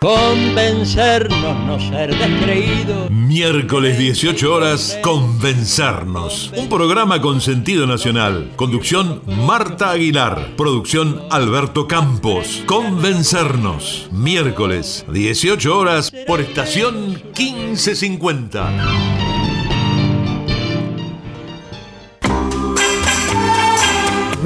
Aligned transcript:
Convencernos, 0.00 1.66
no 1.66 1.80
ser 1.80 2.16
descreídos. 2.16 3.10
Miércoles 3.10 3.98
18 3.98 4.54
horas, 4.54 4.96
Convencernos. 5.02 6.52
Un 6.56 6.68
programa 6.68 7.20
con 7.20 7.40
sentido 7.40 7.84
nacional. 7.84 8.52
Conducción 8.54 9.22
Marta 9.26 9.90
Aguilar. 9.90 10.54
Producción 10.56 11.22
Alberto 11.30 11.88
Campos. 11.88 12.62
Convencernos. 12.66 14.08
Miércoles 14.12 15.04
18 15.12 15.76
horas 15.76 16.12
por 16.28 16.40
estación 16.40 17.20
1550. 17.36 19.37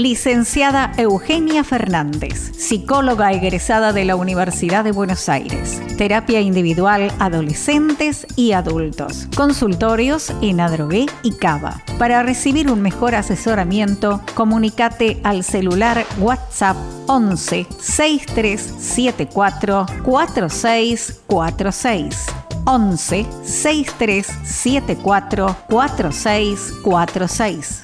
Licenciada 0.00 0.92
Eugenia 0.96 1.62
Fernández, 1.62 2.56
psicóloga 2.56 3.32
egresada 3.32 3.92
de 3.92 4.06
la 4.06 4.16
Universidad 4.16 4.82
de 4.82 4.92
Buenos 4.92 5.28
Aires. 5.28 5.82
Terapia 5.98 6.40
individual 6.40 7.12
adolescentes 7.18 8.26
y 8.34 8.52
adultos. 8.52 9.28
Consultorios 9.36 10.32
en 10.40 10.60
Adrogué 10.60 11.04
y 11.22 11.32
Cava. 11.32 11.82
Para 11.98 12.22
recibir 12.22 12.70
un 12.70 12.80
mejor 12.80 13.14
asesoramiento, 13.14 14.22
comunícate 14.34 15.20
al 15.22 15.44
celular 15.44 16.06
WhatsApp 16.18 16.78
11 17.06 17.66
6374 17.78 19.84
4646. 20.02 22.24
11 22.64 23.26
6374 23.44 25.56
4646. 25.68 27.82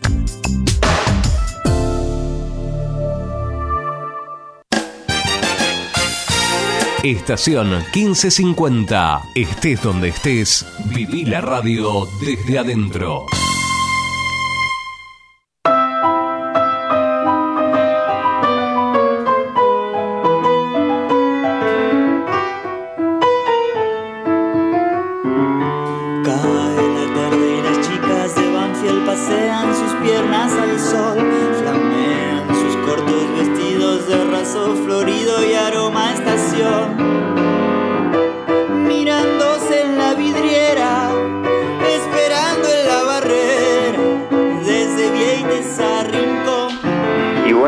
Estación 7.11 7.71
1550. 7.95 9.23
Estés 9.37 9.81
donde 9.81 10.09
estés, 10.09 10.67
viví 10.87 11.25
la 11.25 11.41
radio 11.41 12.09
desde 12.21 12.59
adentro. 12.59 13.27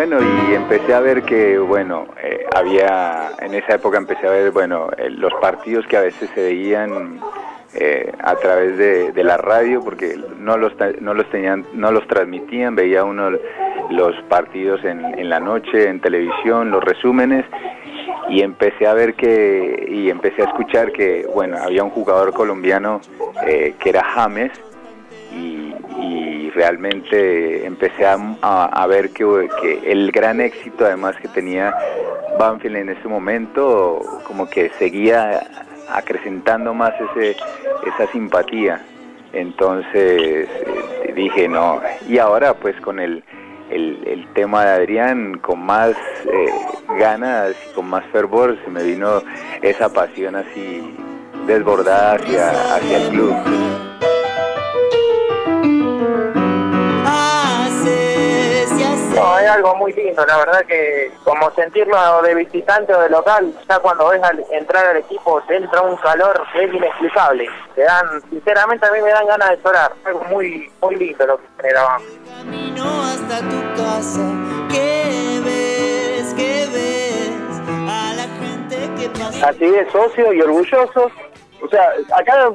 Bueno, 0.09 0.27
y 0.51 0.55
empecé 0.55 0.95
a 0.95 1.01
ver 1.01 1.23
que, 1.23 1.59
bueno, 1.59 2.07
eh, 2.23 2.47
había, 2.55 3.33
en 3.41 3.53
esa 3.53 3.75
época 3.75 3.99
empecé 3.99 4.27
a 4.27 4.31
ver, 4.31 4.53
bueno, 4.53 4.89
eh, 4.97 5.11
los 5.11 5.35
partidos 5.35 5.87
que 5.87 5.99
a 5.99 6.01
veces 6.01 6.31
se 6.35 6.41
veían 6.41 7.21
eh, 7.75 8.11
a 8.19 8.35
través 8.37 8.79
de, 8.79 9.23
la 9.23 9.37
radio, 9.37 9.83
porque 9.83 10.19
no 10.39 10.57
los, 10.57 10.73
no 11.01 11.13
los 11.13 11.29
tenían, 11.29 11.67
no 11.75 11.93
los 11.93 12.07
transmitían, 12.07 12.75
veía 12.75 13.05
uno 13.05 13.33
los 13.91 14.17
partidos 14.31 14.83
en, 14.85 15.05
en 15.05 15.29
la 15.29 15.41
noche, 15.41 15.89
en 15.89 16.01
televisión, 16.01 16.71
los 16.71 16.83
resúmenes, 16.83 17.45
y 18.31 18.41
empecé 18.41 18.87
a 18.87 18.95
ver 18.95 19.15
que, 19.15 19.87
y 19.91 20.09
empecé 20.09 20.41
a 20.41 20.47
escuchar 20.47 20.93
que, 20.93 21.27
bueno, 21.35 21.59
había 21.59 21.85
un 21.85 21.91
jugador 21.91 22.33
colombiano 22.33 23.03
eh, 23.47 23.75
que 23.79 23.91
era 23.91 24.05
James, 24.05 24.53
y, 25.33 25.75
y 26.01 26.51
realmente 26.55 27.65
empecé 27.67 28.07
a, 28.07 28.17
a- 28.43 28.87
ver 28.87 29.11
que, 29.11 29.49
que 29.61 29.91
el 29.93 30.11
gran 30.13 30.41
éxito 30.41 30.85
además 30.87 31.17
que 31.21 31.29
tenía 31.29 31.75
Banfield 32.39 32.77
en 32.77 32.89
ese 32.91 33.09
momento 33.09 34.01
como 34.27 34.49
que 34.49 34.71
seguía 34.79 35.41
acrecentando 35.91 36.75
más 36.75 36.93
ese, 37.01 37.31
esa 37.87 38.11
simpatía. 38.13 38.81
Entonces 39.33 39.95
eh, 40.49 41.13
dije, 41.15 41.49
no, 41.49 41.81
y 42.09 42.19
ahora 42.19 42.55
pues 42.55 42.81
con 42.81 42.99
el, 42.99 43.23
el, 43.71 44.03
el 44.07 44.27
tema 44.33 44.65
de 44.65 44.71
Adrián, 44.71 45.39
con 45.39 45.61
más 45.61 45.91
eh, 46.33 46.47
ganas 46.99 47.55
y 47.71 47.75
con 47.75 47.89
más 47.91 48.05
fervor, 48.13 48.57
se 48.65 48.71
me 48.71 48.83
vino 48.83 49.23
esa 49.61 49.93
pasión 49.93 50.37
así 50.37 50.95
desbordada 51.47 52.15
hacia, 52.15 52.51
hacia 52.77 52.97
el 52.99 53.09
club. 53.11 53.35
No, 59.15 59.35
hay 59.35 59.47
algo 59.47 59.75
muy 59.75 59.93
lindo, 59.95 60.25
la 60.25 60.37
verdad 60.39 60.65
que 60.67 61.11
como 61.25 61.51
sentirlo 61.53 62.23
de 62.23 62.37
visitante 62.37 62.95
o 62.95 63.01
de 63.01 63.11
local, 63.11 63.53
ya 63.69 63.79
cuando 63.81 64.09
ves 64.11 64.23
al 64.23 64.45
entrar 64.53 64.87
al 64.87 64.99
equipo 64.99 65.43
te 65.49 65.57
entra 65.57 65.83
un 65.83 65.97
calor 65.97 66.41
que 66.53 66.65
es 66.65 66.73
inexplicable. 66.73 67.49
Te 67.75 67.83
dan, 67.83 68.23
sinceramente 68.31 68.87
a 68.87 68.93
mí 68.93 69.01
me 69.03 69.11
dan 69.11 69.27
ganas 69.27 69.51
de 69.51 69.57
llorar, 69.57 69.93
algo 70.05 70.21
muy, 70.31 70.71
muy 70.81 70.95
lindo 70.95 71.27
lo 71.27 71.37
que 71.39 71.45
generaban. 71.57 72.01
Camino 72.29 73.03
hasta 73.03 73.39
tu 73.41 73.83
casa, 73.83 74.21
¿qué 74.71 75.41
ves? 75.45 76.35
¿Qué 76.35 76.69
ves? 76.73 77.59
A 77.89 78.15
la 78.15 78.23
gente 78.23 78.89
que 79.01 79.09
pasa. 79.19 79.49
Así 79.49 79.65
es, 79.65 79.91
socio 79.91 80.33
y 80.33 80.43
orgullosos. 80.43 81.11
O 81.61 81.69
sea, 81.69 81.91
acá, 82.15 82.53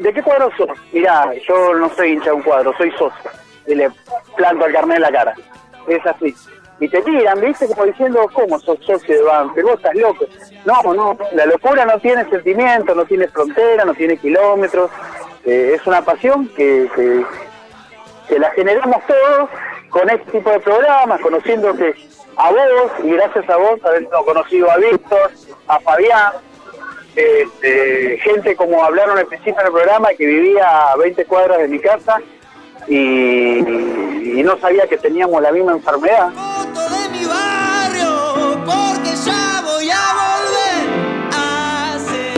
¿de 0.00 0.12
qué 0.12 0.20
cuadro 0.20 0.50
sos? 0.56 0.76
Mirá, 0.92 1.32
yo 1.46 1.74
no 1.74 1.88
soy 1.90 2.14
hincha 2.14 2.30
de 2.30 2.32
un 2.32 2.42
cuadro, 2.42 2.74
soy 2.76 2.90
socio. 2.92 3.30
Y 3.66 3.74
le 3.74 3.90
planto 4.36 4.66
el 4.66 4.72
carnet 4.72 4.96
en 4.96 5.02
la 5.02 5.12
cara. 5.12 5.34
Es 5.88 6.04
así. 6.06 6.34
Y 6.80 6.88
te 6.88 7.00
tiran, 7.02 7.40
¿viste? 7.40 7.68
Como 7.68 7.84
diciendo, 7.84 8.28
¿cómo 8.32 8.58
sos 8.58 8.76
socio 8.84 9.14
de 9.14 9.22
Banfield? 9.22 9.68
Vos 9.68 9.76
estás 9.76 9.94
loco. 9.94 10.26
No, 10.64 10.94
no, 10.94 11.16
la 11.32 11.46
locura 11.46 11.84
no 11.84 11.98
tiene 12.00 12.28
sentimiento, 12.28 12.94
no 12.94 13.04
tiene 13.04 13.28
frontera, 13.28 13.84
no 13.84 13.94
tiene 13.94 14.16
kilómetros. 14.16 14.90
Eh, 15.44 15.74
es 15.76 15.86
una 15.86 16.02
pasión 16.02 16.48
que, 16.48 16.88
que, 18.28 18.38
la 18.38 18.50
generamos 18.50 18.96
todos 19.06 19.50
con 19.90 20.10
este 20.10 20.32
tipo 20.32 20.50
de 20.50 20.58
programas, 20.58 21.20
conociéndote 21.20 21.94
a 22.36 22.50
vos 22.50 22.92
y 23.04 23.10
gracias 23.10 23.48
a 23.48 23.56
vos 23.56 23.78
haber 23.84 24.08
conocido 24.08 24.70
a 24.70 24.76
Víctor, 24.78 25.30
a 25.68 25.78
Fabián, 25.80 26.32
este, 27.14 28.18
gente 28.24 28.56
como 28.56 28.82
hablaron 28.82 29.18
al 29.18 29.26
principio 29.26 29.62
del 29.62 29.72
programa 29.72 30.08
que 30.16 30.26
vivía 30.26 30.92
a 30.92 30.96
20 30.96 31.24
cuadras 31.26 31.58
de 31.58 31.68
mi 31.68 31.78
casa 31.78 32.20
y, 32.88 34.38
y 34.38 34.42
no 34.42 34.58
sabía 34.58 34.86
que 34.86 34.98
teníamos 34.98 35.40
la 35.42 35.52
misma 35.52 35.72
enfermedad. 35.72 36.30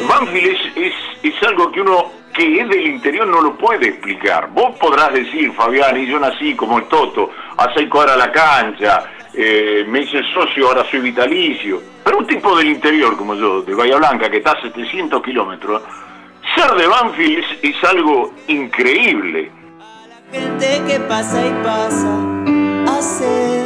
Banfield 0.09 0.47
es, 0.47 0.77
es, 0.77 0.95
es 1.23 1.43
algo 1.43 1.73
que 1.73 1.81
uno 1.81 2.25
que 2.35 2.61
es 2.61 2.69
del 2.69 2.87
interior 2.87 3.27
no 3.27 3.41
lo 3.41 3.57
puede 3.57 3.89
explicar. 3.89 4.51
Vos 4.51 4.77
podrás 4.79 5.13
decir, 5.13 5.53
Fabián, 5.53 5.97
y 5.97 6.07
yo 6.07 6.19
nací 6.19 6.55
como 6.55 6.79
el 6.79 6.85
Toto, 6.87 7.31
a 7.57 7.73
seis 7.75 7.89
cuadras 7.89 8.17
a 8.17 8.19
la 8.19 8.33
cancha, 8.33 9.05
eh, 9.33 9.85
me 9.89 10.01
hice 10.01 10.21
socio, 10.35 10.69
ahora 10.69 10.85
soy 10.91 11.01
vitalicio. 11.01 11.81
Pero 12.03 12.19
un 12.19 12.27
tipo 12.27 12.57
del 12.57 12.69
interior 12.69 13.17
como 13.17 13.35
yo, 13.35 13.63
de 13.63 13.75
Bahía 13.75 13.97
Blanca, 13.97 14.29
que 14.29 14.39
está 14.39 14.53
a 14.53 14.63
700 14.63 15.23
kilómetros, 15.23 15.83
ser 16.55 16.73
de 16.75 16.87
Banfield 16.87 17.39
es, 17.39 17.75
es 17.77 17.85
algo 17.85 18.33
increíble. 18.49 19.51
Gente 20.35 20.83
que 20.85 20.99
pasa 20.99 21.47
y 21.47 21.51
pasa, 21.63 22.99
hace. 22.99 23.65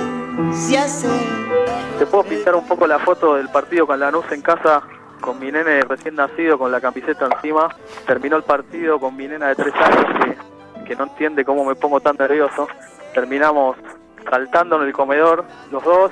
Te 1.99 2.05
puedo 2.05 2.25
pintar 2.25 2.55
un 2.55 2.69
poco 2.69 2.87
la 2.87 2.99
foto 2.99 3.37
del 3.37 3.49
partido 3.49 3.87
con 3.87 3.99
Lanús 3.99 4.31
en 4.33 4.43
casa, 4.43 4.83
con 5.23 5.39
mi 5.39 5.51
nene 5.51 5.81
recién 5.81 6.17
nacido, 6.17 6.59
con 6.59 6.71
la 6.71 6.79
camiseta 6.79 7.27
encima. 7.27 7.75
Terminó 8.07 8.37
el 8.37 8.43
partido 8.43 9.01
con 9.01 9.17
mi 9.17 9.27
nena 9.27 9.49
de 9.49 9.55
tres 9.55 9.75
años 9.77 10.37
que, 10.87 10.95
no 10.95 11.05
entiende 11.05 11.43
cómo 11.43 11.65
me 11.65 11.75
pongo 11.75 12.01
tan 12.01 12.17
nervioso. 12.17 12.69
Terminamos 13.15 13.79
saltando 14.29 14.77
en 14.77 14.89
el 14.89 14.93
comedor, 14.93 15.47
los 15.73 15.83
dos, 15.83 16.11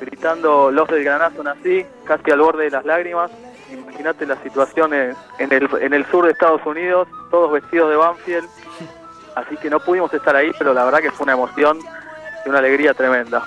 gritando 0.00 0.70
los 0.70 0.88
del 0.88 1.04
granazo 1.04 1.42
así, 1.46 1.84
casi 2.04 2.30
al 2.30 2.40
borde 2.40 2.64
de 2.64 2.70
las 2.70 2.86
lágrimas. 2.86 3.30
Imagínate 3.70 4.24
la 4.24 4.38
el, 5.52 5.68
en 5.78 5.92
el 5.92 6.06
sur 6.06 6.24
de 6.24 6.32
Estados 6.32 6.64
Unidos, 6.64 7.06
todos 7.30 7.52
vestidos 7.52 7.90
de 7.90 7.96
Banfield. 7.96 8.48
Así 9.34 9.56
que 9.56 9.68
no 9.68 9.80
pudimos 9.80 10.12
estar 10.14 10.36
ahí, 10.36 10.52
pero 10.58 10.72
la 10.72 10.84
verdad 10.84 11.00
que 11.00 11.10
fue 11.10 11.24
una 11.24 11.32
emoción 11.32 11.78
y 12.44 12.48
una 12.48 12.58
alegría 12.58 12.94
tremenda. 12.94 13.44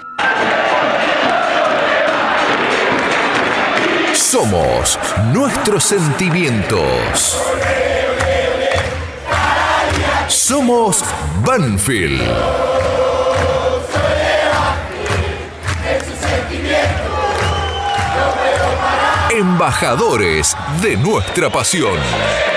Somos 4.14 5.00
nuestros 5.32 5.84
sentimientos. 5.86 7.42
Somos 10.28 11.04
Banfield. 11.46 12.22
Embajadores 19.32 20.58
de 20.82 20.98
nuestra 20.98 21.50
pasión. 21.50 22.57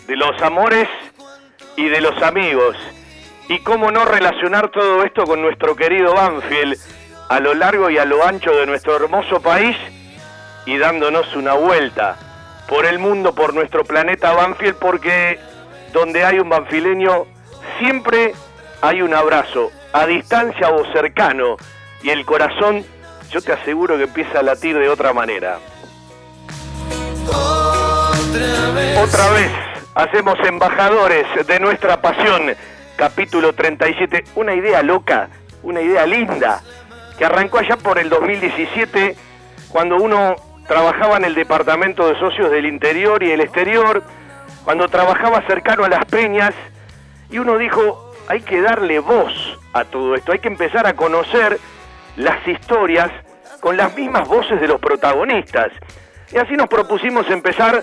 De 0.06 0.16
los 0.16 0.40
amores 0.42 0.88
y 1.76 1.88
de 1.88 2.00
los 2.00 2.20
amigos. 2.22 2.76
Y 3.48 3.60
cómo 3.60 3.90
no 3.90 4.04
relacionar 4.04 4.70
todo 4.70 5.04
esto 5.04 5.24
con 5.24 5.42
nuestro 5.42 5.76
querido 5.76 6.14
Banfield 6.14 6.78
a 7.28 7.40
lo 7.40 7.54
largo 7.54 7.90
y 7.90 7.98
a 7.98 8.04
lo 8.04 8.24
ancho 8.24 8.52
de 8.52 8.66
nuestro 8.66 8.96
hermoso 8.96 9.40
país 9.40 9.76
y 10.64 10.78
dándonos 10.78 11.34
una 11.34 11.54
vuelta 11.54 12.16
por 12.68 12.86
el 12.86 12.98
mundo, 12.98 13.34
por 13.34 13.54
nuestro 13.54 13.84
planeta 13.84 14.32
Banfield, 14.32 14.76
porque 14.76 15.38
donde 15.92 16.24
hay 16.24 16.38
un 16.38 16.48
banfileño 16.48 17.26
siempre 17.78 18.34
hay 18.82 19.02
un 19.02 19.14
abrazo, 19.14 19.70
a 19.92 20.06
distancia 20.06 20.68
o 20.70 20.92
cercano, 20.92 21.56
y 22.02 22.10
el 22.10 22.24
corazón, 22.26 22.84
yo 23.30 23.40
te 23.40 23.52
aseguro 23.52 23.96
que 23.96 24.04
empieza 24.04 24.40
a 24.40 24.42
latir 24.42 24.78
de 24.78 24.88
otra 24.88 25.12
manera. 25.12 25.58
Otra 29.02 29.30
vez. 29.30 29.75
Hacemos 29.96 30.38
embajadores 30.46 31.26
de 31.46 31.58
nuestra 31.58 32.02
pasión. 32.02 32.54
Capítulo 32.96 33.54
37, 33.54 34.24
una 34.34 34.54
idea 34.54 34.82
loca, 34.82 35.30
una 35.62 35.80
idea 35.80 36.06
linda, 36.06 36.60
que 37.16 37.24
arrancó 37.24 37.58
allá 37.58 37.78
por 37.78 37.98
el 37.98 38.10
2017, 38.10 39.16
cuando 39.70 39.96
uno 39.96 40.36
trabajaba 40.68 41.16
en 41.16 41.24
el 41.24 41.34
Departamento 41.34 42.06
de 42.08 42.18
Socios 42.18 42.50
del 42.50 42.66
Interior 42.66 43.22
y 43.22 43.30
el 43.30 43.40
Exterior, 43.40 44.02
cuando 44.64 44.86
trabajaba 44.88 45.42
cercano 45.46 45.84
a 45.84 45.88
las 45.88 46.04
peñas, 46.04 46.52
y 47.30 47.38
uno 47.38 47.56
dijo, 47.56 48.12
hay 48.28 48.42
que 48.42 48.60
darle 48.60 48.98
voz 48.98 49.32
a 49.72 49.84
todo 49.84 50.14
esto, 50.14 50.32
hay 50.32 50.40
que 50.40 50.48
empezar 50.48 50.86
a 50.86 50.94
conocer 50.94 51.58
las 52.16 52.46
historias 52.46 53.10
con 53.60 53.78
las 53.78 53.96
mismas 53.96 54.28
voces 54.28 54.60
de 54.60 54.68
los 54.68 54.78
protagonistas. 54.78 55.72
Y 56.32 56.36
así 56.36 56.54
nos 56.54 56.68
propusimos 56.68 57.30
empezar 57.30 57.82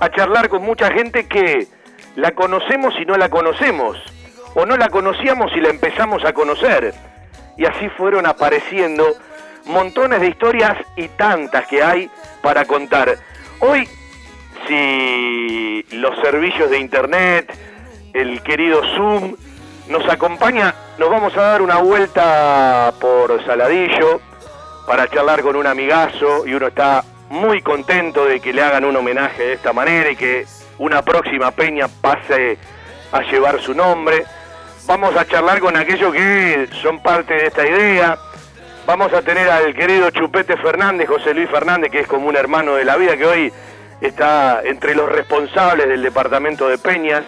a 0.00 0.10
charlar 0.10 0.48
con 0.48 0.62
mucha 0.62 0.90
gente 0.90 1.26
que 1.26 1.66
la 2.16 2.32
conocemos 2.32 2.94
y 2.98 3.04
no 3.04 3.16
la 3.16 3.28
conocemos, 3.28 3.98
o 4.54 4.66
no 4.66 4.76
la 4.76 4.88
conocíamos 4.88 5.52
y 5.54 5.60
la 5.60 5.68
empezamos 5.68 6.24
a 6.24 6.32
conocer. 6.32 6.92
Y 7.56 7.66
así 7.66 7.88
fueron 7.90 8.26
apareciendo 8.26 9.06
montones 9.66 10.20
de 10.20 10.28
historias 10.28 10.76
y 10.96 11.08
tantas 11.08 11.66
que 11.66 11.82
hay 11.82 12.10
para 12.42 12.64
contar. 12.64 13.16
Hoy, 13.60 13.86
si 14.66 15.84
los 15.92 16.18
servicios 16.20 16.70
de 16.70 16.78
Internet, 16.78 17.52
el 18.14 18.42
querido 18.42 18.82
Zoom, 18.96 19.36
nos 19.88 20.08
acompaña, 20.08 20.74
nos 20.98 21.10
vamos 21.10 21.36
a 21.36 21.42
dar 21.42 21.62
una 21.62 21.78
vuelta 21.78 22.94
por 23.00 23.44
Saladillo 23.44 24.20
para 24.86 25.08
charlar 25.08 25.42
con 25.42 25.56
un 25.56 25.66
amigazo 25.66 26.46
y 26.46 26.54
uno 26.54 26.68
está 26.68 27.04
muy 27.30 27.62
contento 27.62 28.24
de 28.24 28.40
que 28.40 28.52
le 28.52 28.60
hagan 28.60 28.84
un 28.84 28.96
homenaje 28.96 29.44
de 29.44 29.52
esta 29.52 29.72
manera 29.72 30.10
y 30.10 30.16
que 30.16 30.46
una 30.78 31.02
próxima 31.02 31.52
peña 31.52 31.86
pase 31.88 32.58
a 33.12 33.22
llevar 33.22 33.60
su 33.60 33.72
nombre. 33.72 34.24
Vamos 34.86 35.16
a 35.16 35.24
charlar 35.24 35.60
con 35.60 35.76
aquellos 35.76 36.12
que 36.12 36.68
son 36.82 37.00
parte 37.00 37.34
de 37.34 37.46
esta 37.46 37.66
idea. 37.66 38.18
Vamos 38.84 39.12
a 39.12 39.22
tener 39.22 39.48
al 39.48 39.72
querido 39.74 40.10
Chupete 40.10 40.56
Fernández, 40.56 41.08
José 41.08 41.32
Luis 41.32 41.48
Fernández, 41.48 41.92
que 41.92 42.00
es 42.00 42.08
como 42.08 42.26
un 42.26 42.36
hermano 42.36 42.74
de 42.74 42.84
la 42.84 42.96
vida, 42.96 43.16
que 43.16 43.26
hoy 43.26 43.52
está 44.00 44.62
entre 44.64 44.96
los 44.96 45.08
responsables 45.08 45.88
del 45.88 46.02
departamento 46.02 46.68
de 46.68 46.78
Peñas. 46.78 47.22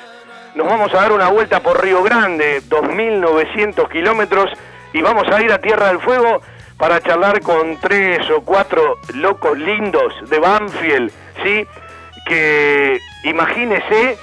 Nos 0.57 0.67
vamos 0.67 0.93
a 0.95 0.97
dar 0.97 1.13
una 1.13 1.29
vuelta 1.29 1.61
por 1.61 1.81
Río 1.81 2.03
Grande, 2.03 2.61
2.900 2.69 3.89
kilómetros, 3.89 4.51
y 4.93 5.01
vamos 5.01 5.29
a 5.29 5.41
ir 5.41 5.53
a 5.53 5.61
Tierra 5.61 5.89
del 5.89 6.01
Fuego 6.01 6.43
para 6.83 7.01
charlar 7.01 7.41
con 7.43 7.77
tres 7.77 8.29
o 8.33 8.41
cuatro 8.41 8.99
locos 9.15 9.57
lindos 9.57 10.13
de 10.29 10.41
Banfield, 10.41 11.13
¿sí? 11.45 11.65
Que 12.27 12.99
imagínese, 13.23 14.19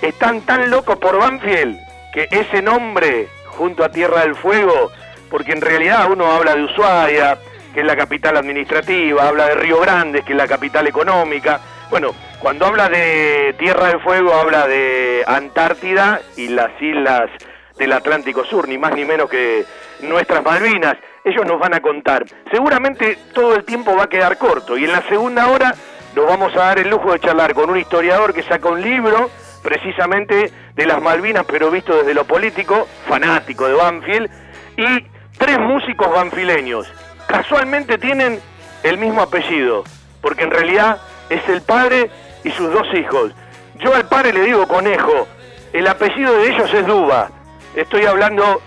están 0.00 0.40
tan 0.40 0.70
locos 0.70 0.96
por 0.96 1.18
Banfield 1.18 1.78
que 2.14 2.28
ese 2.30 2.62
nombre 2.62 3.28
junto 3.44 3.84
a 3.84 3.90
Tierra 3.90 4.22
del 4.22 4.34
Fuego, 4.36 4.90
porque 5.30 5.52
en 5.52 5.60
realidad 5.60 6.10
uno 6.10 6.32
habla 6.32 6.54
de 6.54 6.64
Ushuaia, 6.64 7.36
que 7.74 7.80
es 7.80 7.86
la 7.86 7.94
capital 7.94 8.38
administrativa, 8.38 9.28
habla 9.28 9.48
de 9.48 9.56
Río 9.56 9.78
Grande, 9.78 10.22
que 10.22 10.32
es 10.32 10.38
la 10.38 10.48
capital 10.48 10.86
económica. 10.86 11.60
Bueno, 11.90 12.14
cuando 12.38 12.64
habla 12.64 12.88
de 12.88 13.54
Tierra 13.58 13.88
del 13.88 14.00
Fuego 14.00 14.32
habla 14.32 14.66
de 14.66 15.24
Antártida 15.26 16.22
y 16.38 16.48
las 16.48 16.70
islas 16.80 17.28
del 17.76 17.92
Atlántico 17.92 18.46
Sur, 18.46 18.66
ni 18.66 18.78
más 18.78 18.94
ni 18.94 19.04
menos 19.04 19.28
que 19.28 19.66
nuestras 20.00 20.42
Malvinas 20.42 20.96
ellos 21.24 21.46
nos 21.46 21.58
van 21.58 21.74
a 21.74 21.80
contar. 21.80 22.24
Seguramente 22.50 23.18
todo 23.34 23.54
el 23.54 23.64
tiempo 23.64 23.96
va 23.96 24.04
a 24.04 24.08
quedar 24.08 24.38
corto 24.38 24.76
y 24.76 24.84
en 24.84 24.92
la 24.92 25.02
segunda 25.02 25.48
hora 25.48 25.74
nos 26.14 26.26
vamos 26.26 26.54
a 26.56 26.60
dar 26.60 26.78
el 26.78 26.90
lujo 26.90 27.12
de 27.12 27.20
charlar 27.20 27.54
con 27.54 27.70
un 27.70 27.78
historiador 27.78 28.34
que 28.34 28.42
saca 28.42 28.68
un 28.68 28.82
libro 28.82 29.30
precisamente 29.62 30.52
de 30.74 30.86
las 30.86 31.00
Malvinas, 31.00 31.44
pero 31.46 31.70
visto 31.70 31.96
desde 31.96 32.14
lo 32.14 32.24
político, 32.24 32.88
fanático 33.08 33.66
de 33.66 33.74
Banfield, 33.74 34.30
y 34.76 35.06
tres 35.38 35.58
músicos 35.58 36.10
banfileños. 36.10 36.92
Casualmente 37.26 37.96
tienen 37.98 38.40
el 38.82 38.98
mismo 38.98 39.22
apellido, 39.22 39.84
porque 40.20 40.44
en 40.44 40.50
realidad 40.50 41.00
es 41.30 41.48
el 41.48 41.62
padre 41.62 42.10
y 42.44 42.50
sus 42.50 42.72
dos 42.72 42.86
hijos. 42.94 43.32
Yo 43.76 43.94
al 43.94 44.06
padre 44.08 44.32
le 44.32 44.42
digo 44.42 44.66
conejo, 44.66 45.28
el 45.72 45.86
apellido 45.86 46.36
de 46.38 46.50
ellos 46.50 46.74
es 46.74 46.86
Duba. 46.86 47.30
Estoy 47.74 48.04
hablando 48.04 48.60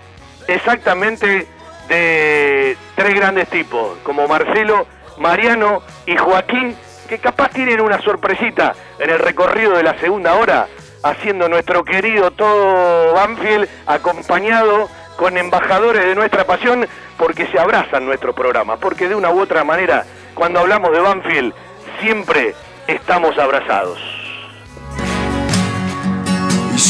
exactamente 0.48 1.46
de 1.88 2.76
tres 2.94 3.14
grandes 3.14 3.48
tipos, 3.48 3.98
como 4.02 4.26
Marcelo, 4.28 4.86
Mariano 5.18 5.82
y 6.06 6.16
Joaquín, 6.16 6.76
que 7.08 7.18
capaz 7.18 7.50
tienen 7.50 7.80
una 7.80 8.00
sorpresita 8.02 8.74
en 8.98 9.10
el 9.10 9.18
recorrido 9.18 9.76
de 9.76 9.82
la 9.82 9.98
segunda 9.98 10.34
hora, 10.34 10.66
haciendo 11.02 11.48
nuestro 11.48 11.84
querido 11.84 12.30
todo 12.32 13.14
Banfield 13.14 13.68
acompañado 13.86 14.88
con 15.16 15.36
embajadores 15.36 16.04
de 16.04 16.14
nuestra 16.14 16.44
pasión, 16.44 16.86
porque 17.16 17.46
se 17.46 17.58
abrazan 17.58 18.04
nuestro 18.04 18.34
programa, 18.34 18.76
porque 18.76 19.08
de 19.08 19.14
una 19.14 19.30
u 19.30 19.40
otra 19.40 19.64
manera, 19.64 20.04
cuando 20.34 20.60
hablamos 20.60 20.92
de 20.92 21.00
Banfield, 21.00 21.54
siempre 22.00 22.54
estamos 22.86 23.38
abrazados. 23.38 23.98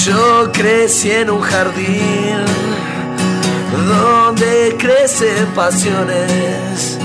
Yo 0.05 0.51
crecí 0.53 1.13
en 1.13 1.31
un 1.31 1.41
jardín 1.41 2.45
donde 3.87 4.77
crecen 4.79 5.47
pasiones. 5.55 6.99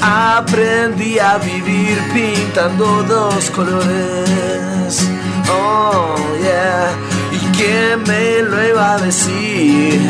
Aprendí 0.00 1.18
a 1.18 1.36
vivir 1.38 1.98
pintando 2.12 3.02
dos 3.04 3.50
colores. 3.50 5.08
Oh, 5.48 6.16
yeah. 6.40 6.90
¿Y 7.32 7.38
quién 7.56 8.02
me 8.06 8.42
lo 8.42 8.68
iba 8.68 8.94
a 8.94 8.98
decir? 8.98 10.00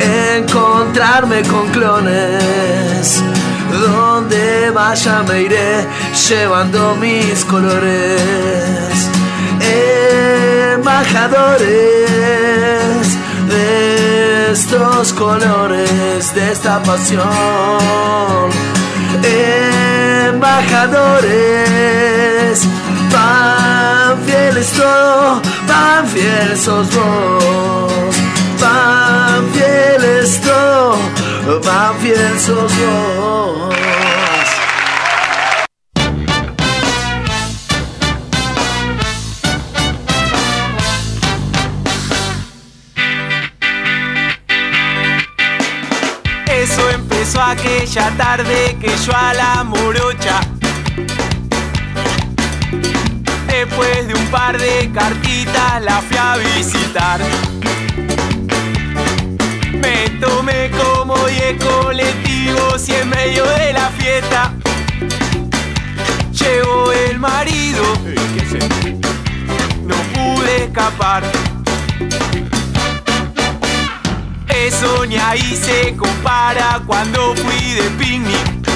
Encontrarme 0.00 1.42
con 1.42 1.68
clones. 1.68 3.22
Donde 3.70 4.70
vaya 4.70 5.22
me 5.28 5.42
iré 5.42 5.86
llevando 6.28 6.96
mis 6.96 7.44
colores. 7.44 9.10
Embajadores 10.74 13.06
de 13.48 14.35
estos 14.56 15.12
colores, 15.12 16.34
de 16.34 16.50
esta 16.50 16.82
pasión. 16.82 17.28
Embajadores, 20.32 22.66
pan 23.12 24.18
fieles 24.24 24.72
todo, 24.72 25.42
pan 25.66 26.08
fieles 26.08 26.60
sos 26.60 26.88
vos. 26.94 28.16
Pan 28.58 29.46
fieles 29.52 30.40
todo, 30.40 31.60
pan 31.60 31.94
fieles 32.00 32.42
sos 32.42 32.72
vos. 32.78 33.76
Aquella 47.40 48.10
tarde 48.16 48.76
que 48.80 48.88
yo 49.04 49.12
a 49.14 49.34
la 49.34 49.64
morocha. 49.64 50.40
Después 53.46 54.08
de 54.08 54.14
un 54.14 54.26
par 54.26 54.58
de 54.58 54.90
cartitas 54.92 55.82
la 55.82 56.00
fui 56.02 56.16
a 56.16 56.36
visitar. 56.36 57.20
Me 59.72 60.10
tomé 60.20 60.70
como 60.70 61.16
10 61.16 61.64
colectivos 61.64 62.88
y 62.88 62.94
en 62.94 63.08
medio 63.08 63.44
de 63.44 63.72
la 63.72 63.88
fiesta 63.90 64.52
llegó 66.32 66.92
el 66.92 67.18
marido. 67.18 67.82
No 69.84 69.96
pude 70.14 70.64
escapar. 70.64 71.22
Ni 75.06 75.16
ahí 75.16 75.54
se 75.54 75.94
compara 75.96 76.80
cuando 76.86 77.36
fui 77.36 77.74
de 77.74 77.90
picnic. 77.98 78.66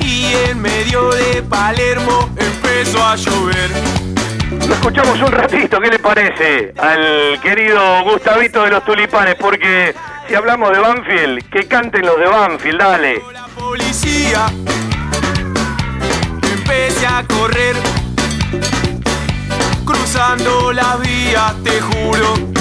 Y 0.00 0.32
en 0.48 0.60
medio 0.60 1.10
de 1.10 1.42
Palermo 1.42 2.30
empezó 2.36 3.04
a 3.06 3.14
llover. 3.16 3.70
Lo 4.66 4.74
escuchamos 4.74 5.20
un 5.20 5.32
ratito, 5.32 5.80
¿qué 5.80 5.90
le 5.90 5.98
parece 5.98 6.72
al 6.78 7.38
querido 7.42 8.02
Gustavito 8.04 8.64
de 8.64 8.70
los 8.70 8.84
Tulipanes? 8.86 9.34
Porque 9.34 9.94
si 10.26 10.34
hablamos 10.34 10.72
de 10.72 10.78
Banfield, 10.78 11.50
que 11.50 11.68
canten 11.68 12.06
los 12.06 12.18
de 12.18 12.26
Banfield, 12.26 12.78
dale. 12.78 13.22
Policía, 13.54 14.46
empecé 16.52 17.06
a 17.06 17.22
correr. 17.28 17.76
Cruzando 19.84 20.72
la 20.72 20.96
vía, 20.96 21.54
te 21.62 21.80
juro 21.82 22.53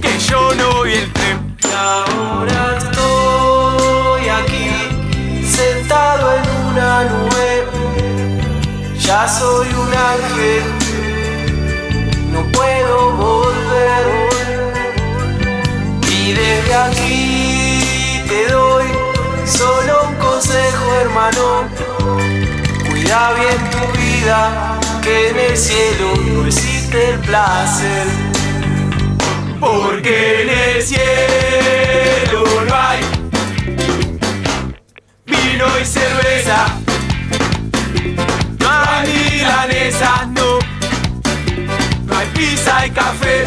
que 0.00 0.18
yo 0.18 0.54
no 0.54 0.82
vi 0.82 0.94
el 0.94 1.12
tren. 1.12 1.56
Y 1.62 1.72
ahora 1.72 2.78
estoy 2.78 4.28
aquí, 4.28 5.46
sentado 5.46 6.34
en 6.36 6.44
una 6.70 7.04
nube. 7.04 7.64
Ya 8.98 9.28
soy 9.28 9.68
un 9.68 9.92
ángel, 10.12 10.64
no 12.32 12.42
puedo 12.52 13.12
volver. 13.12 14.04
Y 16.10 16.32
desde 16.32 16.74
aquí 16.74 18.22
te 18.28 18.48
doy 18.48 18.86
solo 19.46 20.08
un 20.08 20.14
consejo, 20.16 20.94
hermano. 21.02 21.68
Cuida 22.88 23.32
bien 23.34 23.70
tu 23.70 23.98
vida, 23.98 24.78
que 25.02 25.30
en 25.30 25.38
el 25.38 25.56
cielo 25.56 26.14
no 26.16 26.46
existe 26.46 27.10
el 27.10 27.18
placer. 27.20 28.35
Porque 29.66 30.42
en 30.42 30.48
el 30.48 30.80
cielo 30.80 32.44
no 32.68 32.74
hay 32.76 33.00
vino 35.26 35.66
y 35.80 35.84
cerveza. 35.84 36.66
No 38.60 38.68
hay 38.70 39.42
no. 40.34 40.58
No 42.04 42.16
hay 42.16 42.26
pizza 42.28 42.86
y 42.86 42.90
café. 42.90 43.44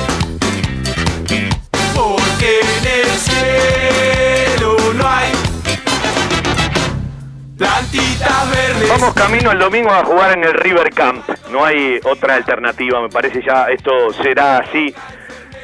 Porque 1.95 2.59
en 2.59 2.85
el 2.85 3.17
cielo 3.17 4.75
no 4.95 5.07
hay 5.07 5.31
plantitas 7.57 8.51
verdes. 8.51 8.89
Vamos 8.89 9.13
camino 9.13 9.51
el 9.51 9.59
domingo 9.59 9.89
a 9.89 10.03
jugar 10.03 10.37
en 10.37 10.43
el 10.43 10.53
River 10.53 10.93
Camp. 10.93 11.23
No 11.49 11.63
hay 11.63 12.01
otra 12.03 12.35
alternativa, 12.35 13.01
me 13.01 13.09
parece 13.09 13.41
ya 13.41 13.67
esto 13.69 14.11
será 14.21 14.57
así. 14.57 14.93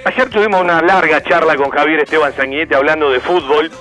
Ayer 0.06 0.30
tuvimos 0.30 0.62
una 0.62 0.84
larga 0.84 1.20
charla 1.24 1.56
con 1.56 1.72
Javier 1.72 2.02
Esteban 2.02 2.32
Sanguinete 2.32 2.76
hablando 2.76 3.10
de 3.10 3.20
fútbol. 3.20 3.72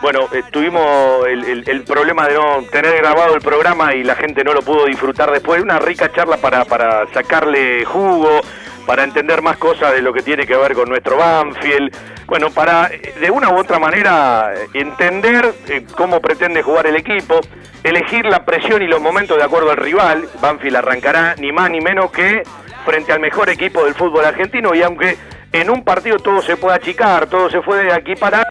Bueno, 0.00 0.20
eh, 0.32 0.42
tuvimos 0.50 1.26
el, 1.26 1.84
problema 1.84 2.26
de 2.26 2.34
no 2.34 2.62
tener 2.72 2.96
grabado 2.96 3.34
el 3.34 3.42
programa 3.42 3.94
y 3.94 4.02
la 4.02 4.14
gente 4.14 4.42
no 4.44 4.54
lo 4.54 4.62
pudo 4.62 4.86
disfrutar 4.86 5.30
después. 5.30 5.62
Una 5.62 5.78
rica 5.78 6.10
charla 6.10 6.38
para, 6.38 6.64
para 6.64 7.06
sacarle 7.12 7.84
jugo, 7.84 8.40
para 8.86 9.04
entender 9.04 9.42
más 9.42 9.58
cosas 9.58 9.92
de 9.92 10.00
lo 10.00 10.14
que 10.14 10.22
tiene 10.22 10.46
que 10.46 10.56
ver 10.56 10.72
con 10.72 10.88
nuestro 10.88 11.18
Banfield. 11.18 11.94
Bueno, 12.24 12.48
para 12.48 12.86
eh, 12.86 13.12
de 13.20 13.30
una 13.30 13.50
u 13.50 13.58
otra 13.58 13.78
manera 13.78 14.54
eh, 14.56 14.68
entender 14.72 15.52
eh, 15.68 15.84
cómo 15.94 16.22
pretende 16.22 16.62
jugar 16.62 16.86
el 16.86 16.96
equipo, 16.96 17.40
elegir 17.84 18.24
la 18.24 18.46
presión 18.46 18.80
y 18.80 18.86
los 18.86 19.02
momentos 19.02 19.36
de 19.36 19.44
acuerdo 19.44 19.70
al 19.70 19.76
rival. 19.76 20.26
Banfield 20.40 20.76
arrancará 20.76 21.34
ni 21.36 21.52
más 21.52 21.70
ni 21.70 21.82
menos 21.82 22.10
que 22.10 22.42
frente 22.86 23.12
al 23.12 23.20
mejor 23.20 23.50
equipo 23.50 23.84
del 23.84 23.94
fútbol 23.94 24.24
argentino 24.24 24.74
y 24.74 24.82
aunque 24.82 25.18
en 25.52 25.70
un 25.70 25.84
partido 25.84 26.18
todo 26.18 26.42
se 26.42 26.56
puede 26.56 26.76
achicar, 26.76 27.26
todo 27.26 27.50
se 27.50 27.60
puede 27.60 27.92
aquí 27.92 28.14
parar, 28.14 28.46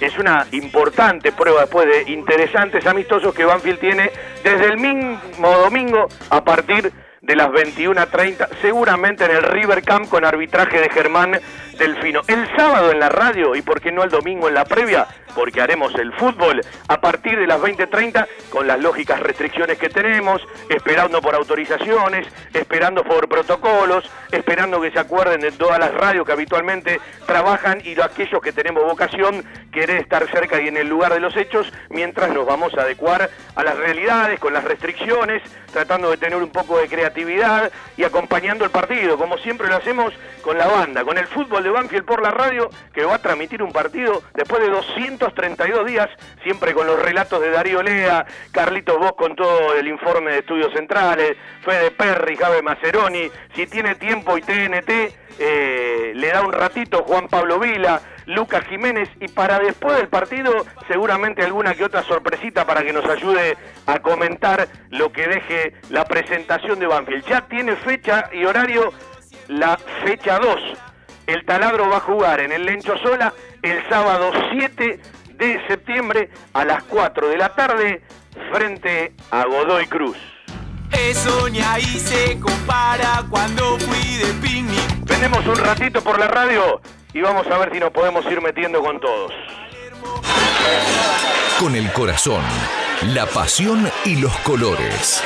es 0.00 0.18
una 0.18 0.46
importante 0.52 1.30
prueba 1.32 1.62
después 1.62 1.86
de 1.86 2.12
interesantes 2.12 2.86
amistosos 2.86 3.34
que 3.34 3.44
Banfield 3.44 3.78
tiene 3.78 4.10
desde 4.42 4.66
el 4.66 4.78
mismo 4.78 5.50
domingo 5.58 6.08
a 6.30 6.42
partir 6.42 6.92
las 7.22 7.48
21.30, 7.48 8.48
seguramente 8.60 9.24
en 9.24 9.30
el 9.30 9.42
River 9.44 9.82
Camp 9.82 10.08
con 10.08 10.24
arbitraje 10.24 10.80
de 10.80 10.88
Germán 10.90 11.40
Delfino. 11.78 12.22
El 12.26 12.46
sábado 12.56 12.90
en 12.90 12.98
la 12.98 13.08
radio 13.08 13.54
y 13.54 13.62
por 13.62 13.80
qué 13.80 13.92
no 13.92 14.02
el 14.02 14.10
domingo 14.10 14.48
en 14.48 14.54
la 14.54 14.64
previa, 14.64 15.06
porque 15.34 15.60
haremos 15.60 15.94
el 15.94 16.12
fútbol 16.12 16.60
a 16.88 17.00
partir 17.00 17.38
de 17.38 17.46
las 17.46 17.60
20.30 17.60 18.26
con 18.50 18.66
las 18.66 18.78
lógicas 18.80 19.20
restricciones 19.20 19.78
que 19.78 19.88
tenemos, 19.88 20.42
esperando 20.68 21.22
por 21.22 21.34
autorizaciones, 21.34 22.26
esperando 22.52 23.04
por 23.04 23.28
protocolos, 23.28 24.10
esperando 24.32 24.80
que 24.80 24.90
se 24.90 24.98
acuerden 24.98 25.40
de 25.40 25.52
todas 25.52 25.78
las 25.78 25.94
radios 25.94 26.26
que 26.26 26.32
habitualmente 26.32 27.00
trabajan 27.24 27.80
y 27.84 27.94
de 27.94 28.02
aquellos 28.02 28.42
que 28.42 28.52
tenemos 28.52 28.82
vocación 28.82 29.44
querer 29.70 29.98
estar 29.98 30.28
cerca 30.30 30.60
y 30.60 30.68
en 30.68 30.76
el 30.76 30.88
lugar 30.88 31.14
de 31.14 31.20
los 31.20 31.34
hechos 31.36 31.72
mientras 31.88 32.30
nos 32.30 32.46
vamos 32.46 32.74
a 32.74 32.82
adecuar 32.82 33.30
a 33.54 33.62
las 33.62 33.76
realidades 33.76 34.38
con 34.38 34.52
las 34.52 34.64
restricciones, 34.64 35.42
tratando 35.72 36.10
de 36.10 36.18
tener 36.18 36.36
un 36.36 36.50
poco 36.50 36.78
de 36.78 36.88
creatividad 36.88 37.11
y 37.96 38.04
acompañando 38.04 38.64
el 38.64 38.70
partido, 38.70 39.18
como 39.18 39.36
siempre 39.38 39.68
lo 39.68 39.76
hacemos 39.76 40.12
con 40.42 40.56
la 40.56 40.66
banda, 40.66 41.04
con 41.04 41.18
el 41.18 41.26
fútbol 41.26 41.62
de 41.62 41.70
Banfield 41.70 42.04
por 42.04 42.22
la 42.22 42.30
radio 42.30 42.70
que 42.92 43.04
va 43.04 43.16
a 43.16 43.18
transmitir 43.22 43.62
un 43.62 43.72
partido 43.72 44.22
después 44.34 44.62
de 44.62 44.70
232 44.70 45.86
días, 45.86 46.08
siempre 46.42 46.72
con 46.74 46.86
los 46.86 47.00
relatos 47.00 47.40
de 47.40 47.50
Darío 47.50 47.82
Lea, 47.82 48.26
Carlitos 48.50 48.98
Vos 48.98 49.12
con 49.12 49.36
todo 49.36 49.74
el 49.74 49.88
informe 49.88 50.32
de 50.32 50.38
estudios 50.38 50.72
centrales, 50.72 51.36
Fede 51.64 51.90
Perry, 51.90 52.36
Jave 52.36 52.62
Maceroni, 52.62 53.30
si 53.54 53.66
tiene 53.66 53.94
tiempo 53.94 54.36
y 54.38 54.42
TNT, 54.42 54.90
eh, 55.38 56.12
le 56.14 56.28
da 56.28 56.42
un 56.42 56.52
ratito 56.52 57.04
Juan 57.04 57.28
Pablo 57.28 57.58
Vila, 57.58 58.00
Lucas 58.26 58.64
Jiménez 58.68 59.08
y 59.20 59.28
para 59.28 59.58
después 59.58 59.96
del 59.96 60.08
partido 60.08 60.64
seguramente 60.88 61.42
alguna 61.42 61.74
que 61.74 61.84
otra 61.84 62.02
sorpresita 62.02 62.64
para 62.66 62.82
que 62.82 62.92
nos 62.92 63.04
ayude 63.06 63.56
a 63.86 63.98
comentar 64.00 64.68
lo 64.90 65.12
que 65.12 65.26
deje 65.26 65.74
la 65.90 66.04
presentación 66.04 66.78
de 66.78 66.86
Banfield. 66.86 67.24
Ya 67.26 67.42
tiene 67.48 67.76
fecha 67.76 68.30
y 68.32 68.44
horario 68.44 68.92
la 69.48 69.76
fecha 70.04 70.38
2. 70.38 70.60
El 71.26 71.44
taladro 71.44 71.88
va 71.88 71.98
a 71.98 72.00
jugar 72.00 72.40
en 72.40 72.52
el 72.52 72.64
Lencho 72.64 72.96
Sola 72.98 73.32
el 73.62 73.88
sábado 73.88 74.30
7 74.52 75.00
de 75.34 75.66
septiembre 75.66 76.30
a 76.52 76.64
las 76.64 76.82
4 76.84 77.28
de 77.28 77.36
la 77.36 77.54
tarde 77.54 78.02
frente 78.52 79.12
a 79.30 79.44
Godoy 79.44 79.86
Cruz. 79.86 80.31
Eso 80.92 81.48
ni 81.48 81.60
ahí 81.60 81.98
se 81.98 82.38
compara 82.38 83.24
cuando 83.30 83.78
fui 83.78 84.16
de 84.16 84.32
picnic. 84.34 85.06
Tenemos 85.06 85.46
un 85.46 85.56
ratito 85.56 86.02
por 86.02 86.18
la 86.18 86.28
radio 86.28 86.80
y 87.12 87.20
vamos 87.20 87.46
a 87.46 87.58
ver 87.58 87.72
si 87.72 87.80
nos 87.80 87.90
podemos 87.90 88.24
ir 88.26 88.40
metiendo 88.40 88.80
con 88.82 89.00
todos. 89.00 89.32
Con 91.58 91.74
el 91.76 91.92
corazón, 91.92 92.42
la 93.14 93.26
pasión 93.26 93.90
y 94.04 94.16
los 94.16 94.32
colores. 94.38 95.22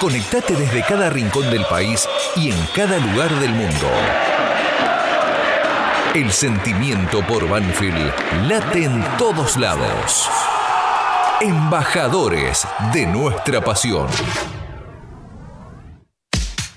Conectate 0.00 0.54
desde 0.54 0.82
cada 0.82 1.10
rincón 1.10 1.50
del 1.50 1.64
país 1.66 2.08
y 2.36 2.50
en 2.50 2.66
cada 2.74 2.98
lugar 2.98 3.30
del 3.36 3.50
mundo. 3.50 3.88
El 6.14 6.30
sentimiento 6.32 7.22
por 7.26 7.48
Banfield 7.48 8.12
late 8.48 8.84
en 8.84 9.02
todos 9.16 9.56
lados. 9.56 10.28
Embajadores 11.42 12.64
de 12.92 13.04
nuestra 13.04 13.60
pasión. 13.60 14.06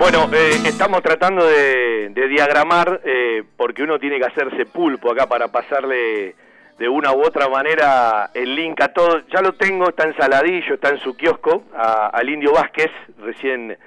Bueno, 0.10 0.30
eh, 0.34 0.52
estamos 0.64 1.02
tratando 1.02 1.46
de, 1.46 2.08
de 2.12 2.28
diagramar, 2.30 3.02
eh, 3.04 3.44
porque 3.58 3.84
uno 3.84 4.00
tiene 4.00 4.18
que 4.18 4.24
hacerse 4.24 4.66
pulpo 4.66 5.12
acá 5.12 5.28
para 5.28 5.50
pasarle 5.50 6.34
de 6.80 6.88
una 6.88 7.12
u 7.12 7.26
otra 7.26 7.50
manera 7.50 8.30
el 8.34 8.56
link 8.56 8.80
a 8.80 8.94
todo. 8.94 9.24
Ya 9.34 9.42
lo 9.42 9.52
tengo, 9.56 9.90
está 9.90 10.06
en 10.08 10.16
Saladillo, 10.16 10.76
está 10.76 10.92
en 10.92 11.00
su 11.00 11.18
kiosco, 11.18 11.64
a- 11.76 12.08
al 12.08 12.30
Indio 12.30 12.54
Vázquez. 12.54 12.90
Recién 13.20 13.78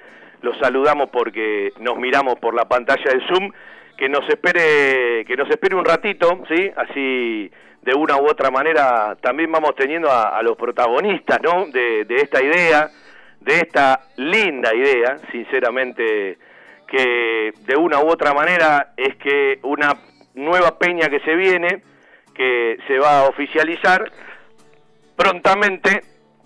lo 0.43 0.53
saludamos 0.59 1.09
porque 1.09 1.73
nos 1.79 1.97
miramos 1.97 2.35
por 2.37 2.53
la 2.53 2.65
pantalla 2.65 3.09
del 3.09 3.25
Zoom. 3.27 3.51
Que 3.97 4.07
nos 4.07 4.29
espere, 4.29 5.25
que 5.25 5.35
nos 5.35 5.49
espere 5.49 5.75
un 5.75 5.85
ratito, 5.85 6.43
¿sí? 6.47 6.69
Así 6.75 7.51
de 7.81 7.95
una 7.95 8.17
u 8.17 8.27
otra 8.27 8.51
manera 8.51 9.17
también 9.21 9.51
vamos 9.51 9.73
teniendo 9.75 10.11
a, 10.11 10.39
los 10.43 10.55
protagonistas, 10.55 11.39
¿no? 11.41 11.65
De 11.65 12.05
esta 12.09 12.43
idea, 12.43 12.91
de 13.41 13.57
esta 13.57 14.01
linda 14.17 14.73
idea, 14.73 15.17
sinceramente, 15.31 16.37
que 16.87 17.53
de 17.65 17.75
una 17.75 17.99
u 17.99 18.09
otra 18.09 18.33
manera 18.33 18.93
es 18.95 19.15
que 19.17 19.59
una 19.63 19.93
nueva 20.35 20.77
peña 20.77 21.09
que 21.09 21.19
se 21.21 21.35
viene, 21.35 21.81
que 22.33 22.77
se 22.87 22.99
va 22.99 23.19
a 23.19 23.29
oficializar, 23.29 24.11
prontamente 25.15 26.01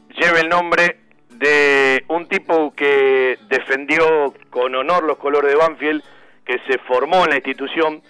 lleve 0.10 0.42
el 0.42 0.50
nombre 0.50 1.00
de 1.30 2.04
un 2.08 2.28
tipo 2.28 2.74
que 2.74 3.38
defendió 3.50 4.34
con 4.50 4.74
honor 4.76 5.04
los 5.04 5.18
colores 5.18 5.52
de 5.52 5.58
Banfield, 5.58 6.04
que 6.46 6.60
se 6.68 6.78
formó 6.80 7.26
en 7.26 7.32
la 7.32 7.36
institución, 7.36 8.02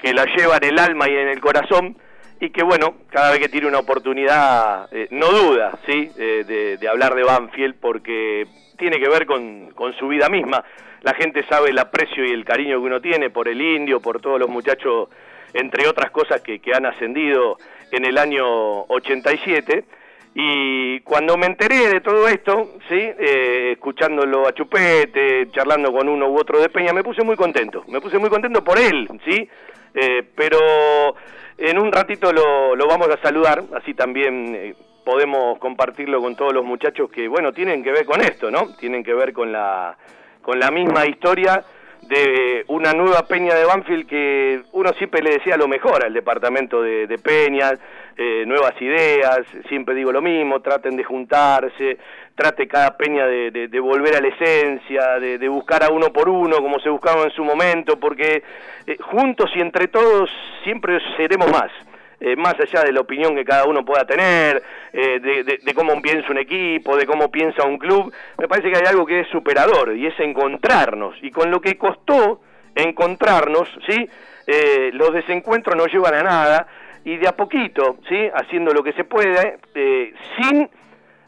que 0.00 0.12
la 0.12 0.24
lleva 0.24 0.56
en 0.56 0.64
el 0.64 0.78
alma 0.78 1.08
y 1.08 1.16
en 1.16 1.28
el 1.28 1.40
corazón, 1.40 1.96
y 2.44 2.50
que 2.50 2.62
bueno, 2.62 2.96
cada 3.10 3.30
vez 3.30 3.40
que 3.40 3.48
tiene 3.48 3.66
una 3.66 3.78
oportunidad, 3.78 4.88
eh, 4.92 5.08
no 5.10 5.28
duda, 5.30 5.78
¿sí? 5.86 6.10
Eh, 6.18 6.76
de, 6.78 6.88
hablar 6.88 7.14
de 7.14 7.24
Banfield, 7.24 7.76
porque 7.80 8.46
tiene 8.76 9.00
que 9.00 9.08
ver 9.08 9.24
con, 9.24 9.70
con 9.70 9.94
su 9.94 10.08
vida 10.08 10.28
misma. 10.28 10.62
La 11.00 11.14
gente 11.14 11.42
sabe 11.48 11.70
el 11.70 11.78
aprecio 11.78 12.24
y 12.24 12.32
el 12.32 12.44
cariño 12.44 12.80
que 12.80 12.86
uno 12.86 13.00
tiene 13.00 13.30
por 13.30 13.48
el 13.48 13.60
indio, 13.60 14.00
por 14.00 14.20
todos 14.20 14.38
los 14.38 14.48
muchachos, 14.48 15.08
entre 15.54 15.88
otras 15.88 16.10
cosas 16.10 16.42
que, 16.42 16.60
han 16.74 16.84
ascendido 16.84 17.56
en 17.90 18.04
el 18.04 18.18
año 18.18 18.82
87. 18.88 19.84
Y 20.34 21.00
cuando 21.00 21.38
me 21.38 21.46
enteré 21.46 21.88
de 21.88 22.00
todo 22.00 22.28
esto, 22.28 22.72
¿sí? 22.88 22.98
Eh, 22.98 23.70
escuchándolo 23.72 24.46
a 24.46 24.52
Chupete, 24.52 25.48
charlando 25.50 25.92
con 25.92 26.08
uno 26.08 26.28
u 26.28 26.38
otro 26.38 26.60
de 26.60 26.68
Peña, 26.68 26.92
me 26.92 27.04
puse 27.04 27.22
muy 27.22 27.36
contento. 27.36 27.84
Me 27.88 28.02
puse 28.02 28.18
muy 28.18 28.28
contento 28.28 28.62
por 28.62 28.78
él, 28.78 29.08
¿sí? 29.24 29.48
Pero 30.34 31.14
en 31.58 31.78
un 31.78 31.92
ratito 31.92 32.32
lo, 32.32 32.74
lo 32.76 32.86
vamos 32.86 33.08
a 33.08 33.20
saludar, 33.22 33.62
así 33.76 33.94
también 33.94 34.54
eh, 34.54 34.74
podemos 35.04 35.58
compartirlo 35.58 36.20
con 36.20 36.34
todos 36.34 36.52
los 36.52 36.64
muchachos 36.64 37.10
que, 37.10 37.28
bueno, 37.28 37.52
tienen 37.52 37.82
que 37.82 37.92
ver 37.92 38.04
con 38.04 38.20
esto, 38.20 38.50
¿no? 38.50 38.74
Tienen 38.76 39.04
que 39.04 39.14
ver 39.14 39.32
con 39.32 39.52
la, 39.52 39.96
con 40.42 40.58
la 40.58 40.70
misma 40.70 41.06
historia 41.06 41.62
de 42.02 42.64
una 42.68 42.92
nueva 42.92 43.26
Peña 43.26 43.54
de 43.54 43.64
Banfield 43.64 44.06
que 44.06 44.62
uno 44.72 44.92
siempre 44.98 45.22
le 45.22 45.30
decía 45.30 45.56
lo 45.56 45.68
mejor 45.68 46.04
al 46.04 46.12
departamento 46.12 46.82
de, 46.82 47.06
de 47.06 47.18
Peñas, 47.18 47.78
eh, 48.16 48.44
nuevas 48.46 48.80
ideas, 48.80 49.40
siempre 49.68 49.94
digo 49.94 50.12
lo 50.12 50.22
mismo, 50.22 50.60
traten 50.60 50.96
de 50.96 51.04
juntarse, 51.04 51.98
trate 52.34 52.66
cada 52.66 52.96
Peña 52.96 53.26
de, 53.26 53.50
de- 53.50 53.68
de 53.68 53.80
volver 53.80 54.16
a 54.16 54.20
la 54.20 54.28
esencia, 54.28 55.18
de, 55.20 55.48
buscar 55.48 55.84
a 55.84 55.90
uno 55.90 56.12
por 56.12 56.28
uno 56.28 56.56
como 56.56 56.78
se 56.80 56.88
buscaba 56.90 57.24
en 57.24 57.30
su 57.30 57.44
momento, 57.44 57.98
porque 58.00 58.42
eh, 58.86 58.96
juntos 59.00 59.50
y 59.54 59.60
entre 59.60 59.88
todos 59.88 60.28
siempre 60.64 60.98
seremos 61.16 61.50
más. 61.50 61.70
eh, 62.20 62.36
más 62.36 62.54
allá 62.58 62.82
de 62.84 62.92
la 62.92 63.00
opinión 63.00 63.34
que 63.34 63.44
cada 63.44 63.64
uno 63.66 63.84
pueda 63.84 64.04
tener, 64.06 64.62
eh, 64.92 65.20
de, 65.20 65.44
de- 65.44 65.74
cómo 65.74 66.00
piensa 66.00 66.30
un 66.30 66.38
equipo, 66.38 66.96
de 66.96 67.04
cómo 67.06 67.30
piensa 67.30 67.64
un 67.64 67.76
club, 67.76 68.12
me 68.38 68.48
parece 68.48 68.70
que 68.70 68.76
hay 68.78 68.86
algo 68.86 69.04
que 69.04 69.20
es 69.20 69.28
superador 69.28 69.94
y 69.96 70.06
es 70.06 70.18
encontrarnos. 70.20 71.14
Y 71.22 71.30
con 71.30 71.50
lo 71.50 71.60
que 71.60 71.76
costó 71.76 72.40
encontrarnos, 72.74 73.68
¿sí? 73.88 74.08
Eh, 74.46 74.90
los 74.94 75.12
desencuentros 75.12 75.76
no 75.76 75.86
llevan 75.86 76.14
a 76.14 76.22
nada 76.22 76.66
y 77.04 77.16
de 77.16 77.28
a 77.28 77.32
poquito, 77.36 77.96
¿sí? 78.08 78.28
Haciendo 78.34 78.72
lo 78.72 78.82
que 78.82 78.92
se 78.94 79.04
puede, 79.04 79.58
sin 80.38 80.68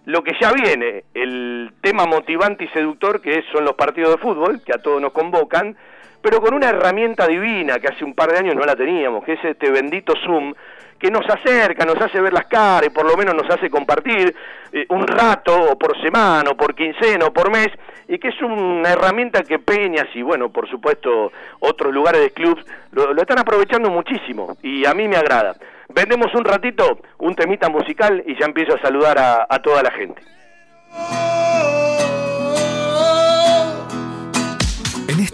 lo 0.07 0.23
que 0.23 0.33
ya 0.41 0.53
viene, 0.53 1.05
el 1.15 1.73
tema 1.81 2.07
motivante 2.07 2.65
y 2.65 2.69
seductor 2.69 3.21
que 3.21 3.43
son 3.53 3.65
los 3.65 3.75
partidos 3.75 4.13
de 4.13 4.19
fútbol, 4.19 4.63
que 4.65 4.73
a 4.73 4.79
todos 4.79 5.01
nos 5.03 5.13
convocan, 5.13 5.77
pero 6.23 6.41
con 6.41 6.55
una 6.55 6.69
herramienta 6.69 7.27
divina 7.27 7.81
que 7.81 7.89
hace 7.89 8.05
un 8.05 8.15
par 8.15 8.31
de 8.31 8.39
años 8.39 8.55
no 8.55 8.65
la 8.65 8.77
teníamos, 8.77 9.25
que 9.25 9.33
es 9.33 9.45
este 9.45 9.71
bendito 9.71 10.15
Zoom, 10.25 10.55
que 10.99 11.11
nos 11.11 11.25
acerca, 11.29 11.85
nos 11.85 12.01
hace 12.01 12.21
ver 12.21 12.33
las 12.33 12.47
caras 12.47 12.87
y 12.87 12.91
por 12.91 13.07
lo 13.07 13.17
menos 13.17 13.35
nos 13.35 13.49
hace 13.51 13.71
compartir 13.71 14.35
eh, 14.73 14.87
un 14.91 15.07
rato, 15.07 15.55
o 15.73 15.79
por 15.79 16.01
semana, 16.03 16.51
o 16.51 16.57
por 16.57 16.75
quincena, 16.75 17.27
o 17.27 17.33
por 17.33 17.51
mes, 17.51 17.69
y 18.09 18.19
que 18.19 18.29
es 18.29 18.43
una 18.43 18.93
herramienta 18.93 19.43
que 19.43 19.59
Peñas 19.59 20.09
y 20.15 20.23
bueno, 20.23 20.51
por 20.51 20.69
supuesto, 20.69 21.33
otros 21.61 21.93
lugares 21.93 22.21
de 22.21 22.31
clubs 22.31 22.65
lo, 22.93 23.11
están 23.17 23.39
aprovechando 23.39 23.91
muchísimo, 23.91 24.57
y 24.63 24.85
a 24.87 24.95
mí 24.95 25.09
me 25.09 25.17
agrada. 25.17 25.57
Vendemos 25.89 26.35
un 26.35 26.45
ratito, 26.45 26.99
un 27.19 27.35
temita 27.35 27.69
musical, 27.69 28.23
y 28.27 28.39
ya 28.39 28.47
empiezo 28.47 28.75
a 28.75 28.83
saludar 28.83 29.19
a, 29.19 29.47
a 29.49 29.59
toda 29.61 29.83
la 29.83 29.91
gente. 29.93 30.23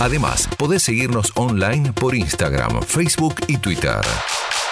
Además, 0.00 0.48
podés 0.56 0.82
seguirnos 0.82 1.32
online 1.34 1.92
por 1.92 2.14
Instagram, 2.14 2.80
Facebook 2.82 3.34
y 3.46 3.58
Twitter. 3.58 4.00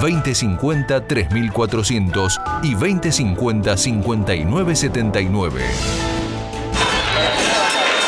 2050-3400 0.02 2.62
y 2.64 2.76
2050-5979. 2.76 5.52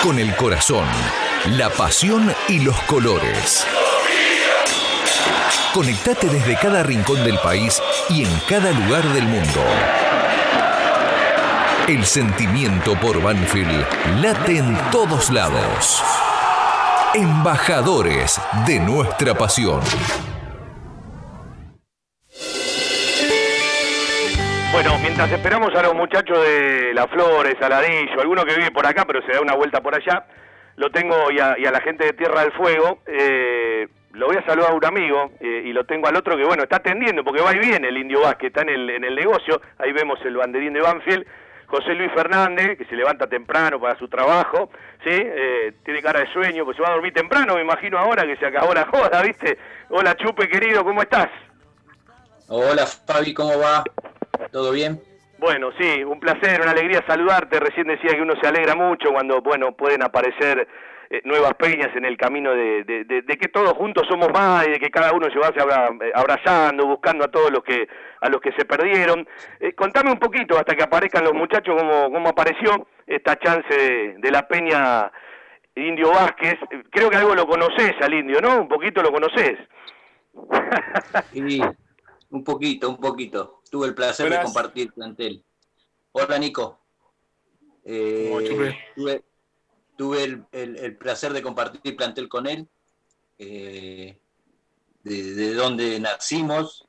Con 0.03 0.19
el 0.19 0.35
corazón, 0.35 0.85
la 1.57 1.69
pasión 1.69 2.29
y 2.49 2.59
los 2.59 2.77
colores. 2.81 3.65
Conectate 5.73 6.27
desde 6.27 6.55
cada 6.55 6.83
rincón 6.83 7.23
del 7.23 7.37
país 7.39 7.81
y 8.09 8.23
en 8.23 8.29
cada 8.49 8.71
lugar 8.71 9.03
del 9.03 9.25
mundo. 9.25 9.63
El 11.87 12.03
sentimiento 12.03 12.95
por 12.95 13.21
Banfield 13.21 13.85
late 14.21 14.57
en 14.57 14.75
todos 14.91 15.29
lados. 15.29 16.03
Embajadores 17.13 18.41
de 18.65 18.79
nuestra 18.79 19.35
pasión. 19.35 19.81
Bueno, 24.71 24.97
mientras 25.01 25.31
esperamos 25.31 25.73
a 25.75 25.81
los 25.81 25.93
muchachos 25.95 26.39
de 26.41 26.93
Las 26.93 27.07
Flores, 27.07 27.55
Saladillo, 27.59 28.19
alguno 28.19 28.43
que 28.45 28.55
vive 28.55 28.71
por 28.71 28.85
acá, 28.85 29.05
pero 29.05 29.21
se 29.25 29.33
da 29.33 29.41
una 29.41 29.55
vuelta 29.55 29.81
por 29.81 29.95
allá, 29.95 30.25
lo 30.75 30.91
tengo 30.91 31.31
y 31.31 31.39
a, 31.39 31.55
y 31.57 31.65
a 31.65 31.71
la 31.71 31.81
gente 31.81 32.05
de 32.05 32.13
Tierra 32.13 32.41
del 32.41 32.51
Fuego, 32.51 32.99
eh, 33.07 33.87
lo 34.17 34.25
voy 34.25 34.35
a 34.35 34.45
saludar 34.45 34.71
a 34.71 34.73
un 34.73 34.83
amigo 34.83 35.31
eh, 35.39 35.61
y 35.65 35.73
lo 35.73 35.85
tengo 35.85 36.07
al 36.07 36.15
otro 36.15 36.35
que, 36.35 36.43
bueno, 36.43 36.63
está 36.63 36.77
atendiendo 36.77 37.23
porque 37.23 37.41
va 37.41 37.55
y 37.55 37.59
viene 37.59 37.87
el 37.87 37.97
Indio 37.97 38.21
Vázquez, 38.21 38.47
está 38.47 38.61
en 38.63 38.69
el, 38.69 38.89
en 38.89 39.03
el 39.03 39.15
negocio, 39.15 39.61
ahí 39.77 39.91
vemos 39.91 40.19
el 40.25 40.35
banderín 40.35 40.73
de 40.73 40.81
Banfield, 40.81 41.25
José 41.67 41.93
Luis 41.93 42.11
Fernández, 42.13 42.77
que 42.77 42.85
se 42.85 42.95
levanta 42.95 43.27
temprano 43.27 43.79
para 43.79 43.97
su 43.99 44.07
trabajo, 44.07 44.71
¿sí? 45.03 45.11
Eh, 45.11 45.73
tiene 45.85 46.01
cara 46.01 46.21
de 46.21 46.33
sueño, 46.33 46.65
pues 46.65 46.77
se 46.77 46.81
va 46.81 46.89
a 46.89 46.93
dormir 46.93 47.13
temprano, 47.13 47.55
me 47.55 47.61
imagino 47.61 47.99
ahora 47.99 48.25
que 48.25 48.37
se 48.37 48.47
acabó 48.47 48.73
la 48.73 48.87
joda, 48.87 49.21
¿viste? 49.21 49.59
Hola 49.89 50.15
Chupe, 50.15 50.49
querido, 50.49 50.83
¿cómo 50.83 51.03
estás? 51.03 51.27
Hola 52.47 52.87
Fabi, 52.87 53.35
¿cómo 53.35 53.59
va? 53.59 53.83
¿Todo 54.51 54.71
bien? 54.71 54.99
Bueno, 55.37 55.69
sí, 55.77 56.03
un 56.03 56.19
placer, 56.19 56.59
una 56.61 56.71
alegría 56.71 57.03
saludarte. 57.05 57.59
Recién 57.59 57.85
decía 57.85 58.11
que 58.11 58.21
uno 58.21 58.33
se 58.41 58.47
alegra 58.47 58.73
mucho 58.73 59.11
cuando, 59.11 59.41
bueno, 59.41 59.71
pueden 59.73 60.01
aparecer 60.01 60.67
eh, 61.09 61.21
nuevas 61.25 61.53
peñas 61.55 61.95
en 61.95 62.05
el 62.05 62.17
camino 62.17 62.51
de, 62.53 62.83
de- 62.83 63.03
de- 63.05 63.21
de 63.21 63.37
que 63.37 63.47
todos 63.47 63.73
juntos 63.73 64.05
somos 64.09 64.29
más 64.33 64.67
y 64.67 64.71
de 64.71 64.79
que 64.79 64.89
cada 64.91 65.11
uno 65.13 65.29
se 65.31 65.39
va 65.39 65.47
abra- 65.47 65.89
abrazando, 66.13 66.85
buscando 66.85 67.25
a 67.25 67.31
todos 67.31 67.51
los 67.51 67.63
que 67.63 67.87
a 68.21 68.29
los 68.29 68.41
que 68.41 68.51
se 68.53 68.65
perdieron. 68.65 69.27
Eh, 69.59 69.73
contame 69.73 70.11
un 70.11 70.19
poquito 70.19 70.57
hasta 70.57 70.75
que 70.75 70.83
aparezcan 70.83 71.23
los 71.23 71.33
muchachos 71.33 71.75
cómo, 71.77 72.11
cómo 72.11 72.29
apareció 72.29 72.87
esta 73.05 73.37
chance 73.39 73.67
de, 73.73 74.15
de 74.17 74.31
la 74.31 74.47
peña 74.47 75.11
Indio 75.75 76.09
Vázquez. 76.11 76.55
Creo 76.89 77.09
que 77.09 77.17
algo 77.17 77.35
lo 77.35 77.45
conoces 77.47 77.93
al 78.01 78.13
Indio, 78.13 78.41
¿no? 78.41 78.61
Un 78.61 78.67
poquito 78.67 79.01
lo 79.03 79.11
conoces. 79.11 79.57
Sí, 81.33 81.61
un 82.31 82.43
poquito, 82.43 82.89
un 82.89 82.97
poquito. 82.97 83.61
Tuve 83.69 83.87
el 83.87 83.95
placer 83.95 84.29
de 84.29 84.41
compartir 84.41 84.91
plantel. 84.93 85.43
Hola 86.11 86.37
Nico. 86.39 86.79
Eh, 87.85 88.29
tuve 88.95 89.21
tuve 89.97 90.23
el, 90.25 90.45
el- 90.51 90.97
placer 90.97 91.33
de 91.33 91.41
compartir 91.43 91.95
plantel 91.97 92.29
con 92.29 92.47
él. 92.47 92.69
eh, 93.39 94.19
de, 95.03 95.23
de 95.35 95.53
donde 95.55 95.99
nacimos. 95.99 96.87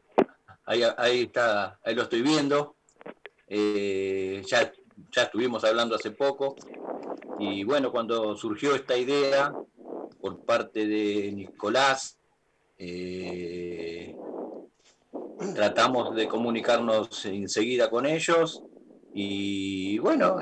Ahí, 0.66 0.82
ahí 0.98 1.22
está, 1.22 1.78
ahí 1.84 1.94
lo 1.94 2.02
estoy 2.02 2.22
viendo. 2.22 2.76
Eh, 3.48 4.42
ya, 4.46 4.72
ya 5.12 5.22
estuvimos 5.24 5.64
hablando 5.64 5.96
hace 5.96 6.12
poco. 6.12 6.56
Y 7.38 7.64
bueno, 7.64 7.90
cuando 7.92 8.36
surgió 8.36 8.74
esta 8.74 8.96
idea 8.96 9.56
por 10.20 10.40
parte 10.40 10.86
de 10.86 11.32
Nicolás, 11.32 12.18
eh, 12.78 14.16
tratamos 15.54 16.14
de 16.14 16.26
comunicarnos 16.28 17.24
enseguida 17.26 17.90
con 17.90 18.06
ellos 18.06 18.64
y 19.12 19.98
bueno, 19.98 20.36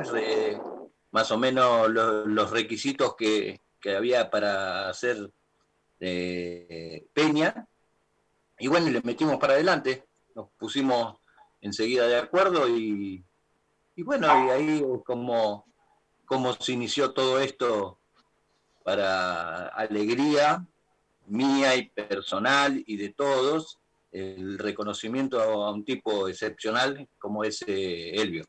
más 1.17 1.31
o 1.31 1.39
menos 1.39 1.89
lo- 1.89 2.27
los 2.27 2.51
requisitos 2.51 3.17
que, 3.17 3.63
que 3.81 3.97
había 3.97 4.29
para 4.31 4.91
hacer 4.91 5.17
eh, 5.99 7.07
Peña 7.15 7.67
y 8.59 8.67
bueno, 8.69 8.91
le 8.91 9.01
metimos 9.01 9.39
para 9.39 9.55
adelante, 9.55 10.05
nos 10.35 10.51
pusimos 10.59 11.19
enseguida 11.63 12.07
de 12.07 12.19
acuerdo 12.19 12.69
y, 12.69 13.25
y 13.95 14.03
bueno, 14.03 14.27
y 14.47 14.51
ahí 14.51 14.85
como, 15.07 15.65
como 16.27 16.53
se 16.53 16.73
inició 16.73 17.15
todo 17.15 17.41
esto 17.41 17.99
para 18.85 19.69
alegría 19.69 20.67
mía 21.29 21.77
y 21.77 21.89
personal 21.89 22.83
y 22.87 22.97
de 22.99 23.09
todos, 23.15 23.79
el 24.13 24.59
reconocimiento 24.59 25.41
a 25.41 25.73
un 25.73 25.83
tipo 25.83 26.29
excepcional 26.29 27.09
como 27.19 27.43
es 27.43 27.63
eh, 27.67 28.11
Elvio. 28.21 28.45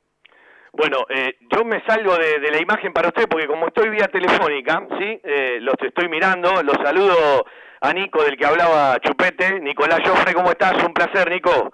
Bueno, 0.78 1.08
eh, 1.10 1.38
yo 1.50 1.66
me 1.66 1.84
salgo 1.88 2.16
de, 2.18 2.40
de 2.40 2.52
la 2.52 2.62
imagen 2.62 2.94
para 2.94 3.08
usted 3.08 3.28
porque 3.28 3.48
como 3.48 3.68
estoy 3.68 3.90
vía 3.90 4.08
telefónica, 4.10 4.88
¿sí? 5.00 5.20
Eh, 5.24 5.58
los 5.60 5.74
estoy 5.82 6.08
mirando, 6.08 6.62
los 6.62 6.76
saludo 6.84 7.46
a 7.82 7.94
Nico 7.94 8.22
del 8.24 8.38
que 8.38 8.46
hablaba 8.46 9.00
Chupete, 9.00 9.60
Nicolás 9.60 10.02
Joffre, 10.08 10.36
¿cómo 10.36 10.52
estás? 10.52 10.76
Un 10.84 10.94
placer, 10.94 11.32
Nico. 11.32 11.74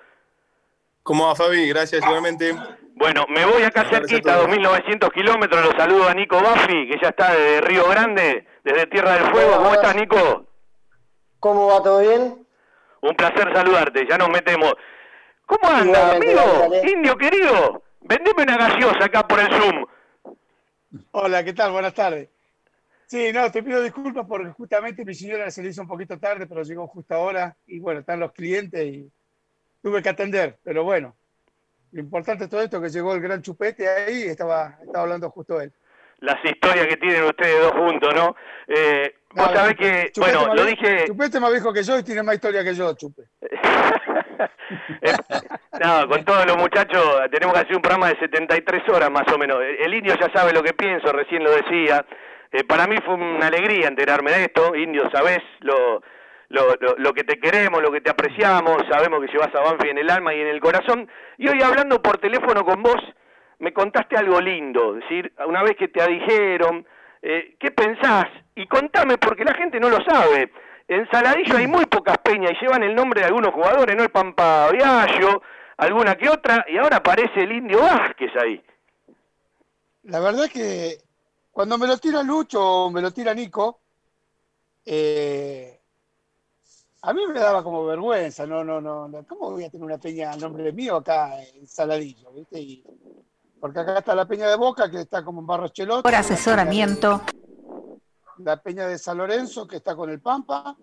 ¿Cómo 1.03 1.27
va, 1.27 1.35
Fabi? 1.35 1.67
Gracias, 1.67 2.01
igualmente. 2.01 2.55
Bueno, 2.95 3.25
me 3.27 3.43
voy 3.45 3.63
acá 3.63 3.83
cerquita, 3.89 4.39
2.900 4.41 5.11
kilómetros, 5.11 5.65
los 5.65 5.75
saludo 5.75 6.07
a 6.07 6.13
Nico 6.13 6.41
Baffi, 6.41 6.87
que 6.87 6.97
ya 7.01 7.09
está 7.09 7.33
desde 7.33 7.59
Río 7.59 7.89
Grande, 7.89 8.47
desde 8.63 8.87
Tierra 8.87 9.15
del 9.15 9.29
Fuego. 9.31 9.57
¿Cómo 9.57 9.73
estás, 9.73 9.95
Nico? 9.97 10.45
¿Cómo 11.41 11.67
va? 11.67 11.83
¿Todo 11.83 11.99
bien? 11.99 12.47
Un 13.01 13.15
placer 13.15 13.53
saludarte, 13.53 14.07
ya 14.09 14.17
nos 14.17 14.29
metemos. 14.29 14.73
¿Cómo 15.45 15.67
anda, 15.69 16.15
Igualmente, 16.15 16.39
amigo? 16.39 16.59
dale. 16.59 16.89
Indio 16.89 17.17
querido, 17.17 17.82
vendeme 18.03 18.43
una 18.43 18.57
gaseosa 18.57 19.05
acá 19.05 19.27
por 19.27 19.39
el 19.39 19.47
Zoom. 19.47 19.85
Hola, 21.11 21.43
¿qué 21.43 21.53
tal? 21.53 21.71
Buenas 21.71 21.93
tardes. 21.93 22.29
Sí, 23.05 23.31
no, 23.33 23.51
te 23.51 23.61
pido 23.61 23.81
disculpas 23.81 24.25
porque 24.27 24.51
justamente 24.51 25.05
mi 25.05 25.13
señora 25.13 25.51
se 25.51 25.61
le 25.61 25.69
hizo 25.69 25.81
un 25.81 25.87
poquito 25.87 26.17
tarde, 26.19 26.47
pero 26.47 26.63
llegó 26.63 26.87
justo 26.87 27.13
ahora 27.13 27.55
y 27.67 27.79
bueno, 27.79 27.99
están 27.99 28.19
los 28.19 28.31
clientes 28.31 28.83
y 28.85 29.11
tuve 29.81 30.01
que 30.01 30.09
atender, 30.09 30.57
pero 30.63 30.83
bueno, 30.83 31.15
lo 31.91 31.99
importante 31.99 32.45
de 32.45 32.49
todo 32.49 32.61
esto 32.61 32.77
es 32.77 32.83
que 32.83 32.97
llegó 32.97 33.13
el 33.13 33.21
gran 33.21 33.41
chupete 33.41 33.87
ahí 33.87 34.23
y 34.23 34.29
estaba, 34.29 34.79
estaba 34.81 35.03
hablando 35.03 35.29
justo 35.29 35.61
él. 35.61 35.71
Las 36.19 36.43
historias 36.43 36.87
que 36.87 36.97
tienen 36.97 37.23
ustedes 37.25 37.61
dos 37.61 37.73
juntos, 37.73 38.15
¿no? 38.15 38.35
Eh, 38.67 39.13
vos 39.35 39.47
No, 39.47 39.53
sabés 39.53 39.75
que, 39.75 40.11
Chupete 40.11 40.37
bueno, 40.37 40.55
lo 40.55 40.65
dije, 40.65 41.05
Chupete 41.05 41.39
más 41.39 41.51
viejo 41.51 41.73
que 41.73 41.83
yo 41.83 41.99
y 41.99 42.03
tiene 42.03 42.23
más 42.23 42.35
historia 42.35 42.63
que 42.63 42.73
yo, 42.73 42.93
Chupe. 42.93 43.23
no, 45.83 46.07
con 46.09 46.25
todos 46.25 46.45
los 46.45 46.57
muchachos 46.57 47.03
tenemos 47.31 47.53
que 47.53 47.61
hacer 47.61 47.75
un 47.75 47.81
programa 47.81 48.09
de 48.09 48.19
73 48.19 48.89
horas 48.89 49.09
más 49.11 49.31
o 49.33 49.37
menos. 49.37 49.57
El 49.79 49.93
indio 49.93 50.15
ya 50.19 50.31
sabe 50.33 50.53
lo 50.53 50.63
que 50.63 50.73
pienso, 50.73 51.11
recién 51.11 51.43
lo 51.43 51.51
decía. 51.51 52.05
Eh, 52.51 52.63
para 52.63 52.87
mí 52.87 52.95
fue 53.05 53.15
una 53.15 53.47
alegría 53.47 53.87
enterarme 53.87 54.31
de 54.31 54.43
esto. 54.43 54.75
Indio, 54.75 55.09
sabés 55.11 55.39
lo, 55.61 56.01
lo, 56.49 56.75
lo, 56.79 56.95
lo 56.97 57.13
que 57.13 57.23
te 57.23 57.39
queremos, 57.39 57.81
lo 57.81 57.91
que 57.91 58.01
te 58.01 58.11
apreciamos, 58.11 58.83
sabemos 58.89 59.21
que 59.21 59.31
llevas 59.31 59.53
a 59.55 59.61
Banfi 59.61 59.89
en 59.89 59.97
el 59.97 60.09
alma 60.09 60.33
y 60.33 60.41
en 60.41 60.47
el 60.47 60.59
corazón. 60.59 61.09
Y 61.37 61.47
hoy 61.47 61.61
hablando 61.61 62.01
por 62.01 62.17
teléfono 62.19 62.63
con 62.63 62.83
vos, 62.83 63.01
me 63.59 63.73
contaste 63.73 64.17
algo 64.17 64.41
lindo, 64.41 64.95
es 64.95 65.03
decir, 65.03 65.31
una 65.47 65.63
vez 65.63 65.77
que 65.77 65.87
te 65.87 66.05
dijeron, 66.05 66.85
eh, 67.21 67.55
¿qué 67.59 67.71
pensás? 67.71 68.25
Y 68.55 68.67
contame, 68.67 69.17
porque 69.17 69.45
la 69.45 69.53
gente 69.53 69.79
no 69.79 69.89
lo 69.89 70.03
sabe. 70.03 70.51
En 70.87 71.09
Saladillo 71.09 71.57
hay 71.57 71.67
muy 71.67 71.85
pocas 71.85 72.17
peñas 72.19 72.51
y 72.51 72.63
llevan 72.65 72.83
el 72.83 72.93
nombre 72.93 73.21
de 73.21 73.27
algunos 73.27 73.53
jugadores, 73.53 73.95
¿no? 73.95 74.03
El 74.03 74.09
Pampa 74.11 74.69
Viallo, 74.71 75.41
alguna 75.77 76.15
que 76.15 76.29
otra, 76.29 76.65
y 76.67 76.77
ahora 76.77 76.97
aparece 76.97 77.43
el 77.43 77.51
Indio 77.53 77.79
Vázquez 77.79 78.31
ahí. 78.35 78.63
La 80.03 80.19
verdad 80.19 80.49
que 80.51 80.97
cuando 81.51 81.77
me 81.77 81.87
lo 81.87 81.97
tira 81.97 82.21
Lucho 82.23 82.61
o 82.61 82.91
me 82.91 83.01
lo 83.01 83.11
tira 83.11 83.33
Nico, 83.33 83.79
eh, 84.85 85.79
a 87.01 87.13
mí 87.13 87.21
me 87.27 87.39
daba 87.39 87.63
como 87.63 87.85
vergüenza, 87.85 88.45
no, 88.45 88.63
no, 88.63 88.81
no, 88.81 89.07
no, 89.07 89.23
¿cómo 89.25 89.51
voy 89.51 89.63
a 89.63 89.69
tener 89.69 89.85
una 89.85 89.97
peña 89.97 90.31
a 90.31 90.37
nombre 90.37 90.71
mío 90.73 90.97
acá 90.97 91.41
en 91.41 91.67
Saladillo, 91.67 92.31
viste? 92.33 92.59
Y- 92.59 92.83
porque 93.59 93.79
acá 93.79 93.99
está 93.99 94.13
la 94.13 94.25
peña 94.25 94.49
de 94.49 94.57
Boca, 94.57 94.91
que 94.91 94.99
está 94.99 95.23
como 95.23 95.39
en 95.39 95.47
Barrochelote. 95.47 96.03
Por 96.03 96.15
asesoramiento. 96.15 97.21
La 97.25 97.42
peña 98.63 98.87
de 98.87 98.97
San 98.97 99.17
Lorenzo, 99.17 99.67
que 99.67 99.77
está 99.77 99.95
con 99.95 100.09
el 100.09 100.19
Pampa, 100.21 100.77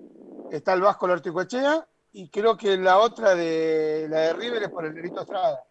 está 0.51 0.73
el 0.73 0.81
Vasco 0.81 1.07
Lorticoechea, 1.07 1.87
y 2.13 2.29
creo 2.29 2.57
que 2.57 2.77
la 2.77 2.99
otra 2.99 3.35
de 3.35 4.07
la 4.09 4.21
de 4.21 4.33
River 4.33 4.63
es 4.65 4.71
por 4.71 4.85
el 4.85 4.95
Nerito 4.95 5.21
Estrada. 5.21 5.65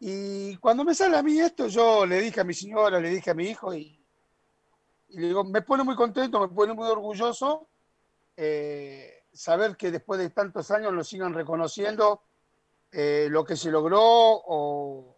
Y 0.00 0.56
cuando 0.56 0.84
me 0.84 0.94
sale 0.94 1.16
a 1.16 1.22
mí 1.22 1.38
esto, 1.40 1.66
yo 1.66 2.06
le 2.06 2.20
dije 2.20 2.40
a 2.40 2.44
mi 2.44 2.54
señora, 2.54 3.00
le 3.00 3.10
dije 3.10 3.30
a 3.30 3.34
mi 3.34 3.46
hijo, 3.48 3.74
y, 3.74 4.00
y 5.08 5.20
le 5.20 5.28
digo, 5.28 5.44
me 5.44 5.62
pone 5.62 5.82
muy 5.84 5.96
contento, 5.96 6.40
me 6.40 6.48
pone 6.48 6.72
muy 6.72 6.88
orgulloso 6.88 7.66
eh, 8.36 9.24
saber 9.32 9.76
que 9.76 9.90
después 9.90 10.20
de 10.20 10.30
tantos 10.30 10.70
años 10.70 10.92
lo 10.92 11.02
sigan 11.02 11.34
reconociendo 11.34 12.22
eh, 12.92 13.28
lo 13.30 13.44
que 13.44 13.56
se 13.56 13.70
logró 13.70 14.00
o, 14.00 15.16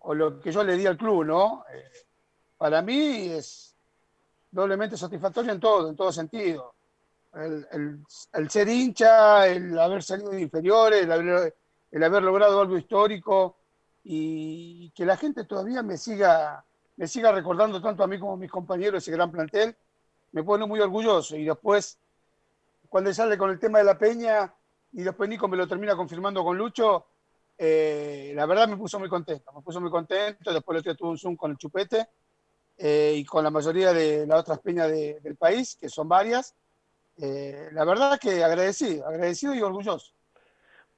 o 0.00 0.14
lo 0.14 0.40
que 0.40 0.52
yo 0.52 0.64
le 0.64 0.76
di 0.76 0.86
al 0.86 0.96
club, 0.96 1.24
¿no? 1.24 1.64
Eh, 1.72 1.90
para 2.58 2.82
mí 2.82 3.28
es 3.28 3.75
doblemente 4.50 4.96
satisfactorio 4.96 5.52
en 5.52 5.60
todo, 5.60 5.90
en 5.90 5.96
todo 5.96 6.12
sentido. 6.12 6.74
El, 7.34 7.66
el- 8.32 8.50
ser 8.50 8.68
hincha, 8.68 9.46
el 9.46 9.78
haber 9.78 10.02
salido 10.02 10.30
de 10.30 10.40
inferiores, 10.42 11.02
el 11.04 11.12
haber, 11.12 11.56
el 11.90 12.02
haber 12.04 12.22
logrado 12.22 12.60
algo 12.60 12.78
histórico 12.78 13.56
y 14.04 14.90
que 14.92 15.04
la 15.04 15.16
gente 15.16 15.44
todavía 15.44 15.82
me 15.82 15.98
siga, 15.98 16.64
me 16.96 17.06
siga 17.08 17.32
recordando 17.32 17.82
tanto 17.82 18.04
a 18.04 18.06
mí 18.06 18.18
como 18.18 18.34
a 18.34 18.36
mis 18.36 18.50
compañeros 18.50 19.02
ese 19.02 19.12
gran 19.12 19.30
plantel, 19.32 19.76
me 20.32 20.42
pone 20.44 20.66
muy 20.66 20.80
orgulloso. 20.80 21.36
Y 21.36 21.44
después, 21.44 21.98
cuando 22.88 23.12
sale 23.12 23.36
con 23.36 23.50
el 23.50 23.58
tema 23.58 23.78
de 23.78 23.84
la 23.84 23.98
peña, 23.98 24.52
y 24.92 25.02
después 25.02 25.28
Nico 25.28 25.48
me 25.48 25.56
lo 25.56 25.66
termina 25.68 25.96
confirmando 25.96 26.42
con 26.44 26.56
Lucho, 26.56 27.06
eh, 27.58 28.32
la 28.34 28.46
verdad 28.46 28.68
me 28.68 28.76
puso 28.76 28.98
muy 28.98 29.08
contento, 29.08 29.52
me 29.52 29.62
puso 29.62 29.80
muy 29.80 29.90
contento. 29.90 30.52
Después 30.52 30.84
lo 30.84 30.94
tuve 30.94 31.10
un 31.10 31.18
Zoom 31.18 31.36
con 31.36 31.50
el 31.52 31.58
Chupete 31.58 32.08
eh, 32.78 33.14
y 33.16 33.24
con 33.24 33.42
la 33.44 33.50
mayoría 33.50 33.92
de 33.92 34.26
las 34.26 34.40
otras 34.40 34.58
peñas 34.60 34.88
de- 34.90 35.18
del 35.20 35.36
país, 35.36 35.76
que 35.80 35.88
son 35.88 36.08
varias. 36.08 36.54
Eh, 37.22 37.68
la 37.72 37.84
verdad 37.84 38.18
que 38.20 38.44
agradecido, 38.44 39.06
agradecido 39.06 39.54
y 39.54 39.62
orgulloso. 39.62 40.12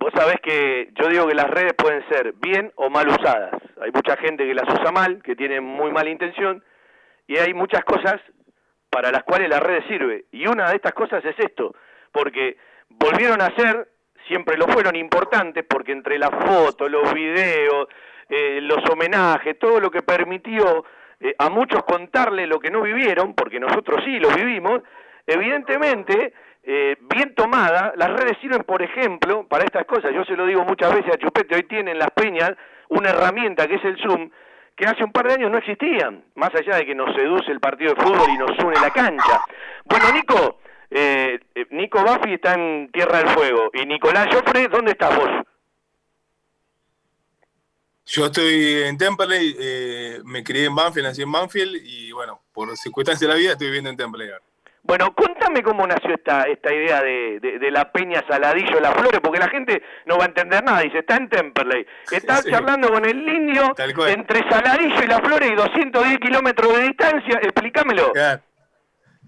Vos 0.00 0.12
sabés 0.14 0.36
que 0.42 0.90
yo 1.00 1.08
digo 1.08 1.26
que 1.26 1.34
las 1.34 1.50
redes 1.50 1.74
pueden 1.76 2.06
ser 2.08 2.32
bien 2.34 2.72
o 2.76 2.88
mal 2.88 3.08
usadas. 3.08 3.52
Hay 3.80 3.90
mucha 3.92 4.16
gente 4.16 4.46
que 4.46 4.54
las 4.54 4.68
usa 4.68 4.92
mal, 4.92 5.22
que 5.22 5.34
tiene 5.36 5.60
muy 5.60 5.90
mala 5.92 6.10
intención, 6.10 6.62
y 7.26 7.36
hay 7.36 7.52
muchas 7.54 7.84
cosas 7.84 8.20
para 8.90 9.10
las 9.12 9.22
cuales 9.24 9.48
las 9.48 9.60
redes 9.60 9.84
sirve. 9.88 10.24
Y 10.32 10.46
una 10.46 10.70
de 10.70 10.76
estas 10.76 10.94
cosas 10.94 11.24
es 11.24 11.34
esto, 11.38 11.74
porque 12.12 12.56
volvieron 12.88 13.40
a 13.42 13.54
ser, 13.56 13.88
siempre 14.26 14.56
lo 14.56 14.66
fueron 14.68 14.96
importantes, 14.96 15.64
porque 15.68 15.92
entre 15.92 16.18
las 16.18 16.30
fotos, 16.30 16.90
los 16.90 17.12
videos, 17.12 17.88
eh, 18.28 18.60
los 18.62 18.88
homenajes, 18.90 19.58
todo 19.58 19.80
lo 19.80 19.90
que 19.90 20.02
permitió 20.02 20.84
eh, 21.20 21.34
a 21.38 21.48
muchos 21.48 21.82
contarle 21.84 22.46
lo 22.46 22.60
que 22.60 22.70
no 22.70 22.82
vivieron, 22.82 23.34
porque 23.34 23.60
nosotros 23.60 24.02
sí 24.04 24.18
lo 24.18 24.30
vivimos, 24.30 24.82
evidentemente, 25.26 26.32
eh, 26.62 26.96
bien 27.00 27.34
tomada, 27.34 27.92
las 27.96 28.10
redes 28.10 28.38
sirven, 28.40 28.62
por 28.62 28.82
ejemplo, 28.82 29.46
para 29.48 29.64
estas 29.64 29.86
cosas. 29.86 30.12
Yo 30.14 30.24
se 30.24 30.36
lo 30.36 30.46
digo 30.46 30.64
muchas 30.64 30.94
veces 30.94 31.14
a 31.14 31.18
Chupete, 31.18 31.54
hoy 31.54 31.62
tienen 31.64 31.98
las 31.98 32.10
peñas 32.10 32.52
una 32.90 33.10
herramienta 33.10 33.66
que 33.66 33.76
es 33.76 33.84
el 33.84 33.98
Zoom, 33.98 34.30
que 34.76 34.86
hace 34.86 35.02
un 35.02 35.12
par 35.12 35.26
de 35.26 35.34
años 35.34 35.50
no 35.50 35.58
existían, 35.58 36.24
más 36.36 36.54
allá 36.54 36.76
de 36.76 36.86
que 36.86 36.94
nos 36.94 37.14
seduce 37.14 37.50
el 37.50 37.60
partido 37.60 37.94
de 37.94 38.00
fútbol 38.02 38.30
y 38.30 38.38
nos 38.38 38.58
une 38.62 38.76
la 38.80 38.90
cancha. 38.90 39.40
Bueno, 39.84 40.04
Nico, 40.12 40.60
eh, 40.90 41.38
eh, 41.54 41.66
Nico 41.70 42.02
Baffi 42.02 42.34
está 42.34 42.54
en 42.54 42.90
Tierra 42.92 43.18
del 43.18 43.28
Fuego, 43.28 43.70
y 43.72 43.84
Nicolás 43.86 44.28
Joffre, 44.32 44.68
¿dónde 44.68 44.92
estás 44.92 45.16
vos? 45.16 45.30
Yo 48.10 48.26
estoy 48.26 48.84
en 48.84 48.96
Temperley, 48.96 49.54
eh, 49.60 50.20
me 50.24 50.42
crié 50.42 50.64
en 50.64 50.74
Banfield, 50.74 51.08
nací 51.08 51.22
en 51.22 51.30
Banfield 51.30 51.76
y 51.84 52.10
bueno, 52.12 52.40
por 52.54 52.74
circunstancias 52.76 53.20
de 53.20 53.28
la 53.28 53.34
vida 53.38 53.52
estoy 53.52 53.66
viviendo 53.66 53.90
en 53.90 53.96
Temperley. 53.98 54.30
ahora. 54.30 54.42
Bueno, 54.82 55.14
contame 55.14 55.62
cómo 55.62 55.86
nació 55.86 56.14
esta, 56.14 56.44
esta 56.44 56.72
idea 56.72 57.02
de, 57.02 57.38
de- 57.40 57.58
de 57.58 57.70
la 57.70 57.92
Peña 57.92 58.24
Saladillo 58.26 58.80
Las 58.80 58.94
Flores, 58.94 59.20
porque 59.22 59.38
la 59.38 59.50
gente 59.50 59.82
no 60.06 60.16
va 60.16 60.24
a 60.24 60.28
entender 60.28 60.64
nada. 60.64 60.80
Dice, 60.80 61.00
está 61.00 61.16
en 61.16 61.28
Temperley, 61.28 61.84
está 62.10 62.36
Sí. 62.42 62.50
charlando 62.50 62.88
con 62.88 63.04
el 63.04 63.18
indio 63.28 63.74
entre 64.06 64.48
Saladillo 64.48 65.02
y 65.04 65.06
Las 65.06 65.20
Flores 65.20 65.50
y 65.50 65.54
210 65.54 66.18
kilómetros 66.20 66.74
de 66.78 66.82
distancia. 66.84 67.38
Explícamelo. 67.42 68.12
Claro, 68.12 68.40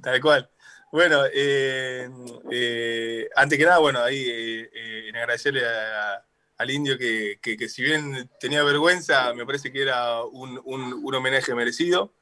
tal 0.02 0.20
cual. 0.22 0.48
Bueno, 0.90 1.18
eh, 1.34 2.08
eh, 2.50 3.28
antes 3.36 3.58
que 3.58 3.64
nada, 3.66 3.78
bueno, 3.78 4.00
ahí 4.02 4.24
eh, 4.26 4.70
eh, 4.72 5.08
en 5.08 5.16
agradecerle 5.16 5.60
a- 5.66 6.24
al 6.60 6.70
indio 6.70 6.98
que, 6.98 7.38
que- 7.42 7.68
si 7.68 7.82
bien 7.82 8.30
tenía 8.38 8.62
vergüenza, 8.62 9.32
me 9.34 9.46
parece 9.46 9.72
que 9.72 9.80
era 9.82 10.22
un, 10.24 10.60
un- 10.64 10.92
un 11.02 11.14
homenaje 11.14 11.54
merecido. 11.54 12.12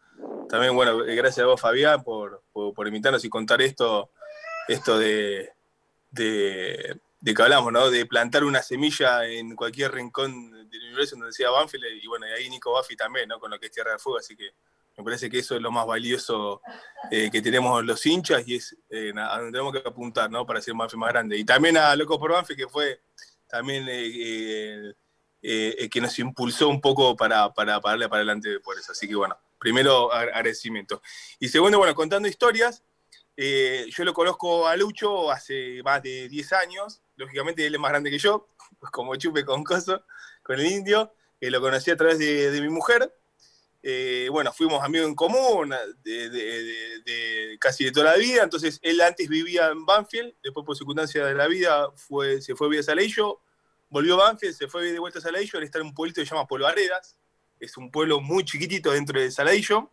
También, 0.49 0.75
bueno, 0.75 0.99
gracias 0.99 1.41
a 1.41 1.47
vos, 1.47 1.61
Fabián, 1.61 2.03
por, 2.05 2.43
por, 2.53 2.87
invitarnos 2.87 3.25
y 3.25 3.29
contar 3.29 3.61
esto, 3.61 4.11
esto 4.69 4.99
de, 4.99 5.51
de, 6.11 6.99
de 7.21 7.35
que 7.35 7.43
hablamos, 7.43 7.73
¿no? 7.73 7.91
De 7.91 8.07
plantar 8.07 8.45
una 8.45 8.63
semilla 8.63 9.27
en 9.27 9.55
cualquier 9.57 9.93
rincón 9.93 10.51
del 10.71 10.83
universo 10.87 11.17
donde 11.17 11.27
decía 11.29 11.51
Banfield, 11.51 11.85
y 12.03 12.07
bueno, 12.07 12.27
y 12.27 12.31
ahí 12.31 12.49
Nico 12.49 12.73
Baffi 12.73 12.97
también, 12.97 13.29
¿no? 13.29 13.39
Con 13.39 13.51
lo 13.51 13.59
que 13.59 13.67
es 13.67 13.73
Tierra 13.73 13.91
del 13.91 14.01
Fuego, 14.01 14.19
así 14.19 14.37
que 14.37 14.51
me 14.97 15.05
parece 15.05 15.29
que 15.31 15.39
eso 15.41 15.55
es 15.55 15.63
lo 15.63 15.71
más 15.71 15.87
valioso 15.87 16.61
eh, 17.11 17.29
que 17.31 17.41
tenemos 17.43 17.85
los 17.85 18.05
hinchas 18.07 18.47
y 18.49 18.57
es 18.57 18.77
eh, 18.91 19.13
a 19.17 19.37
donde 19.39 19.53
tenemos 19.53 19.73
que 19.73 19.83
apuntar, 19.89 20.31
¿no? 20.31 20.45
Para 20.47 20.61
ser 20.61 20.75
Banfield 20.75 21.01
más 21.01 21.11
grande. 21.11 21.37
Y 21.37 21.45
también 21.45 21.77
a 21.77 21.95
Loco 21.95 22.19
por 22.19 22.33
Banfield, 22.33 22.59
que 22.61 22.69
fue 22.69 23.01
también 23.49 23.87
eh, 23.89 24.93
eh, 25.43 25.77
eh, 25.79 25.89
que 25.91 26.01
nos 26.01 26.19
impulsó 26.19 26.69
un 26.69 26.81
poco 26.81 27.17
para, 27.17 27.53
para, 27.53 27.81
para 27.81 27.93
darle 27.93 28.09
para 28.09 28.21
adelante 28.21 28.61
por 28.61 28.79
eso. 28.79 28.93
Así 28.93 29.09
que 29.09 29.15
bueno, 29.15 29.37
primero 29.59 30.11
ag- 30.11 30.29
agradecimiento. 30.35 31.03
Y 31.39 31.49
segundo, 31.49 31.79
bueno, 31.79 31.95
contando 31.95 32.29
historias, 32.29 32.83
yo 33.37 34.05
lo 34.05 34.13
conozco 34.13 34.67
a 34.67 34.77
Lucho 34.77 35.31
hace 35.31 35.81
más 35.85 36.03
de 36.03 36.29
10 36.29 36.53
años, 36.55 37.03
lógicamente 37.17 37.65
él 37.65 37.75
es 37.75 37.81
más 37.81 37.91
grande 37.91 38.11
que 38.11 38.19
yo, 38.19 38.49
pues 38.81 38.91
como 38.93 39.15
chupe 39.17 39.45
con 39.45 39.63
coso, 39.65 40.05
con 40.43 40.59
el 40.59 40.67
indio, 40.67 41.15
lo 41.41 41.61
conocí 41.61 41.91
a 41.91 41.97
través 41.97 42.19
de 42.19 42.61
mi 42.61 42.69
mujer. 42.69 43.15
Eh, 43.83 44.29
bueno, 44.31 44.53
fuimos 44.53 44.83
amigos 44.83 45.09
en 45.09 45.15
común 45.15 45.73
de, 46.03 46.31
de- 46.31 47.59
casi 47.61 47.85
de 47.85 47.93
toda 47.93 48.13
la 48.13 48.17
vida, 48.17 48.43
entonces 48.43 48.79
él 48.83 49.01
antes 49.01 49.29
vivía 49.29 49.69
en 49.69 49.87
Banfield, 49.87 50.35
después 50.43 50.67
por 50.67 50.77
circunstancias 50.77 51.27
de 51.27 51.35
la 51.35 51.47
vida 51.47 51.91
fue, 51.95 52.41
se 52.43 52.55
fue 52.57 52.67
a 52.67 52.71
vivir 52.71 52.81
a 52.81 52.85
Saladillo, 52.85 53.41
volvió 53.89 54.15
a 54.15 54.29
Banfield, 54.29 54.55
se 54.55 54.69
fue 54.69 54.93
de 54.93 54.99
vuelta 54.99 55.19
a 55.21 55.23
Saladillo, 55.23 55.59
él 55.59 55.65
está 55.65 55.79
en 55.79 55.87
un 55.87 55.95
pueblito 55.95 56.21
que 56.21 56.27
se 56.27 56.35
llama 56.35 56.47
Polvaredas, 56.47 57.17
es 57.61 57.77
un 57.77 57.91
pueblo 57.91 58.21
muy 58.21 58.45
chiquitito 58.45 58.91
dentro 58.93 59.21
de 59.21 59.31
Saladillo. 59.31 59.91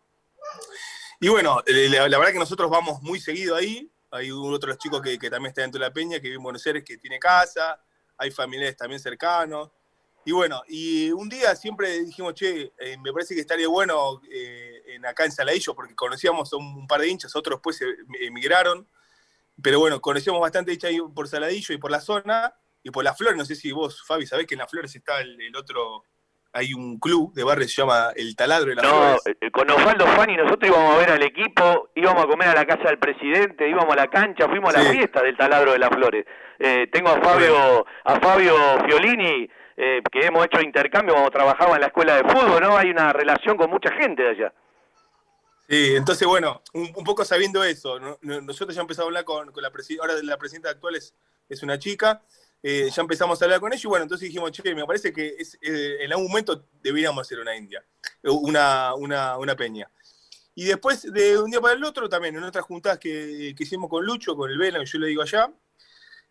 Y 1.20 1.28
bueno, 1.28 1.62
la, 1.66 2.08
la 2.08 2.18
verdad 2.18 2.32
que 2.32 2.38
nosotros 2.38 2.70
vamos 2.70 3.02
muy 3.02 3.18
seguido 3.18 3.56
ahí. 3.56 3.90
Hay 4.10 4.30
un 4.30 4.52
otro 4.54 4.72
chico 4.76 5.00
que, 5.00 5.18
que 5.18 5.30
también 5.30 5.48
está 5.48 5.62
dentro 5.62 5.80
de 5.80 5.86
la 5.86 5.92
peña, 5.92 6.16
que 6.18 6.24
vive 6.28 6.36
en 6.36 6.42
Buenos 6.42 6.64
Aires, 6.66 6.84
que 6.84 6.98
tiene 6.98 7.18
casa. 7.18 7.80
Hay 8.18 8.30
familiares 8.30 8.76
también 8.76 9.00
cercanos. 9.00 9.70
Y 10.26 10.32
bueno, 10.32 10.60
y 10.68 11.10
un 11.12 11.28
día 11.28 11.54
siempre 11.54 12.00
dijimos, 12.00 12.34
che, 12.34 12.72
eh, 12.80 12.96
me 13.02 13.12
parece 13.12 13.32
que 13.34 13.40
estaría 13.40 13.68
bueno 13.68 14.20
eh, 14.30 14.82
en 14.88 15.06
acá 15.06 15.24
en 15.24 15.30
Saladillo, 15.30 15.74
porque 15.74 15.94
conocíamos 15.94 16.52
a 16.52 16.56
un, 16.56 16.86
par 16.88 17.00
de 17.00 17.08
hinchas, 17.08 17.34
otros 17.36 17.58
después 17.58 17.76
se- 17.76 17.94
emigraron. 18.26 18.88
Pero 19.62 19.78
bueno, 19.78 20.00
conocíamos 20.00 20.40
bastante 20.40 20.72
hinchas 20.72 20.92
por 21.14 21.28
Saladillo 21.28 21.74
y 21.74 21.78
por 21.78 21.90
la 21.92 22.00
zona, 22.00 22.52
y 22.82 22.90
por 22.90 23.04
las 23.04 23.16
flores. 23.16 23.38
No 23.38 23.44
sé 23.44 23.54
si 23.54 23.70
vos, 23.70 24.04
Fabi, 24.04 24.26
sabés 24.26 24.46
que 24.46 24.54
en 24.54 24.58
las 24.60 24.70
flores 24.70 24.94
está 24.96 25.20
el, 25.20 25.40
el 25.40 25.54
otro, 25.56 26.02
hay 26.52 26.74
un 26.74 26.98
club 26.98 27.32
de 27.32 27.44
barrio 27.44 27.64
que 27.64 27.70
se 27.72 27.82
llama 27.82 28.10
El 28.16 28.34
Taladro 28.34 28.70
de 28.70 28.74
las 28.76 28.84
No, 28.84 28.90
Flores. 28.90 29.20
eh, 29.40 29.50
con 29.52 29.70
Osvaldo 29.70 30.06
Fani 30.08 30.36
nosotros 30.36 30.70
íbamos 30.70 30.94
a 30.94 30.98
ver 30.98 31.10
al 31.10 31.22
equipo, 31.22 31.90
íbamos 31.94 32.24
a 32.24 32.26
comer 32.26 32.48
a 32.48 32.54
la 32.54 32.66
casa 32.66 32.84
del 32.88 32.98
presidente, 32.98 33.68
íbamos 33.68 33.92
a 33.92 33.96
la 33.96 34.08
cancha, 34.10 34.48
fuimos 34.48 34.74
a 34.74 34.78
la 34.82 34.90
Sí. 34.90 34.96
fiesta 34.96 35.22
del 35.22 35.36
taladro 35.36 35.70
de 35.72 35.78
las 35.78 35.90
flores. 35.90 36.26
Eh, 36.58 36.88
tengo 36.92 37.10
a 37.10 37.20
Fabio, 37.20 37.86
a 38.04 38.18
Fabio 38.20 38.54
Fiolini, 38.86 39.48
eh, 39.76 40.02
que 40.10 40.26
hemos 40.26 40.44
hecho 40.46 40.60
intercambio 40.60 41.14
cuando 41.14 41.30
trabajaba 41.30 41.74
en 41.74 41.82
la 41.82 41.86
escuela 41.88 42.16
de 42.16 42.24
fútbol, 42.24 42.62
¿no? 42.62 42.76
Hay 42.76 42.90
una 42.90 43.12
relación 43.12 43.56
con 43.56 43.70
mucha 43.70 43.92
gente 43.92 44.22
de 44.22 44.30
allá. 44.30 44.54
Sí, 45.68 45.96
entonces, 45.96 46.26
bueno, 46.26 46.62
un, 46.74 46.92
poco 47.04 47.24
sabiendo 47.24 47.62
eso, 47.64 47.98
¿no? 47.98 48.18
No- 48.22 48.40
nosotros 48.40 48.74
ya 48.74 48.80
empezamos 48.82 49.06
a 49.06 49.08
hablar 49.08 49.24
con, 49.24 49.52
la 49.56 49.70
presidenta, 49.70 50.06
ahora 50.06 50.22
la 50.22 50.38
presidenta 50.38 50.70
actual 50.70 50.94
es, 50.94 51.14
es 51.48 51.62
una 51.62 51.78
chica, 51.78 52.22
eh, 52.62 52.88
ya 52.90 53.02
empezamos 53.02 53.40
a 53.40 53.44
hablar 53.44 53.60
con 53.60 53.72
ella 53.72 53.82
y 53.82 53.88
bueno, 53.88 54.04
entonces 54.04 54.28
dijimos, 54.28 54.52
che, 54.52 54.74
me 54.74 54.86
parece 54.86 55.12
que 55.12 55.36
eh, 55.60 55.96
en 56.00 56.12
algún 56.12 56.28
momento 56.28 56.66
deberíamos 56.82 57.26
hacer 57.26 57.40
una 57.40 57.54
India, 57.56 57.84
una, 58.22 58.94
una, 58.94 59.36
una 59.38 59.56
peña. 59.56 59.90
Y 60.54 60.64
después 60.64 61.12
de 61.12 61.38
un 61.38 61.50
día 61.50 61.60
para 61.60 61.74
el 61.74 61.84
otro, 61.84 62.08
también 62.08 62.34
en 62.36 62.44
otras 62.44 62.64
juntadas 62.64 62.98
que, 62.98 63.54
que 63.56 63.64
hicimos 63.64 63.90
con 63.90 64.06
Lucho, 64.06 64.34
con 64.36 64.50
el 64.50 64.56
Vela, 64.56 64.78
que 64.78 64.86
yo 64.86 64.98
le 64.98 65.08
digo 65.08 65.22
allá, 65.22 65.52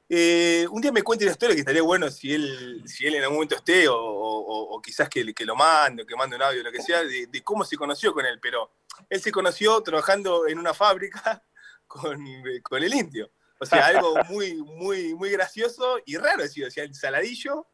eh, 0.09 0.67
un 0.69 0.81
día 0.81 0.91
me 0.91 1.01
cuenta 1.01 1.25
una 1.25 1.31
historia 1.31 1.55
que 1.55 1.61
estaría 1.61 1.81
bueno 1.81 2.09
si 2.11 2.33
él, 2.33 2.83
si 2.85 3.05
él 3.07 3.15
en 3.15 3.23
algún 3.23 3.37
momento 3.37 3.55
esté, 3.55 3.87
o, 3.87 3.95
o- 3.97 4.81
quizás 4.81 5.09
que, 5.09 5.33
que 5.33 5.45
lo 5.45 5.55
mande, 5.55 6.05
que 6.05 6.15
mande 6.15 6.35
un 6.35 6.43
audio, 6.43 6.61
lo 6.61 6.71
que 6.71 6.81
sea, 6.81 7.03
de, 7.03 7.25
de 7.27 7.43
cómo 7.43 7.65
se 7.65 7.75
conoció 7.75 8.13
con 8.13 8.25
él. 8.25 8.39
Pero 8.39 8.71
él 9.09 9.19
se 9.21 9.31
conoció 9.31 9.81
trabajando 9.81 10.47
en 10.47 10.59
una 10.59 10.73
fábrica 10.73 11.43
con, 11.87 12.83
el 12.83 12.93
indio. 12.93 13.31
O 13.59 13.65
sea, 13.65 13.87
algo 13.87 14.15
muy, 14.29 14.53
muy, 14.55 15.15
muy 15.15 15.29
gracioso 15.31 15.97
y 16.05 16.17
raro, 16.17 16.43
así, 16.43 16.63
o 16.63 16.69
sea, 16.69 16.83
el 16.83 16.93
saladillo, 16.93 17.67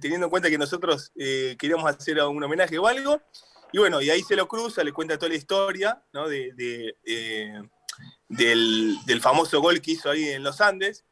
teniendo 0.00 0.26
en 0.26 0.30
cuenta 0.30 0.48
que 0.48 0.56
nosotros 0.56 1.12
eh, 1.16 1.56
queríamos 1.58 1.84
hacer 1.90 2.20
un 2.22 2.42
homenaje 2.42 2.78
o 2.78 2.86
algo. 2.86 3.20
Y 3.72 3.78
bueno, 3.78 4.00
y 4.00 4.08
ahí 4.08 4.22
se 4.22 4.36
lo 4.36 4.48
cruza, 4.48 4.82
le 4.84 4.92
cuenta 4.92 5.18
toda 5.18 5.28
la 5.28 5.34
historia, 5.34 6.02
¿no? 6.12 6.28
De, 6.28 6.96
eh, 7.04 7.60
del, 8.28 8.96
del 9.04 9.20
famoso 9.20 9.60
gol 9.60 9.80
que 9.82 9.90
hizo 9.92 10.10
ahí 10.10 10.28
en 10.28 10.42
los 10.42 10.60
Andes. 10.60 11.04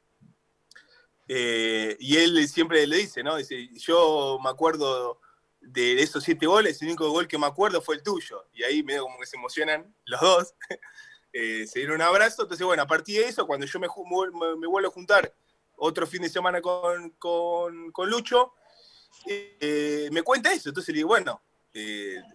Eh, 1.29 1.97
y 2.01 2.17
él 2.19 2.47
siempre 2.49 2.87
le 2.87 2.97
dice, 2.97 3.23
¿no? 3.23 3.37
Dice, 3.37 3.69
yo 3.75 4.39
me 4.43 4.51
acuerdo 4.51 5.21
de 5.61 6.03
esos 6.03 6.23
siete 6.23 6.45
goles, 6.47 6.81
el 6.83 6.89
único 6.89 7.09
gol 7.11 7.27
que 7.27 7.39
me 7.39 7.47
acuerdo 7.47 7.81
fue 7.81 7.95
el 7.97 8.03
tuyo. 8.03 8.45
Y 8.53 8.63
ahí 8.65 8.83
medio 8.83 9.05
como 9.05 9.19
que 9.19 9.27
se 9.27 9.37
emocionan 9.37 9.95
los 10.07 10.21
dos. 10.21 10.55
Eh, 11.37 11.67
se 11.67 11.81
dieron 11.81 11.97
un 11.97 12.03
abrazo. 12.03 12.43
Entonces, 12.43 12.65
bueno, 12.65 12.85
a 12.85 12.87
partir 12.87 13.21
de 13.21 13.27
eso, 13.29 13.45
cuando 13.45 13.67
yo 13.67 13.81
me, 13.81 13.89
me- 13.89 14.55
me 14.57 14.69
vuelvo 14.69 14.89
a 14.89 14.93
juntar 14.93 15.35
otro 15.75 16.07
fin 16.07 16.23
de 16.23 16.29
semana 16.29 16.61
con, 16.61 17.11
con- 17.19 17.91
con 17.91 18.09
Lucho, 18.09 18.53
eh, 19.27 20.09
me 20.13 20.23
cuenta 20.23 20.53
eso. 20.53 20.69
Entonces 20.69 20.95
le 20.95 20.99
digo, 20.99 21.09
bueno, 21.09 21.43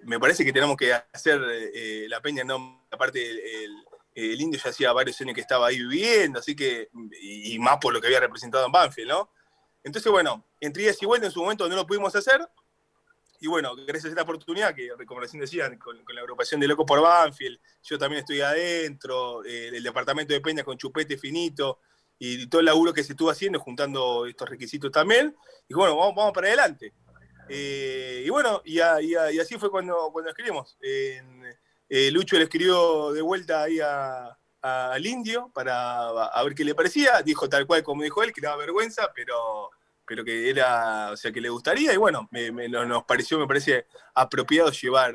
me 0.03 0.19
parece 0.19 0.43
que 0.43 0.51
tenemos 0.51 0.75
que 0.75 0.91
hacer 0.91 1.39
la 2.09 2.21
peña, 2.21 2.43
no, 2.43 2.85
aparte 2.91 3.25
el- 3.63 3.73
el 4.14 4.39
indio 4.41 4.60
ya 4.64 4.70
hacía 4.72 4.91
varios 4.91 5.20
años 5.22 5.36
que 5.36 5.41
estaba 5.41 5.68
ahí 5.68 5.80
viviendo, 5.80 6.39
así 6.39 6.55
que, 6.55 6.89
y, 7.22 7.57
más 7.60 7.78
por 7.78 7.93
lo 7.93 8.01
que 8.01 8.07
había 8.07 8.20
representado 8.20 8.66
en 8.66 8.72
Banfield, 8.72 9.10
¿no? 9.10 9.32
Entonces, 9.84 10.12
bueno, 10.12 10.45
entre 10.60 10.84
idas 10.84 11.01
y 11.01 11.05
vueltas 11.05 11.28
en 11.28 11.34
su 11.34 11.41
momento 11.41 11.68
no 11.70 11.76
lo 11.76 11.88
pudimos 11.88 12.16
hacer, 12.16 12.41
y 13.41 13.47
bueno, 13.47 13.74
gracias 13.76 14.05
a 14.05 14.10
esta 14.10 14.22
oportunidad, 14.24 14.76
que 14.76 14.89
como 15.05 15.22
recién 15.22 15.39
decían, 15.39 15.78
con, 15.78 16.03
con 16.03 16.14
la 16.14 16.22
agrupación 16.22 16.60
de 16.60 16.68
Locos 16.68 16.86
por 16.86 17.01
Banfield, 17.01 17.57
yo 17.84 17.97
también 17.97 18.20
estoy 18.20 18.41
adentro, 18.41 19.45
eh, 19.45 19.70
el 19.70 19.84
departamento 19.84 20.34
de 20.34 20.41
Peña 20.41 20.64
con 20.64 20.78
Chupete 20.78 21.18
Finito, 21.18 21.80
y 22.18 22.47
todo 22.47 22.60
el 22.60 22.66
laburo 22.66 22.93
que 22.93 23.01
se 23.03 23.14
estuvo 23.14 23.30
haciendo, 23.30 23.60
juntando 23.60 24.26
estos 24.26 24.49
requisitos 24.49 24.91
también, 24.91 25.34
y 25.70 25.74
bueno, 25.74 25.95
vamos, 25.95 26.16
vamos 26.16 26.34
para 26.34 26.47
adelante. 26.47 26.93
Eh, 27.47 28.24
y 28.26 28.30
bueno, 28.30 28.62
y, 28.66 28.80
a- 28.80 29.01
y 29.01 29.16
a- 29.16 29.32
y 29.32 29.39
así 29.39 29.57
fue 29.57 29.72
cuando, 29.72 30.10
cuando 30.12 30.30
escribimos. 30.30 30.78
Eh, 31.89 32.11
Lucho 32.11 32.37
le 32.37 32.43
escribió 32.43 33.11
de 33.11 33.21
vuelta 33.21 33.63
ahí 33.63 33.79
a- 33.79 34.37
a- 34.61 34.91
al 34.93 35.05
indio 35.05 35.51
para 35.53 36.09
a 36.09 36.43
ver 36.43 36.53
qué 36.53 36.63
le 36.63 36.75
parecía, 36.75 37.21
dijo 37.21 37.47
tal 37.49 37.65
cual 37.65 37.81
como 37.83 38.03
dijo 38.03 38.21
él, 38.23 38.31
que 38.33 38.41
daba 38.41 38.57
vergüenza, 38.57 39.11
pero 39.13 39.71
pero 40.05 40.25
que 40.25 40.49
era, 40.49 41.11
o 41.11 41.15
sea, 41.17 41.31
que 41.31 41.39
le 41.39 41.49
gustaría, 41.49 41.93
y 41.93 41.97
bueno, 41.97 42.27
me- 42.31 42.49
nos 42.67 43.03
pareció, 43.03 43.37
me 43.37 43.45
parece 43.45 43.85
apropiado 44.15 44.71
llevar, 44.71 45.13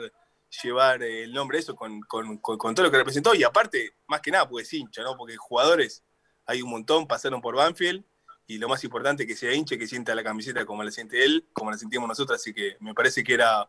llevar 0.63 1.03
el 1.03 1.33
nombre 1.33 1.59
eso 1.59 1.75
con, 1.75 2.01
con- 2.03 2.39
con- 2.39 2.75
todo 2.77 2.85
lo 2.87 2.93
que 2.93 2.99
representó, 2.99 3.35
y 3.35 3.43
aparte, 3.43 3.97
más 4.07 4.21
que 4.21 4.31
nada, 4.31 4.49
pues 4.49 4.69
es 4.69 4.73
hincha, 4.75 5.03
¿no? 5.03 5.17
Porque 5.17 5.37
jugadores 5.37 6.05
hay 6.47 6.63
un 6.63 6.71
montón, 6.71 7.09
pasaron 7.09 7.41
por 7.43 7.57
Banfield, 7.57 8.05
y 8.47 8.59
lo 8.59 8.69
más 8.69 8.85
importante 8.85 9.27
que 9.27 9.35
sea 9.35 9.53
hincha, 9.53 9.77
que 9.77 9.89
sienta 9.89 10.15
la 10.15 10.23
camiseta 10.23 10.65
como 10.65 10.85
la 10.85 10.93
siente 10.93 11.25
él, 11.25 11.45
como 11.53 11.73
la 11.73 11.77
sentimos 11.77 12.09
nosotros, 12.09 12.41
así 12.41 12.55
que 12.55 12.77
me 12.79 12.95
parece 12.95 13.25
que 13.25 13.35
era 13.35 13.69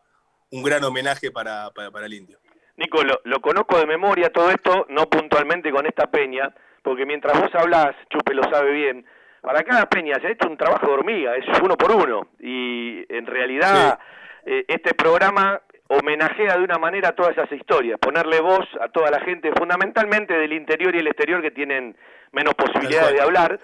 un 0.52 0.62
gran 0.62 0.84
homenaje 0.84 1.32
para, 1.32 1.72
para 1.72 2.06
el 2.06 2.14
indio. 2.14 2.38
Nico, 2.76 3.02
lo, 3.02 3.20
lo 3.24 3.40
conozco 3.40 3.78
de 3.78 3.86
memoria 3.86 4.30
todo 4.30 4.50
esto, 4.50 4.86
no 4.88 5.06
puntualmente 5.06 5.70
con 5.70 5.86
esta 5.86 6.10
peña, 6.10 6.52
porque 6.82 7.06
mientras 7.06 7.40
vos 7.40 7.54
hablás, 7.54 7.96
Chupe 8.10 8.34
lo 8.34 8.42
sabe 8.44 8.70
bien, 8.72 9.04
para 9.40 9.62
cada 9.62 9.86
peña 9.86 10.16
se 10.20 10.26
ha 10.26 10.30
hecho 10.30 10.48
un 10.48 10.56
trabajo 10.56 10.86
de 10.86 10.92
hormiga, 10.92 11.36
es 11.36 11.46
uno 11.60 11.76
por 11.76 11.92
uno, 11.92 12.28
y 12.40 13.04
en 13.08 13.26
realidad 13.26 13.98
eh, 14.44 14.64
este 14.68 14.92
programa 14.94 15.60
homenajea 15.88 16.56
de 16.56 16.64
una 16.64 16.78
manera 16.78 17.12
todas 17.12 17.32
esas 17.32 17.50
historias, 17.52 17.98
ponerle 17.98 18.40
voz 18.40 18.66
a 18.80 18.88
toda 18.88 19.10
la 19.10 19.20
gente, 19.20 19.52
fundamentalmente 19.56 20.34
del 20.34 20.52
interior 20.52 20.94
y 20.94 20.98
el 20.98 21.06
exterior 21.06 21.40
que 21.40 21.52
tienen 21.52 21.96
menos 22.32 22.54
posibilidades 22.54 23.14
de 23.14 23.22
hablar, 23.22 23.60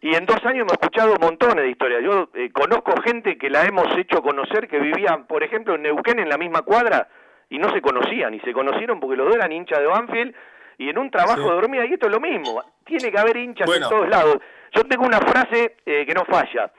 y 0.00 0.14
en 0.14 0.26
dos 0.26 0.44
años 0.44 0.62
hemos 0.62 0.74
escuchado 0.74 1.16
montones 1.20 1.64
de 1.64 1.70
historias. 1.70 2.02
Yo 2.02 2.28
eh, 2.34 2.50
conozco 2.52 2.94
gente 3.02 3.38
que 3.38 3.48
la 3.48 3.64
hemos 3.64 3.86
hecho 3.96 4.22
conocer, 4.22 4.68
que 4.68 4.78
vivían, 4.78 5.26
por 5.26 5.42
ejemplo, 5.42 5.74
en 5.74 5.82
Neuquén, 5.82 6.18
en 6.18 6.28
la 6.28 6.36
misma 6.36 6.62
cuadra, 6.62 7.08
y 7.50 7.58
no 7.58 7.70
se 7.72 7.80
conocían, 7.80 8.34
y 8.34 8.40
se 8.40 8.52
conocieron 8.52 9.00
porque 9.00 9.16
los 9.16 9.26
dos 9.26 9.36
eran 9.36 9.52
hinchas 9.52 9.78
de 9.80 9.86
Banfield, 9.86 10.34
y 10.78 10.88
en 10.88 10.98
un 10.98 11.10
trabajo 11.10 11.42
Sí. 11.42 11.48
de 11.48 11.54
hormiga, 11.54 11.86
y 11.86 11.92
esto 11.94 12.06
es 12.06 12.12
lo 12.12 12.20
mismo, 12.20 12.62
tiene 12.84 13.10
que 13.10 13.18
haber 13.18 13.36
hinchas 13.36 13.66
Bueno. 13.66 13.86
en 13.86 13.90
todos 13.90 14.08
lados. 14.08 14.38
Yo 14.72 14.82
tengo 14.84 15.04
una 15.06 15.20
frase 15.20 15.76
eh, 15.86 16.04
que 16.06 16.14
no 16.14 16.24
falla, 16.24 16.72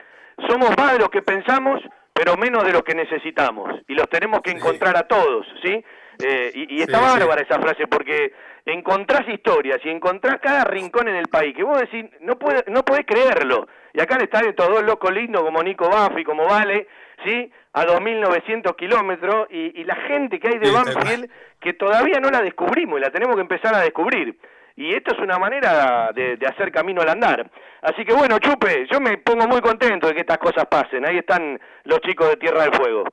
somos 0.49 0.69
más 0.77 0.93
de 0.93 0.99
los 0.99 1.09
que 1.09 1.21
pensamos, 1.21 1.81
pero 2.13 2.35
menos 2.37 2.63
de 2.63 2.71
los 2.73 2.81
que 2.83 2.93
necesitamos, 2.95 3.71
y 3.87 3.93
los 3.93 4.09
tenemos 4.09 4.41
que 4.41 4.51
encontrar 4.51 4.97
a 4.97 5.03
todos, 5.07 5.45
¿sí? 5.63 5.83
Eh, 6.23 6.51
y, 6.53 6.77
y 6.77 6.81
está 6.81 6.97
sí. 6.99 7.03
bárbara 7.19 7.41
esa 7.41 7.59
frase, 7.59 7.87
porque 7.87 8.33
encontrás 8.65 9.27
historias 9.27 9.79
y 9.83 9.89
encontrás 9.89 10.39
cada 10.41 10.63
rincón 10.65 11.07
en 11.07 11.15
el 11.15 11.27
país, 11.27 11.55
que 11.55 11.63
vos 11.63 11.79
decís, 11.79 12.05
no, 12.21 12.37
puede, 12.37 12.63
no 12.67 12.83
podés 12.83 13.05
creerlo. 13.05 13.67
Y 13.95 14.01
acá 14.01 14.17
le 14.17 14.25
están 14.25 14.45
estos 14.45 14.67
dos 14.67 14.83
locos 14.83 15.09
lindos 15.13 15.41
como 15.41 15.63
Nico 15.63 15.89
Baffi, 15.89 16.25
como 16.25 16.45
Vale, 16.45 16.87
¿sí? 17.23 17.49
A 17.71 17.85
2.900 17.85 18.75
kilómetros, 18.75 19.47
y, 19.49 19.79
y 19.79 19.85
la 19.85 19.95
gente 19.95 20.37
que 20.37 20.49
hay 20.49 20.59
de 20.59 20.69
Banfield, 20.69 21.29
que 21.61 21.73
todavía 21.73 22.19
no 22.19 22.29
la 22.29 22.41
descubrimos 22.41 22.99
y 22.99 23.01
la 23.01 23.09
tenemos 23.09 23.35
que 23.35 23.41
empezar 23.41 23.73
a 23.73 23.79
descubrir. 23.79 24.37
Y 24.75 24.93
esto 24.93 25.15
es 25.15 25.19
una 25.19 25.39
manera 25.39 26.11
de, 26.13 26.35
de 26.35 26.45
hacer 26.45 26.73
camino 26.73 27.01
al 27.01 27.09
andar. 27.09 27.49
Así 27.81 28.03
que 28.03 28.13
bueno, 28.13 28.37
Chupe, 28.39 28.85
yo 28.91 28.99
me 28.99 29.17
pongo 29.17 29.47
muy 29.47 29.61
contento 29.61 30.07
de 30.07 30.13
que 30.13 30.19
estas 30.19 30.39
cosas 30.39 30.65
pasen. 30.65 31.07
Ahí 31.07 31.17
están 31.17 31.57
los 31.85 32.01
chicos 32.01 32.27
de 32.27 32.35
Tierra 32.35 32.63
del 32.63 32.73
Fuego. 32.73 33.05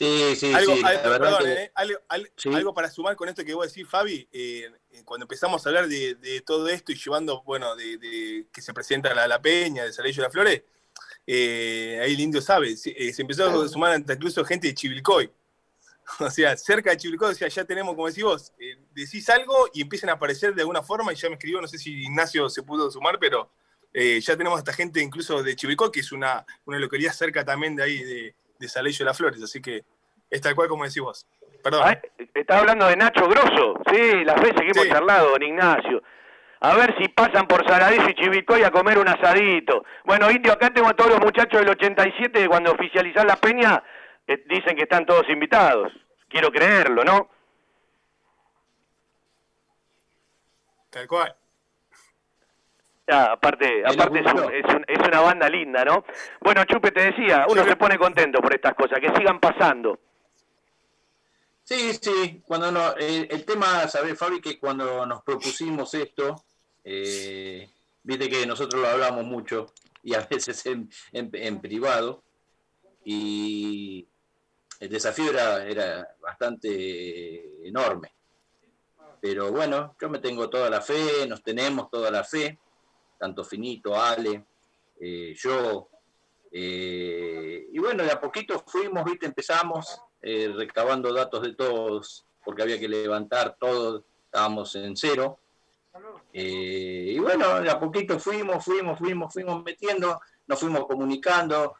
Sí, 0.00 0.34
sí, 0.34 0.54
algo, 0.54 0.76
sí, 0.76 0.82
perdón, 0.82 1.44
que- 1.44 1.52
eh, 1.64 1.72
algo, 1.74 1.98
Sí. 2.34 2.48
algo 2.54 2.72
para 2.72 2.90
sumar 2.90 3.16
con 3.16 3.28
esto 3.28 3.44
que 3.44 3.52
vos 3.52 3.66
decís, 3.70 3.86
Fabi, 3.86 4.26
eh, 4.32 4.70
eh, 4.92 5.02
cuando 5.04 5.24
empezamos 5.24 5.64
a 5.64 5.68
hablar 5.68 5.88
de, 5.88 6.14
de 6.14 6.40
todo 6.40 6.68
esto 6.68 6.90
y 6.90 6.94
llevando, 6.94 7.42
bueno, 7.42 7.76
de, 7.76 7.98
de 7.98 8.46
que 8.50 8.62
se 8.62 8.72
presenta 8.72 9.12
la, 9.12 9.28
la 9.28 9.42
peña, 9.42 9.84
de 9.84 9.92
Salillo 9.92 10.22
de 10.22 10.22
las 10.22 10.32
Flores, 10.32 10.62
eh, 11.26 12.00
ahí 12.02 12.14
el 12.14 12.20
indio 12.20 12.40
sabe, 12.40 12.78
se, 12.78 12.90
eh, 12.96 13.12
se 13.12 13.20
empezó 13.20 13.44
a 13.62 13.68
sumar 13.68 13.92
hasta 13.92 14.14
incluso 14.14 14.42
gente 14.44 14.68
de 14.68 14.74
Chivilcoy. 14.74 15.30
O 16.18 16.30
sea, 16.30 16.56
cerca 16.56 16.90
de 16.90 16.96
Chivilcoy, 16.96 17.32
o 17.32 17.34
sea, 17.34 17.48
ya 17.48 17.64
tenemos, 17.66 17.94
como 17.94 18.08
decís 18.08 18.24
vos, 18.24 18.52
eh, 18.58 18.78
decís 18.94 19.28
algo 19.28 19.68
y 19.74 19.82
empiezan 19.82 20.08
a 20.08 20.14
aparecer 20.14 20.54
de 20.54 20.62
alguna 20.62 20.82
forma, 20.82 21.12
y 21.12 21.16
ya 21.16 21.28
me 21.28 21.34
escribió, 21.34 21.60
no 21.60 21.68
sé 21.68 21.76
si 21.76 21.92
Ignacio 22.04 22.48
se 22.48 22.62
pudo 22.62 22.90
sumar, 22.90 23.18
pero 23.20 23.50
eh, 23.92 24.18
ya 24.20 24.34
tenemos 24.34 24.58
hasta 24.58 24.72
gente 24.72 25.00
incluso 25.02 25.42
de 25.42 25.54
Chivilcoy, 25.54 25.92
que 25.92 26.00
es 26.00 26.10
una, 26.10 26.46
una 26.64 26.78
localidad 26.78 27.12
cerca 27.12 27.44
también 27.44 27.76
de 27.76 27.82
ahí, 27.82 28.02
de, 28.02 28.34
de 28.60 28.68
Salillo 28.68 28.98
de 28.98 29.04
las 29.06 29.16
Flores, 29.16 29.42
así 29.42 29.60
que 29.60 29.82
es 30.28 30.40
tal 30.40 30.54
cual 30.54 30.68
como 30.68 30.84
decís 30.84 31.02
vos. 31.02 31.26
Perdón. 31.64 31.82
Ah, 31.84 32.00
Estás 32.34 32.60
hablando 32.60 32.86
de 32.86 32.96
Nacho 32.96 33.26
Grosso. 33.26 33.80
Sí, 33.90 34.24
las 34.24 34.40
veces 34.40 34.60
que 34.60 34.70
hemos 34.70 34.88
charlado, 34.88 35.30
don 35.30 35.42
Ignacio. 35.42 36.02
A 36.60 36.74
ver 36.74 36.94
si 36.98 37.08
pasan 37.08 37.46
por 37.46 37.66
Saladillo 37.66 38.08
y 38.08 38.14
Chivicoy 38.14 38.62
a 38.62 38.70
comer 38.70 38.98
un 38.98 39.08
asadito. 39.08 39.84
Bueno, 40.04 40.30
Indio, 40.30 40.52
acá 40.52 40.70
tengo 40.70 40.88
a 40.88 40.94
todos 40.94 41.10
los 41.10 41.20
muchachos 41.20 41.58
del 41.60 41.70
87 41.70 42.38
que 42.38 42.48
cuando 42.48 42.72
oficializan 42.72 43.26
la 43.26 43.36
peña 43.36 43.82
eh, 44.26 44.44
dicen 44.46 44.76
que 44.76 44.82
están 44.82 45.06
todos 45.06 45.28
invitados. 45.30 45.90
Quiero 46.28 46.50
creerlo, 46.50 47.02
¿no? 47.02 47.30
Tal 50.90 51.06
cual. 51.08 51.34
Aparte, 53.10 53.82
aparte 53.84 54.20
es, 54.20 54.32
un- 54.32 54.52
es 54.54 54.74
un- 54.74 54.84
es 54.86 54.98
una 55.08 55.20
banda 55.20 55.48
linda, 55.48 55.84
¿no? 55.84 56.04
Bueno, 56.40 56.64
Chupe, 56.64 56.92
te 56.92 57.12
decía, 57.12 57.46
uno 57.48 57.64
se 57.64 57.76
pone 57.76 57.98
contento 57.98 58.40
por 58.40 58.54
estas 58.54 58.74
cosas, 58.74 59.00
que 59.00 59.14
sigan 59.16 59.40
pasando. 59.40 59.98
Sí, 61.64 61.92
sí, 62.00 62.42
cuando 62.46 62.72
no, 62.72 62.96
eh, 62.98 63.28
el 63.30 63.44
tema, 63.44 63.86
sabés, 63.88 64.18
Fabi, 64.18 64.40
que 64.40 64.58
cuando 64.58 65.06
nos 65.06 65.22
propusimos 65.22 65.94
esto, 65.94 66.44
eh, 66.84 67.68
viste 68.02 68.28
que 68.28 68.46
nosotros 68.46 68.80
lo 68.82 68.88
hablamos 68.88 69.24
mucho 69.24 69.72
y 70.02 70.14
a 70.14 70.20
veces 70.28 70.64
en, 70.66 70.88
en- 71.12 71.30
en 71.32 71.60
privado, 71.60 72.22
y 73.04 74.06
el 74.80 74.88
desafío 74.88 75.30
era, 75.30 75.64
era 75.64 76.08
bastante 76.20 77.66
enorme. 77.66 78.12
Pero 79.20 79.52
bueno, 79.52 79.94
yo 80.00 80.08
me 80.08 80.18
tengo 80.18 80.48
toda 80.48 80.70
la 80.70 80.80
fe, 80.80 81.26
nos 81.28 81.42
tenemos 81.42 81.90
toda 81.90 82.10
la 82.10 82.24
fe, 82.24 82.58
tanto 83.20 83.44
Finito, 83.44 83.94
Ale, 83.94 84.46
eh, 84.98 85.34
yo, 85.36 85.90
eh, 86.50 87.68
y 87.70 87.78
bueno, 87.78 88.02
de 88.02 88.10
a 88.10 88.20
poquito 88.20 88.62
fuimos, 88.66 89.04
viste, 89.04 89.26
empezamos 89.26 90.00
eh, 90.20 90.52
recabando 90.54 91.12
datos 91.12 91.42
de 91.42 91.54
todos, 91.54 92.26
porque 92.44 92.62
había 92.62 92.80
que 92.80 92.88
levantar 92.88 93.56
todo, 93.58 94.04
estábamos 94.24 94.74
en 94.74 94.96
cero. 94.96 95.38
Eh, 96.32 97.12
y 97.14 97.18
bueno, 97.18 97.60
de 97.60 97.70
a 97.70 97.78
poquito 97.78 98.18
fuimos, 98.18 98.64
fuimos, 98.64 98.98
fuimos, 98.98 99.32
fuimos 99.32 99.62
metiendo, 99.62 100.20
nos 100.46 100.58
fuimos 100.58 100.86
comunicando. 100.86 101.76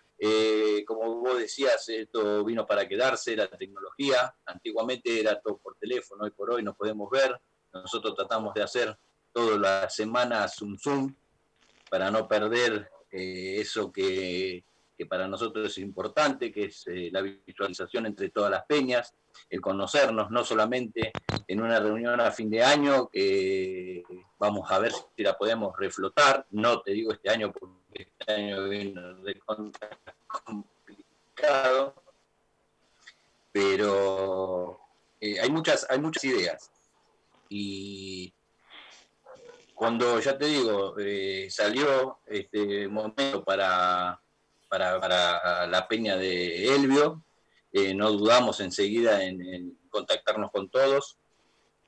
como 0.87 1.17
vos 1.17 1.39
decías, 1.39 1.89
esto 1.89 2.45
vino 2.45 2.67
para 2.67 2.87
quedarse, 2.87 3.35
la 3.35 3.49
tecnología. 3.49 4.35
Antiguamente 4.45 5.21
era 5.21 5.41
todo 5.41 5.59
por 5.59 5.77
teléfono, 5.77 6.25
hoy 6.25 6.31
por 6.31 6.53
hoy 6.53 6.63
nos 6.63 6.77
podemos 6.77 7.11
ver. 7.11 7.41
Nosotros 7.73 8.15
tratamos 8.15 8.55
de 8.55 8.63
hacer 8.63 8.99
todas 9.33 9.59
las 9.59 9.95
semanas 9.95 10.61
un 10.63 10.79
Zoom 10.79 11.15
para 11.91 12.11
no 12.11 12.27
perder 12.27 12.91
eh, 13.11 13.57
eso 13.59 13.93
que, 13.93 14.65
que 14.97 15.07
para 15.07 15.27
nosotros 15.27 15.67
es 15.67 15.79
importante, 15.79 16.53
que 16.53 16.65
es 16.65 16.87
eh, 16.87 17.09
la 17.11 17.23
visualización 17.23 18.07
entre 18.07 18.29
todas 18.29 18.51
las 18.51 18.65
peñas, 18.67 19.15
el 19.49 19.61
conocernos, 19.61 20.31
no 20.31 20.45
solamente 20.45 21.11
en 21.49 21.63
una 21.63 21.81
reunión 21.81 22.21
a 22.21 22.31
fin 22.31 22.51
de 22.51 22.63
año, 22.63 23.09
que 23.09 24.03
vamos 24.39 24.71
a 24.71 24.79
ver 24.79 24.93
si 24.93 25.23
la 25.23 25.37
podemos 25.37 25.77
reflotar, 25.79 26.47
no 26.51 26.83
te 26.83 26.93
digo 26.93 27.13
este 27.13 27.31
año 27.31 27.53
porque 27.53 28.11
este 28.21 28.33
año 28.33 28.69
viene 28.69 29.01
recontra 29.23 29.99
complicado, 30.45 31.95
pero 33.51 34.81
eh, 35.21 35.41
hay, 35.41 35.51
muchas, 35.51 35.87
hay 35.91 35.99
muchas 35.99 36.25
ideas. 36.25 36.71
Y 37.49 38.33
cuando, 39.81 40.21
ya 40.21 40.37
te 40.37 40.45
digo, 40.45 40.95
eh, 40.99 41.49
salió 41.51 42.19
este 42.27 42.87
momento 42.87 43.43
para, 43.43 44.21
para, 44.69 45.01
para 45.01 45.67
la 45.67 45.89
peña 45.89 46.19
de 46.19 46.75
Elvio, 46.75 47.23
eh, 47.73 47.95
no 47.95 48.13
dudamos 48.13 48.61
enseguida 48.61 49.25
en, 49.25 49.79
contactarnos 49.89 50.51
con 50.51 50.69
todos. 50.69 51.17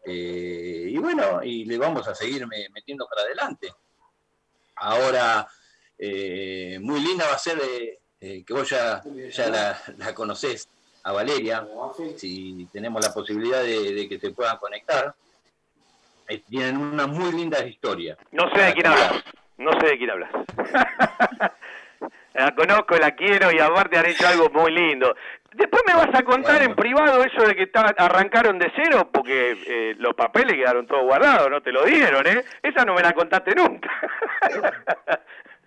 eh, 0.06 0.86
y 0.88 0.96
bueno, 0.96 1.42
y 1.44 1.66
le 1.66 1.76
vamos 1.76 2.08
a 2.08 2.14
seguir 2.14 2.46
me- 2.46 2.66
metiendo 2.70 3.06
para 3.06 3.22
adelante. 3.26 3.68
Ahora, 4.76 5.46
muy 6.80 7.00
linda 7.00 7.26
va 7.28 7.34
a 7.34 7.38
ser 7.38 7.60
que 8.18 8.44
vos 8.48 8.70
ya, 8.70 9.02
ya 9.30 9.48
la, 9.50 9.82
la 9.98 10.14
conocés 10.14 10.66
a 11.02 11.12
Valeria, 11.12 11.68
si 12.16 12.66
tenemos 12.72 13.02
la 13.04 13.12
posibilidad 13.12 13.62
de, 13.62 14.08
que 14.08 14.18
se 14.18 14.30
puedan 14.30 14.56
conectar. 14.56 15.14
Eh, 16.28 16.42
tienen 16.48 16.76
una 16.78 17.06
muy 17.06 17.32
linda 17.32 17.64
historia. 17.66 18.16
No 18.32 18.48
sé 18.54 18.60
de 18.62 18.72
quién 18.74 18.86
hablas. 18.86 19.24
No 19.58 19.70
sé 19.80 19.86
de 19.86 19.98
quién 19.98 20.10
hablas. 20.10 20.30
La 22.34 22.54
conozco, 22.54 22.96
la 22.96 23.14
quiero 23.14 23.52
y 23.52 23.58
aparte 23.58 23.98
han 23.98 24.06
hecho 24.06 24.26
algo 24.26 24.48
muy 24.48 24.72
lindo. 24.72 25.14
Después 25.52 25.82
me 25.86 25.92
vas 25.92 26.08
a 26.14 26.22
contar 26.24 26.62
en 26.62 26.74
privado 26.74 27.22
eso 27.22 27.42
de 27.46 27.54
que 27.54 27.70
arrancaron 27.98 28.58
de 28.58 28.72
cero 28.74 29.10
porque 29.12 29.54
eh, 29.66 29.94
los 29.98 30.14
papeles 30.14 30.56
quedaron 30.56 30.86
todos 30.86 31.02
guardados, 31.04 31.50
no 31.50 31.60
te 31.60 31.70
lo 31.70 31.84
dieron, 31.84 32.26
¿eh? 32.26 32.42
Esa 32.62 32.86
no 32.86 32.94
me 32.94 33.02
la 33.02 33.12
contaste 33.12 33.54
nunca. 33.54 33.90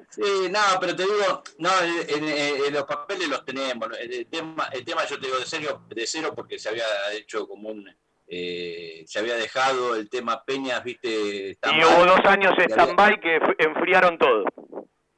Sí, 0.10 0.22
no, 0.50 0.60
pero 0.80 0.96
te 0.96 1.04
digo, 1.04 1.44
no, 1.60 1.70
en, 1.82 2.24
en- 2.24 2.66
en 2.68 2.74
los 2.74 2.84
papeles 2.86 3.28
los 3.28 3.44
tenemos. 3.44 3.90
El, 4.00 4.14
el 4.14 4.26
tema, 4.28 4.70
el 4.72 4.86
tema 4.86 5.04
yo 5.06 5.20
te 5.20 5.26
digo 5.26 5.40
de 5.40 5.46
serio, 5.46 5.82
de 5.90 6.08
cero 6.08 6.32
porque 6.34 6.58
se 6.58 6.70
había 6.70 6.86
hecho 7.14 7.46
como 7.48 7.70
un, 7.70 7.86
eh, 8.28 9.04
se 9.06 9.20
había 9.20 9.36
dejado 9.36 9.96
el 9.96 10.10
tema 10.10 10.44
Peñas, 10.44 10.84
viste. 10.84 11.52
y 11.52 11.84
hubo 11.84 12.06
dos 12.06 12.26
años 12.26 12.54
stand-by 12.58 13.20
que 13.20 13.40
enfriaron 13.60 14.18
todo. 14.18 14.46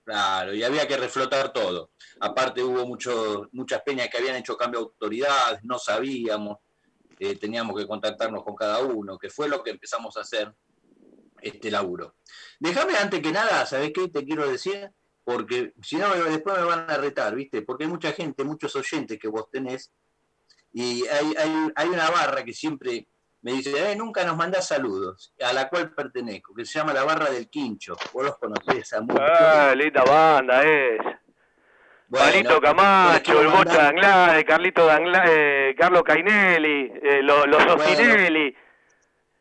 Claro, 0.04 0.54
y 0.54 0.64
había 0.64 0.88
que 0.88 0.96
reflotar 0.96 1.52
todo. 1.52 1.92
Aparte 2.22 2.64
hubo 2.64 2.86
muchos, 2.86 3.48
muchas 3.52 3.82
peñas 3.82 4.08
que 4.08 4.18
habían 4.18 4.38
hecho 4.38 4.56
cambio 4.56 4.80
de 4.80 4.86
autoridad, 4.86 5.60
no 5.64 5.78
sabíamos, 5.78 6.60
eh, 7.20 7.36
teníamos 7.36 7.78
que 7.78 7.86
contactarnos 7.86 8.44
con 8.44 8.56
cada 8.56 8.80
uno, 8.80 9.18
que 9.18 9.30
fue 9.30 9.50
lo 9.50 9.62
que 9.62 9.72
empezamos 9.72 10.16
a 10.16 10.22
hacer 10.22 10.54
este 11.42 11.70
laburo. 11.70 12.16
Déjame 12.60 12.96
antes 12.96 13.22
que 13.22 13.32
nada, 13.32 13.66
¿sabés 13.66 13.92
qué 13.94 14.08
te 14.08 14.24
quiero 14.24 14.50
decir? 14.50 14.90
Porque 15.24 15.74
si 15.82 15.98
no, 15.98 16.14
después 16.16 16.58
me 16.58 16.64
van 16.64 16.90
a 16.90 16.98
retar, 16.98 17.36
¿viste? 17.36 17.62
Porque 17.62 17.84
hay 17.84 17.90
mucha 17.90 18.14
gente, 18.14 18.46
muchos 18.46 18.76
oyentes 18.78 19.20
que 19.20 19.28
vos 19.28 19.50
tenés, 19.52 19.92
y 20.80 21.08
hay, 21.08 21.34
hay, 21.38 21.72
hay 21.76 21.88
una 21.90 22.10
barra 22.12 22.44
que 22.44 22.54
siempre 22.54 23.08
me 23.42 23.54
dice, 23.54 23.92
eh, 23.92 23.96
nunca 23.96 24.24
nos 24.24 24.38
mandás 24.38 24.68
saludos, 24.68 25.34
a 25.44 25.52
la 25.54 25.70
cual 25.70 25.92
pertenezco, 25.94 26.54
que 26.54 26.66
se 26.66 26.78
llama 26.78 26.94
la 26.94 27.04
barra 27.04 27.32
del 27.32 27.50
Quincho. 27.50 27.96
Vos 28.14 28.26
los 28.26 28.38
conocés 28.38 28.94
a 28.94 29.02
muchos. 29.02 29.20
Ah, 29.20 29.74
linda 29.76 30.04
banda 30.04 30.64
es. 30.64 31.00
Bueno, 32.10 32.26
Palito 32.26 32.62
Camacho, 32.62 33.42
el 33.42 33.48
Bocha 33.48 33.64
mandar- 33.64 33.86
Anglade, 33.88 34.46
Carlito 34.46 34.86
Danglade, 34.86 35.76
Carlos 35.76 36.04
Cainelli, 36.04 36.92
eh, 37.02 37.22
lo- 37.24 37.46
los 37.48 37.66
Ocinelli, 37.66 38.56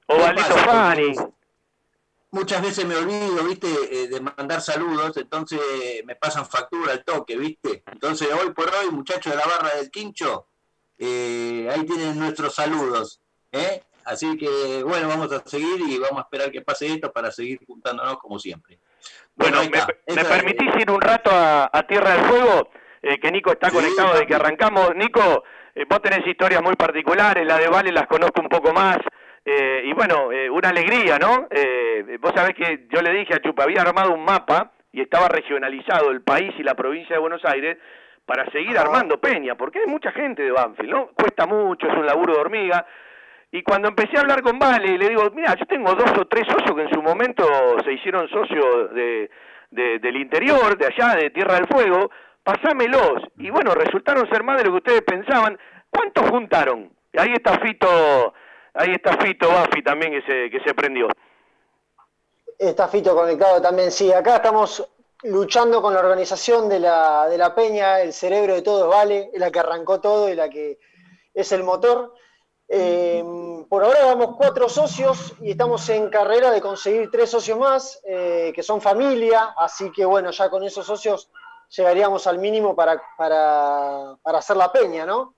Ovalito 0.07 0.49
pasa? 0.49 0.65
Fani. 0.65 1.15
Muchas 2.31 2.63
veces 2.63 2.85
me 2.87 2.97
olvido, 2.97 3.45
viste, 3.45 3.69
eh, 3.91 4.09
de 4.09 4.21
mandar 4.21 4.61
saludos, 4.61 5.17
entonces 5.17 5.61
me 6.05 6.17
pasan 6.17 6.45
factura 6.47 6.93
al 6.93 7.05
toque, 7.05 7.37
viste. 7.37 7.83
Entonces 7.93 8.29
hoy 8.33 8.53
por 8.53 8.69
hoy, 8.69 8.91
muchachos 8.91 9.33
de 9.33 9.39
la 9.39 9.47
barra 9.47 9.77
del 9.77 9.91
Quincho, 9.91 10.49
eh, 10.99 11.69
ahí 11.73 11.85
tienen 11.87 12.19
nuestros 12.19 12.55
saludos, 12.55 13.21
¿eh? 13.53 13.83
Así 14.05 14.37
que 14.39 14.83
bueno, 14.85 15.09
vamos 15.09 15.33
a 15.33 15.41
seguir 15.49 15.81
y 15.89 15.99
vamos 15.99 16.19
a 16.19 16.23
esperar 16.23 16.51
que 16.53 16.63
pase 16.63 16.87
esto 16.87 17.13
para 17.13 17.31
seguir 17.33 17.59
juntándonos 17.67 18.19
como 18.19 18.39
siempre. 18.39 18.79
Bueno, 19.35 19.59
¿me, 19.65 20.15
me 20.15 20.25
permitís 20.25 20.71
ir 20.81 20.91
un 20.91 21.01
rato 21.01 21.31
a, 21.33 21.69
a 21.73 21.83
Tierra 21.87 22.13
del 22.13 22.25
Fuego? 22.27 22.71
Eh, 23.03 23.19
que 23.21 23.31
Nico 23.31 23.53
está 23.53 23.69
Sí, 23.71 23.77
conectado 23.77 24.13
desde 24.13 24.27
que 24.27 24.35
arrancamos. 24.35 24.95
Nico, 24.95 25.45
eh, 25.75 25.85
vos 25.89 26.01
tenés 26.03 26.27
historias 26.27 26.63
muy 26.63 26.75
particulares, 26.77 27.45
la 27.47 27.59
de 27.59 27.69
Vale 27.69 27.93
las 27.93 28.07
conozco 28.07 28.41
un 28.41 28.49
poco 28.49 28.73
más. 28.73 28.99
eh, 29.45 29.83
y 29.85 29.93
bueno, 29.93 30.31
eh, 30.33 30.49
una 30.51 30.69
alegría, 30.71 31.19
¿no? 31.19 31.47
Eh, 31.51 32.17
vos 32.21 32.33
sabés 32.35 32.55
que 32.55 32.87
yo 32.93 33.03
le 33.03 33.13
dije 33.13 33.35
a 33.35 33.41
Chupa, 33.43 33.65
había 33.65 33.83
armado 33.83 34.13
un 34.13 34.25
mapa 34.25 34.73
y 34.93 35.01
estaba 35.03 35.29
regionalizado 35.29 36.11
el 36.11 36.23
país 36.23 36.53
y 36.59 36.63
la 36.63 36.75
provincia 36.75 37.15
de 37.17 37.21
Buenos 37.21 37.45
Aires 37.45 37.77
para 38.27 38.51
seguir 38.51 38.77
armando 38.77 39.19
Peña, 39.21 39.55
porque 39.55 39.79
hay 39.79 39.87
mucha 39.87 40.11
gente 40.13 40.43
de 40.43 40.51
Banfield, 40.51 40.91
¿no? 40.91 41.07
Cuesta 41.15 41.47
mucho, 41.47 41.87
es 41.87 41.95
un 41.97 42.05
laburo 42.05 42.35
de 42.35 42.41
hormiga. 42.41 42.85
Y 43.53 43.63
cuando 43.63 43.89
empecé 43.89 44.17
a 44.19 44.21
hablar 44.23 44.43
con 44.43 44.59
Vale, 44.59 44.99
le 44.99 45.09
digo, 45.09 45.23
mira, 45.33 45.55
yo 45.55 45.65
tengo 45.67 45.95
dos 45.95 46.11
o 46.19 46.27
tres 46.27 46.45
socios 46.49 46.75
que 46.75 46.83
en 46.83 46.91
su 46.93 47.01
momento 47.01 47.45
se 47.85 47.93
hicieron 47.93 48.29
socios 48.29 48.93
de, 48.93 49.31
de- 49.71 49.99
del 50.01 50.17
interior, 50.17 50.77
de 50.77 50.87
allá, 50.87 51.15
de 51.15 51.31
Tierra 51.31 51.55
del 51.55 51.69
Fuego, 51.69 52.11
pasámelos. 52.43 53.23
Y 53.39 53.49
bueno, 53.51 53.73
resultaron 53.75 54.29
ser 54.29 54.43
más 54.43 54.59
de 54.59 54.65
lo 54.65 54.73
que 54.73 54.79
ustedes 54.79 55.03
pensaban. 55.03 55.57
¿Cuántos 55.89 56.29
juntaron? 56.29 56.91
Y 57.13 57.21
ahí 57.21 57.33
está 57.33 57.59
Fito, 57.61 58.35
ahí 58.75 58.91
está 58.93 59.17
Fito 59.19 59.49
Baffi 59.49 59.83
también 59.83 60.11
que 60.13 60.23
se, 60.23 60.51
que 60.51 60.61
se 60.67 60.75
prendió. 60.75 61.09
Está 62.59 62.89
Fito 62.89 63.15
conectado 63.15 63.63
también, 63.63 63.91
sí. 63.93 64.13
Acá 64.13 64.37
estamos 64.37 64.87
luchando 65.23 65.81
con 65.81 65.95
la 65.95 66.01
organización 66.01 66.69
de 66.69 66.81
la, 66.81 67.29
de 67.29 67.39
la 67.39 67.55
peña, 67.55 68.01
el 68.01 68.13
cerebro 68.13 68.55
de 68.55 68.63
todos 68.63 68.89
vale, 68.89 69.31
es 69.33 69.41
la 69.41 69.51
que 69.51 69.59
arrancó 69.59 70.01
todo 70.01 70.29
y 70.29 70.35
la 70.35 70.49
que 70.49 70.79
es 71.35 71.53
el 71.53 71.63
motor. 71.63 72.15
Eh, 72.69 73.25
por 73.69 73.85
ahora 73.85 74.05
damos 74.07 74.37
cuatro 74.37 74.69
socios 74.69 75.35
y 75.41 75.53
estamos 75.53 75.89
en 75.89 76.11
carrera 76.11 76.51
de 76.51 76.61
conseguir 76.61 77.11
tres 77.11 77.31
socios 77.31 77.59
más, 77.59 78.01
eh, 78.05 78.53
que 78.55 78.63
son 78.63 78.81
familia, 78.81 79.55
así 79.57 79.91
que 79.93 80.05
bueno, 80.05 80.31
ya 80.31 80.51
con 80.51 80.65
esos 80.65 80.85
socios 80.87 81.31
llegaríamos 81.69 82.27
al 82.27 82.39
mínimo 82.39 82.75
para, 82.75 83.01
para, 83.17 84.17
para 84.23 84.39
hacer 84.39 84.57
la 84.57 84.71
peña, 84.73 85.07
¿no? 85.07 85.35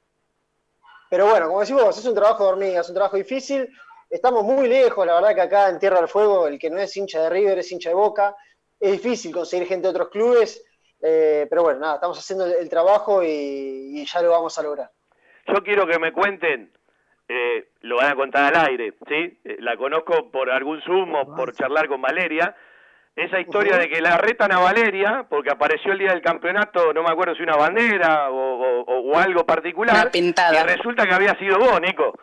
Pero 1.10 1.26
bueno, 1.26 1.48
como 1.48 1.60
decís 1.60 1.74
vos, 1.74 1.96
es 1.96 2.04
un 2.04 2.14
trabajo 2.14 2.44
de 2.44 2.50
hormiga, 2.50 2.80
es 2.80 2.88
un 2.88 2.94
trabajo 2.94 3.16
difícil. 3.16 3.68
Estamos 4.10 4.44
muy 4.44 4.68
lejos, 4.68 5.06
la 5.06 5.14
verdad 5.14 5.34
que 5.34 5.40
acá 5.40 5.68
en 5.68 5.78
Tierra 5.78 5.98
del 5.98 6.08
Fuego, 6.08 6.46
el 6.46 6.58
que 6.58 6.70
no 6.70 6.78
es 6.78 6.94
hincha 6.96 7.22
de 7.22 7.30
River 7.30 7.58
es 7.58 7.72
hincha 7.72 7.90
de 7.90 7.94
Boca. 7.94 8.36
Es 8.80 8.92
difícil 8.92 9.32
conseguir 9.32 9.66
gente 9.66 9.88
de 9.88 9.90
otros 9.90 10.08
clubes, 10.08 10.64
eh, 11.02 11.46
pero 11.50 11.62
bueno, 11.62 11.80
nada, 11.80 11.94
estamos 11.94 12.18
haciendo 12.18 12.46
el, 12.46 12.52
el 12.52 12.68
trabajo 12.68 13.22
y, 13.22 13.28
y 14.00 14.04
ya 14.06 14.22
lo 14.22 14.30
vamos 14.30 14.58
a 14.58 14.62
lograr. 14.62 14.90
Yo 15.46 15.62
quiero 15.64 15.86
que 15.86 15.98
me 15.98 16.12
cuenten, 16.12 16.72
eh, 17.28 17.70
lo 17.80 17.96
van 17.96 18.12
a 18.12 18.14
contar 18.14 18.54
al 18.54 18.66
aire, 18.68 18.94
¿sí? 19.08 19.40
Eh, 19.44 19.56
la 19.60 19.76
conozco 19.76 20.30
por 20.30 20.50
algún 20.50 20.80
Zoom 20.82 21.14
o 21.14 21.34
por 21.34 21.52
charlar 21.54 21.88
con 21.88 22.00
Valeria. 22.02 22.54
Esa 23.16 23.40
historia 23.40 23.76
de 23.78 23.88
que 23.88 24.00
la 24.00 24.16
retan 24.16 24.52
a 24.52 24.60
Valeria 24.60 25.26
porque 25.28 25.50
apareció 25.50 25.90
el 25.92 25.98
día 25.98 26.10
del 26.12 26.22
campeonato, 26.22 26.92
no 26.92 27.02
me 27.02 27.10
acuerdo 27.10 27.34
si 27.34 27.42
una 27.42 27.56
bandera 27.56 28.30
o, 28.30 28.82
o- 28.82 29.10
o 29.12 29.18
algo 29.18 29.44
particular. 29.44 29.96
Una 30.02 30.10
pintada. 30.12 30.60
Y 30.60 30.62
resulta 30.76 31.04
que 31.04 31.14
había 31.14 31.36
sido 31.36 31.58
vos, 31.58 31.80
Nico. 31.80 32.14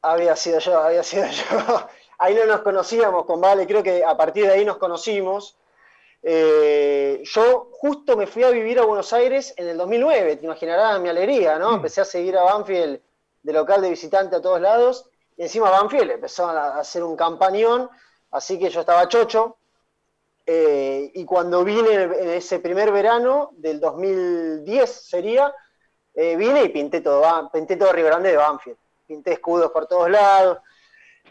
Había 0.00 0.34
sido 0.36 0.58
yo, 0.58 0.78
había 0.80 1.02
sido 1.02 1.26
yo. 1.26 1.88
Ahí 2.22 2.36
no 2.36 2.46
nos 2.46 2.60
conocíamos 2.60 3.24
con 3.24 3.40
Vale, 3.40 3.66
creo 3.66 3.82
que 3.82 4.04
a 4.04 4.16
partir 4.16 4.46
de 4.46 4.52
ahí 4.52 4.64
nos 4.64 4.76
conocimos. 4.76 5.56
Eh, 6.22 7.20
yo 7.24 7.68
justo 7.72 8.16
me 8.16 8.28
fui 8.28 8.44
a 8.44 8.50
vivir 8.50 8.78
a 8.78 8.84
Buenos 8.84 9.12
Aires 9.12 9.52
en 9.56 9.66
el 9.66 9.76
2009, 9.76 10.36
te 10.36 10.44
imaginarás 10.44 11.00
mi 11.00 11.08
alegría, 11.08 11.58
¿no? 11.58 11.74
Empecé 11.74 12.00
a 12.00 12.04
seguir 12.04 12.38
a 12.38 12.44
Banfield 12.44 13.00
de 13.42 13.52
local 13.52 13.82
de 13.82 13.90
visitante 13.90 14.36
a 14.36 14.40
todos 14.40 14.60
lados, 14.60 15.10
y 15.36 15.42
encima 15.42 15.68
Banfield 15.68 16.12
empezó 16.12 16.46
a 16.46 16.78
hacer 16.78 17.02
un 17.02 17.16
campañón, 17.16 17.90
así 18.30 18.56
que 18.56 18.70
yo 18.70 18.82
estaba 18.82 19.08
chocho. 19.08 19.56
Eh, 20.46 21.10
y 21.14 21.24
cuando 21.24 21.64
vine 21.64 21.92
en 21.92 22.30
ese 22.30 22.60
primer 22.60 22.92
verano 22.92 23.50
del 23.54 23.80
2010 23.80 24.88
sería, 24.88 25.52
eh, 26.14 26.36
vine 26.36 26.62
y 26.62 26.68
pinté 26.68 27.00
todo, 27.00 27.50
pinté 27.50 27.74
todo 27.74 27.92
Río 27.92 28.06
Grande 28.06 28.30
de 28.30 28.36
Banfield. 28.36 28.78
Pinté 29.08 29.32
escudos 29.32 29.72
por 29.72 29.88
todos 29.88 30.08
lados. 30.08 30.58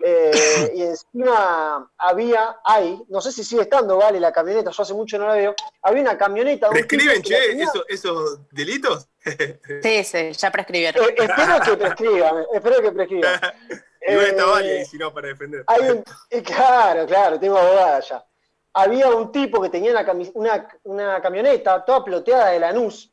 Eh, 0.03 0.71
y 0.75 0.81
encima 0.83 1.91
había, 1.97 2.57
hay, 2.63 3.01
no 3.09 3.21
sé 3.21 3.31
si 3.31 3.43
sigue 3.43 3.63
estando, 3.63 3.97
vale, 3.97 4.19
la 4.19 4.31
camioneta, 4.31 4.71
yo 4.71 4.83
hace 4.83 4.93
mucho 4.93 5.17
no 5.17 5.27
la 5.27 5.33
veo. 5.35 5.55
Había 5.81 6.01
una 6.03 6.17
camioneta. 6.17 6.69
¿Prescriben, 6.69 7.21
che, 7.21 7.35
tenía- 7.49 7.65
eso- 7.65 7.85
esos 7.87 8.39
delitos? 8.51 9.07
Sí, 9.83 10.03
sí, 10.03 10.31
ya 10.31 10.51
prescribieron. 10.51 11.03
Eh, 11.09 11.15
espero 11.17 11.59
que 11.63 11.77
prescriban, 11.77 12.45
espero 12.53 12.81
que 12.81 12.91
prescriban. 12.91 13.39
Igual 14.07 14.25
está 14.25 14.41
Eh, 14.43 14.45
Valle, 14.45 14.81
y 14.81 14.85
si 14.85 14.97
no, 14.97 15.13
para 15.13 15.27
defender. 15.27 15.63
Hay 15.67 15.89
un- 15.89 16.03
claro, 16.43 17.05
claro, 17.05 17.39
tengo 17.39 17.57
abogada 17.57 17.99
ya. 17.99 18.25
Había 18.73 19.09
un 19.09 19.31
tipo 19.31 19.61
que 19.61 19.69
tenía 19.69 19.91
una, 19.91 20.05
cami- 20.05 20.31
una, 20.33 20.67
una 20.83 21.21
camioneta 21.21 21.83
toda 21.85 22.03
ploteada 22.03 22.49
de 22.49 22.59
Lanús 22.59 23.11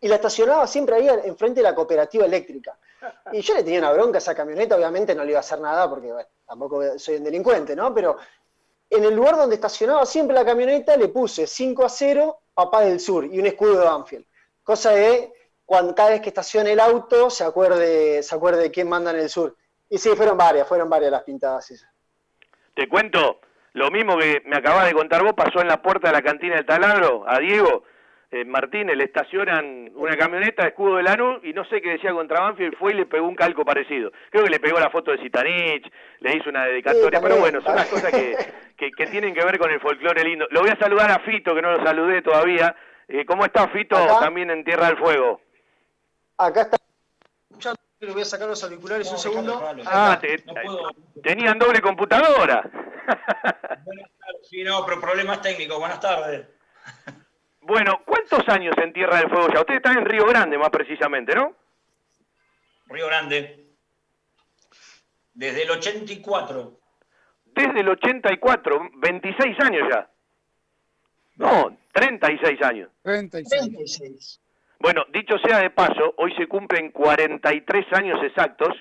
y 0.00 0.08
la 0.08 0.16
estacionaba 0.16 0.66
siempre 0.66 0.96
ahí 0.96 1.08
enfrente 1.24 1.60
de 1.60 1.64
la 1.64 1.74
cooperativa 1.74 2.24
eléctrica. 2.26 2.76
Y 3.32 3.40
yo 3.40 3.54
le 3.54 3.62
tenía 3.62 3.80
una 3.80 3.92
bronca 3.92 4.18
a 4.18 4.18
esa 4.18 4.34
camioneta, 4.34 4.76
obviamente 4.76 5.14
no 5.14 5.24
le 5.24 5.30
iba 5.30 5.38
a 5.38 5.40
hacer 5.40 5.60
nada 5.60 5.88
porque 5.88 6.12
tampoco 6.46 6.98
soy 6.98 7.16
un 7.16 7.24
delincuente, 7.24 7.74
¿no? 7.74 7.94
Pero 7.94 8.16
en 8.90 9.04
el 9.04 9.14
lugar 9.14 9.36
donde 9.36 9.56
estacionaba 9.56 10.06
siempre 10.06 10.34
la 10.34 10.44
camioneta 10.44 10.96
le 10.96 11.08
puse 11.08 11.46
5 11.46 11.84
a 11.84 11.88
0, 11.88 12.40
Papá 12.54 12.82
del 12.82 13.00
Sur 13.00 13.24
y 13.24 13.38
un 13.38 13.46
escudo 13.46 13.78
de 13.80 13.84
Banfield. 13.84 14.26
Cosa 14.62 14.92
de 14.92 15.32
cuando 15.64 15.94
cada 15.94 16.10
vez 16.10 16.20
que 16.20 16.28
estacione 16.28 16.72
el 16.72 16.80
auto 16.80 17.30
se 17.30 17.44
acuerde, 17.44 18.22
se 18.22 18.34
acuerde 18.34 18.62
de 18.62 18.70
quién 18.70 18.88
manda 18.88 19.10
en 19.10 19.18
el 19.18 19.28
sur. 19.28 19.56
Y 19.88 19.98
sí, 19.98 20.10
fueron 20.10 20.36
varias, 20.36 20.68
fueron 20.68 20.88
varias 20.88 21.10
las 21.10 21.22
pintadas. 21.22 21.72
Te 22.74 22.88
cuento, 22.88 23.40
lo 23.72 23.90
mismo 23.90 24.18
que 24.18 24.42
me 24.46 24.56
acabas 24.56 24.86
de 24.86 24.94
contar 24.94 25.22
vos 25.22 25.34
pasó 25.34 25.60
en 25.60 25.68
la 25.68 25.82
puerta 25.82 26.08
de 26.08 26.14
la 26.14 26.22
cantina 26.22 26.56
del 26.56 26.66
Taladro, 26.66 27.24
a 27.26 27.38
Diego 27.38 27.84
eh, 28.34 28.44
Martínez, 28.44 28.96
le 28.96 29.04
estacionan 29.04 29.90
una 29.94 30.16
camioneta, 30.16 30.66
escudo 30.66 30.96
de 30.96 31.04
Lanús, 31.04 31.38
y 31.44 31.52
no 31.52 31.64
sé 31.66 31.80
qué 31.80 31.90
decía 31.90 32.12
contra 32.12 32.40
Banfield, 32.40 32.76
fue 32.76 32.92
y 32.92 32.96
le 32.96 33.06
pegó 33.06 33.28
un 33.28 33.36
calco 33.36 33.64
parecido. 33.64 34.10
Creo 34.30 34.42
que 34.44 34.50
le 34.50 34.58
pegó 34.58 34.80
la 34.80 34.90
foto 34.90 35.12
de 35.12 35.18
Zitanich, 35.18 35.88
le 36.18 36.36
hizo 36.36 36.50
una 36.50 36.64
dedicatoria, 36.66 37.20
Sí, 37.20 37.22
pero 37.26 37.36
bueno, 37.40 37.60
son 37.62 37.76
las 37.76 37.86
cosas 37.86 38.10
que, 38.10 38.36
que, 38.76 38.90
que 38.90 39.06
tienen 39.06 39.34
que 39.34 39.44
ver 39.44 39.56
con 39.58 39.70
el 39.70 39.78
folclore 39.80 40.24
lindo. 40.24 40.46
Lo 40.50 40.62
voy 40.62 40.70
a 40.70 40.76
saludar 40.78 41.10
a 41.12 41.20
Fito, 41.20 41.54
que 41.54 41.62
no 41.62 41.70
lo 41.76 41.84
saludé 41.84 42.22
todavía. 42.22 42.74
Eh, 43.06 43.24
¿Cómo 43.24 43.44
está 43.44 43.68
Fito 43.68 43.96
Acá. 43.96 44.18
también 44.20 44.50
en 44.50 44.64
Tierra 44.64 44.86
del 44.88 44.96
Fuego? 44.98 45.40
Acá 46.38 46.62
está. 46.62 46.76
escuchando, 47.50 47.78
Le 48.00 48.12
voy 48.12 48.22
a 48.22 48.24
sacar 48.24 48.48
los 48.48 48.64
auriculares 48.64 49.12
un 49.12 49.18
segundo. 49.18 49.62
Ah, 49.86 50.18
te- 50.20 50.42
tenían 51.22 51.58
doble 51.58 51.80
computadora. 51.80 52.68
Sí, 54.42 54.64
no, 54.64 54.84
pero 54.84 55.00
problemas 55.00 55.40
técnicos. 55.40 55.78
Buenas 55.78 56.00
tardes. 56.00 56.48
Bueno, 57.66 58.02
¿cuántos 58.04 58.46
años 58.48 58.74
en 58.76 58.92
Tierra 58.92 59.18
del 59.18 59.30
Fuego 59.30 59.48
ya? 59.52 59.60
Usted 59.60 59.76
está 59.76 59.92
en 59.92 60.04
Río 60.04 60.26
Grande, 60.26 60.58
más 60.58 60.68
precisamente, 60.68 61.34
¿no? 61.34 61.54
Río 62.88 63.06
Grande. 63.06 63.64
Desde 65.32 65.62
el 65.62 65.70
84. 65.70 66.78
Desde 67.46 67.80
el 67.80 67.88
84, 67.88 68.90
26 68.96 69.60
años 69.60 69.88
ya. 69.90 70.10
No, 71.36 71.74
36 71.92 72.62
años. 72.62 72.90
36. 73.02 74.40
Bueno, 74.78 75.06
dicho 75.10 75.38
sea 75.38 75.60
de 75.60 75.70
paso, 75.70 76.14
hoy 76.18 76.34
se 76.36 76.46
cumplen 76.46 76.90
43 76.90 77.86
años 77.94 78.22
exactos, 78.22 78.76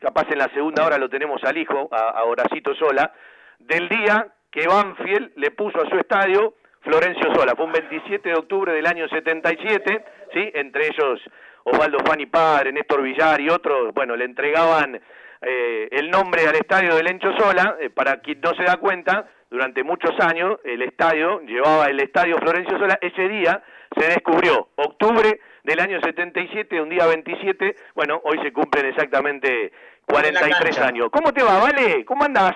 capaz 0.00 0.26
en 0.30 0.38
la 0.38 0.48
segunda 0.54 0.86
hora 0.86 0.96
lo 0.96 1.10
tenemos 1.10 1.44
al 1.44 1.58
hijo, 1.58 1.90
a, 1.92 2.08
a 2.08 2.24
Horacito 2.24 2.74
Sola, 2.76 3.12
del 3.58 3.90
día 3.90 4.32
que 4.50 4.66
Banfield 4.66 5.32
le 5.36 5.50
puso 5.50 5.82
a 5.82 5.90
su 5.90 5.96
estadio 5.96 6.54
Florencio 6.82 7.34
Sola. 7.34 7.54
Fue 7.56 7.66
un 7.66 7.72
27 7.72 8.28
de 8.28 8.34
octubre 8.34 8.72
del 8.72 8.86
año 8.86 9.08
77, 9.08 10.04
¿sí? 10.32 10.50
Entre 10.54 10.86
ellos 10.86 11.20
Osvaldo 11.64 11.98
Fani 12.04 12.26
Padre, 12.26 12.72
Néstor 12.72 13.02
Villar 13.02 13.40
y 13.40 13.48
otros, 13.48 13.94
bueno, 13.94 14.16
le 14.16 14.24
entregaban 14.24 15.00
eh, 15.40 15.88
el 15.92 16.10
nombre 16.10 16.46
al 16.46 16.56
estadio 16.56 16.94
del 16.94 17.06
Lencho 17.06 17.32
Sola, 17.38 17.76
eh, 17.80 17.90
para 17.90 18.20
quien 18.20 18.40
no 18.40 18.54
se 18.54 18.64
da 18.64 18.76
cuenta, 18.76 19.28
durante 19.50 19.84
muchos 19.84 20.18
años 20.20 20.58
el 20.64 20.82
estadio 20.82 21.40
llevaba 21.42 21.86
el 21.86 22.00
estadio 22.00 22.38
Florencio 22.38 22.78
Sola, 22.78 22.98
ese 23.00 23.28
día 23.28 23.62
se 23.96 24.06
descubrió, 24.06 24.68
octubre 24.76 25.40
del 25.62 25.80
año 25.80 26.00
77, 26.00 26.80
un 26.80 26.88
día 26.88 27.06
27, 27.06 27.76
bueno, 27.94 28.20
hoy 28.24 28.40
se 28.42 28.52
cumplen 28.52 28.86
exactamente 28.86 29.72
43 30.06 30.78
años. 30.78 31.08
¿Cómo 31.12 31.32
te 31.32 31.42
va, 31.42 31.58
Vale? 31.58 32.04
¿Cómo 32.04 32.24
andás? 32.24 32.54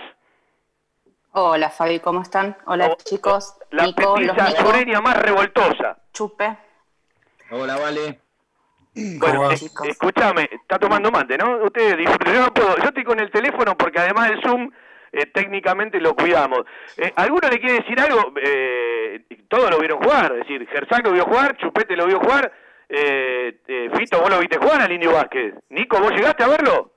Hola 1.38 1.68
Fabi, 1.68 2.00
¿cómo 2.00 2.22
están? 2.22 2.56
Hola 2.64 2.96
chicos. 2.96 3.58
La 3.70 3.84
Nico, 3.84 4.16
los 4.18 4.34
Nico, 4.34 5.02
más 5.02 5.18
revoltosa. 5.20 5.98
Chupe. 6.10 6.56
Hola, 7.50 7.76
Vale. 7.76 8.20
Bueno, 8.94 9.50
es- 9.50 9.70
escúchame, 9.84 10.48
está 10.50 10.78
tomando 10.78 11.10
mate, 11.10 11.36
¿no? 11.36 11.58
Usted 11.58 11.98
disfrute, 11.98 12.32
yo 12.32 12.40
no 12.46 12.54
puedo, 12.54 12.78
yo 12.78 12.84
estoy 12.84 13.04
con 13.04 13.20
el 13.20 13.30
teléfono 13.30 13.76
porque 13.76 13.98
además 13.98 14.30
del 14.30 14.40
Zoom 14.40 14.70
eh, 15.12 15.26
técnicamente 15.26 16.00
lo 16.00 16.16
cuidamos. 16.16 16.60
Eh, 16.96 17.12
¿Alguno 17.16 17.50
le 17.50 17.60
quiere 17.60 17.80
decir 17.82 18.00
algo? 18.00 18.32
Eh, 18.42 19.26
todos 19.48 19.70
lo 19.70 19.78
vieron 19.78 20.02
jugar, 20.02 20.32
es 20.32 20.38
decir, 20.38 20.66
Gersak 20.68 21.04
lo 21.04 21.12
vio 21.12 21.24
jugar, 21.26 21.54
Chupete 21.58 21.94
lo 21.96 22.06
vio 22.06 22.18
jugar, 22.18 22.50
eh, 22.88 23.60
eh, 23.68 23.90
Fito, 23.94 24.20
vos 24.22 24.30
lo 24.30 24.38
viste 24.38 24.56
jugar 24.56 24.80
al 24.80 24.90
Indio 24.92 25.12
Vázquez. 25.12 25.52
Nico, 25.68 26.00
¿vos 26.00 26.12
llegaste 26.12 26.44
a 26.44 26.48
verlo? 26.48 26.92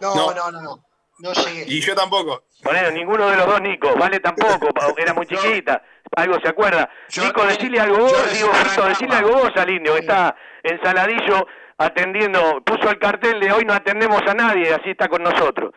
No, 0.00 0.14
No. 0.16 0.34
no, 0.34 0.50
no, 0.50 0.62
no. 0.62 0.85
No 1.18 1.32
llegué. 1.32 1.64
Y 1.66 1.80
yo 1.80 1.94
tampoco. 1.94 2.44
Bueno, 2.62 2.90
ninguno 2.90 3.28
de 3.30 3.36
los 3.36 3.46
dos 3.46 3.60
Nico, 3.60 3.94
Vale 3.96 4.20
tampoco, 4.20 4.68
era 4.98 5.14
muy 5.14 5.26
chiquita, 5.28 5.82
algo 6.14 6.38
se 6.40 6.48
acuerda. 6.48 6.88
Nico, 7.16 7.44
decile 7.46 7.80
algo 7.80 7.98
vos, 7.98 8.32
digo, 8.32 8.52
Fito, 8.52 8.84
decile 8.86 9.14
algo 9.16 9.32
vos 9.32 9.50
al 9.56 9.70
Indio, 9.70 9.94
que 9.94 10.00
está 10.00 10.36
en 10.62 10.80
Saladillo 10.82 11.46
atendiendo, 11.78 12.62
puso 12.64 12.90
el 12.90 12.98
cartel 12.98 13.38
de 13.40 13.52
hoy 13.52 13.64
no 13.64 13.72
atendemos 13.74 14.20
a 14.26 14.34
nadie, 14.34 14.72
así 14.74 14.90
está 14.90 15.08
con 15.08 15.22
nosotros. 15.22 15.72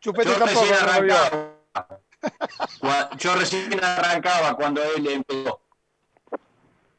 Chupete 0.00 0.28
Yo 0.30 0.36
tampoco. 0.36 0.60
recién 0.60 0.88
arrancaba. 0.88 1.58
Yo 3.18 3.34
recién 3.34 3.84
arrancaba 3.84 4.54
cuando 4.56 4.82
él 4.82 5.06
empezó. 5.06 5.60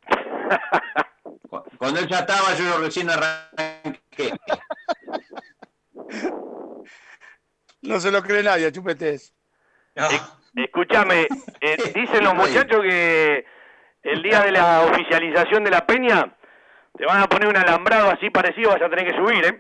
Cu- 1.49 1.63
Cuando 1.77 1.99
él 1.99 2.07
ya 2.07 2.19
estaba, 2.19 2.53
yo 2.55 2.77
recién 2.79 3.09
arranqué. 3.09 4.33
No 7.83 7.99
se 7.99 8.11
lo 8.11 8.23
cree 8.23 8.43
nadie, 8.43 8.71
Chupete 8.71 9.15
es. 9.15 9.33
Escúchame, 10.55 11.27
eh, 11.61 11.77
dicen 11.95 12.23
los 12.23 12.33
muchachos 12.33 12.81
que 12.81 13.45
el 14.03 14.23
día 14.23 14.41
de 14.41 14.51
la 14.51 14.81
oficialización 14.81 15.63
de 15.63 15.71
la 15.71 15.85
peña 15.85 16.35
te 16.97 17.05
van 17.05 17.21
a 17.21 17.27
poner 17.27 17.49
un 17.49 17.57
alambrado 17.57 18.09
así 18.09 18.29
parecido, 18.29 18.71
vas 18.71 18.81
a 18.81 18.89
tener 18.89 19.11
que 19.11 19.17
subir, 19.17 19.45
¿eh? 19.45 19.57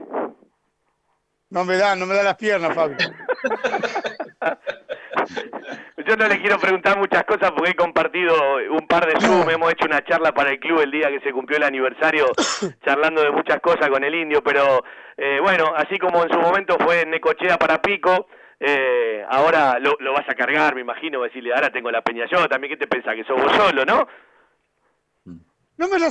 No 1.49 1.65
me 1.65 1.77
da, 1.77 1.95
no 1.95 2.05
me 2.05 2.15
da 2.15 2.23
las 2.23 2.35
piernas, 2.35 2.73
Fabio. 2.73 2.97
Yo 6.05 6.17
no 6.17 6.27
le 6.27 6.39
quiero 6.41 6.57
preguntar 6.59 6.97
muchas 6.97 7.23
cosas 7.23 7.51
porque 7.51 7.71
he 7.71 7.75
compartido 7.75 8.35
un 8.71 8.87
par 8.87 9.05
de 9.05 9.19
Zoom, 9.21 9.49
hemos 9.49 9.71
hecho 9.71 9.85
una 9.85 10.03
charla 10.03 10.33
para 10.33 10.51
el 10.51 10.59
club 10.59 10.81
el 10.81 10.91
día 10.91 11.09
que 11.09 11.21
se 11.21 11.31
cumplió 11.31 11.57
el 11.57 11.63
aniversario, 11.63 12.25
charlando 12.85 13.21
de 13.21 13.31
muchas 13.31 13.59
cosas 13.61 13.89
con 13.89 14.03
el 14.03 14.13
indio, 14.13 14.43
pero 14.43 14.83
eh, 15.17 15.39
bueno, 15.41 15.73
así 15.75 15.97
como 15.97 16.23
en 16.23 16.29
su 16.29 16.39
momento 16.39 16.77
fue 16.79 17.05
Necochea 17.05 17.57
para 17.57 17.81
Pico, 17.81 18.27
eh, 18.59 19.25
ahora 19.29 19.79
lo, 19.79 19.95
lo 19.99 20.13
vas 20.13 20.27
a 20.27 20.35
cargar, 20.35 20.75
me 20.75 20.81
imagino, 20.81 21.21
decirle, 21.23 21.53
ahora 21.53 21.71
tengo 21.71 21.91
la 21.91 22.01
peña 22.01 22.25
yo, 22.31 22.47
también, 22.47 22.73
¿qué 22.73 22.77
te 22.77 22.87
pensás? 22.87 23.15
Que 23.15 23.23
sos 23.23 23.41
vos 23.41 23.51
solo, 23.53 23.85
¿no? 23.85 24.07
No 25.77 25.87
me, 25.87 25.99
la 25.99 26.09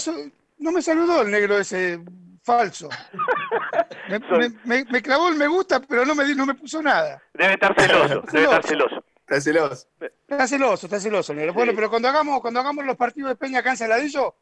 no 0.58 0.72
me 0.72 0.82
saludó 0.82 1.22
el 1.22 1.30
negro 1.30 1.58
ese 1.58 2.00
falso. 2.42 2.88
Me, 4.08 4.18
me- 4.18 4.48
me- 4.64 4.84
me 4.84 5.02
clavó 5.02 5.28
el 5.28 5.36
me 5.36 5.46
gusta, 5.46 5.80
pero 5.80 6.04
no 6.04 6.14
me, 6.14 6.34
no 6.34 6.44
me 6.44 6.54
puso 6.54 6.82
nada. 6.82 7.22
Debe 7.32 7.54
estar 7.54 7.74
celoso, 7.80 8.22
debe 8.32 8.44
estar 8.44 8.62
celoso. 8.66 9.04
Está 9.20 9.40
celoso. 9.40 9.86
Está 10.28 10.46
celoso, 10.46 10.86
está 10.86 11.00
celoso. 11.00 11.34
Bueno, 11.54 11.72
pero 11.74 11.88
cuando 11.88 12.08
hagamos, 12.08 12.40
cuando 12.40 12.60
hagamos 12.60 12.84
los 12.84 12.96
partidos 12.96 13.30
de 13.30 13.36
Peña 13.36 13.62
Saladillo, 13.76 14.34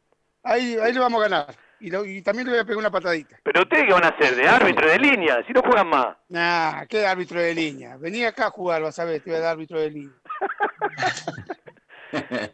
ahí, 0.43 0.75
ahí 0.81 0.91
le 0.91 0.99
vamos 0.99 1.21
a 1.21 1.29
ganar. 1.29 1.55
Y, 1.79 1.89
lo- 1.89 2.03
y 2.05 2.21
también 2.21 2.47
le 2.47 2.53
voy 2.53 2.59
a 2.61 2.65
pegar 2.65 2.77
una 2.79 2.91
patadita. 2.91 3.37
Pero 3.43 3.61
ustedes 3.61 3.85
qué 3.85 3.93
van 3.93 4.03
a 4.03 4.09
hacer, 4.09 4.35
de 4.35 4.47
árbitro 4.47 4.89
de 4.89 4.99
línea, 4.99 5.43
si 5.47 5.53
no 5.53 5.61
juegan 5.61 5.87
más. 5.87 6.17
Nah, 6.29 6.85
qué 6.87 7.05
árbitro 7.07 7.39
de 7.39 7.53
línea. 7.53 7.97
Vení 7.97 8.25
acá 8.25 8.47
a 8.47 8.51
jugar, 8.51 8.81
vas 8.81 8.99
a 8.99 9.05
ver, 9.05 9.21
te 9.21 9.29
voy 9.29 9.39
a 9.39 9.41
dar 9.43 9.51
árbitro 9.53 9.79
de 9.79 9.91
línea. 9.91 10.15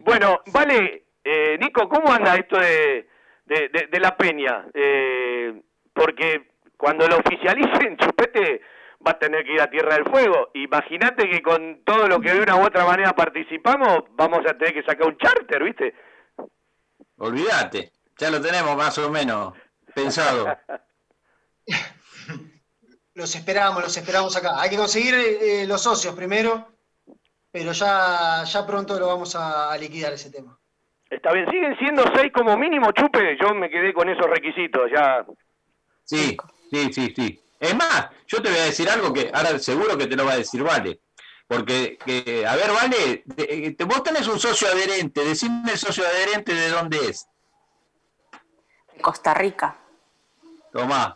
Bueno, 0.01 0.41
vale, 0.53 1.07
eh, 1.23 1.57
Nico, 1.59 1.89
¿cómo 1.89 2.11
anda 2.13 2.35
esto 2.35 2.59
de, 2.59 3.09
de, 3.47 3.69
de- 3.69 3.87
de 3.87 3.99
la 3.99 4.15
peña? 4.15 4.65
Eh, 4.73 5.61
porque 5.93 6.51
cuando 6.77 7.07
lo 7.07 7.17
oficialicen, 7.17 7.97
Chupete 8.01 8.61
va 9.05 9.11
a 9.11 9.19
tener 9.19 9.43
que 9.45 9.53
ir 9.53 9.61
a 9.61 9.69
Tierra 9.69 9.95
del 9.95 10.05
Fuego. 10.05 10.49
Imagínate 10.53 11.29
que 11.29 11.41
con 11.41 11.83
todo 11.83 12.07
lo 12.07 12.19
que 12.19 12.33
de 12.33 12.41
una 12.41 12.55
u 12.55 12.63
otra 12.65 12.85
manera 12.85 13.13
participamos, 13.13 14.03
vamos 14.11 14.39
a 14.45 14.57
tener 14.57 14.73
que 14.73 14.83
sacar 14.83 15.07
un 15.07 15.17
charter, 15.17 15.63
¿viste? 15.63 15.93
Olvídate, 17.17 17.91
ya 18.17 18.29
lo 18.29 18.39
tenemos 18.41 18.75
más 18.75 18.97
o 18.99 19.09
menos 19.09 19.53
pensado. 19.95 20.55
Los 23.13 23.35
esperamos, 23.35 23.81
los 23.81 23.97
esperamos 23.97 24.35
acá. 24.37 24.61
Hay 24.61 24.69
que 24.69 24.77
conseguir 24.77 25.15
eh, 25.15 25.65
los 25.67 25.81
socios 25.81 26.13
primero, 26.13 26.67
pero 27.51 27.71
ya, 27.71 28.43
ya 28.43 28.67
pronto 28.67 28.99
lo 28.99 29.07
vamos 29.07 29.35
a, 29.35 29.71
a 29.71 29.77
liquidar 29.77 30.13
ese 30.13 30.29
tema. 30.29 30.56
Está 31.09 31.31
bien, 31.31 31.49
siguen 31.49 31.77
siendo 31.77 32.03
seis 32.15 32.31
como 32.33 32.57
mínimo, 32.57 32.91
Chupe. 32.91 33.37
Yo 33.41 33.53
me 33.53 33.69
quedé 33.69 33.93
con 33.93 34.09
esos 34.09 34.25
requisitos, 34.29 34.89
ya. 34.91 35.25
Sí, 36.03 36.35
sí, 36.71 36.93
sí, 36.93 37.13
sí. 37.15 37.41
Es 37.59 37.75
más, 37.75 38.09
yo 38.27 38.41
te 38.41 38.49
voy 38.49 38.59
a 38.59 38.65
decir 38.65 38.89
algo 38.89 39.11
que 39.13 39.31
ahora 39.33 39.57
seguro 39.59 39.97
que 39.97 40.07
te 40.07 40.15
lo 40.15 40.25
va 40.25 40.33
a 40.33 40.37
decir 40.37 40.63
Vale. 40.63 40.99
Porque, 41.47 41.97
que, 42.05 42.45
a 42.45 42.55
ver, 42.57 42.71
Vale, 42.73 43.23
de- 43.25 43.71
te- 43.77 43.83
vos 43.85 44.03
tenés 44.03 44.27
un 44.27 44.37
socio 44.37 44.67
adherente, 44.67 45.23
decime 45.23 45.71
el 45.71 45.77
socio 45.77 46.03
adherente 46.05 46.53
de 46.53 46.69
dónde 46.69 46.97
es. 46.97 47.25
De 48.93 49.01
Costa 49.01 49.33
Rica. 49.33 49.75
Tomá. 50.73 51.15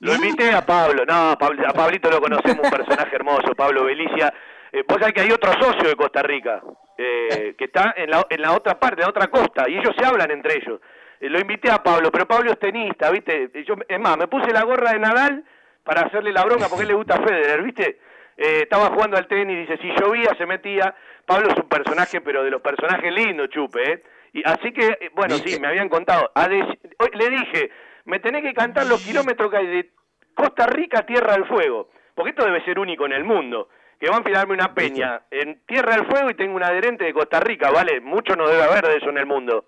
Lo 0.00 0.14
invité 0.14 0.52
a 0.52 0.66
Pablo, 0.66 1.06
no, 1.06 1.34
Pablo- 1.38 1.66
a 1.66 1.72
Pablito 1.72 2.10
lo 2.10 2.20
conocemos, 2.20 2.62
un 2.64 2.70
personaje 2.70 3.16
hermoso, 3.16 3.54
Pablo 3.56 3.84
Belicia. 3.84 4.34
Eh, 4.70 4.84
vos 4.86 4.98
sabés 4.98 5.14
que 5.14 5.22
hay 5.22 5.30
otro 5.32 5.50
socio 5.54 5.88
de 5.88 5.96
Costa 5.96 6.22
Rica, 6.22 6.60
eh, 6.96 7.54
que 7.56 7.64
está 7.64 7.94
en 7.96 8.10
la, 8.10 8.26
en 8.28 8.40
la 8.42 8.52
otra 8.52 8.78
parte, 8.78 9.00
en 9.00 9.06
la 9.06 9.10
otra 9.10 9.28
costa, 9.28 9.68
y 9.68 9.76
ellos 9.78 9.94
se 9.98 10.04
hablan 10.04 10.30
entre 10.30 10.58
ellos. 10.58 10.80
Eh, 11.20 11.28
lo 11.28 11.40
invité 11.40 11.70
a 11.70 11.82
Pablo, 11.82 12.10
pero 12.10 12.26
Pablo 12.26 12.52
es 12.52 12.58
tenista, 12.58 13.10
¿viste? 13.10 13.50
Eh, 13.52 13.64
Yo, 13.64 13.74
es 13.88 14.00
más, 14.00 14.16
me 14.16 14.28
puse 14.28 14.52
la 14.52 14.64
gorra 14.64 14.92
de 14.92 14.98
Nadal 14.98 15.44
para 15.82 16.02
hacerle 16.02 16.32
la 16.32 16.44
bronca 16.44 16.68
porque 16.68 16.82
a 16.82 16.84
él 16.84 16.88
le 16.88 16.94
gusta 16.94 17.22
Federer, 17.22 17.62
¿viste? 17.62 17.98
Eh, 18.36 18.60
estaba 18.62 18.86
jugando 18.86 19.16
al 19.16 19.26
tenis, 19.26 19.68
dice, 19.68 19.80
si 19.80 19.88
llovía 20.00 20.34
se 20.36 20.46
metía. 20.46 20.94
Pablo 21.24 21.48
es 21.48 21.56
un 21.56 21.68
personaje, 21.68 22.20
pero 22.20 22.42
de 22.42 22.50
los 22.50 22.60
personajes 22.60 23.12
lindos, 23.12 23.48
chupe, 23.50 23.92
¿eh? 23.92 24.02
Y 24.32 24.42
así 24.44 24.72
que, 24.72 24.86
eh, 25.00 25.10
bueno, 25.14 25.36
sí, 25.36 25.58
me 25.60 25.68
habían 25.68 25.88
contado. 25.88 26.30
A 26.34 26.46
hoy 26.46 27.10
le 27.14 27.30
dije, 27.30 27.70
me 28.04 28.18
tenés 28.18 28.42
que 28.42 28.52
cantar 28.52 28.86
los 28.86 29.04
kilómetros 29.04 29.50
que 29.50 29.56
hay 29.56 29.66
de 29.66 29.90
Costa 30.34 30.66
Rica 30.66 31.00
a 31.00 31.06
Tierra 31.06 31.34
del 31.34 31.46
Fuego, 31.46 31.90
porque 32.14 32.30
esto 32.30 32.44
debe 32.44 32.64
ser 32.64 32.78
único 32.78 33.06
en 33.06 33.12
el 33.12 33.24
mundo. 33.24 33.68
Que 34.00 34.10
van 34.10 34.20
a 34.20 34.24
filarme 34.24 34.54
una 34.54 34.74
peña 34.74 35.22
en 35.30 35.64
Tierra 35.66 35.96
del 35.96 36.06
Fuego 36.06 36.30
y 36.30 36.34
tengo 36.34 36.56
un 36.56 36.62
adherente 36.64 37.04
de 37.04 37.14
Costa 37.14 37.40
Rica, 37.40 37.70
¿vale? 37.70 38.00
Mucho 38.00 38.36
no 38.36 38.48
debe 38.48 38.62
haber 38.64 38.86
de 38.86 38.96
eso 38.96 39.08
en 39.10 39.18
el 39.18 39.26
mundo. 39.26 39.64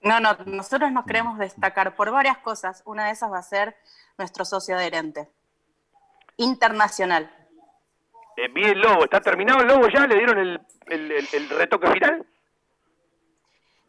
No, 0.00 0.18
no, 0.20 0.36
nosotros 0.46 0.90
nos 0.92 1.04
queremos 1.06 1.38
destacar 1.38 1.94
por 1.96 2.10
varias 2.10 2.38
cosas. 2.38 2.82
Una 2.86 3.06
de 3.06 3.12
esas 3.12 3.30
va 3.32 3.38
a 3.38 3.42
ser 3.42 3.76
nuestro 4.16 4.44
socio 4.44 4.76
adherente. 4.76 5.28
Internacional. 6.36 7.30
Eh, 8.36 8.48
vi 8.48 8.64
el 8.64 8.80
lobo, 8.80 9.04
¿está 9.04 9.20
terminado 9.20 9.60
el 9.60 9.66
lobo 9.66 9.88
ya? 9.88 10.06
¿Le 10.06 10.14
dieron 10.16 10.38
el, 10.38 10.60
el- 10.86 11.10
el- 11.12 11.28
el 11.32 11.48
retoque 11.50 11.88
final? 11.90 12.24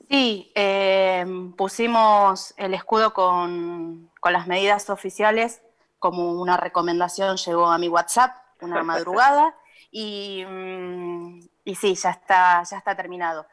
Sí, 0.10 0.52
eh, 0.56 1.24
pusimos 1.56 2.56
el 2.58 2.74
escudo 2.74 3.14
con, 3.14 4.10
con 4.20 4.34
las 4.34 4.48
medidas 4.48 4.90
oficiales 4.90 5.62
como 6.00 6.42
una 6.42 6.58
recomendación, 6.58 7.38
llegó 7.38 7.68
a 7.70 7.78
mi 7.78 7.90
WhatsApp 7.90 8.36
una 8.66 8.84
madrugada 8.84 9.56
y, 9.92 10.44
mm, 10.48 11.40
y 11.66 11.76
sí, 11.76 11.96
ya 11.96 12.12
está, 12.12 12.64
ya 12.64 12.78
está 12.78 12.96
terminado. 12.96 13.48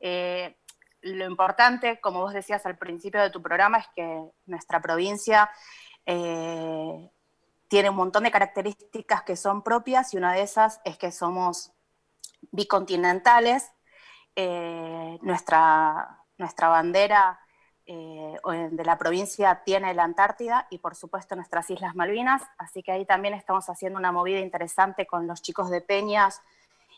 Eh, 0.00 0.56
lo 1.02 1.24
importante, 1.24 2.00
como 2.00 2.20
vos 2.20 2.32
decías 2.32 2.64
al 2.66 2.76
principio 2.76 3.20
de 3.20 3.30
tu 3.30 3.40
programa, 3.40 3.78
es 3.78 3.86
que 3.94 4.30
nuestra 4.46 4.80
provincia 4.80 5.50
eh, 6.06 7.10
tiene 7.68 7.90
un 7.90 7.96
montón 7.96 8.24
de 8.24 8.30
características 8.30 9.22
que 9.22 9.36
son 9.36 9.62
propias 9.62 10.12
y 10.12 10.16
una 10.16 10.32
de 10.32 10.42
esas 10.42 10.80
es 10.84 10.98
que 10.98 11.12
somos 11.12 11.72
bicontinentales. 12.50 13.70
Eh, 14.36 15.18
nuestra, 15.22 16.20
nuestra 16.38 16.68
bandera 16.68 17.40
eh, 17.92 18.68
de 18.70 18.84
la 18.84 18.98
provincia 18.98 19.62
tiene 19.64 19.92
la 19.94 20.04
Antártida 20.04 20.68
y 20.70 20.78
por 20.78 20.94
supuesto 20.94 21.34
nuestras 21.34 21.68
Islas 21.70 21.96
Malvinas, 21.96 22.40
así 22.56 22.84
que 22.84 22.92
ahí 22.92 23.04
también 23.04 23.34
estamos 23.34 23.68
haciendo 23.68 23.98
una 23.98 24.12
movida 24.12 24.38
interesante 24.38 25.08
con 25.08 25.26
los 25.26 25.42
chicos 25.42 25.70
de 25.70 25.80
Peñas 25.80 26.40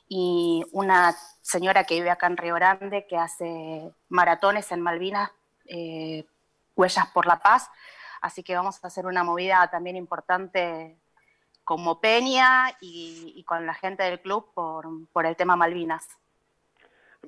y 0.07 0.62
una 0.70 1.16
señora 1.40 1.84
que 1.84 1.95
vive 1.95 2.11
acá 2.11 2.26
en 2.26 2.36
Río 2.36 2.57
Grande 2.57 3.07
que 3.07 3.16
hace 3.16 3.90
maratones 4.11 4.70
en 4.70 4.82
Malvinas, 4.82 5.30
eh, 5.64 6.26
Huellas 6.76 7.07
por 7.14 7.24
la 7.24 7.38
Paz, 7.40 7.70
así 8.20 8.43
que 8.43 8.55
vamos 8.55 8.78
a 8.84 8.86
hacer 8.86 9.07
una 9.07 9.24
movida 9.24 9.66
también 9.70 9.97
importante 9.97 10.99
como 11.64 12.03
Peña 12.03 12.76
y, 12.82 13.43
con 13.49 13.64
la 13.64 13.72
gente 13.72 14.03
del 14.03 14.20
club 14.20 14.53
por 14.53 15.24
el 15.24 15.36
tema 15.36 15.57
Malvinas. 15.57 16.07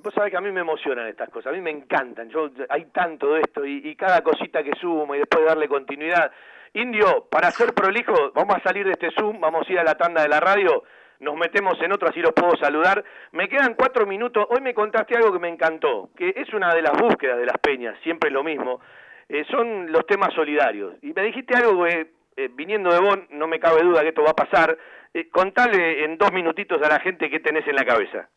Vos 0.02 0.12
sabés 0.12 0.32
que 0.32 0.36
a 0.36 0.40
mí 0.40 0.50
me 0.50 0.60
emocionan 0.60 1.06
estas 1.06 1.30
cosas, 1.30 1.52
a 1.52 1.56
mí 1.56 1.60
me 1.60 1.70
encantan, 1.70 2.28
yo 2.28 2.50
hay 2.68 2.86
tanto 2.86 3.34
de 3.34 3.40
esto 3.40 3.64
y, 3.64 3.94
cada 3.94 4.22
cosita 4.22 4.62
que 4.62 4.74
sumo 4.80 5.14
y 5.14 5.18
después 5.18 5.44
darle 5.44 5.68
continuidad. 5.68 6.32
Indio, 6.72 7.26
para 7.30 7.50
ser 7.52 7.72
prolijo, 7.72 8.32
vamos 8.34 8.56
a 8.56 8.62
salir 8.62 8.84
de 8.84 8.92
este 8.92 9.12
Zoom, 9.12 9.40
vamos 9.40 9.68
a 9.68 9.72
ir 9.72 9.78
a 9.78 9.84
la 9.84 9.94
tanda 9.94 10.22
de 10.22 10.28
la 10.28 10.40
radio, 10.40 10.82
nos 11.20 11.36
metemos 11.36 11.80
en 11.80 11.92
otro, 11.92 12.08
así 12.08 12.20
los 12.20 12.32
puedo 12.32 12.56
saludar. 12.56 13.04
Me 13.32 13.48
quedan 13.48 13.74
cuatro 13.74 14.04
minutos, 14.04 14.46
hoy 14.50 14.60
me 14.60 14.74
contaste 14.74 15.16
algo 15.16 15.32
que 15.32 15.38
me 15.38 15.48
encantó, 15.48 16.10
que 16.16 16.34
es 16.36 16.52
una 16.52 16.74
de 16.74 16.82
las 16.82 17.00
búsquedas 17.00 17.38
de 17.38 17.46
las 17.46 17.58
peñas, 17.58 17.96
siempre 18.02 18.30
lo 18.30 18.42
mismo, 18.42 18.80
eh, 19.28 19.44
son 19.48 19.92
los 19.92 20.04
temas 20.06 20.34
solidarios. 20.34 20.94
Y 21.02 21.12
me 21.12 21.22
dijiste 21.22 21.56
algo 21.56 21.84
que, 21.84 22.10
eh, 22.36 22.50
viniendo 22.52 22.92
de 22.92 23.00
Bonn, 23.00 23.28
no 23.30 23.46
me 23.46 23.60
cabe 23.60 23.82
duda 23.82 24.02
que 24.02 24.08
esto 24.08 24.24
va 24.24 24.32
a 24.32 24.36
pasar, 24.36 24.76
eh, 25.14 25.28
contale 25.30 26.04
en 26.04 26.18
dos 26.18 26.32
minutitos 26.32 26.82
a 26.82 26.88
la 26.88 26.98
gente 26.98 27.30
qué 27.30 27.38
tenés 27.38 27.66
en 27.68 27.76
la 27.76 27.84
cabeza. 27.84 28.28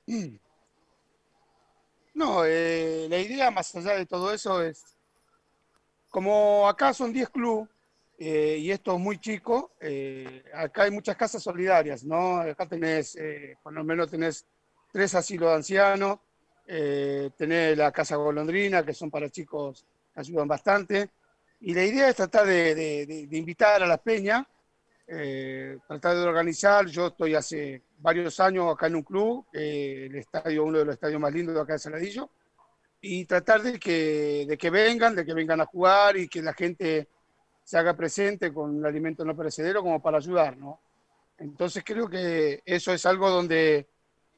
No, 2.17 2.43
eh, 2.45 3.05
la 3.11 3.19
idea 3.19 3.51
más 3.51 3.75
allá 3.75 3.93
de 3.93 4.07
todo 4.07 4.33
eso 4.33 4.63
es, 4.63 4.97
como 6.09 6.67
acá 6.67 6.91
son 6.91 7.13
10 7.13 7.29
clubes 7.29 7.69
eh, 8.17 8.57
y 8.59 8.71
esto 8.71 8.95
es 8.95 8.99
muy 8.99 9.19
chico, 9.19 9.73
eh, 9.79 10.43
acá 10.51 10.83
hay 10.85 10.91
muchas 10.91 11.15
casas 11.15 11.43
solidarias, 11.43 12.03
¿no? 12.03 12.39
Acá 12.39 12.65
tenés, 12.65 13.15
por 13.61 13.71
lo 13.71 13.83
menos 13.83 14.09
tenés 14.09 14.47
tres 14.91 15.13
asilos 15.13 15.49
de 15.49 15.55
ancianos, 15.57 16.17
tenés 16.65 17.77
la 17.77 17.91
Casa 17.91 18.15
Golondrina, 18.15 18.83
que 18.83 18.95
son 18.95 19.11
para 19.11 19.29
chicos 19.29 19.85
ayudan 20.15 20.47
bastante, 20.47 21.11
y 21.59 21.75
la 21.75 21.85
idea 21.85 22.09
es 22.09 22.15
tratar 22.15 22.47
de, 22.47 23.27
invitar 23.31 23.83
a 23.83 23.85
las 23.85 23.99
peñas, 23.99 24.43
tratar 25.07 26.15
de 26.15 26.23
organizar, 26.23 26.85
yo 26.87 27.07
estoy 27.07 27.33
hace 27.33 27.81
varios 27.99 28.39
años 28.39 28.73
acá 28.73 28.87
en 28.87 28.95
un 28.95 29.03
club, 29.03 29.45
el 29.53 30.15
estadio, 30.15 30.65
uno 30.65 30.79
de 30.79 30.85
los 30.85 30.95
estadios 30.95 31.21
más 31.21 31.33
lindos 31.33 31.55
de 31.55 31.61
acá 31.61 31.73
de 31.73 31.79
Saladillo, 31.79 32.29
y 33.01 33.25
tratar 33.25 33.61
de 33.61 33.79
que, 33.79 34.45
de 34.47 34.57
que 34.57 34.69
vengan, 34.69 35.15
de 35.15 35.25
que 35.25 35.33
vengan 35.33 35.61
a 35.61 35.65
jugar 35.65 36.17
y 36.17 36.27
que 36.27 36.41
la 36.41 36.53
gente 36.53 37.07
se 37.63 37.77
haga 37.77 37.95
presente 37.95 38.53
con 38.53 38.77
el 38.77 38.85
alimento 38.85 39.25
no 39.25 39.35
perecedero 39.35 39.81
como 39.81 40.01
para 40.01 40.17
ayudar, 40.17 40.57
¿no? 40.57 40.79
Entonces 41.37 41.83
creo 41.85 42.09
que 42.09 42.61
eso 42.65 42.93
es 42.93 43.05
algo 43.05 43.29
donde 43.29 43.87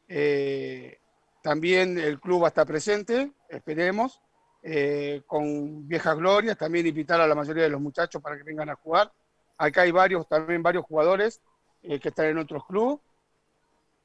eh, 0.08 1.00
también 1.42 1.98
el 1.98 2.20
club 2.20 2.42
va 2.42 2.48
a 2.48 2.50
estar 2.50 2.68
presente, 2.68 3.32
esperemos, 3.48 4.20
eh, 4.62 5.22
con 5.26 5.88
viejas 5.88 6.18
glorias, 6.18 6.58
también 6.58 6.88
invitar 6.88 7.22
a 7.22 7.28
la 7.28 7.36
mayoría 7.36 7.64
de 7.64 7.70
los 7.70 7.80
muchachos 7.80 8.22
para 8.22 8.38
que 8.38 8.44
vengan 8.44 8.70
a 8.70 8.76
jugar. 8.76 9.12
Acá 9.60 9.82
hay 9.82 9.92
varios, 9.92 10.28
también 10.28 10.64
varios 10.64 10.86
jugadores 10.86 11.42
eh, 11.84 12.00
que 12.00 12.10
están 12.10 12.28
en 12.28 12.38
otros 12.38 12.66
clubes 12.66 13.00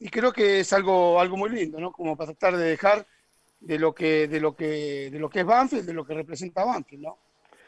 y 0.00 0.08
creo 0.08 0.32
que 0.32 0.60
es 0.60 0.72
algo, 0.72 1.20
algo 1.20 1.36
muy 1.36 1.48
lindo, 1.50 1.78
¿no? 1.80 1.92
Como 1.92 2.16
para 2.16 2.32
tratar 2.32 2.58
de 2.58 2.64
dejar 2.64 3.06
de 3.60 3.78
lo 3.78 3.94
que, 3.94 4.26
de 4.28 4.40
lo 4.40 4.54
que, 4.54 5.10
de 5.10 5.18
lo 5.18 5.30
que 5.30 5.40
es 5.40 5.46
Banfield, 5.46 5.86
de 5.86 5.94
lo 5.94 6.04
que 6.04 6.14
representa 6.14 6.64
Banfield, 6.64 7.04
¿no? 7.04 7.18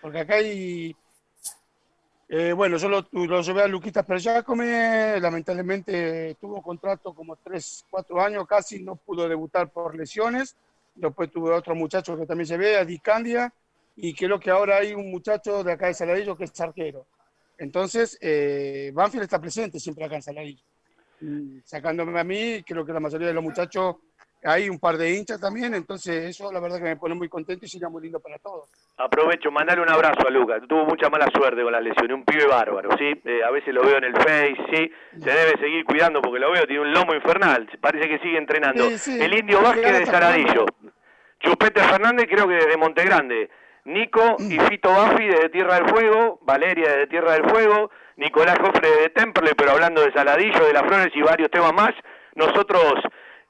Porque 0.03 0.19
acá 0.19 0.35
hay, 0.35 0.95
eh, 2.29 2.53
bueno, 2.53 2.77
yo 2.77 2.89
lo, 2.89 3.07
lo, 3.13 3.41
llevé 3.41 3.63
a 3.63 3.69
Luquitas 3.69 4.05
Perjacome, 4.05 5.21
lamentablemente 5.21 6.37
tuvo 6.41 6.61
contrato 6.61 7.15
como 7.15 7.37
3, 7.37 7.87
4 7.89 8.21
años 8.21 8.47
casi, 8.49 8.83
no 8.83 8.97
pudo 8.97 9.29
debutar 9.29 9.71
por 9.71 9.95
lesiones. 9.95 10.57
Después 10.95 11.31
tuve 11.31 11.53
otro 11.53 11.75
muchacho 11.75 12.17
que 12.17 12.27
también 12.27 12.49
llevé, 12.49 12.77
a 12.77 12.85
Dicandia, 12.85 13.53
y 13.95 14.13
creo 14.15 14.41
que 14.41 14.51
ahora 14.51 14.79
hay 14.79 14.93
un 14.93 15.11
muchacho 15.11 15.63
de 15.63 15.73
acá 15.73 15.87
de 15.87 15.95
Saladillo 15.95 16.37
que 16.37 16.45
es 16.45 16.61
arquero. 16.61 17.07
Entonces, 17.59 18.19
eh, 18.21 18.91
Banfield 18.95 19.25
está 19.25 19.41
presente 19.41 19.81
siempre 19.81 20.05
acá 20.05 20.17
en 20.17 20.23
Saladillo 20.23 20.63
sacándome 21.65 22.19
a 22.19 22.25
mí, 22.25 22.63
creo 22.67 22.85
que 22.85 22.93
la 22.93 23.01
mayoría 23.01 23.29
de 23.29 23.35
los 23.35 23.43
muchachos, 23.43 23.97
hay 24.45 24.69
un 24.69 24.79
par 24.79 24.97
de 24.97 25.15
hinchas 25.15 25.41
también, 25.41 25.75
entonces 25.75 26.25
eso 26.25 26.53
la 26.53 26.61
verdad 26.61 26.79
que 26.79 26.85
me 26.85 26.97
pone 26.97 27.15
muy 27.15 27.29
contento 27.29 27.65
y 27.65 27.69
sería 27.69 27.89
muy 27.89 28.03
lindo 28.03 28.21
para 28.21 28.39
todos. 28.39 28.71
Aprovecho, 28.97 29.51
mandale 29.51 29.81
un 29.81 29.89
abrazo 29.89 30.27
a 30.27 30.31
Lucas, 30.31 30.63
tuvo 30.69 30.85
mucha 30.85 31.09
mala 31.09 31.27
suerte 31.35 31.63
con 31.63 31.73
las 31.73 31.83
lesiones, 31.83 32.15
un 32.15 32.25
pibe 32.25 32.47
bárbaro, 32.47 32.91
¿sí? 32.99 33.21
Eh, 33.25 33.43
a 33.43 33.51
veces 33.51 33.75
lo 33.75 33.83
veo 33.83 33.97
en 33.97 34.05
el 34.05 34.15
Face, 34.15 34.57
¿sí? 34.73 34.91
Se 35.19 35.31
debe 35.31 35.59
seguir 35.59 35.85
cuidando 35.85 36.21
porque 36.21 36.39
lo 36.39 36.53
veo, 36.53 36.67
tiene 36.67 36.83
un 36.83 36.93
lomo 36.93 37.15
infernal, 37.15 37.69
parece 37.81 38.09
que 38.09 38.19
sigue 38.19 38.39
entrenando. 38.39 38.87
el 38.87 39.39
Indio 39.39 39.63
Vázquez 39.63 39.99
de 40.01 40.07
Saradillo, 40.07 40.67
Chupete 41.41 41.83
Fernández 41.83 42.27
creo 42.29 42.47
que 42.47 42.55
de 42.55 42.77
Montegrande, 42.77 43.51
Nico 43.87 44.37
y 44.39 44.59
Fito 44.59 44.91
Baffi 44.91 45.27
de 45.27 45.49
Tierra 45.49 45.77
del 45.77 45.89
Fuego, 45.89 46.41
Valeria 46.43 46.97
de 46.97 47.07
Tierra 47.07 47.33
del 47.35 47.49
Fuego, 47.49 47.91
Nicolás 48.17 48.59
Jofre 48.59 48.91
de 49.03 49.11
Temple, 49.11 49.53
pero 49.57 49.71
hablando 49.73 50.03
de 50.03 50.13
Saladillo, 50.13 50.67
de 50.67 50.73
las 50.73 50.83
Flores 50.83 51.11
y 51.15 51.23
varios 51.23 51.51
temas 51.51 51.73
más. 51.73 51.93
Nosotros 52.35 52.95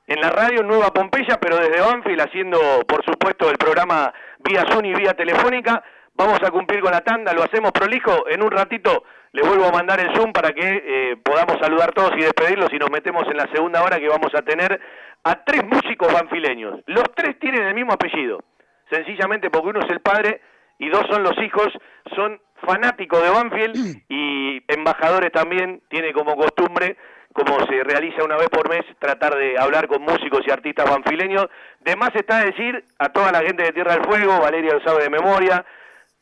en 0.07 0.21
la 0.21 0.31
radio 0.31 0.63
Nueva 0.63 0.93
Pompeya, 0.93 1.39
pero 1.41 1.57
desde 1.57 1.81
Banfield, 1.81 2.21
haciendo, 2.21 2.61
por 2.87 3.05
supuesto, 3.05 3.51
el 3.51 3.57
programa 3.57 4.13
vía 4.41 4.65
Zoom 4.71 4.85
y 4.85 4.95
vía 4.95 5.15
telefónica. 5.15 5.83
Vamos 6.15 6.39
a 6.43 6.51
cumplir 6.51 6.81
con 6.81 6.93
la 6.93 7.01
tanda, 7.01 7.33
lo 7.33 7.43
hacemos 7.43 7.73
prolijo. 7.73 8.29
En 8.29 8.43
un 8.43 8.51
ratito 8.51 9.05
le 9.33 9.43
vuelvo 9.43 9.67
a 9.67 9.73
mandar 9.73 10.01
el 10.01 10.15
Zoom 10.15 10.33
para 10.33 10.53
que 10.53 10.63
eh, 10.63 11.17
podamos 11.23 11.59
saludar 11.61 11.93
todos 11.93 12.13
y 12.17 12.21
despedirlos 12.21 12.73
y 12.73 12.79
nos 12.79 12.91
metemos 12.91 13.25
en 13.29 13.37
la 13.37 13.51
segunda 13.53 13.83
hora 13.83 13.99
que 13.99 14.09
vamos 14.09 14.35
a 14.35 14.43
tener 14.43 14.81
a 15.25 15.45
tres 15.45 15.65
músicos 15.65 16.13
banfileños. 16.13 16.81
Los 16.87 17.05
tres 17.15 17.39
tienen 17.39 17.65
el 17.65 17.75
mismo 17.75 17.93
apellido, 17.93 18.43
sencillamente 18.91 19.51
porque 19.51 19.69
uno 19.69 19.81
es 19.81 19.91
el 19.91 20.01
padre 20.01 20.41
y 20.79 20.89
dos 20.89 21.07
son 21.09 21.23
los 21.23 21.37
hijos, 21.39 21.69
son 22.15 22.41
fanáticos 22.67 23.23
de 23.23 23.31
Banfield 23.31 24.03
y 24.09 24.63
embajadores 24.69 25.33
también, 25.33 25.83
tiene 25.89 26.13
como 26.13 26.37
costumbre, 26.37 26.97
como 27.33 27.61
se 27.67 27.85
realiza 27.85 28.25
una 28.25 28.37
vez 28.37 28.49
por 28.49 28.69
mes, 28.69 28.85
tratar 28.99 29.37
de 29.37 29.59
hablar 29.59 29.89
con 29.89 30.03
músicos 30.03 30.41
y 30.47 30.51
artistas 30.51 30.89
banfileños. 30.89 31.47
De 31.81 31.97
más 31.97 32.15
está 32.15 32.45
decir 32.45 32.85
a 32.99 33.11
toda 33.11 33.31
la 33.33 33.41
gente 33.41 33.63
de 33.63 33.73
Tierra 33.73 33.95
del 33.95 34.05
Fuego, 34.05 34.41
Valeria 34.41 34.75
lo 34.75 34.81
sabe 34.81 35.05
de 35.05 35.11
memoria, 35.11 35.65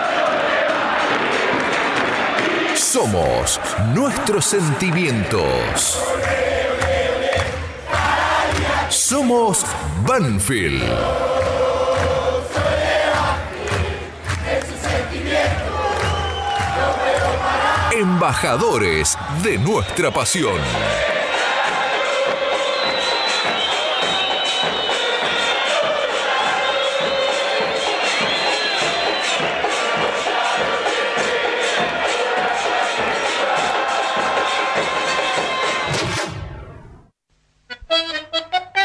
somos 2.91 3.57
nuestros 3.93 4.43
sentimientos. 4.43 5.97
Somos 8.89 9.65
Banfield. 10.05 10.83
Embajadores 17.93 19.17
de 19.41 19.57
nuestra 19.57 20.11
pasión. 20.11 20.59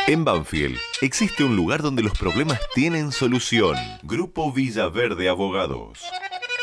En 0.08 0.24
Banfield 0.24 0.78
existe 1.00 1.42
un 1.42 1.56
lugar 1.56 1.82
donde 1.82 2.00
los 2.00 2.16
problemas 2.16 2.60
tienen 2.76 3.10
solución. 3.10 3.74
Grupo 4.04 4.52
Villaverde 4.52 5.28
Abogados. 5.28 5.98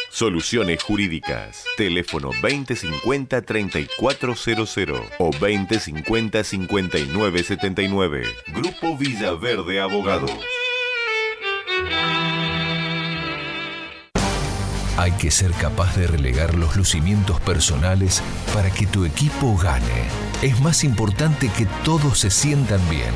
Soluciones 0.09 0.81
jurídicas. 0.81 1.65
Teléfono 1.75 2.31
2050-3400 2.41 5.03
o 5.19 5.31
2050-5979. 5.31 8.27
Grupo 8.53 8.97
Villaverde 8.97 9.81
Abogados. 9.81 10.31
Hay 14.95 15.11
que 15.13 15.31
ser 15.31 15.51
capaz 15.53 15.95
de 15.95 16.05
relegar 16.05 16.53
los 16.53 16.75
lucimientos 16.75 17.39
personales 17.39 18.21
para 18.53 18.69
que 18.69 18.85
tu 18.85 19.05
equipo 19.05 19.57
gane. 19.57 20.07
Es 20.43 20.59
más 20.61 20.83
importante 20.83 21.49
que 21.49 21.65
todos 21.83 22.19
se 22.19 22.29
sientan 22.29 22.79
bien. 22.89 23.11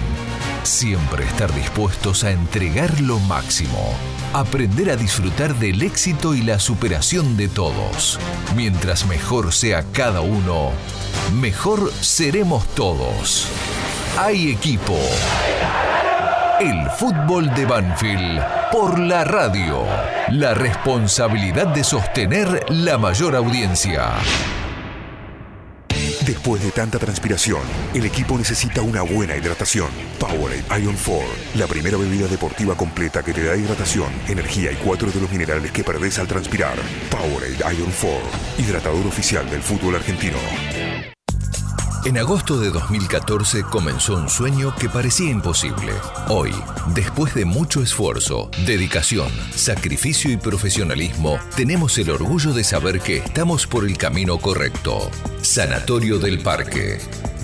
Siempre 0.64 1.24
estar 1.24 1.54
dispuestos 1.54 2.24
a 2.24 2.32
entregar 2.32 3.00
lo 3.02 3.20
máximo. 3.20 3.94
Aprender 4.34 4.90
a 4.90 4.96
disfrutar 4.96 5.54
del 5.56 5.84
éxito 5.84 6.34
y 6.34 6.42
la 6.42 6.60
superación 6.60 7.38
de 7.38 7.48
todos. 7.48 8.20
Mientras 8.56 9.06
mejor 9.06 9.54
sea 9.54 9.84
cada 9.94 10.22
uno, 10.22 10.72
mejor 11.40 11.94
seremos 12.02 12.66
todos. 12.70 13.48
Hay 14.18 14.50
equipo. 14.50 14.98
El 16.60 16.90
fútbol 16.90 17.54
de 17.54 17.66
Banfield 17.66 18.42
por 18.72 18.98
la 18.98 19.24
radio. 19.24 19.86
La 20.30 20.56
responsabilidad 20.56 21.68
de 21.68 21.84
sostener 21.84 22.66
la 22.70 22.98
mayor 22.98 23.36
audiencia. 23.36 24.14
Después 26.26 26.64
de 26.64 26.72
tanta 26.72 26.98
transpiración, 26.98 27.62
el 27.94 28.06
equipo 28.06 28.36
necesita 28.40 28.82
una 28.82 29.04
buena 29.04 29.38
hidratación. 29.38 29.90
Powerade 30.20 30.82
Ion 30.82 30.96
4, 30.96 31.26
la 31.56 31.68
primera 31.68 31.96
bebida 31.96 32.28
deportiva 32.28 32.76
completa 32.76 33.22
que 33.22 33.34
te 33.34 33.44
da 33.44 33.56
hidratación, 33.56 34.12
energía 34.28 34.72
y 34.72 34.76
cuatro 34.76 35.12
de 35.12 35.22
los 35.22 35.32
minerales 35.32 35.72
que 35.72 35.84
perdés 35.84 36.18
al 36.18 36.28
transpirar. 36.28 36.76
Powerade 37.12 37.76
Ion 37.78 37.94
4, 38.02 38.20
hidratador 38.58 39.06
oficial 39.06 39.48
del 39.48 39.62
fútbol 39.62 39.96
argentino. 39.96 40.40
En 42.08 42.18
agosto 42.18 42.58
de 42.58 42.70
2014 42.70 43.64
comenzó 43.64 44.16
un 44.16 44.30
sueño 44.30 44.74
que 44.80 44.88
parecía 44.88 45.30
imposible. 45.30 45.92
Hoy, 46.30 46.54
después 46.96 47.34
de 47.34 47.44
mucho 47.44 47.84
esfuerzo, 47.84 48.50
dedicación, 48.66 49.28
sacrificio 49.54 50.32
y 50.32 50.38
profesionalismo, 50.38 51.38
tenemos 51.58 51.98
el 51.98 52.10
orgullo 52.12 52.54
de 52.54 52.64
saber 52.64 53.02
que 53.02 53.18
estamos 53.18 53.68
por 53.68 53.84
el 53.84 53.98
camino 53.98 54.38
correcto. 54.38 55.12
Sanatorio 55.42 56.18
del 56.18 56.40
Parque. 56.40 57.00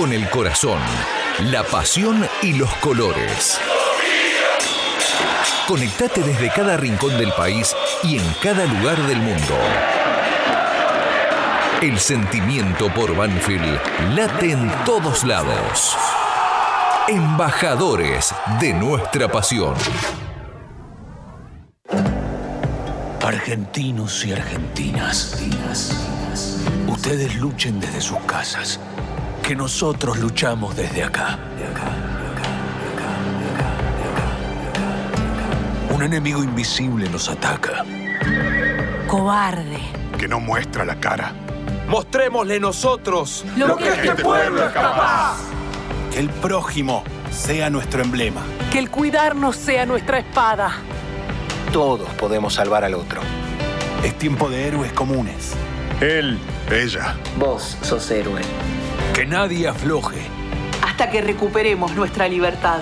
Con 0.00 0.14
el 0.14 0.30
corazón, 0.30 0.80
la 1.50 1.62
pasión 1.62 2.26
y 2.40 2.54
los 2.54 2.72
colores. 2.76 3.60
Conectate 5.68 6.22
desde 6.22 6.50
cada 6.50 6.78
rincón 6.78 7.18
del 7.18 7.30
país 7.34 7.76
y 8.02 8.16
en 8.16 8.24
cada 8.42 8.64
lugar 8.64 8.96
del 9.02 9.18
mundo. 9.18 9.58
El 11.82 12.00
sentimiento 12.00 12.88
por 12.94 13.14
Banfield 13.14 13.78
late 14.16 14.52
en 14.52 14.72
todos 14.86 15.22
lados. 15.22 15.94
Embajadores 17.06 18.34
de 18.58 18.72
nuestra 18.72 19.30
pasión. 19.30 19.74
Argentinos 23.22 24.24
y 24.24 24.32
argentinas, 24.32 25.42
ustedes 26.88 27.36
luchen 27.36 27.78
desde 27.80 28.00
sus 28.00 28.18
casas, 28.20 28.80
que 29.50 29.56
nosotros 29.56 30.16
luchamos 30.20 30.76
desde 30.76 31.02
acá. 31.02 31.36
Un 35.92 36.04
enemigo 36.04 36.44
invisible 36.44 37.08
nos 37.08 37.28
ataca. 37.28 37.84
Cobarde. 39.08 39.80
Que 40.16 40.28
no 40.28 40.38
muestra 40.38 40.84
la 40.84 41.00
cara. 41.00 41.32
Mostrémosle 41.88 42.60
nosotros 42.60 43.44
Lo 43.56 43.76
que 43.76 43.88
este 43.88 44.14
pueblo 44.22 44.66
es 44.66 44.70
capaz. 44.70 45.38
Que 46.12 46.20
el 46.20 46.28
prójimo 46.30 47.02
sea 47.32 47.70
nuestro 47.70 48.04
emblema. 48.04 48.42
Que 48.70 48.78
el 48.78 48.88
cuidarnos 48.88 49.56
sea 49.56 49.84
nuestra 49.84 50.20
espada. 50.20 50.74
Todos 51.72 52.08
podemos 52.10 52.54
salvar 52.54 52.84
al 52.84 52.94
otro. 52.94 53.20
Es 54.04 54.16
tiempo 54.16 54.48
de 54.48 54.68
héroes 54.68 54.92
comunes. 54.92 55.54
Él, 56.00 56.38
ella. 56.70 57.16
Vos 57.36 57.76
sos 57.82 58.08
héroe. 58.12 58.42
Que 59.14 59.26
nadie 59.26 59.68
afloje. 59.68 60.22
Hasta 60.82 61.10
que 61.10 61.20
recuperemos 61.20 61.94
nuestra 61.94 62.28
libertad. 62.28 62.80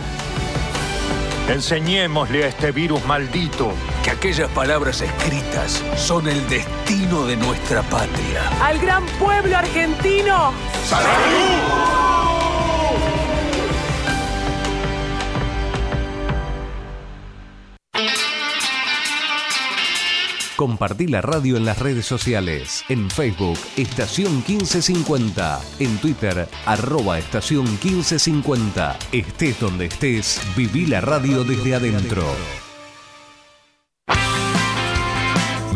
Enseñémosle 1.48 2.44
a 2.44 2.48
este 2.48 2.72
virus 2.72 3.04
maldito 3.06 3.72
que 4.04 4.10
aquellas 4.10 4.50
palabras 4.50 5.00
escritas 5.00 5.82
son 5.96 6.28
el 6.28 6.46
destino 6.48 7.24
de 7.24 7.36
nuestra 7.36 7.82
patria. 7.82 8.42
Al 8.62 8.78
gran 8.78 9.06
pueblo 9.18 9.56
argentino. 9.56 10.52
Compartí 20.58 21.06
la 21.06 21.20
radio 21.20 21.56
en 21.56 21.64
las 21.64 21.78
redes 21.78 22.04
sociales. 22.04 22.84
En 22.88 23.08
Facebook, 23.08 23.56
Estación 23.76 24.38
1550. 24.38 25.60
En 25.78 25.98
Twitter, 25.98 26.48
arroba 26.66 27.16
Estación 27.16 27.62
1550. 27.80 28.98
Estés 29.12 29.60
donde 29.60 29.84
estés, 29.84 30.40
viví 30.56 30.86
la 30.86 31.00
radio 31.00 31.44
desde 31.44 31.76
adentro. 31.76 32.24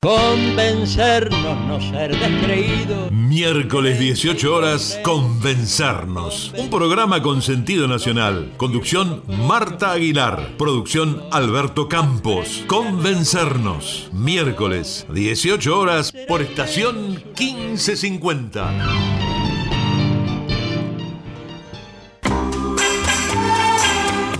Convencernos, 0.00 1.66
no 1.66 1.80
ser 1.80 2.16
descreído. 2.16 3.10
Miércoles 3.10 3.98
18 3.98 4.54
horas, 4.54 4.96
Convencernos. 5.02 6.54
Un 6.56 6.70
programa 6.70 7.20
con 7.20 7.42
sentido 7.42 7.88
nacional. 7.88 8.52
Conducción 8.58 9.24
Marta 9.26 9.90
Aguilar. 9.90 10.54
Producción 10.56 11.24
Alberto 11.32 11.88
Campos. 11.88 12.62
Convencernos. 12.68 14.08
Miércoles 14.12 15.04
18 15.12 15.76
horas 15.76 16.12
por 16.28 16.42
estación 16.42 17.20
1550. 17.36 19.37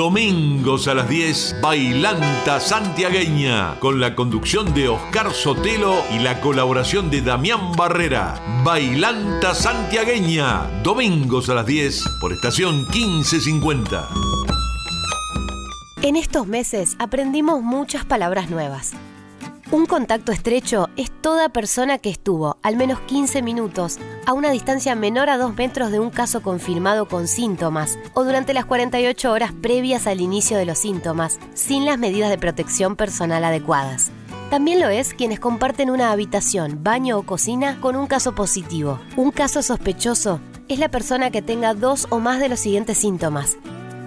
Domingos 0.00 0.88
a 0.88 0.94
las 0.94 1.10
10, 1.10 1.56
Bailanta 1.60 2.58
Santiagueña, 2.58 3.78
con 3.80 4.00
la 4.00 4.16
conducción 4.16 4.72
de 4.72 4.88
Oscar 4.88 5.30
Sotelo 5.30 5.94
y 6.10 6.20
la 6.20 6.40
colaboración 6.40 7.10
de 7.10 7.20
Damián 7.20 7.72
Barrera. 7.76 8.40
Bailanta 8.64 9.54
Santiagueña, 9.54 10.80
domingos 10.82 11.50
a 11.50 11.54
las 11.54 11.66
10, 11.66 12.02
por 12.18 12.32
estación 12.32 12.86
1550. 12.88 14.08
En 16.00 16.16
estos 16.16 16.46
meses 16.46 16.96
aprendimos 16.98 17.60
muchas 17.60 18.06
palabras 18.06 18.48
nuevas. 18.48 18.94
Un 19.72 19.86
contacto 19.86 20.32
estrecho 20.32 20.88
es 20.96 21.12
toda 21.12 21.48
persona 21.48 21.98
que 21.98 22.10
estuvo 22.10 22.56
al 22.60 22.76
menos 22.76 22.98
15 23.02 23.40
minutos 23.40 23.98
a 24.26 24.32
una 24.32 24.50
distancia 24.50 24.96
menor 24.96 25.30
a 25.30 25.38
2 25.38 25.54
metros 25.54 25.92
de 25.92 26.00
un 26.00 26.10
caso 26.10 26.42
confirmado 26.42 27.06
con 27.06 27.28
síntomas 27.28 27.96
o 28.14 28.24
durante 28.24 28.52
las 28.52 28.64
48 28.64 29.30
horas 29.30 29.52
previas 29.52 30.08
al 30.08 30.20
inicio 30.20 30.58
de 30.58 30.64
los 30.64 30.80
síntomas, 30.80 31.38
sin 31.54 31.84
las 31.84 31.98
medidas 31.98 32.30
de 32.30 32.38
protección 32.38 32.96
personal 32.96 33.44
adecuadas. 33.44 34.10
También 34.50 34.80
lo 34.80 34.88
es 34.88 35.14
quienes 35.14 35.38
comparten 35.38 35.88
una 35.88 36.10
habitación, 36.10 36.82
baño 36.82 37.16
o 37.18 37.22
cocina 37.22 37.78
con 37.80 37.94
un 37.94 38.08
caso 38.08 38.34
positivo. 38.34 38.98
Un 39.16 39.30
caso 39.30 39.62
sospechoso 39.62 40.40
es 40.66 40.80
la 40.80 40.88
persona 40.88 41.30
que 41.30 41.42
tenga 41.42 41.74
dos 41.74 42.08
o 42.10 42.18
más 42.18 42.40
de 42.40 42.48
los 42.48 42.58
siguientes 42.58 42.98
síntomas. 42.98 43.56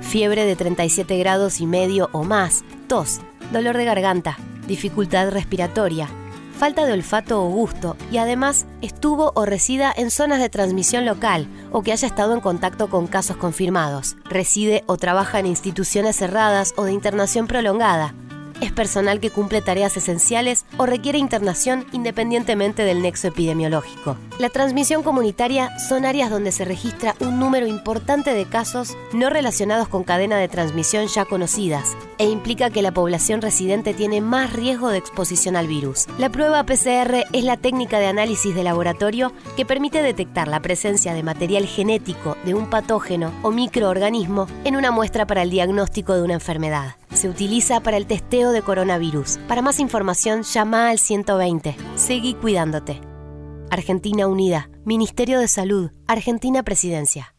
Fiebre 0.01 0.45
de 0.45 0.57
37 0.57 1.17
grados 1.19 1.61
y 1.61 1.67
medio 1.67 2.09
o 2.11 2.25
más, 2.25 2.65
tos, 2.89 3.21
dolor 3.53 3.77
de 3.77 3.85
garganta, 3.85 4.37
dificultad 4.67 5.29
respiratoria, 5.29 6.09
falta 6.57 6.85
de 6.85 6.93
olfato 6.93 7.43
o 7.43 7.49
gusto 7.49 7.97
y 8.11 8.17
además 8.17 8.65
estuvo 8.81 9.31
o 9.35 9.45
resida 9.45 9.93
en 9.95 10.11
zonas 10.11 10.39
de 10.39 10.49
transmisión 10.49 11.05
local 11.05 11.47
o 11.71 11.81
que 11.81 11.91
haya 11.91 12.07
estado 12.07 12.33
en 12.33 12.41
contacto 12.41 12.89
con 12.89 13.07
casos 13.07 13.37
confirmados, 13.37 14.15
reside 14.25 14.83
o 14.85 14.97
trabaja 14.97 15.39
en 15.39 15.47
instituciones 15.47 16.15
cerradas 16.15 16.73
o 16.77 16.83
de 16.85 16.93
internación 16.93 17.47
prolongada, 17.47 18.13
es 18.63 18.71
personal 18.71 19.19
que 19.19 19.29
cumple 19.29 19.61
tareas 19.61 19.97
esenciales 19.97 20.65
o 20.77 20.85
requiere 20.85 21.17
internación 21.17 21.85
independientemente 21.91 22.83
del 22.83 23.01
nexo 23.01 23.27
epidemiológico. 23.27 24.17
La 24.39 24.49
transmisión 24.49 25.03
comunitaria 25.03 25.77
son 25.79 26.05
áreas 26.05 26.29
donde 26.29 26.51
se 26.51 26.65
registra 26.65 27.15
un 27.19 27.39
número 27.39 27.67
importante 27.67 28.33
de 28.33 28.45
casos 28.45 28.95
no 29.11 29.29
relacionados 29.29 29.87
con 29.87 30.03
cadena 30.03 30.37
de 30.37 30.47
transmisión 30.47 31.07
ya 31.07 31.25
conocidas 31.25 31.97
e 32.17 32.29
implica 32.29 32.69
que 32.69 32.81
la 32.81 32.93
población 32.93 33.41
residente 33.41 33.93
tiene 33.93 34.21
más 34.21 34.53
riesgo 34.53 34.89
de 34.89 34.97
exposición 34.97 35.55
al 35.55 35.67
virus. 35.67 36.05
La 36.17 36.29
prueba 36.29 36.63
PCR 36.63 37.25
es 37.33 37.43
la 37.43 37.57
técnica 37.57 37.99
de 37.99 38.07
análisis 38.07 38.55
de 38.55 38.63
laboratorio 38.63 39.33
que 39.57 39.65
permite 39.65 40.01
detectar 40.01 40.47
la 40.47 40.61
presencia 40.61 41.13
de 41.13 41.23
material 41.23 41.65
genético 41.65 42.37
de 42.45 42.53
un 42.53 42.69
patógeno 42.69 43.33
o 43.41 43.51
microorganismo 43.51 44.47
en 44.63 44.77
una 44.77 44.91
muestra 44.91 45.27
para 45.27 45.41
el 45.41 45.49
diagnóstico 45.49 46.13
de 46.15 46.21
una 46.21 46.35
enfermedad. 46.35 46.95
Se 47.13 47.29
utiliza 47.29 47.79
para 47.81 47.97
el 47.97 48.07
testeo 48.07 48.51
de 48.51 48.61
coronavirus. 48.61 49.37
Para 49.47 49.61
más 49.61 49.79
información, 49.79 50.43
llama 50.43 50.89
al 50.89 50.99
120. 50.99 51.75
Seguí 51.95 52.33
cuidándote. 52.33 53.01
Argentina 53.69 54.27
Unida, 54.27 54.69
Ministerio 54.85 55.39
de 55.39 55.47
Salud, 55.47 55.91
Argentina 56.07 56.63
Presidencia. 56.63 57.33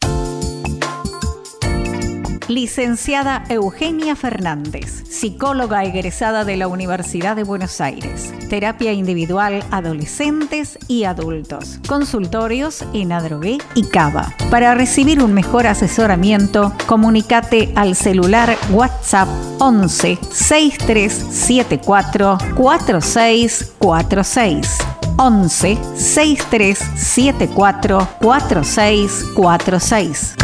Licenciada 2.49 3.45
Eugenia 3.49 4.17
Fernández, 4.17 5.05
psicóloga 5.09 5.85
egresada 5.85 6.45
de 6.45 6.59
la 6.59 6.69
Universidad 6.69 7.37
de 7.37 7.43
Buenos 7.43 7.81
Aires. 7.81 8.35
Terapia 8.51 8.93
individual 8.93 9.65
adolescentes 9.71 10.79
y 10.87 11.05
adultos. 11.05 11.81
Consultorios 11.89 12.85
en 12.93 13.13
Adrogué 13.13 13.57
y 13.75 13.85
Cava. 13.85 14.35
Para 14.51 14.75
recibir 14.75 15.23
un 15.23 15.33
mejor 15.33 15.67
asesoramiento, 15.67 16.75
comunicate 16.85 17.73
al 17.77 17.97
celular 17.97 18.59
WhatsApp 18.71 19.29
11 19.59 20.19
6374 20.31 22.37
4646. 22.57 24.79
11 25.17 25.79
6374 25.97 28.09
4646. 28.21 30.44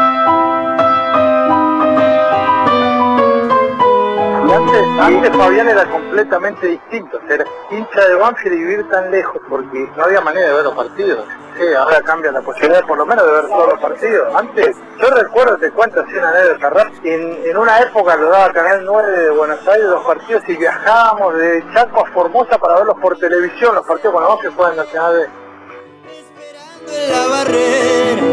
Antes, 5.01 5.29
antes 5.29 5.37
Fabián 5.37 5.69
era 5.69 5.85
completamente 5.89 6.67
distinto, 6.67 7.19
ser 7.27 7.45
hincha 7.71 8.07
de 8.07 8.15
Banfield 8.15 8.55
y 8.55 8.57
vivir 8.59 8.89
tan 8.89 9.09
lejos 9.11 9.41
porque 9.49 9.89
no 9.95 10.03
había 10.03 10.21
manera 10.21 10.47
de 10.47 10.53
ver 10.53 10.63
los 10.63 10.75
partidos. 10.75 11.25
Sí, 11.57 11.73
ahora 11.73 12.01
cambia 12.01 12.31
la 12.31 12.41
posibilidad 12.41 12.85
por 12.85 12.97
lo 12.97 13.05
menos 13.05 13.25
de 13.25 13.31
ver 13.31 13.45
todos 13.47 13.67
los 13.69 13.79
partidos. 13.79 14.35
Antes, 14.35 14.77
yo 14.99 15.09
recuerdo, 15.09 15.57
te 15.57 15.71
cuento 15.71 16.01
así 16.01 16.13
una 16.15 16.29
anécdota 16.29 16.69
rap, 16.69 16.93
en, 17.03 17.39
en 17.45 17.57
una 17.57 17.79
época 17.79 18.15
lo 18.15 18.29
daba 18.29 18.53
Canal 18.53 18.85
9 18.85 19.19
de 19.19 19.29
Buenos 19.31 19.67
Aires 19.67 19.87
los 19.87 20.05
partidos 20.05 20.43
y 20.47 20.55
viajábamos 20.55 21.35
de 21.35 21.63
Chaco 21.73 22.05
a 22.05 22.09
Formosa 22.11 22.57
para 22.57 22.75
verlos 22.75 22.97
por 23.01 23.17
televisión, 23.17 23.75
los 23.75 23.85
partidos 23.85 24.13
con 24.13 24.23
la 24.23 24.41
que 24.41 24.49
juegan 24.49 24.73
en 24.73 24.77
Nacional 24.77 25.15
B. 25.15 25.29
la 27.09 27.27
barrera 27.27 28.23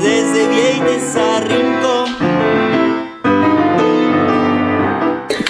desde 0.00 0.48
Vieites 0.48 1.16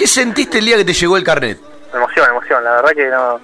¿Qué 0.05 0.09
sentiste 0.09 0.59
el 0.59 0.65
día 0.65 0.77
que 0.77 0.85
te 0.85 0.93
llegó 0.93 1.17
el 1.17 1.23
carnet? 1.23 1.57
Emoción, 1.91 2.29
emoción, 2.29 2.63
la 2.63 2.73
verdad 2.73 2.91
que 2.91 3.07
no. 3.07 3.39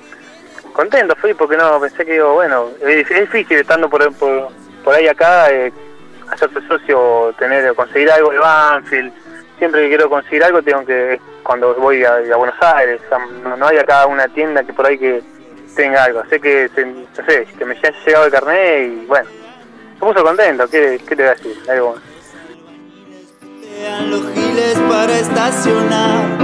Contento 0.73 1.15
fui 1.15 1.33
porque 1.33 1.57
no 1.57 1.81
pensé 1.81 2.05
que 2.05 2.21
bueno, 2.21 2.69
es, 2.79 3.09
difícil 3.09 3.57
estando 3.57 3.89
por, 3.89 4.13
por, 4.13 4.49
por 4.83 4.93
ahí 4.93 5.07
acá, 5.07 5.49
eh, 5.49 5.73
hacerse 6.29 6.61
socio, 6.67 7.33
tener, 7.39 7.73
conseguir 7.73 8.11
algo 8.11 8.29
de 8.29 8.37
Banfield. 8.37 9.11
Siempre 9.57 9.81
que 9.81 9.87
quiero 9.87 10.07
conseguir 10.07 10.43
algo 10.43 10.61
tengo 10.61 10.85
que, 10.85 11.19
cuando 11.41 11.73
voy 11.73 12.05
a, 12.05 12.19
Buenos 12.37 12.61
Aires, 12.61 13.01
no, 13.43 13.57
no 13.57 13.67
hay 13.67 13.79
acá 13.79 14.05
una 14.05 14.27
tienda 14.27 14.63
que 14.63 14.71
por 14.71 14.85
ahí 14.85 14.99
que 14.99 15.23
tenga 15.75 16.03
algo. 16.03 16.23
Sé 16.29 16.39
que, 16.39 16.69
no 16.77 17.25
sé, 17.25 17.47
que 17.57 17.65
me 17.65 17.75
haya 17.75 17.91
llegado 18.05 18.25
el 18.25 18.31
carnet 18.31 18.87
y 18.87 19.05
bueno, 19.07 19.27
me 19.95 19.99
puso 19.99 20.23
contento, 20.23 20.69
¿qué, 20.69 21.01
qué 21.09 21.15
te 21.15 21.23
voy 21.23 21.31
a 21.31 21.33
decir? 21.33 21.57
Algo. 21.67 21.95
Los 23.81 24.31
giles 24.33 24.77
para 24.87 25.17
estacionar. 25.17 26.37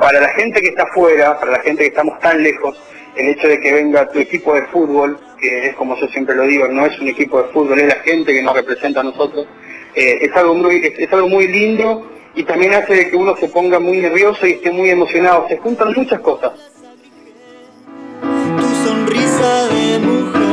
Para 0.00 0.20
la 0.20 0.28
gente 0.30 0.60
que 0.60 0.68
está 0.68 0.82
afuera, 0.82 1.38
para 1.38 1.52
la 1.52 1.60
gente 1.60 1.82
que 1.82 1.88
estamos 1.88 2.18
tan 2.18 2.42
lejos, 2.42 2.76
el 3.14 3.28
hecho 3.28 3.46
de 3.46 3.60
que 3.60 3.72
venga 3.72 4.08
tu 4.08 4.18
equipo 4.18 4.54
de 4.54 4.62
fútbol, 4.66 5.20
que 5.40 5.68
es 5.68 5.76
como 5.76 5.96
yo 6.00 6.08
siempre 6.08 6.34
lo 6.34 6.42
digo, 6.42 6.66
no 6.66 6.86
es 6.86 6.98
un 6.98 7.08
equipo 7.08 7.40
de 7.40 7.48
fútbol, 7.50 7.78
es 7.78 7.86
la 7.86 8.00
gente 8.02 8.32
que 8.32 8.42
nos 8.42 8.54
representa 8.54 9.00
a 9.00 9.04
nosotros, 9.04 9.46
eh, 9.94 10.18
es, 10.20 10.34
algo 10.34 10.54
muy, 10.54 10.76
es, 10.84 10.98
es 10.98 11.12
algo 11.12 11.28
muy 11.28 11.46
lindo 11.46 12.10
y 12.34 12.42
también 12.42 12.74
hace 12.74 12.92
de 12.92 13.10
que 13.10 13.16
uno 13.16 13.36
se 13.36 13.48
ponga 13.48 13.78
muy 13.78 13.98
nervioso 13.98 14.44
y 14.44 14.52
esté 14.52 14.72
muy 14.72 14.90
emocionado. 14.90 15.46
Se 15.48 15.58
juntan 15.58 15.92
muchas 15.96 16.20
cosas. 16.20 16.52
Sonrisa 18.84 19.68
de 19.68 19.98
mujer. 20.00 20.47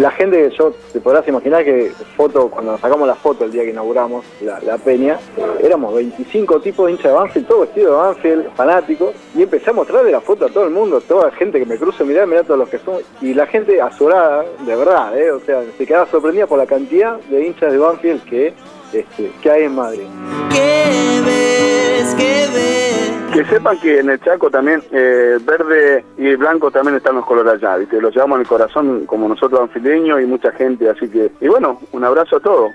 La 0.00 0.10
gente, 0.10 0.50
yo 0.58 0.72
te 0.94 0.98
podrás 0.98 1.28
imaginar 1.28 1.62
que 1.62 1.92
foto, 2.16 2.48
cuando 2.48 2.78
sacamos 2.78 3.06
la 3.06 3.14
foto 3.14 3.44
el 3.44 3.52
día 3.52 3.64
que 3.64 3.70
inauguramos 3.70 4.24
la, 4.40 4.58
la 4.60 4.78
peña, 4.78 5.18
éramos 5.62 5.94
25 5.94 6.58
tipos 6.60 6.86
de 6.86 6.92
hinchas 6.92 7.12
de 7.12 7.18
Banfield, 7.18 7.46
todo 7.46 7.60
vestido 7.60 7.90
de 7.90 7.96
Banfield, 7.98 8.54
fanáticos, 8.56 9.14
y 9.34 9.42
empecé 9.42 9.68
a 9.68 9.72
mostrarle 9.74 10.10
la 10.10 10.22
foto 10.22 10.46
a 10.46 10.48
todo 10.48 10.64
el 10.64 10.70
mundo, 10.70 11.02
toda 11.02 11.26
la 11.26 11.32
gente 11.32 11.58
que 11.58 11.66
me 11.66 11.76
cruce, 11.76 12.02
mirá, 12.02 12.24
mirá 12.24 12.42
todos 12.44 12.60
los 12.60 12.70
que 12.70 12.78
son, 12.78 12.94
y 13.20 13.34
la 13.34 13.46
gente 13.46 13.78
azorada, 13.78 14.46
de 14.64 14.74
verdad, 14.74 15.18
¿eh? 15.18 15.32
o 15.32 15.40
sea, 15.40 15.62
se 15.76 15.84
quedaba 15.84 16.06
sorprendida 16.06 16.46
por 16.46 16.56
la 16.56 16.64
cantidad 16.64 17.18
de 17.18 17.48
hinchas 17.48 17.70
de 17.70 17.76
Banfield 17.76 18.24
que, 18.24 18.54
este, 18.94 19.30
que 19.42 19.50
hay 19.50 19.64
en 19.64 19.74
Madrid. 19.74 20.06
¿Qué 20.50 21.20
ves? 21.26 22.14
¿Qué 22.14 22.48
ves? 22.54 22.99
Que 23.32 23.44
sepan 23.44 23.78
que 23.78 24.00
en 24.00 24.10
el 24.10 24.20
Chaco 24.20 24.50
también 24.50 24.82
eh, 24.90 25.38
verde 25.42 26.04
y 26.18 26.34
blanco 26.34 26.70
también 26.70 26.96
están 26.96 27.14
los 27.14 27.24
colores 27.24 27.54
allá, 27.54 27.76
¿viste? 27.76 28.00
Los 28.00 28.12
llevamos 28.14 28.36
en 28.36 28.40
el 28.42 28.48
corazón 28.48 29.06
como 29.06 29.28
nosotros 29.28 29.60
anfileños 29.60 30.20
y 30.20 30.26
mucha 30.26 30.50
gente, 30.52 30.88
así 30.90 31.08
que, 31.08 31.30
y 31.40 31.48
bueno, 31.48 31.80
un 31.92 32.04
abrazo 32.04 32.36
a 32.36 32.40
todos. 32.40 32.72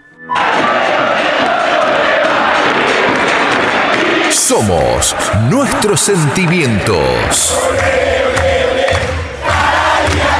Somos 4.29 5.15
nuestros 5.49 6.01
sentimientos. 6.01 7.57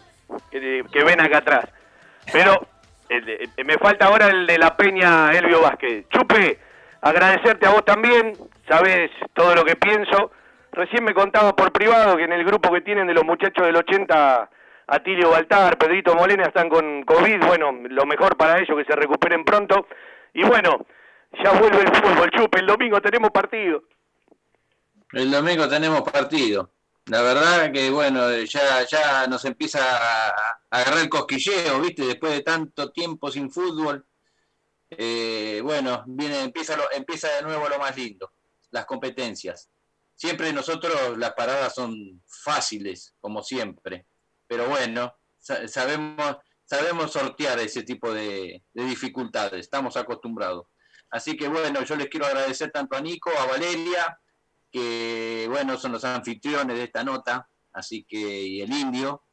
que, 0.51 1.03
ven 1.05 1.21
acá 1.21 1.37
atrás. 1.37 1.69
Pero 2.33 2.67
me 3.63 3.77
falta 3.77 4.07
ahora 4.07 4.27
el 4.27 4.45
de 4.45 4.57
la 4.57 4.75
Peña 4.75 5.31
Elvio 5.31 5.61
Vázquez. 5.61 6.05
Chupe, 6.09 6.59
agradecerte 6.99 7.65
a 7.65 7.69
vos 7.71 7.85
también, 7.85 8.33
sabes 8.67 9.09
todo 9.33 9.55
lo 9.55 9.63
que 9.63 9.77
pienso. 9.77 10.31
Recién 10.73 11.05
me 11.05 11.13
contaba 11.13 11.55
por 11.55 11.71
privado 11.71 12.17
que 12.17 12.25
en 12.25 12.33
el 12.33 12.43
grupo 12.43 12.73
que 12.73 12.81
tienen 12.81 13.07
de 13.07 13.13
los 13.13 13.23
muchachos 13.23 13.65
del 13.65 13.77
80, 13.77 14.49
Atilio 14.87 15.29
Baltar, 15.29 15.77
Pedrito 15.77 16.13
Molina 16.13 16.43
están 16.43 16.67
con 16.67 17.03
COVID. 17.03 17.45
Bueno, 17.45 17.71
lo 17.87 18.05
mejor 18.05 18.35
para 18.35 18.59
ellos, 18.59 18.77
que 18.77 18.83
se 18.83 18.99
recuperen 18.99 19.45
pronto. 19.45 19.87
Y 20.33 20.43
bueno, 20.43 20.85
ya 21.43 21.59
vuelve 21.59 21.81
el 21.81 21.95
fútbol, 21.95 22.29
Chupe, 22.31 22.59
el 22.59 22.67
domingo 22.67 23.01
tenemos 23.01 23.31
partido. 23.31 23.83
El 25.13 25.31
domingo 25.31 25.67
tenemos 25.67 26.01
partido. 26.01 26.71
La 27.05 27.21
verdad 27.21 27.71
que, 27.71 27.89
bueno, 27.91 28.31
ya, 28.43 28.83
ya 28.85 29.27
nos 29.27 29.45
empieza 29.45 29.79
a, 30.29 30.35
agarrar 30.71 30.99
el 30.99 31.09
cosquilleo, 31.09 31.79
¿viste? 31.81 32.03
Después 32.05 32.33
de 32.33 32.41
tanto 32.41 32.91
tiempo 32.91 33.29
sin 33.29 33.51
fútbol. 33.51 34.05
Eh, 34.89 35.61
bueno, 35.63 36.03
viene, 36.07 36.41
empieza, 36.41 36.75
lo- 36.75 36.91
empieza 36.91 37.29
de 37.35 37.41
nuevo 37.43 37.67
lo 37.69 37.77
más 37.79 37.95
lindo, 37.95 38.31
las 38.71 38.85
competencias. 38.85 39.69
Siempre 40.15 40.51
nosotros 40.53 41.17
las 41.17 41.33
paradas 41.33 41.75
son 41.75 42.21
fáciles, 42.25 43.13
como 43.19 43.43
siempre. 43.43 44.05
Pero 44.47 44.67
bueno, 44.67 45.15
sa- 45.37 45.67
sabemos, 45.67 46.37
sabemos 46.65 47.11
sortear 47.11 47.59
ese 47.59 47.83
tipo 47.83 48.11
de 48.13 48.63
dificultades, 48.73 49.59
estamos 49.61 49.95
acostumbrados. 49.97 50.67
Así 51.15 51.37
que 51.37 51.47
bueno, 51.47 51.81
yo 51.83 51.95
les 51.95 52.09
quiero 52.09 52.25
agradecer 52.25 52.71
tanto 52.71 52.97
a 52.97 52.99
Nico, 52.99 53.29
a 53.39 53.45
Valeria, 53.45 54.19
que 54.69 55.47
bueno, 55.49 55.77
son 55.77 55.93
los 55.93 56.03
anfitriones 56.03 56.75
de 56.75 56.83
esta 56.83 57.05
nota, 57.05 57.47
así 57.71 58.03
que, 58.03 58.17
y 58.17 58.59
el 58.59 58.69
indio, 58.73 59.23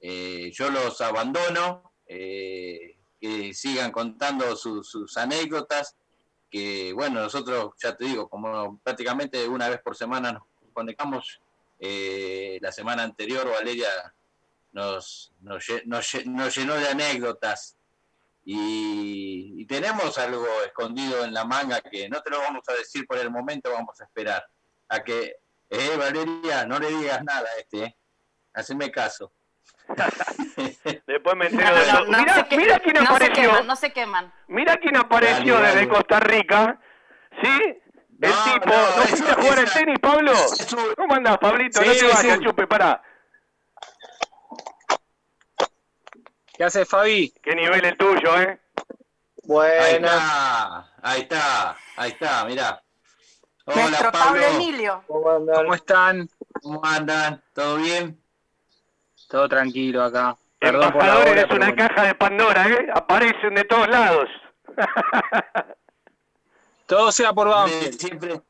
eh, 0.00 0.52
yo 0.52 0.70
los 0.70 1.00
abandono, 1.00 1.92
eh, 2.06 2.96
que 3.20 3.52
sigan 3.52 3.90
contando 3.90 4.54
sus- 4.54 5.16
anécdotas, 5.16 5.96
porque, 6.44 6.92
bueno, 6.92 7.20
nosotros, 7.22 7.72
ya 7.82 7.96
te 7.96 8.04
digo, 8.04 8.28
como 8.28 8.78
prácticamente 8.78 9.48
una 9.48 9.68
vez 9.68 9.80
por 9.82 9.96
semana 9.96 10.30
nos 10.30 10.44
conectamos, 10.72 11.40
eh, 11.80 12.58
la 12.60 12.70
semana 12.70 13.02
anterior 13.02 13.50
Valeria 13.50 13.88
nos, 14.70 15.32
nos, 15.40 15.64
nos 15.86 16.14
nos 16.26 16.56
llenó 16.56 16.74
de 16.76 16.88
anécdotas 16.90 17.76
y, 18.44 19.54
y 19.62 19.66
tenemos 19.66 20.16
algo 20.18 20.46
escondido 20.66 21.24
en 21.24 21.32
la 21.32 21.44
manga 21.44 21.80
que 21.80 22.08
no 22.08 22.20
te 22.20 22.30
lo 22.30 22.38
vamos 22.40 22.62
a 22.68 22.72
decir 22.74 23.06
por 23.06 23.18
el 23.18 23.30
momento, 23.30 23.70
vamos 23.72 24.00
a 24.00 24.04
esperar 24.04 24.44
a 24.88 25.02
que, 25.02 25.36
eh, 25.70 25.96
Valeria, 25.98 26.66
no 26.66 26.78
le 26.78 26.88
digas 26.88 27.22
nada 27.24 27.48
a 27.56 27.58
este, 27.60 27.84
eh. 27.84 27.96
haceme 28.52 28.90
caso. 28.90 29.32
Después 31.06 31.36
me 31.36 31.50
No, 31.50 31.60
entero 31.60 31.76
de 31.78 31.92
no, 32.10 32.18
Mira, 32.18 32.34
se 32.34 32.44
que- 32.48 32.56
mira 32.56 32.78
quién 32.80 32.94
no 32.94 33.00
se 33.02 33.06
apareció. 33.06 33.34
queman, 33.50 33.66
no 33.66 33.76
se 33.76 33.92
queman. 33.92 34.34
Mira 34.48 34.76
quién 34.76 34.96
apareció 34.96 35.54
Dale, 35.54 35.66
desde. 35.68 35.88
Costa 35.88 36.20
Rica. 36.20 36.80
¿Sí? 37.42 37.48
El 38.20 38.30
No, 38.30 38.44
tipo. 38.44 38.66
no, 38.66 38.72
¿No, 38.72 38.88
eso- 39.02 39.02
fuiste 39.08 39.30
a 39.30 39.34
jugar 39.34 39.58
al 39.58 39.72
tenis, 39.72 39.98
Pablo? 40.00 40.32
¿Cómo 40.96 41.14
andás, 41.14 41.38
Pablito? 41.38 41.80
no 41.80 41.92
te 41.92 42.02
vayas, 42.04 42.38
sí. 42.38 42.44
chupe, 42.44 42.66
pará. 42.66 43.02
¿Qué 46.56 46.64
hace 46.64 46.84
Fabi? 46.84 47.30
Qué 47.42 47.54
nivel 47.54 47.84
el 47.84 47.96
tuyo, 47.96 48.40
¿eh? 48.40 48.48
Ahí 48.48 48.58
Bueno. 49.44 50.06
está, 50.08 50.92
ahí 51.02 51.20
está, 51.22 51.76
ahí 51.96 52.10
está, 52.10 52.44
mirá. 52.46 52.82
Hola, 53.66 53.82
Nuestro 53.88 54.12
Pablo. 54.12 54.40
Pablo 54.42 54.46
Emilio. 54.62 55.04
¿Cómo 55.06 55.74
están? 55.74 56.28
¿Cómo 56.62 56.80
andan? 56.84 57.42
¿Todo 57.52 57.76
bien? 57.76 58.18
Todo 59.28 59.48
tranquilo 59.48 60.02
acá. 60.04 60.36
Perdón 60.58 60.92
por 60.92 61.02
la 61.02 61.08
Embajadores 61.08 61.32
hora, 61.32 61.40
es 61.42 61.50
una 61.56 61.66
bueno. 61.70 61.88
caja 61.88 62.02
de 62.06 62.14
Pandora, 62.14 62.68
¿eh? 62.68 62.86
Aparecen 62.94 63.54
de 63.54 63.64
todos 63.64 63.88
lados. 63.88 64.28
Todo 66.86 67.10
sea 67.12 67.32
por 67.32 67.46
De- 67.48 67.54
Banfield. 67.54 67.98
siempre, 67.98 68.42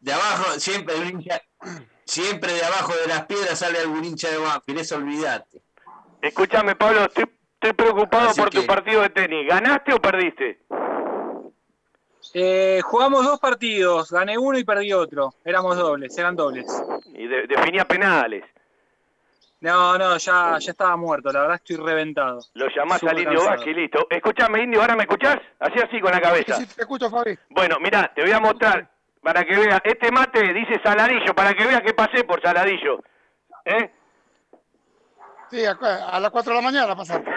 de 0.00 0.12
abajo, 0.12 0.58
siempre, 0.58 0.96
el 0.96 1.10
hincha- 1.12 1.42
siempre 2.04 2.52
de 2.52 2.64
abajo 2.64 2.92
de 2.96 3.06
las 3.06 3.26
piedras 3.26 3.58
sale 3.58 3.78
algún 3.78 4.04
hincha 4.04 4.28
de 4.28 4.38
Banfield, 4.38 4.80
eso 4.80 4.96
olvidate. 4.96 5.62
Escúchame, 6.20 6.74
Pablo, 6.74 7.04
estoy, 7.04 7.26
estoy 7.60 7.72
preocupado 7.72 8.30
Así 8.30 8.40
por 8.40 8.50
tu 8.50 8.64
partido 8.66 9.02
de 9.02 9.10
tenis. 9.10 9.46
¿Ganaste 9.48 9.92
o 9.94 9.98
perdiste? 10.00 10.60
Eh, 12.34 12.80
jugamos 12.82 13.24
dos 13.24 13.38
partidos, 13.40 14.10
gané 14.10 14.36
uno 14.36 14.58
y 14.58 14.64
perdí 14.64 14.92
otro. 14.92 15.32
Éramos 15.44 15.76
dobles, 15.76 16.16
eran 16.18 16.36
dobles. 16.36 16.66
Y 17.14 17.26
de- 17.26 17.46
definía 17.46 17.84
penales. 17.86 18.44
No, 19.60 19.96
no, 19.96 20.18
ya, 20.18 20.58
ya 20.58 20.70
estaba 20.70 20.96
muerto, 20.96 21.32
la 21.32 21.40
verdad 21.40 21.56
estoy 21.56 21.76
reventado. 21.76 22.40
Lo 22.54 22.66
llamás 22.68 23.02
al 23.04 23.18
Indio. 23.18 23.42
Vázquez 23.44 23.74
listo. 23.74 24.06
Escúchame, 24.10 24.62
Indio, 24.62 24.82
¿ahora 24.82 24.94
me 24.96 25.04
escuchás? 25.04 25.38
Así 25.58 25.78
así 25.80 25.98
con 26.00 26.12
la 26.12 26.20
cabeza. 26.20 26.58
te 26.58 26.82
escucho, 26.82 27.08
Fabi. 27.08 27.38
Bueno, 27.50 27.76
mirá, 27.80 28.12
te 28.14 28.20
voy 28.22 28.32
a 28.32 28.40
mostrar 28.40 28.86
para 29.22 29.42
que 29.44 29.56
veas. 29.56 29.80
Este 29.82 30.10
mate 30.12 30.52
dice 30.52 30.78
Saladillo, 30.84 31.34
para 31.34 31.54
que 31.54 31.66
veas 31.66 31.80
que 31.80 31.94
pasé 31.94 32.22
por 32.24 32.42
Saladillo. 32.42 33.02
¿Eh? 33.64 33.90
Sí, 35.50 35.64
a, 35.64 35.70
a 36.10 36.20
las 36.20 36.30
4 36.30 36.52
de 36.52 36.56
la 36.58 36.62
mañana 36.62 36.94
pasaste. 36.94 37.30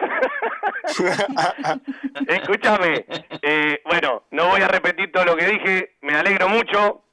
Escúchame, 2.28 3.06
eh, 3.42 3.82
bueno, 3.86 4.24
no 4.32 4.48
voy 4.50 4.62
a 4.62 4.68
repetir 4.68 5.12
todo 5.12 5.26
lo 5.26 5.36
que 5.36 5.48
dije, 5.48 5.98
me 6.02 6.16
alegro 6.16 6.50
mucho, 6.50 7.04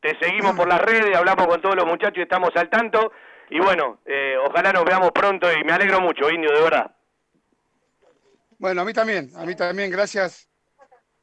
te 0.00 0.18
seguimos 0.18 0.54
por 0.56 0.68
las 0.68 0.80
redes, 0.80 1.16
hablamos 1.16 1.46
con 1.46 1.60
todos 1.60 1.76
los 1.76 1.86
muchachos 1.86 2.18
y 2.18 2.22
estamos 2.22 2.50
al 2.56 2.68
tanto, 2.68 3.12
y 3.50 3.60
bueno, 3.60 4.00
eh, 4.04 4.36
ojalá 4.44 4.72
nos 4.72 4.84
veamos 4.84 5.12
pronto 5.12 5.52
y 5.52 5.62
me 5.64 5.72
alegro 5.72 6.00
mucho, 6.00 6.30
Indio, 6.30 6.52
de 6.52 6.62
verdad. 6.62 6.90
Bueno, 8.58 8.82
a 8.82 8.84
mí 8.84 8.92
también, 8.92 9.30
a 9.36 9.44
mí 9.44 9.54
también, 9.54 9.90
gracias. 9.90 10.48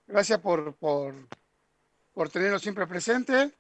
Gracias 0.06 0.40
por, 0.40 0.76
por, 0.76 1.16
por 2.14 2.30
tenernos 2.30 2.62
siempre 2.62 2.86
presente. 2.86 3.52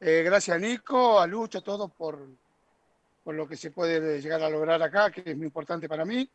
Eh, 0.00 0.22
gracias 0.24 0.56
a 0.56 0.60
Nico, 0.60 1.20
a 1.20 1.26
Lucho, 1.26 1.58
a 1.58 1.62
todos 1.62 1.90
por, 1.92 2.18
por 3.24 3.34
lo 3.34 3.48
que 3.48 3.56
se 3.56 3.70
puede 3.70 4.20
llegar 4.20 4.42
a 4.42 4.50
lograr 4.50 4.82
acá, 4.82 5.10
que 5.10 5.22
es 5.24 5.36
muy 5.36 5.46
importante 5.46 5.88
para 5.88 6.04
mí. 6.04 6.28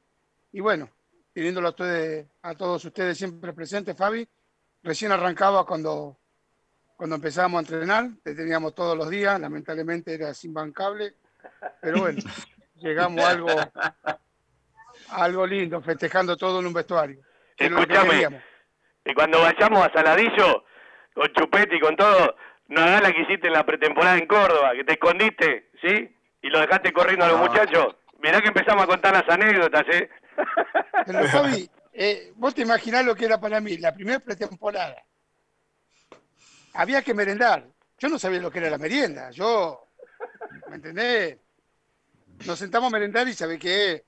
Y 0.58 0.60
bueno, 0.60 0.90
teniéndolo 1.34 1.68
a, 1.68 1.70
ustedes, 1.70 2.26
a 2.42 2.56
todos 2.56 2.84
ustedes 2.84 3.16
siempre 3.16 3.54
presentes, 3.54 3.96
Fabi. 3.96 4.28
Recién 4.82 5.12
arrancaba 5.12 5.64
cuando, 5.68 6.18
cuando 6.96 7.18
empezamos 7.18 7.60
a 7.60 7.62
entrenar, 7.62 8.08
te 8.24 8.34
teníamos 8.34 8.74
todos 8.74 8.98
los 8.98 9.08
días, 9.08 9.40
lamentablemente 9.40 10.16
era 10.16 10.34
sin 10.34 10.56
bancable, 10.56 11.14
pero 11.80 12.00
bueno, 12.00 12.18
llegamos 12.78 13.24
a 13.24 13.30
algo, 13.30 13.50
a 13.52 14.18
algo 15.10 15.46
lindo, 15.46 15.80
festejando 15.80 16.36
todo 16.36 16.60
en 16.60 16.66
un 16.66 16.74
vestuario. 16.74 17.22
que 17.56 17.66
es 17.66 17.70
lo 17.72 17.78
que 17.78 17.84
Escúchame, 17.84 18.10
queríamos. 18.10 18.42
y 19.06 19.14
cuando 19.14 19.40
vayamos 19.40 19.86
a 19.86 19.94
Saladillo, 19.94 20.64
con 21.14 21.28
Chupete 21.34 21.76
y 21.76 21.80
con 21.80 21.96
todo, 21.96 22.36
no 22.70 22.82
hagas 22.82 23.04
la 23.04 23.14
que 23.14 23.22
hiciste 23.22 23.46
en 23.46 23.54
la 23.54 23.64
pretemporada 23.64 24.18
en 24.18 24.26
Córdoba, 24.26 24.72
que 24.74 24.84
te 24.86 24.94
escondiste, 24.94 25.70
¿sí? 25.84 26.16
Y 26.42 26.50
lo 26.50 26.60
dejaste 26.62 26.92
corriendo 26.92 27.26
a 27.26 27.28
los 27.28 27.38
No. 27.42 27.46
muchachos. 27.46 27.96
Mirá 28.24 28.42
que 28.42 28.48
empezamos 28.48 28.84
a 28.86 28.88
contar 28.88 29.14
las 29.14 29.30
anécdotas, 29.30 29.84
¿eh? 29.92 30.10
Pero 31.06 31.28
Fabi, 31.28 31.70
eh, 31.94 32.34
vos 32.36 32.54
te 32.54 32.62
imaginás 32.62 33.06
lo 33.06 33.16
que 33.16 33.26
era 33.26 33.40
para 33.40 33.60
mí, 33.60 33.78
la 33.78 33.94
primera 33.94 34.20
pretemporada. 34.20 35.04
Había 36.74 37.02
que 37.02 37.14
merendar. 37.14 37.68
Yo 37.98 38.10
no 38.10 38.20
sabía 38.20 38.40
lo 38.40 38.52
que 38.52 38.60
era 38.60 38.70
la 38.70 38.78
merienda. 38.78 39.32
Yo, 39.32 39.88
¿me 40.70 40.76
entendés? 40.76 41.38
Nos 42.46 42.60
sentamos 42.60 42.88
a 42.88 42.92
merendar 42.92 43.28
y 43.28 43.34
sabés 43.34 43.60
qué, 43.60 44.06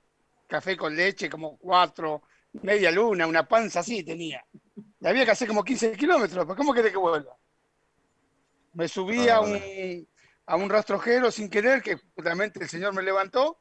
café 0.47 0.77
con 0.77 0.95
leche, 0.95 1.29
como 1.29 1.57
cuatro, 1.57 2.23
media 2.61 2.91
luna, 2.91 3.25
una 3.25 3.47
panza 3.47 3.79
así 3.79 4.03
tenía. 4.03 4.43
Y 4.99 5.07
había 5.07 5.25
que 5.25 5.31
hacer 5.31 5.47
como 5.47 5.63
15 5.63 5.93
kilómetros, 5.93 6.45
pues 6.45 6.57
¿cómo 6.57 6.73
querés 6.73 6.91
que 6.91 6.97
vuelva? 6.97 7.35
Me 8.73 8.87
subí 8.87 9.29
a 9.29 9.39
un, 9.39 10.07
a 10.45 10.55
un 10.55 10.69
rastrojero 10.69 11.31
sin 11.31 11.49
querer, 11.49 11.81
que 11.81 11.97
justamente 12.15 12.61
el 12.61 12.69
señor 12.69 12.93
me 12.93 13.01
levantó, 13.01 13.57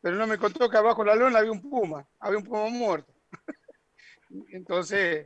pero 0.00 0.16
no 0.16 0.26
me 0.26 0.38
contó 0.38 0.68
que 0.68 0.76
abajo 0.76 1.02
de 1.02 1.10
la 1.10 1.16
lona 1.16 1.38
había 1.38 1.52
un 1.52 1.62
puma, 1.62 2.06
había 2.20 2.38
un 2.38 2.44
puma 2.44 2.68
muerto. 2.68 3.12
Entonces, 4.52 5.24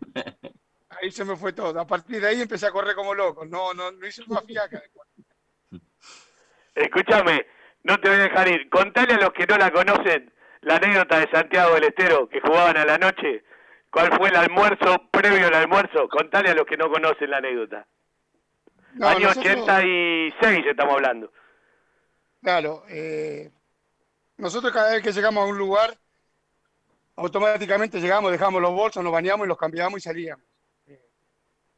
ahí 0.88 1.10
se 1.10 1.24
me 1.24 1.36
fue 1.36 1.52
todo. 1.52 1.78
A 1.80 1.86
partir 1.86 2.20
de 2.20 2.28
ahí 2.28 2.40
empecé 2.40 2.66
a 2.66 2.70
correr 2.70 2.94
como 2.94 3.14
loco. 3.14 3.44
No, 3.44 3.74
no, 3.74 3.90
no 3.92 4.06
hice 4.06 4.22
más 4.28 4.44
fiaca. 4.44 4.80
Escúchame, 6.74 7.46
no 7.84 7.98
te 8.00 8.08
voy 8.08 8.18
a 8.18 8.22
dejar 8.22 8.48
ir. 8.48 8.68
Contale 8.70 9.14
a 9.14 9.18
los 9.18 9.32
que 9.32 9.46
no 9.46 9.58
la 9.58 9.70
conocen 9.70 10.32
la 10.62 10.76
anécdota 10.76 11.18
de 11.18 11.30
Santiago 11.30 11.74
del 11.74 11.84
Estero, 11.84 12.28
que 12.28 12.40
jugaban 12.40 12.76
a 12.76 12.84
la 12.84 12.98
noche. 12.98 13.44
¿Cuál 13.90 14.10
fue 14.16 14.28
el 14.30 14.36
almuerzo 14.36 14.96
previo 15.10 15.48
al 15.48 15.54
almuerzo? 15.54 16.08
Contale 16.08 16.50
a 16.50 16.54
los 16.54 16.64
que 16.64 16.76
no 16.78 16.90
conocen 16.90 17.30
la 17.30 17.38
anécdota. 17.38 17.86
No, 18.94 19.08
Año 19.08 19.28
nosotros- 19.28 19.62
86 19.64 20.66
estamos 20.66 20.94
hablando. 20.94 21.32
Claro, 22.42 22.84
eh, 22.88 23.50
nosotros 24.36 24.72
cada 24.72 24.92
vez 24.92 25.02
que 25.02 25.12
llegamos 25.12 25.44
a 25.44 25.46
un 25.46 25.59
lugar, 25.59 25.98
automáticamente 27.16 28.00
llegamos, 28.00 28.32
dejamos 28.32 28.60
los 28.60 28.72
bolsos, 28.72 29.02
nos 29.02 29.12
bañamos 29.12 29.46
y 29.46 29.48
los 29.48 29.59
cambiamos 29.59 29.98
y 29.98 30.02
salíamos. 30.02 30.44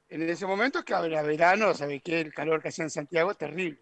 En 0.09 0.29
ese 0.29 0.47
momento, 0.47 0.85
que 0.85 0.93
era 0.93 1.23
verano, 1.23 1.75
¿sabes 1.75 2.03
qué? 2.03 2.21
El 2.21 2.33
calor 2.33 2.63
que 2.63 2.69
hacía 2.69 2.85
en 2.85 2.91
Santiago 2.91 3.33
es 3.33 3.39
terrible. 3.39 3.81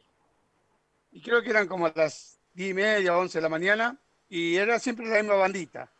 Y 1.10 1.20
creo 1.20 1.42
que 1.42 1.50
eran 1.50 1.68
como 1.68 1.88
las 1.94 2.38
10 2.54 2.70
y 2.70 2.74
media, 2.74 3.18
11 3.18 3.38
de 3.38 3.42
la 3.42 3.48
mañana, 3.48 3.98
y 4.28 4.56
era 4.56 4.78
siempre 4.78 5.06
la 5.06 5.18
misma 5.22 5.34
bandita. 5.34 5.92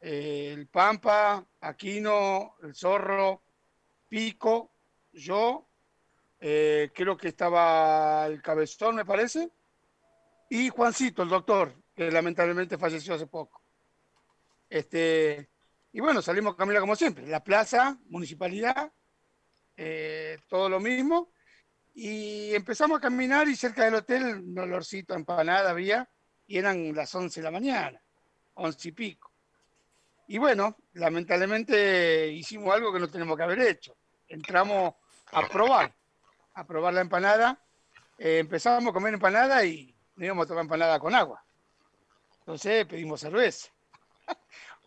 Eh, 0.00 0.52
el 0.54 0.68
Pampa, 0.68 1.44
Aquino, 1.60 2.54
el 2.62 2.74
Zorro, 2.74 3.42
Pico, 4.08 4.70
yo, 5.12 5.66
eh, 6.40 6.90
creo 6.94 7.16
que 7.16 7.28
estaba 7.28 8.26
el 8.26 8.40
Cabezón, 8.42 8.96
me 8.96 9.04
parece, 9.04 9.50
y 10.50 10.68
Juancito, 10.68 11.22
el 11.22 11.30
doctor, 11.30 11.74
que 11.94 12.10
lamentablemente 12.10 12.78
falleció 12.78 13.14
hace 13.14 13.26
poco. 13.26 13.62
Este, 14.68 15.48
y 15.92 16.00
bueno, 16.00 16.20
salimos 16.22 16.54
a 16.54 16.56
caminar 16.56 16.80
como 16.80 16.96
siempre, 16.96 17.26
la 17.26 17.42
plaza, 17.42 17.98
municipalidad, 18.06 18.92
eh, 19.76 20.38
todo 20.48 20.68
lo 20.68 20.80
mismo, 20.80 21.32
y 21.94 22.54
empezamos 22.54 22.98
a 22.98 23.00
caminar 23.00 23.46
y 23.48 23.54
cerca 23.54 23.84
del 23.84 23.94
hotel 23.94 24.40
un 24.40 24.58
olorcito 24.58 25.14
a 25.14 25.16
empanada 25.16 25.70
había, 25.70 26.08
y 26.46 26.58
eran 26.58 26.94
las 26.94 27.14
11 27.14 27.40
de 27.40 27.44
la 27.44 27.50
mañana, 27.50 28.02
11 28.54 28.88
y 28.88 28.92
pico. 28.92 29.32
Y 30.26 30.38
bueno, 30.38 30.76
lamentablemente 30.94 32.28
hicimos 32.32 32.74
algo 32.74 32.92
que 32.92 32.98
no 32.98 33.08
tenemos 33.08 33.36
que 33.36 33.42
haber 33.42 33.60
hecho. 33.60 33.96
Entramos 34.26 34.94
a 35.32 35.46
probar, 35.48 35.94
a 36.54 36.66
probar 36.66 36.94
la 36.94 37.02
empanada. 37.02 37.60
Eh, 38.18 38.38
empezamos 38.38 38.90
a 38.90 38.94
comer 38.94 39.14
empanada 39.14 39.64
y 39.64 39.94
no 40.16 40.24
íbamos 40.24 40.46
a 40.46 40.48
tomar 40.48 40.64
empanada 40.64 40.98
con 40.98 41.14
agua. 41.14 41.43
Entonces 42.44 42.84
pedimos 42.84 43.22
cerveza. 43.22 43.72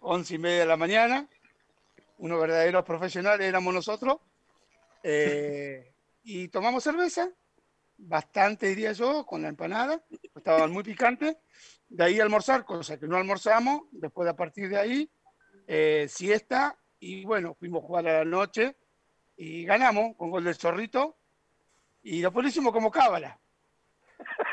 Once 0.02 0.36
y 0.36 0.38
media 0.38 0.60
de 0.60 0.66
la 0.68 0.78
mañana, 0.78 1.28
unos 2.20 2.40
verdaderos 2.40 2.86
profesionales 2.86 3.48
éramos 3.48 3.74
nosotros. 3.74 4.20
eh, 5.02 5.92
y 6.24 6.50
tomamos 6.50 6.84
cerveza, 6.84 7.32
bastante 7.98 8.68
diría 8.68 8.92
yo, 8.92 9.26
con 9.26 9.42
la 9.42 9.48
empanada, 9.48 10.04
estaban 10.36 10.72
muy 10.72 10.84
picantes. 10.84 11.38
De 11.90 12.04
ahí 12.04 12.20
almorzar, 12.20 12.64
cosa 12.64 13.00
que 13.00 13.08
no 13.08 13.18
almorzamos. 13.18 13.84
Después, 13.92 14.30
a 14.30 14.36
partir 14.36 14.70
de 14.70 14.78
ahí, 14.78 15.12
eh, 15.66 16.06
siesta. 16.10 16.78
Y 17.00 17.26
bueno, 17.26 17.56
fuimos 17.56 17.84
a 17.84 17.88
jugar 17.88 18.08
a 18.08 18.20
la 18.20 18.26
noche 18.26 18.76
y 19.36 19.66
ganamos 19.66 20.16
con 20.16 20.30
gol 20.30 20.44
del 20.44 20.56
Zorrito 20.56 21.18
y 22.04 22.22
después 22.22 22.44
lo 22.44 22.50
hicimos 22.50 22.74
como 22.74 22.92
cábala. 22.92 23.40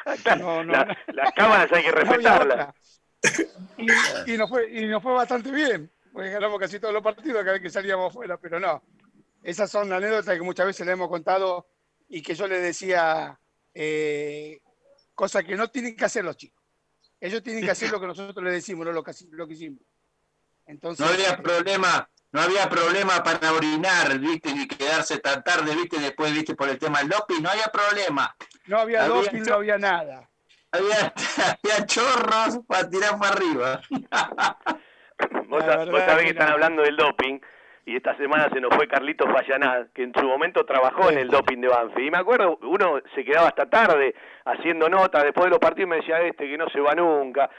No, 0.39 0.63
no, 0.65 0.73
La- 0.73 0.85
no. 0.85 0.95
las 1.15 1.33
cábalas 1.33 1.73
hay 1.73 1.83
que 1.83 1.93
respetarlas. 1.93 2.75
Y, 3.79 4.35
y 4.35 4.37
nos 4.39 4.49
fue, 4.51 4.71
y 4.71 4.87
nos 4.87 5.03
fue 5.03 5.13
bastante 5.13 5.51
bien, 5.51 5.91
porque 6.13 6.31
ganamos 6.31 6.59
casi 6.61 6.79
todos 6.79 6.93
los 6.93 7.03
partidos 7.03 7.41
cada 7.41 7.53
vez 7.53 7.63
que 7.63 7.71
salíamos 7.71 8.11
afuera, 8.11 8.37
pero 8.37 8.61
no. 8.61 8.83
Esas 9.43 9.71
son 9.71 9.93
anécdotas 9.93 10.35
que 10.37 10.43
muchas 10.43 10.67
veces 10.67 10.87
le 10.87 10.93
hemos 10.93 11.09
contado 11.09 11.67
y 12.09 12.23
que 12.23 12.35
yo 12.35 12.47
les 12.47 12.63
decía 12.63 13.39
eh, 13.75 14.61
cosas 15.15 15.45
que 15.45 15.55
no 15.57 15.69
tienen 15.69 15.97
que 15.97 16.05
hacer 16.05 16.25
los 16.25 16.37
chicos. 16.37 16.63
Ellos 17.21 17.43
tienen 17.43 17.65
que 17.65 17.71
hacer 17.71 17.91
lo 17.91 18.01
que 18.01 18.07
nosotros 18.07 18.45
les 18.45 18.53
decimos, 18.55 18.85
no 18.87 18.93
lo 18.93 19.03
que, 19.03 19.13
lo 19.31 19.47
que 19.47 19.55
hicimos. 19.55 19.81
Entonces, 20.67 21.05
No 21.05 21.13
había 21.13 21.37
problema, 21.43 22.09
no 22.33 22.41
había 22.41 22.69
problema 22.69 23.23
para 23.23 23.53
orinar, 23.53 24.19
viste, 24.19 24.53
ni 24.55 24.67
quedarse 24.69 25.19
tan 25.19 25.43
tarde, 25.43 25.75
viste, 25.75 25.99
después, 25.99 26.33
viste, 26.33 26.55
por 26.55 26.69
el 26.69 26.79
tema 26.79 26.99
del 26.99 27.09
doping, 27.09 27.41
no 27.43 27.49
había 27.51 27.67
problema. 27.69 28.35
No 28.67 28.79
había 28.79 29.05
había 29.05 29.15
doping, 29.15 29.43
no 29.43 29.55
había 29.55 29.79
nada. 29.79 30.29
Había, 30.73 31.13
había 31.63 31.87
chorros 31.87 32.61
para 32.67 32.89
tirar 32.89 33.19
para 33.19 33.33
arriba. 33.33 33.81
Vos, 35.49 35.65
verdad 35.65 35.87
vos 35.91 36.01
sabés 36.01 36.25
que 36.25 36.31
están 36.31 36.51
hablando 36.51 36.83
del 36.83 36.97
doping 36.97 37.39
y 37.87 37.97
esta 37.97 38.17
semana 38.17 38.49
se 38.51 38.61
nos 38.61 38.75
fue 38.75 38.89
Carlitos 38.89 39.31
Fallanad, 39.31 39.89
que 39.95 40.03
en 40.03 40.13
su 40.15 40.25
momento 40.27 40.65
trabajó 40.65 41.11
en 41.11 41.19
el 41.19 41.29
doping 41.29 41.59
de 41.59 41.69
Banfield. 41.69 42.09
Y 42.09 42.11
me 42.11 42.19
acuerdo, 42.19 42.59
uno 42.63 43.01
se 43.15 43.25
quedaba 43.25 43.49
hasta 43.49 43.69
tarde 43.69 44.15
haciendo 44.45 44.89
notas, 44.89 45.23
después 45.23 45.45
de 45.45 45.51
los 45.51 45.59
partidos 45.59 45.91
me 45.91 45.97
decía 45.97 46.21
este 46.23 46.49
que 46.49 46.57
no 46.57 46.69
se 46.71 46.81
va 46.81 46.95
nunca. 46.95 47.51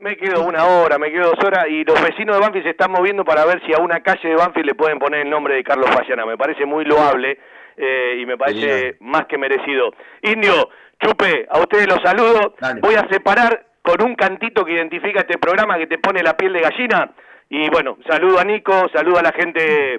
Me 0.00 0.16
quedo 0.16 0.42
una 0.42 0.64
hora, 0.64 0.96
me 0.98 1.10
quedo 1.10 1.30
dos 1.30 1.44
horas 1.44 1.66
y 1.68 1.84
los 1.84 2.00
vecinos 2.00 2.36
de 2.36 2.42
Banfield 2.42 2.64
se 2.64 2.70
están 2.70 2.92
moviendo 2.92 3.24
para 3.24 3.44
ver 3.44 3.60
si 3.66 3.74
a 3.74 3.78
una 3.78 4.00
calle 4.00 4.28
de 4.28 4.36
Banfield 4.36 4.66
le 4.66 4.74
pueden 4.74 4.98
poner 4.98 5.20
el 5.20 5.30
nombre 5.30 5.54
de 5.54 5.64
Carlos 5.64 5.90
Fallanad. 5.90 6.26
Me 6.26 6.38
parece 6.38 6.64
muy 6.64 6.84
loable 6.84 7.38
eh, 7.78 8.18
y 8.20 8.26
me 8.26 8.36
parece 8.36 8.96
más 9.00 9.26
que 9.26 9.38
merecido. 9.38 9.92
Indio, 10.22 10.68
Chupe, 11.00 11.46
a 11.48 11.58
ustedes 11.60 11.86
los 11.86 12.00
saludo. 12.02 12.54
Voy 12.80 12.94
a 12.94 13.08
separar 13.08 13.66
con 13.82 14.02
un 14.02 14.14
cantito 14.14 14.64
que 14.64 14.72
identifica 14.72 15.20
este 15.20 15.38
programa 15.38 15.78
que 15.78 15.86
te 15.86 15.98
pone 15.98 16.22
la 16.22 16.36
piel 16.36 16.52
de 16.52 16.60
gallina. 16.60 17.12
Y 17.48 17.70
bueno, 17.70 17.96
saludo 18.06 18.38
a 18.38 18.44
Nico, 18.44 18.88
saludo 18.92 19.18
a 19.18 19.22
la 19.22 19.32
gente 19.32 19.98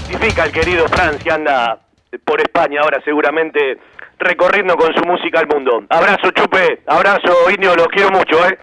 Significa 0.08 0.46
el 0.46 0.52
querido 0.52 0.88
Franz 0.90 1.24
que 1.24 1.32
anda 1.32 1.80
por 2.20 2.42
España 2.42 2.82
ahora 2.82 3.02
seguramente 3.04 3.80
recorriendo 4.20 4.76
con 4.76 4.94
su 4.94 5.04
música 5.04 5.40
al 5.40 5.48
mundo. 5.48 5.84
Abrazo 5.90 6.32
Chupe, 6.32 6.82
abrazo 6.86 7.50
Indio, 7.50 7.76
los 7.76 7.88
quiero 7.88 8.12
mucho, 8.12 8.48
¿eh? 8.48 8.58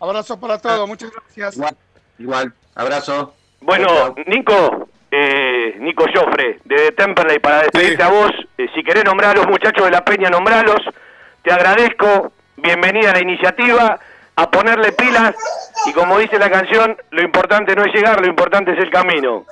Abrazos 0.00 0.36
para 0.38 0.58
todos, 0.58 0.88
muchas 0.88 1.10
gracias. 1.12 1.60
Igual, 2.18 2.52
abrazo. 2.74 3.34
Bueno, 3.60 4.14
Nico, 4.26 4.88
eh, 5.10 5.76
Nico 5.78 6.04
Joffre, 6.12 6.58
de 6.64 6.90
Temperley, 6.92 7.38
para 7.38 7.62
despedirte 7.62 8.02
a 8.02 8.08
vos, 8.08 8.32
eh, 8.58 8.66
si 8.74 8.82
querés 8.82 9.04
nombrar 9.04 9.30
a 9.30 9.38
los 9.38 9.46
muchachos 9.46 9.84
de 9.84 9.92
la 9.92 10.04
Peña, 10.04 10.28
nombralos. 10.28 10.80
Te 11.42 11.52
agradezco, 11.52 12.32
bienvenida 12.56 13.10
a 13.10 13.14
la 13.14 13.20
iniciativa, 13.20 14.00
a 14.34 14.50
ponerle 14.50 14.90
pilas, 14.92 15.36
y 15.86 15.92
como 15.92 16.18
dice 16.18 16.38
la 16.38 16.50
canción, 16.50 16.96
lo 17.10 17.22
importante 17.22 17.76
no 17.76 17.84
es 17.84 17.94
llegar, 17.94 18.20
lo 18.20 18.26
importante 18.26 18.72
es 18.72 18.78
el 18.78 18.90
camino. 18.90 19.46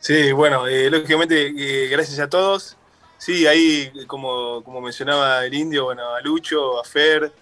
Sí, 0.00 0.32
bueno, 0.32 0.66
eh, 0.66 0.90
lógicamente, 0.90 1.52
eh, 1.56 1.88
gracias 1.88 2.18
a 2.20 2.28
todos. 2.28 2.76
Sí, 3.18 3.46
ahí, 3.46 3.90
como, 4.06 4.62
como 4.62 4.80
mencionaba 4.80 5.44
el 5.44 5.52
indio, 5.54 5.84
bueno, 5.84 6.14
a 6.14 6.20
Lucho, 6.20 6.80
a 6.80 6.84
Fer, 6.84 7.32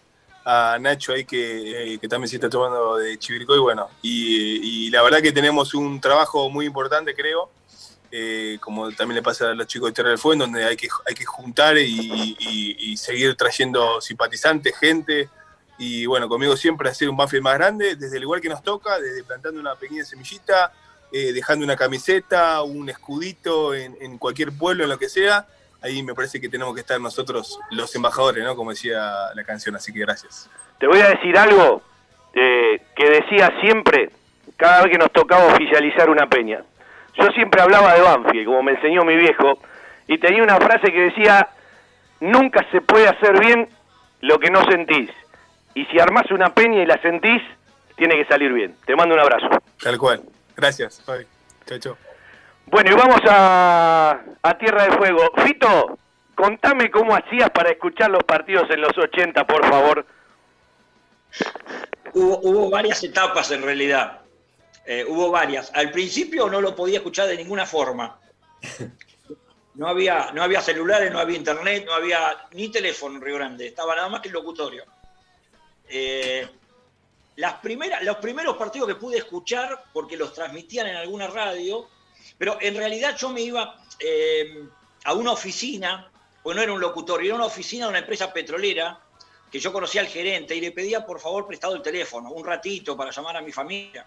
a 0.44 0.78
Nacho 0.80 1.12
ahí 1.12 1.24
que, 1.26 1.94
eh, 1.94 1.98
que 1.98 2.08
también 2.08 2.28
se 2.30 2.36
está 2.36 2.48
tomando 2.48 2.96
de 2.96 3.18
Chivilcoy, 3.18 3.58
bueno, 3.58 3.90
y, 4.00 4.88
la 4.90 5.02
verdad 5.02 5.20
que 5.20 5.32
tenemos 5.32 5.74
un 5.74 6.00
trabajo 6.00 6.48
muy 6.48 6.64
importante, 6.64 7.14
creo, 7.14 7.50
eh, 8.10 8.56
como 8.60 8.90
también 8.92 9.16
le 9.16 9.22
pasa 9.22 9.50
a 9.50 9.54
los 9.54 9.66
chicos 9.66 9.90
de 9.90 9.94
Tierra 9.94 10.10
del 10.10 10.18
Fuego, 10.18 10.40
donde 10.44 10.64
hay 10.64 10.76
que, 10.76 10.88
hay 11.06 11.14
que 11.14 11.24
juntar 11.26 11.76
y, 11.76 12.36
y- 12.38 12.76
y 12.92 12.96
seguir 12.96 13.34
trayendo 13.36 14.00
simpatizantes, 14.00 14.74
gente, 14.78 15.28
y 15.78 16.06
bueno, 16.06 16.26
conmigo 16.26 16.56
siempre 16.56 16.88
hacer 16.88 17.10
un 17.10 17.16
Banfield 17.18 17.42
más 17.44 17.54
grande, 17.58 17.96
desde 17.96 18.16
el 18.16 18.22
lugar 18.22 18.40
que 18.40 18.48
nos 18.48 18.62
toca, 18.62 18.98
desde 18.98 19.24
plantando 19.24 19.60
una 19.60 19.74
pequeña 19.74 20.04
semillita, 20.04 20.72
eh, 21.12 21.32
dejando 21.32 21.64
una 21.64 21.76
camiseta, 21.76 22.62
un 22.62 22.88
escudito 22.88 23.74
en, 23.74 23.96
en 24.00 24.18
cualquier 24.18 24.52
pueblo, 24.52 24.84
en 24.84 24.90
lo 24.90 24.98
que 24.98 25.08
sea, 25.08 25.46
ahí 25.82 26.02
me 26.02 26.14
parece 26.14 26.40
que 26.40 26.48
tenemos 26.48 26.74
que 26.74 26.80
estar 26.80 27.00
nosotros 27.00 27.58
los 27.70 27.94
embajadores, 27.94 28.44
¿no? 28.44 28.56
Como 28.56 28.70
decía 28.70 29.12
la 29.34 29.44
canción, 29.44 29.76
así 29.76 29.92
que 29.92 30.00
gracias. 30.00 30.50
Te 30.78 30.86
voy 30.86 31.00
a 31.00 31.08
decir 31.08 31.36
algo 31.38 31.82
eh, 32.34 32.82
que 32.94 33.08
decía 33.08 33.52
siempre, 33.60 34.10
cada 34.56 34.82
vez 34.82 34.92
que 34.92 34.98
nos 34.98 35.12
tocaba 35.12 35.46
oficializar 35.46 36.10
una 36.10 36.28
peña. 36.28 36.62
Yo 37.14 37.28
siempre 37.28 37.62
hablaba 37.62 37.94
de 37.94 38.02
Banfield, 38.02 38.46
como 38.46 38.62
me 38.62 38.72
enseñó 38.72 39.04
mi 39.04 39.16
viejo, 39.16 39.58
y 40.06 40.18
tenía 40.18 40.42
una 40.42 40.56
frase 40.56 40.92
que 40.92 41.00
decía, 41.00 41.48
nunca 42.20 42.66
se 42.70 42.80
puede 42.80 43.08
hacer 43.08 43.40
bien 43.40 43.68
lo 44.20 44.38
que 44.38 44.50
no 44.50 44.62
sentís. 44.64 45.10
Y 45.74 45.84
si 45.86 45.98
armás 45.98 46.30
una 46.30 46.52
peña 46.52 46.82
y 46.82 46.86
la 46.86 47.00
sentís, 47.00 47.42
tiene 47.96 48.16
que 48.16 48.26
salir 48.26 48.52
bien. 48.52 48.74
Te 48.84 48.96
mando 48.96 49.14
un 49.14 49.20
abrazo. 49.20 49.48
Tal 49.82 49.98
cual. 49.98 50.22
Gracias, 50.56 51.02
Fabi. 51.04 51.26
Chao, 51.66 51.78
chao. 51.78 51.98
Bueno, 52.66 52.90
y 52.92 52.94
vamos 52.94 53.20
a, 53.28 54.20
a 54.42 54.58
Tierra 54.58 54.84
de 54.84 54.96
Fuego. 54.96 55.30
Fito, 55.44 55.98
contame 56.34 56.90
cómo 56.90 57.14
hacías 57.14 57.50
para 57.50 57.70
escuchar 57.70 58.10
los 58.10 58.24
partidos 58.24 58.68
en 58.70 58.80
los 58.80 58.96
80, 58.96 59.46
por 59.46 59.68
favor. 59.68 60.06
Hubo, 62.14 62.40
hubo 62.40 62.70
varias 62.70 63.02
etapas 63.04 63.50
en 63.50 63.62
realidad. 63.62 64.20
Eh, 64.86 65.04
hubo 65.06 65.30
varias. 65.30 65.70
Al 65.74 65.90
principio 65.90 66.48
no 66.48 66.60
lo 66.60 66.74
podía 66.74 66.98
escuchar 66.98 67.26
de 67.26 67.36
ninguna 67.36 67.66
forma. 67.66 68.18
No 69.74 69.88
había, 69.88 70.30
no 70.32 70.42
había 70.42 70.62
celulares, 70.62 71.12
no 71.12 71.18
había 71.18 71.36
internet, 71.36 71.84
no 71.84 71.92
había 71.92 72.48
ni 72.52 72.70
teléfono 72.70 73.16
en 73.16 73.20
Río 73.20 73.34
Grande. 73.34 73.66
Estaba 73.66 73.94
nada 73.94 74.08
más 74.08 74.22
que 74.22 74.28
el 74.28 74.34
locutorio. 74.34 74.84
Eh, 75.88 76.48
las 77.36 77.54
primeras, 77.54 78.02
los 78.02 78.16
primeros 78.16 78.56
partidos 78.56 78.88
que 78.88 78.94
pude 78.94 79.18
escuchar, 79.18 79.84
porque 79.92 80.16
los 80.16 80.32
transmitían 80.32 80.86
en 80.86 80.96
alguna 80.96 81.26
radio, 81.26 81.88
pero 82.38 82.58
en 82.60 82.74
realidad 82.76 83.16
yo 83.16 83.30
me 83.30 83.42
iba 83.42 83.76
eh, 83.98 84.66
a 85.04 85.12
una 85.12 85.32
oficina, 85.32 86.10
porque 86.42 86.56
no 86.56 86.62
era 86.62 86.72
un 86.72 86.80
locutorio, 86.80 87.26
era 87.26 87.36
una 87.36 87.46
oficina 87.46 87.86
de 87.86 87.90
una 87.90 87.98
empresa 88.00 88.32
petrolera, 88.32 89.00
que 89.50 89.60
yo 89.60 89.72
conocía 89.72 90.00
al 90.00 90.08
gerente 90.08 90.56
y 90.56 90.60
le 90.60 90.72
pedía 90.72 91.06
por 91.06 91.20
favor 91.20 91.46
prestado 91.46 91.76
el 91.76 91.82
teléfono, 91.82 92.30
un 92.30 92.44
ratito 92.44 92.96
para 92.96 93.10
llamar 93.10 93.36
a 93.36 93.40
mi 93.42 93.52
familia. 93.52 94.06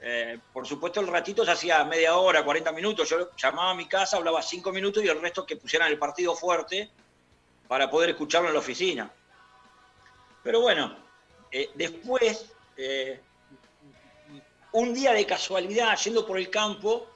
Eh, 0.00 0.38
por 0.52 0.66
supuesto, 0.66 1.00
el 1.00 1.08
ratito 1.08 1.44
se 1.44 1.50
hacía 1.50 1.82
media 1.84 2.16
hora, 2.16 2.44
40 2.44 2.70
minutos. 2.72 3.08
Yo 3.08 3.30
llamaba 3.36 3.70
a 3.70 3.74
mi 3.74 3.86
casa, 3.86 4.16
hablaba 4.16 4.40
cinco 4.42 4.70
minutos 4.70 5.02
y 5.02 5.08
el 5.08 5.20
resto 5.20 5.44
que 5.44 5.56
pusieran 5.56 5.88
el 5.88 5.98
partido 5.98 6.36
fuerte 6.36 6.88
para 7.66 7.90
poder 7.90 8.10
escucharlo 8.10 8.48
en 8.48 8.54
la 8.54 8.60
oficina. 8.60 9.10
Pero 10.44 10.60
bueno, 10.60 10.96
eh, 11.50 11.70
después, 11.74 12.46
eh, 12.76 13.20
un 14.72 14.94
día 14.94 15.12
de 15.12 15.26
casualidad, 15.26 15.96
yendo 15.98 16.26
por 16.26 16.38
el 16.38 16.50
campo, 16.50 17.08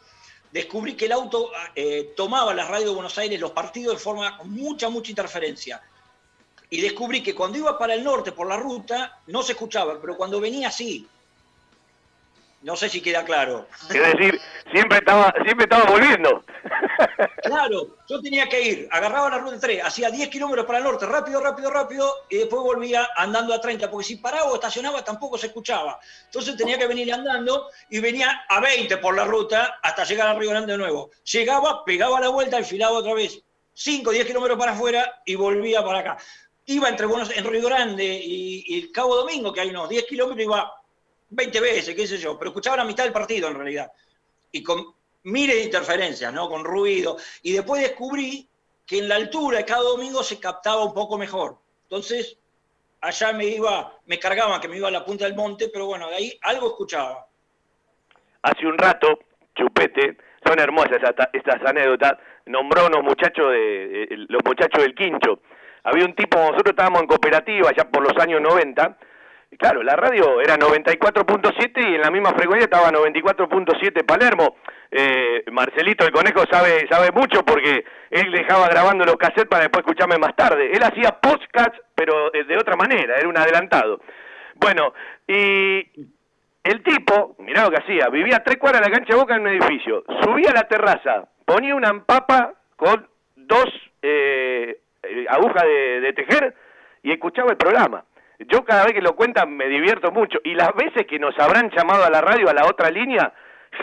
descubrí 0.51 0.95
que 0.95 1.07
el 1.07 1.13
auto 1.13 1.51
eh, 1.75 2.13
tomaba 2.17 2.55
la 2.55 2.67
radio 2.67 2.89
de 2.89 2.95
Buenos 2.95 3.17
Aires 3.19 3.41
los 3.41 3.53
partidos 3.53 3.95
de 3.97 4.01
forma 4.01 4.37
con 4.39 4.51
mucha, 4.51 4.89
mucha 4.89 5.11
interferencia. 5.11 5.83
Y 6.71 6.81
descubrí 6.81 7.23
que 7.23 7.35
cuando 7.35 7.59
iba 7.59 7.79
para 7.79 7.95
el 7.95 8.03
norte 8.03 8.33
por 8.33 8.49
la 8.49 8.57
ruta 8.57 9.21
no 9.27 9.43
se 9.43 9.53
escuchaba, 9.53 10.01
pero 10.01 10.17
cuando 10.17 10.41
venía 10.41 10.71
sí. 10.71 11.07
No 12.63 12.77
sé 12.77 12.89
si 12.89 13.01
queda 13.01 13.25
claro. 13.25 13.67
Es 13.91 14.17
decir, 14.17 14.41
siempre 14.71 14.99
estaba, 14.99 15.35
siempre 15.45 15.65
estaba 15.65 15.91
volviendo. 15.91 16.45
Claro, 17.43 17.97
yo 18.09 18.21
tenía 18.21 18.49
que 18.49 18.63
ir, 18.63 18.89
agarraba 18.91 19.29
la 19.29 19.39
ruta 19.39 19.59
3, 19.59 19.85
hacía 19.85 20.11
10 20.11 20.29
kilómetros 20.29 20.65
para 20.65 20.79
el 20.79 20.85
norte, 20.85 21.07
rápido, 21.07 21.41
rápido, 21.41 21.71
rápido, 21.71 22.15
y 22.31 22.37
después 22.37 22.63
volvía 22.63 23.09
andando 23.17 23.53
a 23.53 23.61
30, 23.61 23.91
porque 23.91 24.07
si 24.07 24.17
paraba 24.17 24.45
o 24.45 24.55
estacionaba 24.55 25.05
tampoco 25.05 25.37
se 25.37 25.49
escuchaba. 25.49 25.99
Entonces 26.27 26.57
tenía 26.57 26.79
que 26.79 26.87
venir 26.87 27.13
andando 27.13 27.69
y 27.91 27.99
venía 27.99 28.45
a 28.49 28.61
20 28.61 28.97
por 28.99 29.17
la 29.17 29.25
ruta 29.25 29.81
hasta 29.83 30.05
llegar 30.05 30.29
a 30.29 30.35
Río 30.35 30.51
Grande 30.51 30.73
de 30.73 30.79
nuevo. 30.79 31.11
Llegaba, 31.25 31.85
pegaba 31.85 32.21
la 32.21 32.29
vuelta, 32.29 32.59
enfilaba 32.59 32.99
otra 32.99 33.15
vez 33.15 33.43
5, 33.75 34.13
10 34.13 34.27
kilómetros 34.27 34.59
para 34.59 34.73
afuera 34.73 35.21
y 35.27 35.35
volvía 35.35 35.85
para 35.85 35.99
acá. 35.99 36.17
Iba 36.67 36.89
entre 36.89 37.07
Buenos, 37.07 37.37
en 37.37 37.45
Río 37.45 37.67
Grande 37.67 38.05
y, 38.05 38.65
y 38.69 38.83
el 38.83 38.93
Cabo 38.93 39.17
Domingo, 39.17 39.53
que 39.53 39.61
hay 39.61 39.71
unos 39.71 39.89
10 39.89 40.07
kilómetros, 40.07 40.45
iba 40.45 40.73
20 41.33 41.61
veces, 41.61 41.95
qué 41.95 42.07
sé 42.07 42.19
yo, 42.19 42.39
pero 42.39 42.51
escuchaba 42.51 42.77
la 42.79 42.85
mitad 42.85 43.05
del 43.05 43.13
partido 43.13 43.49
en 43.49 43.55
realidad. 43.55 43.91
Y 44.51 44.63
con 44.63 44.95
miles 45.25 45.57
de 45.57 45.65
interferencias, 45.65 46.33
¿no? 46.33 46.49
Con 46.49 46.65
ruido. 46.65 47.17
Y 47.43 47.53
después 47.53 47.83
descubrí 47.83 48.49
que 48.87 48.99
en 48.99 49.09
la 49.09 49.17
altura 49.17 49.59
de 49.59 49.65
cada 49.65 49.83
domingo 49.83 50.23
se 50.23 50.39
captaba 50.39 50.85
un 50.85 50.93
poco 50.93 51.17
mejor. 51.17 51.57
Entonces, 51.85 52.39
allá 53.01 53.33
me 53.33 53.47
iba, 53.47 53.99
me 54.07 54.19
cargaba 54.19 54.61
que 54.61 54.69
me 54.69 54.77
iba 54.77 54.89
a 54.89 54.93
la 54.93 55.05
punta 55.05 55.25
del 55.25 55.35
monte, 55.35 55.71
pero 55.73 55.87
bueno, 55.87 56.09
de 56.09 56.17
ahí 56.17 56.39
algo 56.43 56.69
escuchaba. 56.69 57.27
Hace 58.43 58.67
un 58.67 58.77
rato, 58.77 59.21
Chupete, 59.55 60.19
son 60.45 60.59
hermosas 60.59 60.99
estas, 61.33 61.61
anécdotas, 61.65 62.15
nombró 62.47 62.87
unos 62.87 63.05
muchachos 63.05 63.53
de, 63.53 64.07
los 64.29 64.43
muchachos 64.45 64.83
del 64.83 64.95
Quincho. 64.95 65.41
Había 65.85 66.05
un 66.05 66.15
tipo, 66.15 66.39
nosotros 66.39 66.71
estábamos 66.71 67.03
en 67.03 67.09
cooperativa 67.09 67.71
ya 67.77 67.89
por 67.89 68.03
los 68.03 68.17
años 68.23 68.41
90, 68.41 68.99
y 68.99 69.12
claro, 69.59 69.83
la 69.83 69.97
radio 69.97 70.41
era 70.41 70.57
94.7 70.57 71.91
y 71.91 71.95
en 71.95 72.01
la 72.01 72.11
misma 72.11 72.31
frecuencia 72.31 72.65
estaba 72.65 72.91
94.7 72.91 74.05
Palermo. 74.05 74.57
Eh, 74.91 75.45
Marcelito 75.51 76.05
el 76.05 76.13
Conejo 76.13 76.45
sabe 76.51 76.87
sabe 76.91 77.11
mucho 77.13 77.45
porque 77.45 77.85
él 78.11 78.31
dejaba 78.31 78.69
grabando 78.69 79.05
los 79.05 79.17
cassettes 79.17 79.47
para 79.47 79.63
después 79.63 79.85
escucharme 79.85 80.19
más 80.19 80.37
tarde. 80.37 80.71
Él 80.73 80.83
hacía 80.83 81.19
podcasts, 81.21 81.81
pero 81.95 82.33
eh, 82.35 82.45
de 82.45 82.57
otra 82.57 82.77
manera, 82.77 83.17
era 83.17 83.29
un 83.29 83.37
adelantado. 83.37 84.01
Bueno, 84.57 84.93
y 85.27 85.87
el 86.65 86.83
tipo, 86.83 87.37
mirá 87.39 87.65
lo 87.65 87.71
que 87.71 87.83
hacía, 87.83 88.09
vivía 88.09 88.43
tres 88.45 88.59
cuadras 88.59 88.83
de 88.83 88.91
la 88.91 88.97
cancha 88.97 89.15
de 89.15 89.21
boca 89.21 89.35
en 89.35 89.43
un 89.43 89.49
edificio, 89.49 90.05
subía 90.23 90.51
a 90.51 90.55
la 90.55 90.69
terraza, 90.69 91.29
ponía 91.45 91.75
una 91.75 91.89
empapa 91.89 92.53
con 92.77 93.09
dos 93.35 93.67
eh, 94.03 94.79
eh, 95.03 95.27
agujas 95.29 95.63
de 95.65 96.13
tejer 96.15 96.55
y 97.03 97.13
escuchaba 97.13 97.51
el 97.51 97.57
programa. 97.57 98.05
Yo 98.49 98.65
cada 98.65 98.85
vez 98.85 98.95
que 98.95 99.03
lo 99.03 99.15
cuentan 99.15 99.57
me 99.57 99.69
divierto 99.69 100.11
mucho. 100.11 100.39
Y 100.45 100.55
las 100.55 100.75
veces 100.75 101.07
que 101.07 101.19
nos 101.19 101.39
habrán 101.39 101.71
llamado 101.71 102.05
a 102.05 102.11
la 102.11 102.21
radio, 102.21 102.49
a 102.49 102.55
la 102.55 102.67
otra 102.67 102.91
línea, 102.91 103.33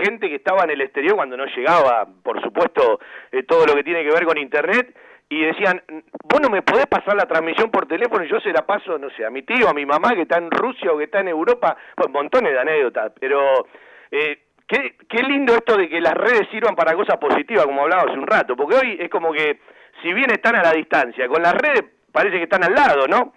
gente 0.04 0.30
que 0.30 0.36
estaba 0.36 0.64
en 0.64 0.72
el 0.72 0.82
exterior 0.82 1.16
cuando 1.16 1.38
no 1.38 1.46
llegaba, 1.46 2.08
por 2.24 2.42
supuesto, 2.42 3.00
eh, 3.32 3.44
todo 3.44 3.66
lo 3.66 3.74
que 3.74 3.84
tiene 3.84 4.04
que 4.04 4.12
ver 4.12 4.26
con 4.26 4.38
Internet, 4.38 4.96
y 5.30 5.44
decían, 5.44 5.82
vos 6.24 6.42
no 6.42 6.50
me 6.50 6.64
podés 6.64 6.88
pasar 6.88 7.16
la 7.16 7.28
transmisión 7.28 7.70
por 7.70 7.88
teléfono 7.88 8.26
yo 8.26 8.40
se 8.40 8.52
la 8.52 8.66
paso, 8.66 8.98
no 8.98 9.12
sé, 9.12 9.24
a 9.24 9.30
mi 9.30 9.44
tío, 9.44 9.70
a 9.70 9.74
mi 9.74 9.86
mamá 9.86 10.16
que 10.16 10.24
está 10.24 10.40
en 10.40 10.50
Rusia 10.50 10.92
o 10.92 10.98
que 10.98 11.04
está 11.04 11.20
en 11.20 11.28
Europa, 11.28 11.78
pues 11.96 12.10
montones 12.10 12.52
de 12.52 12.60
anécdotas, 12.60 13.12
pero 13.20 13.68
eh, 14.10 14.40
qué, 14.68 14.96
qué 15.08 15.22
lindo 15.22 15.54
esto 15.54 15.78
de 15.78 15.88
que 15.88 16.02
las 16.02 16.16
redes 16.16 16.50
sirvan 16.50 16.76
para 16.76 16.96
cosas 16.96 17.18
positivas, 17.18 17.66
como 17.66 17.84
hablaba 17.84 18.10
hace 18.10 18.18
un 18.18 18.26
rato, 18.26 18.56
porque 18.56 18.76
hoy 18.76 18.98
es 19.00 19.10
como 19.10 19.32
que, 19.32 19.60
si 20.02 20.12
bien 20.14 20.32
están 20.32 20.56
a 20.56 20.64
la 20.64 20.74
distancia, 20.74 21.28
con 21.28 21.44
las 21.44 21.54
redes 21.54 21.84
parece 22.12 22.38
que 22.38 22.44
están 22.44 22.64
al 22.64 22.74
lado, 22.74 23.08
¿no? 23.08 23.34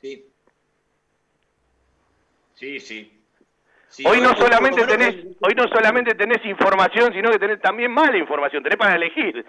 Sí. 0.00 0.24
Sí, 2.58 2.80
sí. 2.80 3.14
Sí, 3.88 4.04
hoy 4.04 4.20
no 4.20 4.34
solamente 4.34 4.84
tenés, 4.84 5.14
hoy 5.40 5.54
no 5.56 5.68
solamente 5.68 6.14
tenés 6.14 6.44
información, 6.44 7.12
sino 7.12 7.30
que 7.30 7.38
tenés 7.38 7.60
también 7.60 7.90
mala 7.90 8.18
información, 8.18 8.62
tenés 8.62 8.76
para 8.76 8.96
elegir. 8.96 9.46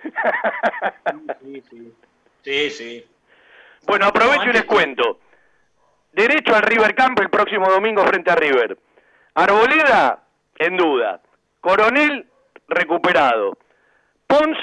Sí, 2.41 2.69
sí. 2.69 3.05
Bueno, 3.85 4.05
aprovecho 4.05 4.49
y 4.49 4.53
les 4.53 4.63
cuento. 4.63 5.19
Derecho 6.13 6.55
al 6.55 6.61
River 6.61 6.95
Camp 6.95 7.19
el 7.19 7.29
próximo 7.29 7.69
domingo 7.69 8.05
frente 8.05 8.31
a 8.31 8.35
River. 8.35 8.77
Arboleda, 9.33 10.23
en 10.57 10.77
duda. 10.77 11.19
Coronel, 11.59 12.25
recuperado. 12.67 13.57
Pons, 14.25 14.57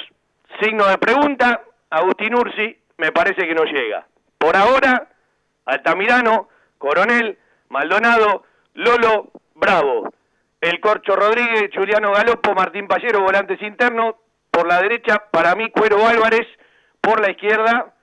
signo 0.61 0.87
de 0.87 0.99
pregunta. 0.99 1.63
Agustín 1.91 2.35
Ursi, 2.35 2.79
me 2.97 3.13
parece 3.13 3.47
que 3.47 3.55
no 3.55 3.65
llega. 3.65 4.07
Por 4.39 4.57
ahora, 4.57 5.09
Altamirano, 5.67 6.49
Coronel, 6.79 7.39
Maldonado, 7.69 8.45
Lolo, 8.75 9.31
Bravo. 9.55 10.13
El 10.61 10.81
Corcho 10.81 11.15
Rodríguez, 11.17 11.71
Juliano 11.75 12.13
Galopo, 12.13 12.55
Martín 12.55 12.89
Pallero, 12.89 13.21
volantes 13.21 13.61
internos. 13.63 14.17
Por 14.51 14.67
la 14.67 14.81
derecha, 14.81 15.25
para 15.31 15.55
mí, 15.55 15.71
Cuero 15.71 16.07
Álvarez. 16.07 16.47
Por 17.01 17.21
la 17.21 17.31
izquierda, 17.31 17.95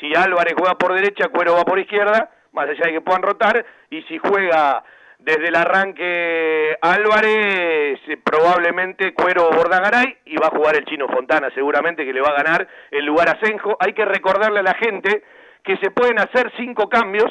si 0.00 0.14
Álvarez 0.14 0.54
juega 0.56 0.76
por 0.76 0.94
derecha, 0.94 1.28
Cuero 1.28 1.54
va 1.54 1.64
por 1.64 1.78
izquierda, 1.78 2.30
más 2.52 2.68
allá 2.68 2.86
de 2.86 2.92
que 2.92 3.00
puedan 3.00 3.22
rotar. 3.22 3.64
Y 3.90 4.02
si 4.02 4.18
juega 4.18 4.82
desde 5.18 5.48
el 5.48 5.56
arranque 5.56 6.76
Álvarez, 6.80 8.00
probablemente 8.22 9.14
Cuero 9.14 9.50
Bordagaray 9.50 10.18
y 10.26 10.36
va 10.36 10.48
a 10.48 10.56
jugar 10.56 10.76
el 10.76 10.84
chino 10.84 11.08
Fontana, 11.08 11.50
seguramente 11.54 12.04
que 12.04 12.12
le 12.12 12.20
va 12.20 12.28
a 12.28 12.42
ganar 12.42 12.68
el 12.90 13.04
lugar 13.04 13.28
a 13.28 13.40
Senjo. 13.40 13.76
Hay 13.80 13.92
que 13.92 14.04
recordarle 14.04 14.60
a 14.60 14.62
la 14.62 14.74
gente 14.74 15.22
que 15.64 15.76
se 15.78 15.90
pueden 15.90 16.18
hacer 16.18 16.52
cinco 16.56 16.88
cambios, 16.88 17.30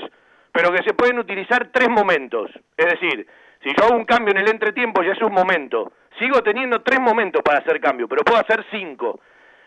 pero 0.55 0.71
que 0.71 0.83
se 0.83 0.93
pueden 0.93 1.19
utilizar 1.19 1.67
tres 1.69 1.89
momentos. 1.89 2.49
Es 2.77 2.85
decir, 2.85 3.27
si 3.61 3.71
yo 3.77 3.83
hago 3.83 3.97
un 3.97 4.05
cambio 4.05 4.31
en 4.31 4.39
el 4.39 4.49
entretiempo 4.49 5.03
ya 5.03 5.11
es 5.11 5.21
un 5.21 5.33
momento. 5.33 5.91
Sigo 6.17 6.41
teniendo 6.43 6.81
tres 6.81 7.01
momentos 7.01 7.41
para 7.43 7.59
hacer 7.59 7.81
cambio, 7.81 8.07
pero 8.07 8.23
puedo 8.23 8.39
hacer 8.39 8.65
cinco. 8.71 9.19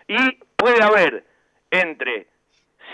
Y 0.06 0.16
puede 0.56 0.82
haber 0.82 1.24
entre 1.70 2.28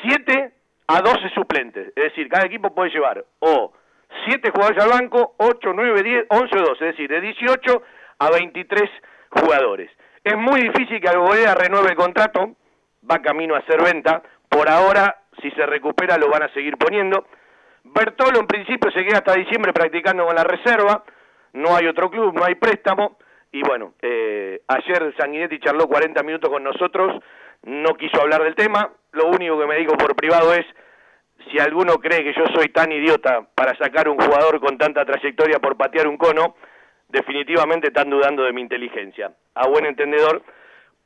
7 0.02 0.52
a 0.88 1.00
12 1.02 1.28
suplentes. 1.36 1.92
Es 1.94 2.02
decir, 2.02 2.28
cada 2.28 2.46
equipo 2.46 2.74
puede 2.74 2.90
llevar 2.90 3.24
o 3.38 3.72
7 4.28 4.50
jugadores 4.50 4.82
al 4.82 4.90
banco, 4.90 5.36
8, 5.38 5.72
9, 5.72 6.02
10, 6.02 6.26
11 6.30 6.58
o 6.58 6.62
12. 6.62 6.72
Es 6.72 6.96
decir, 6.96 7.08
de 7.08 7.20
18 7.20 7.82
a 8.18 8.30
23 8.30 8.90
jugadores. 9.30 9.88
Es 10.24 10.36
muy 10.36 10.62
difícil 10.62 11.00
que 11.00 11.08
Alboleda 11.08 11.54
renueve 11.54 11.90
el 11.90 11.96
contrato, 11.96 12.56
va 13.08 13.22
camino 13.22 13.54
a 13.54 13.64
ser 13.66 13.80
venta. 13.84 14.20
Por 14.48 14.68
ahora, 14.68 15.22
si 15.40 15.48
se 15.52 15.64
recupera, 15.64 16.18
lo 16.18 16.28
van 16.28 16.42
a 16.42 16.52
seguir 16.54 16.76
poniendo. 16.76 17.24
Bertolo 17.84 18.40
en 18.40 18.46
principio 18.46 18.90
se 18.90 19.04
queda 19.04 19.18
hasta 19.18 19.34
diciembre 19.34 19.72
practicando 19.72 20.26
con 20.26 20.34
la 20.34 20.44
reserva. 20.44 21.04
No 21.52 21.76
hay 21.76 21.86
otro 21.86 22.10
club, 22.10 22.34
no 22.34 22.44
hay 22.44 22.54
préstamo. 22.54 23.18
Y 23.52 23.62
bueno, 23.62 23.94
eh, 24.02 24.62
ayer 24.66 25.14
Sanguinetti 25.16 25.60
charló 25.60 25.86
40 25.86 26.22
minutos 26.24 26.50
con 26.50 26.64
nosotros, 26.64 27.22
no 27.62 27.94
quiso 27.94 28.20
hablar 28.20 28.42
del 28.42 28.56
tema. 28.56 28.90
Lo 29.12 29.28
único 29.28 29.58
que 29.60 29.66
me 29.66 29.76
dijo 29.76 29.96
por 29.96 30.16
privado 30.16 30.52
es, 30.54 30.66
si 31.48 31.60
alguno 31.60 31.98
cree 31.98 32.24
que 32.24 32.34
yo 32.34 32.46
soy 32.52 32.70
tan 32.70 32.90
idiota 32.90 33.46
para 33.54 33.76
sacar 33.76 34.08
un 34.08 34.18
jugador 34.18 34.60
con 34.60 34.76
tanta 34.76 35.04
trayectoria 35.04 35.60
por 35.60 35.76
patear 35.76 36.08
un 36.08 36.16
cono, 36.16 36.56
definitivamente 37.08 37.88
están 37.88 38.10
dudando 38.10 38.42
de 38.42 38.52
mi 38.52 38.60
inteligencia. 38.60 39.32
A 39.54 39.68
buen 39.68 39.86
entendedor, 39.86 40.42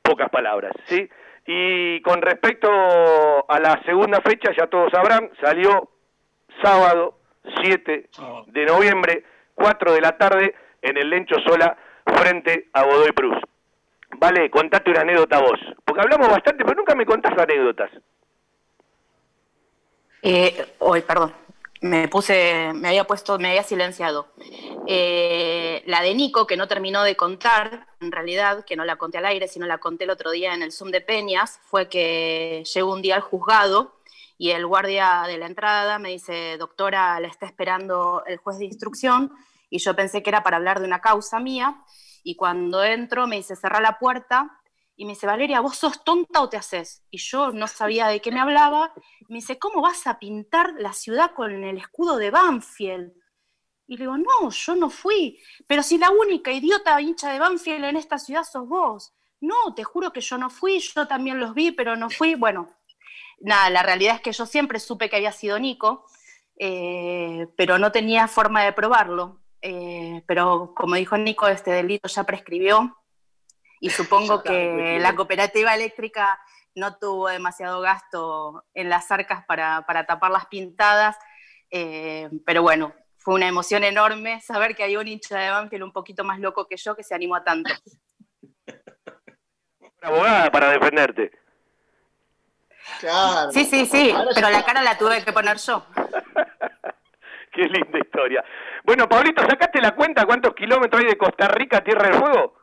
pocas 0.01 0.31
palabras, 0.31 0.73
¿sí? 0.87 1.09
Y 1.45 2.01
con 2.03 2.23
respecto 2.23 2.71
a 2.71 3.59
la 3.59 3.83
segunda 3.85 4.21
fecha, 4.23 4.53
ya 4.57 4.69
todos 4.69 4.91
sabrán, 4.91 5.31
salió 5.43 5.91
sábado 6.63 7.19
7 7.63 8.11
de 8.47 8.67
noviembre, 8.67 9.25
4 9.55 9.93
de 9.93 10.01
la 10.01 10.17
tarde, 10.17 10.55
en 10.83 10.97
el 10.97 11.11
Lencho 11.11 11.37
Sola, 11.47 11.77
frente 12.05 12.69
a 12.73 12.85
Godoy 12.85 13.13
Cruz. 13.13 13.37
Vale, 14.17 14.51
contate 14.51 14.91
una 14.91 15.03
anécdota 15.03 15.41
vos, 15.41 15.61
porque 15.85 16.01
hablamos 16.01 16.29
bastante, 16.29 16.65
pero 16.65 16.77
nunca 16.77 16.95
me 16.95 17.07
contás 17.07 17.39
anécdotas. 17.39 17.91
Eh, 20.23 20.75
hoy, 20.79 21.03
perdón, 21.03 21.33
me 21.81 22.09
puse, 22.09 22.73
me 22.75 22.89
había 22.89 23.05
puesto, 23.05 23.39
me 23.39 23.49
había 23.49 23.63
silenciado. 23.63 24.29
Eh, 24.87 25.83
la 25.87 26.03
de 26.03 26.15
Nico, 26.15 26.47
que 26.47 26.57
no 26.57 26.67
terminó 26.67 27.03
de 27.05 27.17
contar, 27.17 27.87
en 28.01 28.11
realidad, 28.11 28.65
que 28.65 28.77
no 28.77 28.85
la 28.85 28.97
conté 28.97 29.19
al 29.19 29.27
aire, 29.27 29.47
sino 29.47 29.67
la 29.67 29.79
conté 29.79 30.05
el 30.05 30.11
otro 30.11 30.31
día 30.31 30.55
en 30.55 30.63
el 30.63 30.73
Zoom 30.73 30.91
de 30.91 31.01
Peñas, 31.01 31.61
fue 31.65 31.89
que 31.89 32.65
llegó 32.75 32.93
un 32.93 33.03
día 33.03 33.17
al 33.17 33.21
juzgado 33.21 33.98
y 34.39 34.51
el 34.51 34.67
guardia 34.67 35.25
de 35.27 35.37
la 35.37 35.47
entrada 35.47 35.99
me 35.99 36.11
dice, 36.11 36.57
doctora, 36.57 37.19
la 37.21 37.29
está 37.29 37.45
esperando 37.45 38.23
el 38.27 38.39
juez 38.39 38.59
de 38.59 38.67
instrucción, 38.67 39.33
y 39.69 39.79
yo 39.79 39.95
pensé 39.95 40.23
que 40.23 40.31
era 40.31 40.43
para 40.43 40.57
hablar 40.57 40.81
de 40.81 40.87
una 40.87 41.01
causa 41.01 41.41
mía, 41.41 41.85
y 42.23 42.37
cuando 42.37 42.83
entro 42.85 43.27
me 43.27 43.37
dice, 43.37 43.57
cerra 43.57 43.81
la 43.81 43.99
puerta, 43.99 44.59
y 45.01 45.05
me 45.05 45.13
dice, 45.13 45.29
Valeria, 45.29 45.61
¿vos 45.61 45.77
sos 45.77 46.03
tonta 46.03 46.41
o 46.41 46.49
te 46.49 46.57
haces? 46.57 47.05
Y 47.11 47.19
yo 47.19 47.53
no 47.53 47.69
sabía 47.69 48.09
de 48.09 48.21
qué 48.21 48.33
me 48.33 48.41
hablaba. 48.41 48.93
Me 49.29 49.37
dice, 49.37 49.57
¿cómo 49.57 49.81
vas 49.81 50.09
a 50.09 50.19
pintar 50.19 50.75
la 50.77 50.93
ciudad 50.93 51.35
con 51.37 51.53
el 51.53 51.79
escudo 51.79 52.17
de 52.17 52.33
Banfield? 52.33 53.13
Y 53.87 53.97
le 53.97 54.03
digo, 54.03 54.19
no, 54.19 54.51
yo 54.51 54.75
no 54.75 54.91
fui. 54.91 55.41
Pero 55.69 55.85
si 55.85 55.99
la 55.99 56.11
única 56.11 56.51
idiota 56.51 57.01
hincha 57.01 57.33
de 57.33 57.39
Banfield 57.39 57.85
en 57.85 57.97
esta 57.97 58.19
ciudad 58.19 58.43
sos 58.43 58.67
vos. 58.67 59.15
No, 59.41 59.73
te 59.77 59.85
juro 59.85 60.13
que 60.13 60.21
yo 60.21 60.37
no 60.37 60.51
fui, 60.51 60.81
yo 60.81 61.07
también 61.07 61.39
los 61.39 61.55
vi, 61.55 61.71
pero 61.71 61.95
no 61.95 62.11
fui. 62.11 62.35
Bueno, 62.35 62.69
nada, 63.41 63.71
la 63.71 63.83
realidad 63.83 64.17
es 64.17 64.21
que 64.21 64.33
yo 64.33 64.47
siempre 64.47 64.81
supe 64.81 65.09
que 65.09 65.17
había 65.17 65.33
sido 65.33 65.59
Nico, 65.59 66.07
eh, 66.59 67.47
pero 67.57 67.79
no 67.79 67.93
tenía 67.93 68.29
forma 68.29 68.65
de 68.65 68.73
probarlo. 68.73 69.41
Eh, 69.61 70.23
pero 70.27 70.73
como 70.77 70.95
dijo 70.95 71.17
Nico, 71.17 71.49
este 71.49 71.73
delito 71.73 72.09
ya 72.09 72.25
prescribió 72.25 72.97
y 73.81 73.91
supongo 73.91 74.43
que 74.43 74.99
la 75.01 75.15
cooperativa 75.15 75.75
eléctrica 75.75 76.41
no 76.75 76.97
tuvo 76.97 77.29
demasiado 77.29 77.81
gasto 77.81 78.65
en 78.75 78.89
las 78.89 79.11
arcas 79.11 79.45
para, 79.47 79.83
para 79.87 80.07
tapar 80.07 80.31
las 80.31 80.47
pintadas, 80.47 81.17
eh, 81.71 82.29
pero 82.47 82.63
bueno, 82.63 82.95
fue 83.17 83.35
una 83.35 83.49
emoción 83.49 83.85
enorme 83.85 84.41
saber 84.41 84.75
que 84.75 84.85
hay 84.85 84.97
un 84.97 85.09
hincha 85.09 85.39
de 85.39 85.51
Banfield 85.51 85.85
un 85.85 85.93
poquito 85.93 86.25
más 86.25 86.39
loco 86.39 86.67
que 86.67 86.77
yo 86.77 86.97
que 86.97 87.03
se 87.03 87.15
animó 87.15 87.37
a 87.37 87.45
tanto. 87.45 87.73
Una 90.01 90.09
abogada 90.09 90.53
para 90.53 90.71
defenderte. 90.71 91.33
Claro. 93.01 93.53
Sí, 93.53 93.65
sí, 93.65 93.87
sí, 93.87 94.11
Ahora 94.11 94.31
pero 94.35 94.51
la 94.51 94.65
cara 94.65 94.83
la 94.83 94.99
tuve 94.99 95.25
que 95.25 95.33
poner 95.33 95.57
yo. 95.59 95.85
Qué 97.53 97.63
linda 97.63 97.99
historia. 97.99 98.45
Bueno, 98.85 99.09
Pablito, 99.09 99.43
¿sacaste 99.43 99.81
la 99.81 99.95
cuenta 99.95 100.27
cuántos 100.27 100.55
kilómetros 100.55 101.03
hay 101.03 101.09
de 101.09 101.19
Costa 101.19 101.49
Rica 101.49 101.79
a 101.79 101.85
Tierra 101.85 102.09
del 102.09 102.15
Fuego? 102.15 102.55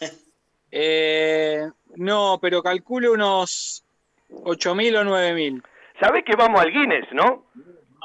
Eh, 0.70 1.66
no, 1.96 2.38
pero 2.42 2.62
calculo 2.62 3.12
unos 3.12 3.86
8.000 4.28 4.98
o 4.98 5.02
9.000. 5.02 5.62
Sabés 5.98 6.24
que 6.24 6.36
vamos 6.36 6.60
al 6.60 6.70
Guinness, 6.70 7.10
¿no? 7.12 7.46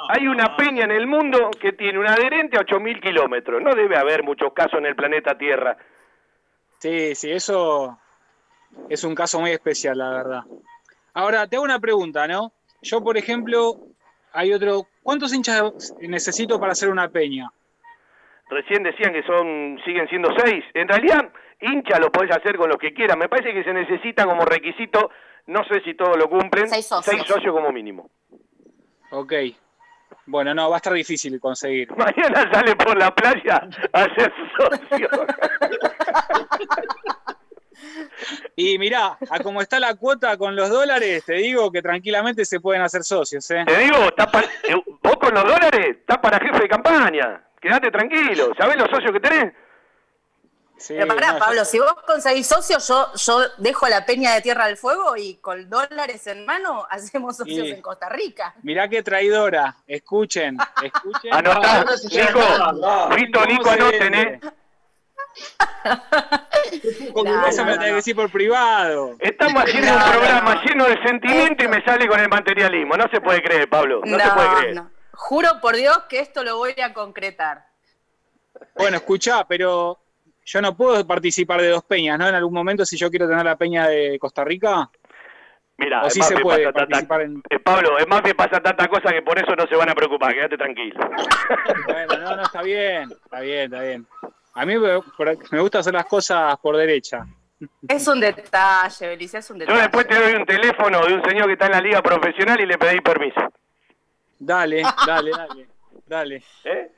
Hay 0.09 0.27
una 0.27 0.55
peña 0.55 0.85
en 0.85 0.91
el 0.91 1.05
mundo 1.05 1.51
que 1.59 1.73
tiene 1.73 1.99
un 1.99 2.07
adherente 2.07 2.57
a 2.57 2.61
8.000 2.61 3.01
kilómetros. 3.01 3.61
No 3.61 3.75
debe 3.75 3.97
haber 3.97 4.23
muchos 4.23 4.53
casos 4.53 4.79
en 4.79 4.85
el 4.85 4.95
planeta 4.95 5.37
Tierra. 5.37 5.77
Sí, 6.79 7.15
sí, 7.15 7.31
eso 7.31 7.99
es 8.89 9.03
un 9.03 9.15
caso 9.15 9.39
muy 9.39 9.51
especial, 9.51 9.97
la 9.97 10.09
verdad. 10.09 10.43
Ahora, 11.13 11.47
te 11.47 11.55
hago 11.55 11.65
una 11.65 11.79
pregunta, 11.79 12.27
¿no? 12.27 12.51
Yo, 12.81 13.01
por 13.03 13.17
ejemplo, 13.17 13.77
hay 14.33 14.53
otro... 14.53 14.87
¿Cuántos 15.03 15.33
hinchas 15.33 15.93
necesito 15.99 16.59
para 16.59 16.71
hacer 16.71 16.89
una 16.89 17.09
peña? 17.09 17.49
Recién 18.49 18.83
decían 18.83 19.13
que 19.13 19.23
son 19.23 19.79
siguen 19.85 20.07
siendo 20.09 20.29
seis. 20.37 20.63
En 20.73 20.87
realidad, 20.87 21.29
hincha 21.61 21.99
lo 21.99 22.11
podés 22.11 22.31
hacer 22.35 22.57
con 22.57 22.69
los 22.69 22.77
que 22.77 22.93
quieras. 22.93 23.17
Me 23.17 23.29
parece 23.29 23.53
que 23.53 23.63
se 23.63 23.73
necesita 23.73 24.25
como 24.25 24.43
requisito, 24.45 25.11
no 25.47 25.63
sé 25.65 25.81
si 25.81 25.93
todos 25.95 26.17
lo 26.17 26.29
cumplen, 26.29 26.67
Seis 26.69 26.87
socios. 26.87 27.27
socios 27.27 27.53
como 27.53 27.71
mínimo. 27.71 28.09
Ok. 29.11 29.33
Bueno, 30.25 30.53
no, 30.53 30.69
va 30.69 30.75
a 30.75 30.77
estar 30.77 30.93
difícil 30.93 31.39
conseguir. 31.39 31.89
Mañana 31.97 32.49
sale 32.51 32.75
por 32.75 32.97
la 32.97 33.13
playa 33.13 33.67
a 33.91 34.03
ser 34.15 34.33
socio. 34.57 35.09
Y 38.55 38.77
mirá, 38.77 39.17
a 39.29 39.39
como 39.39 39.61
está 39.61 39.79
la 39.79 39.95
cuota 39.95 40.37
con 40.37 40.55
los 40.55 40.69
dólares, 40.69 41.23
te 41.25 41.33
digo 41.33 41.71
que 41.71 41.81
tranquilamente 41.81 42.45
se 42.45 42.59
pueden 42.59 42.81
hacer 42.81 43.03
socios, 43.03 43.49
¿eh? 43.51 43.63
Te 43.65 43.77
digo, 43.79 43.97
está 44.05 44.27
pa- 44.31 44.41
eh, 44.43 44.75
vos 45.01 45.15
con 45.19 45.33
los 45.33 45.43
dólares 45.43 45.97
estás 45.99 46.17
para 46.19 46.39
jefe 46.39 46.59
de 46.59 46.67
campaña. 46.69 47.43
Quédate 47.59 47.89
tranquilo. 47.91 48.53
¿Sabés 48.57 48.77
los 48.77 48.89
socios 48.89 49.11
que 49.11 49.19
tenés? 49.19 49.53
Sí, 50.75 50.95
Pero 50.97 51.15
pará, 51.15 51.33
no, 51.33 51.39
Pablo, 51.39 51.63
si 51.63 51.79
vos 51.79 51.93
conseguís 52.05 52.45
socios, 52.45 52.85
yo, 52.87 53.07
yo 53.15 53.39
dejo 53.57 53.87
la 53.87 54.05
peña 54.05 54.33
de 54.33 54.41
Tierra 54.41 54.65
del 54.67 54.75
Fuego 54.75 55.15
y 55.15 55.35
con 55.35 55.69
dólares 55.69 56.27
en 56.27 56.45
mano 56.45 56.85
hacemos 56.89 57.37
socios 57.37 57.67
en 57.67 57.81
Costa 57.81 58.09
Rica. 58.09 58.53
Mirá 58.63 58.89
qué 58.89 59.01
traidora. 59.01 59.77
Escuchen, 59.87 60.57
escuchen. 60.83 61.33
Anotá, 61.33 61.85
No, 61.85 61.95
Nico, 61.95 63.15
Fito, 63.15 63.45
Nico, 63.45 63.63
¿Cómo 63.63 63.89
se 63.91 64.39
¿eh? 66.71 67.47
Eso 67.47 67.65
me 67.65 67.71
lo 67.71 67.77
tenés 67.77 67.89
que 67.89 67.95
decir 67.95 68.15
por 68.15 68.31
privado. 68.31 69.15
Estamos 69.19 69.63
haciendo 69.63 69.93
un 69.93 70.11
programa 70.11 70.63
lleno 70.63 70.85
de 70.85 71.01
sentimiento 71.03 71.63
y 71.65 71.67
me 71.67 71.83
sale 71.83 72.07
con 72.07 72.19
el 72.19 72.29
materialismo. 72.29 72.95
No 72.95 73.07
se 73.09 73.21
puede 73.21 73.41
creer, 73.41 73.69
Pablo. 73.69 74.01
No, 74.05 74.19
se 74.19 74.31
puede 74.31 74.55
creer. 74.57 74.75
no. 74.75 74.91
Juro 75.13 75.49
por 75.61 75.75
Dios 75.75 75.97
que 76.09 76.19
esto 76.19 76.43
lo 76.43 76.57
voy 76.57 76.73
a 76.83 76.93
concretar. 76.93 77.65
Bueno, 78.75 78.97
escuchá, 78.97 79.45
pero 79.47 79.99
yo 80.45 80.61
no 80.61 80.75
puedo 80.75 81.05
participar 81.05 81.61
de 81.61 81.69
dos 81.69 81.83
peñas, 81.83 82.17
¿no? 82.17 82.27
En 82.27 82.35
algún 82.35 82.53
momento, 82.53 82.85
si 82.85 82.97
yo 82.97 83.09
quiero 83.09 83.27
tener 83.27 83.45
la 83.45 83.55
peña 83.55 83.87
de 83.87 84.17
Costa 84.19 84.43
Rica. 84.43 84.89
Mira, 85.77 86.07
sí 86.09 86.21
se 86.21 86.37
puede 86.37 86.65
pasa 86.65 86.85
participar 86.85 87.21
en. 87.21 87.41
eh, 87.49 87.59
Pablo, 87.59 87.97
es 87.97 88.07
más, 88.07 88.23
me 88.23 88.35
pasa 88.35 88.59
tanta 88.59 88.87
cosa 88.87 89.11
que 89.11 89.21
por 89.21 89.37
eso 89.37 89.55
no 89.55 89.65
se 89.67 89.75
van 89.75 89.89
a 89.89 89.95
preocupar. 89.95 90.33
Quédate 90.33 90.57
tranquilo. 90.57 90.99
Bueno, 91.85 92.17
no, 92.17 92.35
no, 92.35 92.43
está 92.43 92.61
bien, 92.61 93.11
está 93.11 93.39
bien, 93.41 93.63
está 93.73 93.81
bien. 93.81 94.07
A 94.53 94.65
mí 94.65 94.77
me, 94.77 95.59
gusta 95.59 95.79
hacer 95.79 95.93
las 95.93 96.05
cosas 96.05 96.57
por 96.59 96.77
derecha. 96.77 97.25
Es 97.87 98.07
un 98.07 98.19
detalle, 98.19 99.07
Belice, 99.07 99.37
es 99.37 99.49
un 99.49 99.57
Yo 99.57 99.65
detalle. 99.65 99.81
después 99.81 100.07
te 100.07 100.19
doy 100.19 100.33
un 100.33 100.45
teléfono 100.45 101.05
de 101.05 101.13
un 101.13 101.23
señor 101.23 101.47
que 101.47 101.53
está 101.53 101.67
en 101.67 101.71
la 101.71 101.81
liga 101.81 102.01
profesional 102.01 102.59
y 102.59 102.65
le 102.65 102.77
pedí 102.77 102.99
permiso. 103.01 103.41
Dale, 104.37 104.83
dale, 105.07 105.31
dale, 105.31 105.67
dale. 106.05 106.43
¿Eh? 106.65 106.91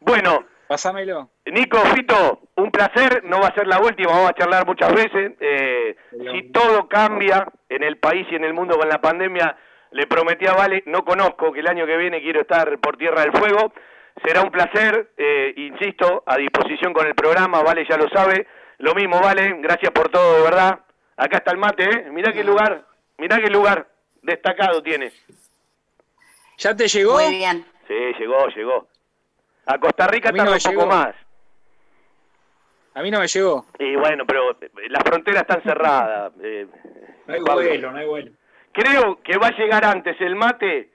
Bueno, 0.00 0.46
Pásamelo. 0.72 1.28
Nico, 1.44 1.76
Fito, 1.94 2.40
un 2.56 2.70
placer, 2.70 3.22
no 3.24 3.40
va 3.40 3.48
a 3.48 3.54
ser 3.54 3.66
la 3.66 3.78
última, 3.78 4.10
vamos 4.10 4.30
a 4.30 4.34
charlar 4.34 4.66
muchas 4.66 4.90
veces. 4.94 5.32
Eh, 5.38 5.94
si 6.10 6.50
todo 6.50 6.88
cambia 6.88 7.46
en 7.68 7.82
el 7.82 7.98
país 7.98 8.26
y 8.30 8.36
en 8.36 8.44
el 8.44 8.54
mundo 8.54 8.78
con 8.78 8.88
la 8.88 8.98
pandemia, 8.98 9.54
le 9.90 10.06
prometí 10.06 10.46
a 10.46 10.54
Vale, 10.54 10.82
no 10.86 11.04
conozco, 11.04 11.52
que 11.52 11.60
el 11.60 11.68
año 11.68 11.84
que 11.84 11.98
viene 11.98 12.22
quiero 12.22 12.40
estar 12.40 12.78
por 12.78 12.96
Tierra 12.96 13.20
del 13.20 13.32
Fuego. 13.32 13.74
Será 14.24 14.42
un 14.42 14.50
placer, 14.50 15.12
eh, 15.16 15.52
insisto, 15.56 16.22
a 16.26 16.36
disposición 16.36 16.92
con 16.92 17.06
el 17.06 17.14
programa, 17.14 17.62
Vale 17.62 17.86
ya 17.88 17.96
lo 17.96 18.08
sabe. 18.08 18.46
Lo 18.78 18.94
mismo, 18.94 19.20
Vale, 19.20 19.56
gracias 19.60 19.90
por 19.92 20.08
todo, 20.10 20.36
de 20.38 20.42
verdad. 20.42 20.80
Acá 21.16 21.38
está 21.38 21.52
el 21.52 21.58
mate, 21.58 21.84
¿eh? 21.84 22.10
Mirá 22.10 22.32
qué 22.32 22.42
lugar, 22.44 22.84
mirá 23.18 23.38
qué 23.38 23.48
lugar 23.48 23.86
destacado 24.22 24.82
tiene. 24.82 25.12
¿Ya 26.58 26.74
te 26.76 26.86
llegó? 26.88 27.14
Muy 27.14 27.36
bien. 27.36 27.64
Sí, 27.88 27.94
llegó, 28.18 28.46
llegó. 28.48 28.88
A 29.66 29.78
Costa 29.78 30.06
Rica 30.08 30.28
A 30.28 30.32
no 30.32 30.38
tarda 30.38 30.52
un 30.56 30.58
poco 30.62 30.70
llegó. 30.70 30.86
más. 30.86 31.14
A 32.94 33.02
mí 33.02 33.10
no 33.10 33.20
me 33.20 33.26
llegó. 33.26 33.66
Y 33.78 33.96
bueno, 33.96 34.24
pero 34.26 34.50
eh, 34.60 34.70
las 34.88 35.02
fronteras 35.04 35.42
están 35.42 35.62
cerradas. 35.62 36.32
eh, 36.42 36.66
No 37.26 37.34
hay 37.34 37.40
Pablo. 37.40 37.62
vuelo, 37.68 37.92
no 37.92 37.98
hay 37.98 38.06
vuelo. 38.06 38.32
Creo 38.72 39.20
que 39.22 39.36
va 39.38 39.48
a 39.48 39.56
llegar 39.56 39.84
antes 39.84 40.20
el 40.20 40.34
mate 40.34 40.91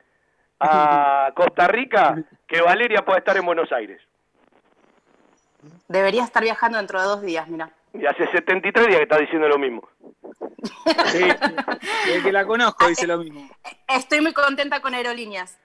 a 0.59 1.31
Costa 1.35 1.67
Rica 1.67 2.15
que 2.47 2.61
Valeria 2.61 3.03
pueda 3.03 3.19
estar 3.19 3.37
en 3.37 3.45
Buenos 3.45 3.71
Aires. 3.71 4.01
Debería 5.87 6.23
estar 6.23 6.43
viajando 6.43 6.77
dentro 6.77 6.99
de 6.99 7.07
dos 7.07 7.21
días, 7.21 7.47
mira. 7.47 7.71
Y 7.93 8.05
hace 8.05 8.27
73 8.31 8.87
días 8.87 8.97
que 8.97 9.03
está 9.03 9.17
diciendo 9.17 9.47
lo 9.47 9.57
mismo. 9.57 9.87
Sí, 11.05 11.23
el 12.13 12.23
que 12.23 12.31
la 12.31 12.45
conozco 12.45 12.87
dice 12.87 13.07
lo 13.07 13.17
mismo. 13.17 13.49
Estoy 13.87 14.21
muy 14.21 14.33
contenta 14.33 14.81
con 14.81 14.93
Aerolíneas. 14.93 15.59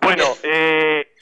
Bueno, 0.00 0.24
eh, 0.42 1.12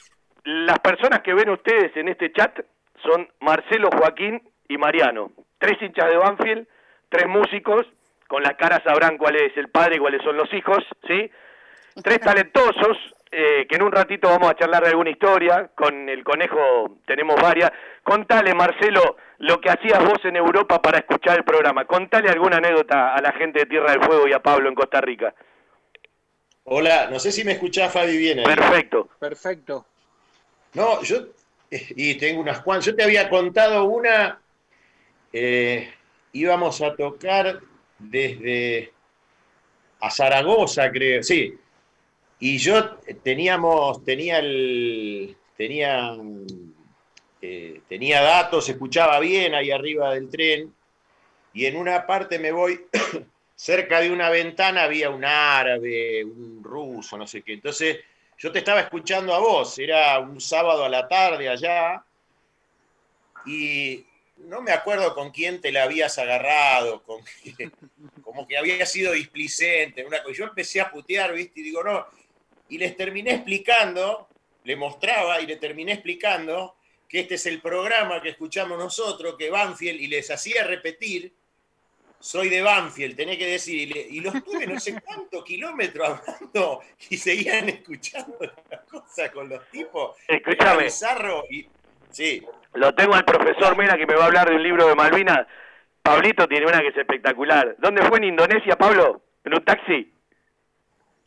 las 0.43 0.79
personas 0.79 1.21
que 1.21 1.33
ven 1.33 1.49
ustedes 1.49 1.95
en 1.95 2.07
este 2.07 2.31
chat 2.31 2.59
son 3.03 3.27
Marcelo, 3.41 3.89
Joaquín 3.95 4.41
y 4.67 4.77
Mariano. 4.77 5.31
Tres 5.59 5.79
hinchas 5.81 6.09
de 6.09 6.17
Banfield, 6.17 6.67
tres 7.09 7.27
músicos, 7.27 7.85
con 8.27 8.41
las 8.41 8.55
caras 8.55 8.81
sabrán 8.83 9.17
cuál 9.17 9.35
es 9.35 9.55
el 9.57 9.69
padre 9.69 9.97
y 9.97 9.99
cuáles 9.99 10.23
son 10.23 10.37
los 10.37 10.51
hijos, 10.53 10.83
¿sí? 11.07 11.29
Tres 12.03 12.19
talentosos, 12.19 12.97
eh, 13.31 13.65
que 13.67 13.75
en 13.75 13.83
un 13.83 13.91
ratito 13.91 14.29
vamos 14.29 14.49
a 14.49 14.55
charlar 14.55 14.83
de 14.83 14.89
alguna 14.89 15.09
historia, 15.09 15.71
con 15.75 16.07
el 16.07 16.23
conejo 16.23 16.99
tenemos 17.05 17.41
varias. 17.41 17.71
Contale, 18.03 18.53
Marcelo, 18.53 19.17
lo 19.39 19.59
que 19.59 19.69
hacías 19.69 20.03
vos 20.03 20.19
en 20.23 20.35
Europa 20.35 20.81
para 20.81 20.99
escuchar 20.99 21.37
el 21.37 21.43
programa. 21.43 21.85
Contale 21.85 22.29
alguna 22.29 22.57
anécdota 22.57 23.13
a 23.13 23.21
la 23.21 23.31
gente 23.33 23.59
de 23.59 23.65
Tierra 23.65 23.91
del 23.91 24.03
Fuego 24.03 24.27
y 24.27 24.33
a 24.33 24.39
Pablo 24.39 24.69
en 24.69 24.75
Costa 24.75 25.01
Rica. 25.01 25.33
Hola, 26.65 27.09
no 27.09 27.19
sé 27.19 27.31
si 27.31 27.43
me 27.43 27.53
escuchás, 27.53 27.91
Fabi, 27.91 28.17
bien 28.17 28.39
ahí. 28.39 28.45
Perfecto. 28.45 29.09
Perfecto. 29.19 29.85
No, 30.73 31.01
yo, 31.01 31.17
y 31.71 32.15
tengo 32.15 32.41
unas 32.41 32.61
cuantas. 32.61 32.85
Yo 32.85 32.95
te 32.95 33.03
había 33.03 33.29
contado 33.29 33.85
una, 33.85 34.39
eh, 35.33 35.93
íbamos 36.33 36.81
a 36.81 36.95
tocar 36.95 37.59
desde 37.97 38.93
a 39.99 40.09
Zaragoza, 40.09 40.91
creo, 40.91 41.23
sí. 41.23 41.57
Y 42.43 42.57
yo 42.57 42.97
teníamos, 43.23 44.03
tenía 44.03 44.39
el, 44.39 45.37
tenía, 45.55 46.17
eh, 47.39 47.81
tenía 47.87 48.21
datos, 48.23 48.67
escuchaba 48.67 49.19
bien 49.19 49.53
ahí 49.53 49.69
arriba 49.69 50.15
del 50.15 50.27
tren. 50.27 50.73
Y 51.53 51.67
en 51.67 51.77
una 51.77 52.07
parte 52.07 52.39
me 52.39 52.51
voy, 52.51 52.87
cerca 53.55 54.01
de 54.01 54.11
una 54.11 54.31
ventana 54.31 54.83
había 54.83 55.11
un 55.11 55.23
árabe, 55.23 56.25
un 56.25 56.63
ruso, 56.63 57.15
no 57.15 57.27
sé 57.27 57.43
qué. 57.43 57.53
Entonces 57.53 57.99
yo 58.39 58.51
te 58.51 58.57
estaba 58.57 58.81
escuchando 58.81 59.35
a 59.35 59.39
vos, 59.39 59.77
era 59.77 60.17
un 60.17 60.41
sábado 60.41 60.83
a 60.83 60.89
la 60.89 61.07
tarde 61.07 61.47
allá, 61.47 62.03
y 63.45 64.03
no 64.37 64.63
me 64.63 64.71
acuerdo 64.71 65.13
con 65.13 65.29
quién 65.29 65.61
te 65.61 65.71
la 65.71 65.83
habías 65.83 66.17
agarrado, 66.17 67.03
con 67.03 67.21
como 68.23 68.47
que 68.47 68.57
había 68.57 68.83
sido 68.87 69.13
displicente. 69.13 70.03
Una, 70.03 70.23
yo 70.33 70.45
empecé 70.45 70.81
a 70.81 70.89
putear, 70.89 71.33
¿viste? 71.33 71.59
Y 71.59 71.63
digo, 71.63 71.83
no. 71.83 72.03
Y 72.71 72.77
les 72.77 72.95
terminé 72.97 73.31
explicando 73.35 74.27
le 74.63 74.75
mostraba 74.75 75.41
y 75.41 75.47
le 75.47 75.55
terminé 75.55 75.93
explicando 75.93 76.75
que 77.09 77.21
este 77.21 77.35
es 77.35 77.45
el 77.47 77.61
programa 77.61 78.21
que 78.21 78.29
escuchamos 78.29 78.77
nosotros, 78.77 79.35
que 79.37 79.49
Banfield, 79.49 79.99
y 79.99 80.07
les 80.07 80.29
hacía 80.29 80.63
repetir, 80.63 81.33
soy 82.19 82.49
de 82.49 82.61
Banfield, 82.61 83.15
tenés 83.17 83.37
que 83.37 83.47
decir, 83.47 83.89
y, 83.89 83.93
le- 83.93 84.07
y 84.07 84.19
los 84.19 84.43
tuve 84.43 84.67
no 84.67 84.79
sé 84.79 85.01
cuántos 85.01 85.43
kilómetros 85.43 86.07
hablando 86.07 86.81
y 87.09 87.17
seguían 87.17 87.67
escuchando 87.69 88.37
las 88.69 88.81
cosas 88.81 89.31
con 89.31 89.49
los 89.49 89.67
tipos. 89.71 90.15
Y, 91.49 91.67
sí, 92.11 92.43
Lo 92.75 92.93
tengo 92.93 93.15
al 93.15 93.25
profesor 93.25 93.75
Mena 93.75 93.97
que 93.97 94.05
me 94.05 94.13
va 94.13 94.23
a 94.23 94.27
hablar 94.27 94.47
de 94.49 94.55
un 94.55 94.63
libro 94.63 94.87
de 94.87 94.93
Malvinas. 94.95 95.47
Pablito 96.03 96.47
tiene 96.47 96.67
una 96.67 96.79
que 96.81 96.89
es 96.89 96.97
espectacular. 96.97 97.75
¿Dónde 97.79 98.03
fue 98.03 98.19
en 98.19 98.25
Indonesia, 98.25 98.75
Pablo? 98.77 99.23
¿En 99.43 99.55
un 99.55 99.65
taxi? 99.65 100.13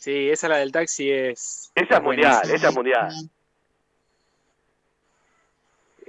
Sí, 0.04 0.28
esa 0.28 0.48
la 0.48 0.58
del 0.58 0.70
taxi 0.70 1.10
es. 1.10 1.72
Esa 1.74 1.94
es 1.94 2.02
mundial, 2.02 2.32
buenísima. 2.32 2.56
esa 2.56 2.68
es 2.68 2.74
mundial. 2.74 3.12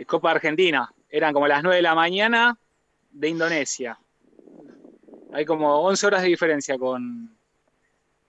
Copa 0.05 0.31
Argentina. 0.31 0.91
Eran 1.09 1.31
como 1.31 1.47
las 1.47 1.63
9 1.63 1.77
de 1.77 1.81
la 1.81 1.95
mañana 1.95 2.57
de 3.09 3.29
Indonesia. 3.29 3.97
Hay 5.31 5.45
como 5.45 5.79
11 5.79 6.07
horas 6.07 6.23
de 6.23 6.27
diferencia 6.27 6.77
con, 6.77 7.33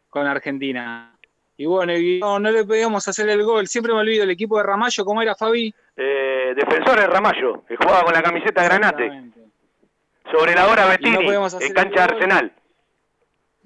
con 0.08 0.24
Argentina. 0.28 1.18
Y 1.56 1.66
bueno, 1.66 1.96
y 1.96 2.20
no, 2.20 2.38
no 2.38 2.52
le 2.52 2.64
podíamos 2.64 3.08
hacer 3.08 3.28
el 3.28 3.42
gol. 3.42 3.66
Siempre 3.66 3.92
me 3.92 3.98
olvido 3.98 4.22
el 4.22 4.30
equipo 4.30 4.58
de 4.58 4.62
Ramallo. 4.62 5.04
¿Cómo 5.04 5.20
era, 5.20 5.34
Fabi? 5.34 5.74
Eh, 5.96 6.54
defensor 6.54 7.00
de 7.00 7.08
Ramallo, 7.08 7.64
que 7.66 7.74
jugaba 7.74 8.04
con 8.04 8.14
la 8.14 8.22
camiseta 8.22 8.62
Granate. 8.62 9.32
Sobre 10.30 10.54
la 10.54 10.68
hora 10.68 10.84
no 10.84 10.90
Bettini, 10.90 11.34
hacer 11.34 11.60
en 11.60 11.72
cancha 11.72 12.06
gol. 12.06 12.52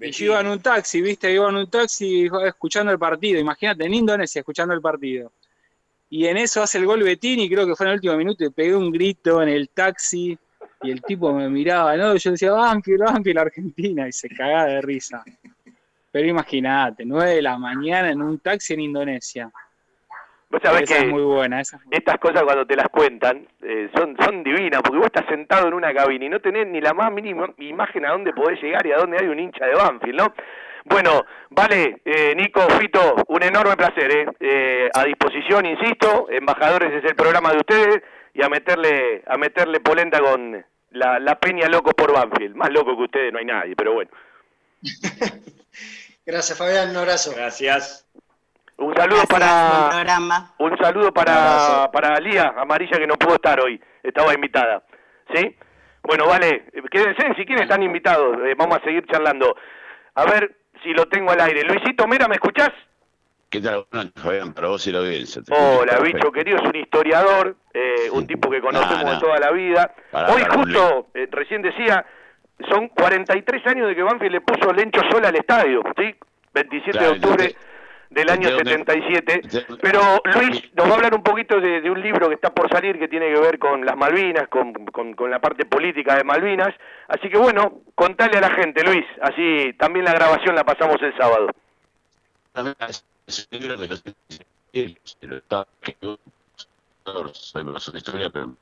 Y 0.01 0.11
yo 0.13 0.27
iba 0.27 0.41
en 0.41 0.47
un 0.47 0.61
taxi, 0.61 1.03
¿viste? 1.03 1.33
Iba 1.33 1.51
en 1.51 1.57
un 1.57 1.69
taxi 1.69 2.29
escuchando 2.47 2.91
el 2.91 2.99
partido. 2.99 3.39
Imagínate, 3.39 3.85
en 3.85 3.95
Indonesia, 3.95 4.41
escuchando 4.41 4.75
el 4.75 4.81
partido. 4.81 5.31
Y 6.09 6.27
en 6.27 6.39
eso 6.39 6.63
hace 6.63 6.79
el 6.79 6.87
gol 6.87 7.03
Bettini, 7.03 7.49
creo 7.49 7.67
que 7.67 7.77
fue 7.77 7.87
en 7.87 7.91
el 7.91 7.97
último 7.97 8.17
minuto, 8.17 8.45
y 8.45 8.51
pegué 8.51 8.75
un 8.75 8.91
grito 8.91 9.43
en 9.43 9.51
el 9.51 9.69
taxi. 9.69 10.37
Y 10.83 10.91
el 10.91 11.03
tipo 11.03 11.33
me 11.35 11.49
miraba, 11.51 11.97
¿no? 11.97 12.17
Yo 12.17 12.31
decía, 12.31 12.53
Banfield, 12.53 13.03
Banfield, 13.03 13.39
Argentina. 13.39 14.09
Y 14.09 14.13
se 14.13 14.29
cagaba 14.31 14.65
de 14.65 14.81
risa. 14.81 15.23
Pero 16.11 16.27
imagínate, 16.27 17.05
9 17.05 17.35
de 17.35 17.43
la 17.43 17.59
mañana 17.59 18.11
en 18.11 18.23
un 18.23 18.39
taxi 18.39 18.73
en 18.75 18.81
Indonesia. 18.81 19.51
Vos 20.51 20.61
sabés 20.63 20.83
esa 20.83 20.95
que 20.97 21.07
es 21.07 21.13
muy 21.13 21.23
buena. 21.23 21.61
Esa 21.61 21.77
es 21.77 21.87
muy- 21.87 21.97
estas 21.97 22.19
cosas 22.19 22.43
cuando 22.43 22.67
te 22.67 22.75
las 22.77 22.89
cuentan 22.89 23.47
eh, 23.63 23.89
son, 23.95 24.17
son 24.21 24.43
divinas, 24.43 24.83
porque 24.83 24.99
vos 24.99 25.07
estás 25.07 25.27
sentado 25.29 25.69
en 25.69 25.75
una 25.75 25.95
cabina 25.95 26.25
y 26.25 26.29
no 26.29 26.41
tenés 26.41 26.67
ni 26.67 26.81
la 26.81 26.93
más 26.93 27.13
mínima 27.13 27.49
imagen 27.59 28.05
a 28.05 28.11
dónde 28.11 28.33
podés 28.33 28.61
llegar 28.61 28.85
y 28.87 28.93
a 28.93 28.97
dónde 28.99 29.19
hay 29.21 29.29
un 29.29 29.39
hincha 29.39 29.65
de 29.67 29.75
Banfield, 29.75 30.17
¿no? 30.19 30.35
Bueno, 30.87 31.25
vale, 31.51 32.01
eh, 32.05 32.35
Nico, 32.35 32.63
Fito, 32.81 33.15
un 33.29 33.43
enorme 33.43 33.77
placer, 33.77 34.11
¿eh? 34.11 34.27
Eh, 34.41 34.89
A 34.95 35.05
disposición, 35.05 35.67
insisto, 35.67 36.27
Embajadores 36.31 36.93
es 36.95 37.05
el 37.11 37.15
programa 37.15 37.53
de 37.53 37.59
ustedes 37.59 38.03
y 38.35 38.43
a 38.43 38.49
meterle, 38.49 39.23
a 39.27 39.37
meterle 39.37 39.79
polenta 39.81 40.19
con 40.21 40.65
la, 40.93 41.19
la 41.21 41.39
peña 41.39 41.69
loco 41.69 41.93
por 41.93 42.13
Banfield. 42.13 42.57
Más 42.57 42.71
loco 42.71 42.97
que 42.97 43.03
ustedes 43.05 43.33
no 43.33 43.39
hay 43.39 43.45
nadie, 43.45 43.77
pero 43.77 43.93
bueno. 43.93 44.11
Gracias, 46.27 46.59
Fabián. 46.59 46.91
Un 46.91 46.97
abrazo. 46.97 47.33
Gracias. 47.37 48.07
Un 48.81 48.95
saludo 48.97 49.23
para 49.29 49.91
un 50.59 50.79
saludo 50.79 51.13
para, 51.13 51.91
para 51.93 52.19
Lía 52.19 52.55
Amarilla 52.57 52.99
que 52.99 53.07
no 53.07 53.15
pudo 53.17 53.35
estar 53.35 53.61
hoy, 53.61 53.81
estaba 54.03 54.33
invitada. 54.35 54.83
¿Sí? 55.35 55.55
Bueno, 56.03 56.27
vale, 56.27 56.65
quédense, 56.91 57.35
si 57.37 57.45
quieren 57.45 57.65
están 57.65 57.83
invitados, 57.83 58.39
eh, 58.47 58.55
vamos 58.57 58.79
a 58.79 58.83
seguir 58.83 59.05
charlando. 59.07 59.55
A 60.15 60.25
ver 60.25 60.57
si 60.83 60.93
lo 60.95 61.07
tengo 61.07 61.31
al 61.31 61.41
aire. 61.43 61.63
Luisito 61.65 62.07
Mera, 62.09 62.27
¿me 62.27 62.37
escuchás? 62.37 62.71
¿Qué 63.51 63.61
tal? 63.61 63.85
Buenas 63.91 64.07
noches, 64.07 64.23
Fabián, 64.23 64.55
para 64.55 64.69
vos 64.69 64.87
y 64.87 64.93
la 64.93 64.99
audiencia. 65.01 65.43
Hola, 65.51 65.99
bicho 65.99 66.03
perfecto. 66.03 66.33
querido, 66.33 66.57
es 66.59 66.65
un 66.65 66.77
historiador, 66.77 67.57
eh, 67.75 68.09
un 68.13 68.27
tipo 68.27 68.49
que 68.49 68.61
conocemos 68.63 69.03
No, 69.05 69.09
no. 69.09 69.15
de 69.15 69.21
toda 69.21 69.39
la 69.41 69.51
vida. 69.51 69.95
Pará, 70.11 70.33
Hoy 70.33 70.43
pará, 70.43 70.55
justo, 70.55 71.09
eh, 71.15 71.29
recién 71.31 71.61
decía, 71.61 72.07
son 72.71 72.89
43 72.89 73.67
años 73.67 73.89
de 73.89 73.95
que 73.95 74.03
Banfield 74.03 74.33
le 74.33 74.41
puso 74.41 74.73
Lencho 74.73 75.01
Sola 75.11 75.29
al 75.29 75.37
estadio, 75.37 75.83
¿sí? 75.99 76.15
27 76.55 76.91
Claro, 76.93 77.07
de 77.13 77.19
octubre 77.19 77.55
del 78.11 78.29
año 78.29 78.51
yo 78.51 78.57
te- 78.59 78.71
77. 78.71 79.41
Pero 79.81 80.01
Luis 80.35 80.63
nos 80.75 80.87
va 80.89 80.91
a 80.91 80.95
hablar 80.97 81.15
un 81.15 81.23
poquito 81.23 81.61
de, 81.61 81.81
de 81.81 81.91
un 81.91 82.01
libro 82.03 82.29
que 82.29 82.35
está 82.35 82.53
por 82.53 82.69
salir 82.69 82.99
que 82.99 83.09
tiene 83.09 83.33
que 83.33 83.41
ver 83.41 83.59
con 83.59 83.85
las 83.87 83.97
Malvinas, 83.97 84.49
con, 84.49 84.73
con- 84.87 85.15
con 85.15 85.31
la 85.31 85.41
parte 85.41 85.65
política 85.65 86.17
de 86.17 86.25
Malvinas. 86.25 86.75
Así 87.09 87.29
que 87.31 87.39
bueno, 87.39 87.81
contale 87.95 88.37
a 88.39 88.41
la 88.41 88.51
gente, 88.51 88.83
Luis, 88.85 89.05
así 89.23 89.73
también 89.79 90.05
la 90.05 90.13
grabación 90.13 90.55
la 90.55 90.65
pasamos 90.65 91.01
el 91.03 91.17
sábado. 91.17 91.49
Soy 97.33 97.65
profesor 97.65 97.93
de 97.93 97.99
historia, 97.99 98.31
pero 98.31 98.57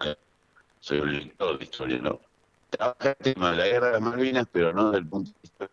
soy 0.80 1.00
un 1.00 1.12
lector 1.12 1.58
de 1.58 1.64
historia, 1.64 1.98
¿no? 2.00 2.20
Trabaja 2.70 3.10
el 3.10 3.16
tema 3.34 3.50
de 3.52 3.56
la 3.56 3.66
guerra 3.66 3.86
de 3.88 3.92
las 3.94 4.00
Malvinas, 4.02 4.46
pero 4.52 4.72
no 4.72 4.86
desde 4.90 4.98
el 4.98 5.06
punto 5.08 5.30
de 5.30 5.36
vista 5.42 5.68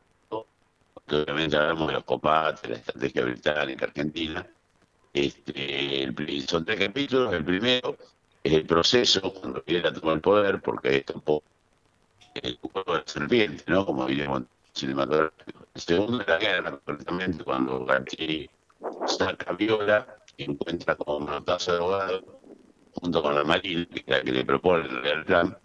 obviamente 1.09 1.57
hablamos 1.57 1.87
de 1.87 1.93
los 1.93 2.03
combates, 2.03 2.69
la 2.69 2.77
estrategia 2.77 3.23
británica, 3.23 3.85
argentina. 3.85 4.47
Este, 5.13 6.13
son 6.47 6.65
tres 6.65 6.79
capítulos. 6.79 7.33
El 7.33 7.45
primero 7.45 7.97
es 8.43 8.53
el 8.53 8.65
proceso 8.65 9.33
cuando 9.33 9.63
Videla 9.65 9.93
tomó 9.93 10.13
el 10.13 10.21
poder, 10.21 10.61
porque 10.61 10.97
esto 10.97 11.13
un 11.15 11.21
poco 11.21 11.45
el 12.35 12.59
juego 12.59 12.93
de 12.93 12.99
la 12.99 13.07
serpiente, 13.07 13.63
¿no? 13.67 13.85
Como 13.85 14.05
diríamos 14.07 14.41
en 14.41 14.47
cinematográfico. 14.73 15.65
El 15.73 15.81
segundo 15.81 16.21
es 16.21 16.27
la 16.27 16.37
guerra, 16.37 16.71
concretamente 16.71 17.43
cuando 17.43 17.85
Galtieri 17.85 18.49
saca 19.07 19.51
a 19.51 19.53
Viola 19.53 20.07
y 20.37 20.43
encuentra 20.43 20.95
como 20.95 21.21
manotazo 21.21 21.71
de 21.71 21.77
abogado 21.77 22.39
junto 22.93 23.21
con 23.21 23.35
la 23.35 23.43
Marina, 23.43 23.85
que 23.85 23.99
es 23.99 24.07
la 24.07 24.21
que 24.21 24.31
le 24.31 24.45
propone 24.45 24.85
el 24.85 25.01
Real 25.01 25.25
Plan, 25.25 25.57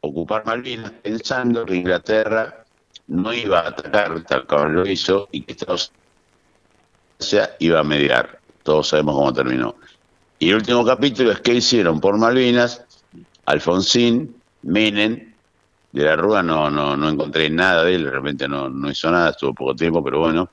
ocupar 0.00 0.44
Malvinas 0.46 0.92
pensando 1.02 1.64
que 1.64 1.76
Inglaterra 1.76 2.65
no 3.08 3.32
iba 3.32 3.60
a 3.60 3.68
atacar 3.68 4.20
tal 4.24 4.46
como 4.46 4.64
lo 4.66 4.86
hizo 4.86 5.28
y 5.32 5.42
que 5.42 5.52
Estados 5.52 5.92
Unidos 7.20 7.50
iba 7.60 7.80
a 7.80 7.84
mediar. 7.84 8.40
Todos 8.62 8.88
sabemos 8.88 9.14
cómo 9.14 9.32
terminó. 9.32 9.76
Y 10.38 10.50
el 10.50 10.56
último 10.56 10.84
capítulo 10.84 11.32
es 11.32 11.40
qué 11.40 11.54
hicieron 11.54 12.00
por 12.00 12.18
Malvinas 12.18 12.84
Alfonsín, 13.46 14.36
Menem, 14.62 15.32
de 15.92 16.04
la 16.04 16.16
Rúa 16.16 16.42
no, 16.42 16.68
no, 16.70 16.96
no 16.96 17.08
encontré 17.08 17.48
nada 17.48 17.84
de 17.84 17.94
él, 17.94 18.04
de 18.04 18.10
repente 18.10 18.46
no, 18.48 18.68
no 18.68 18.90
hizo 18.90 19.10
nada, 19.10 19.30
estuvo 19.30 19.54
poco 19.54 19.74
tiempo, 19.76 20.02
pero 20.04 20.18
bueno. 20.18 20.50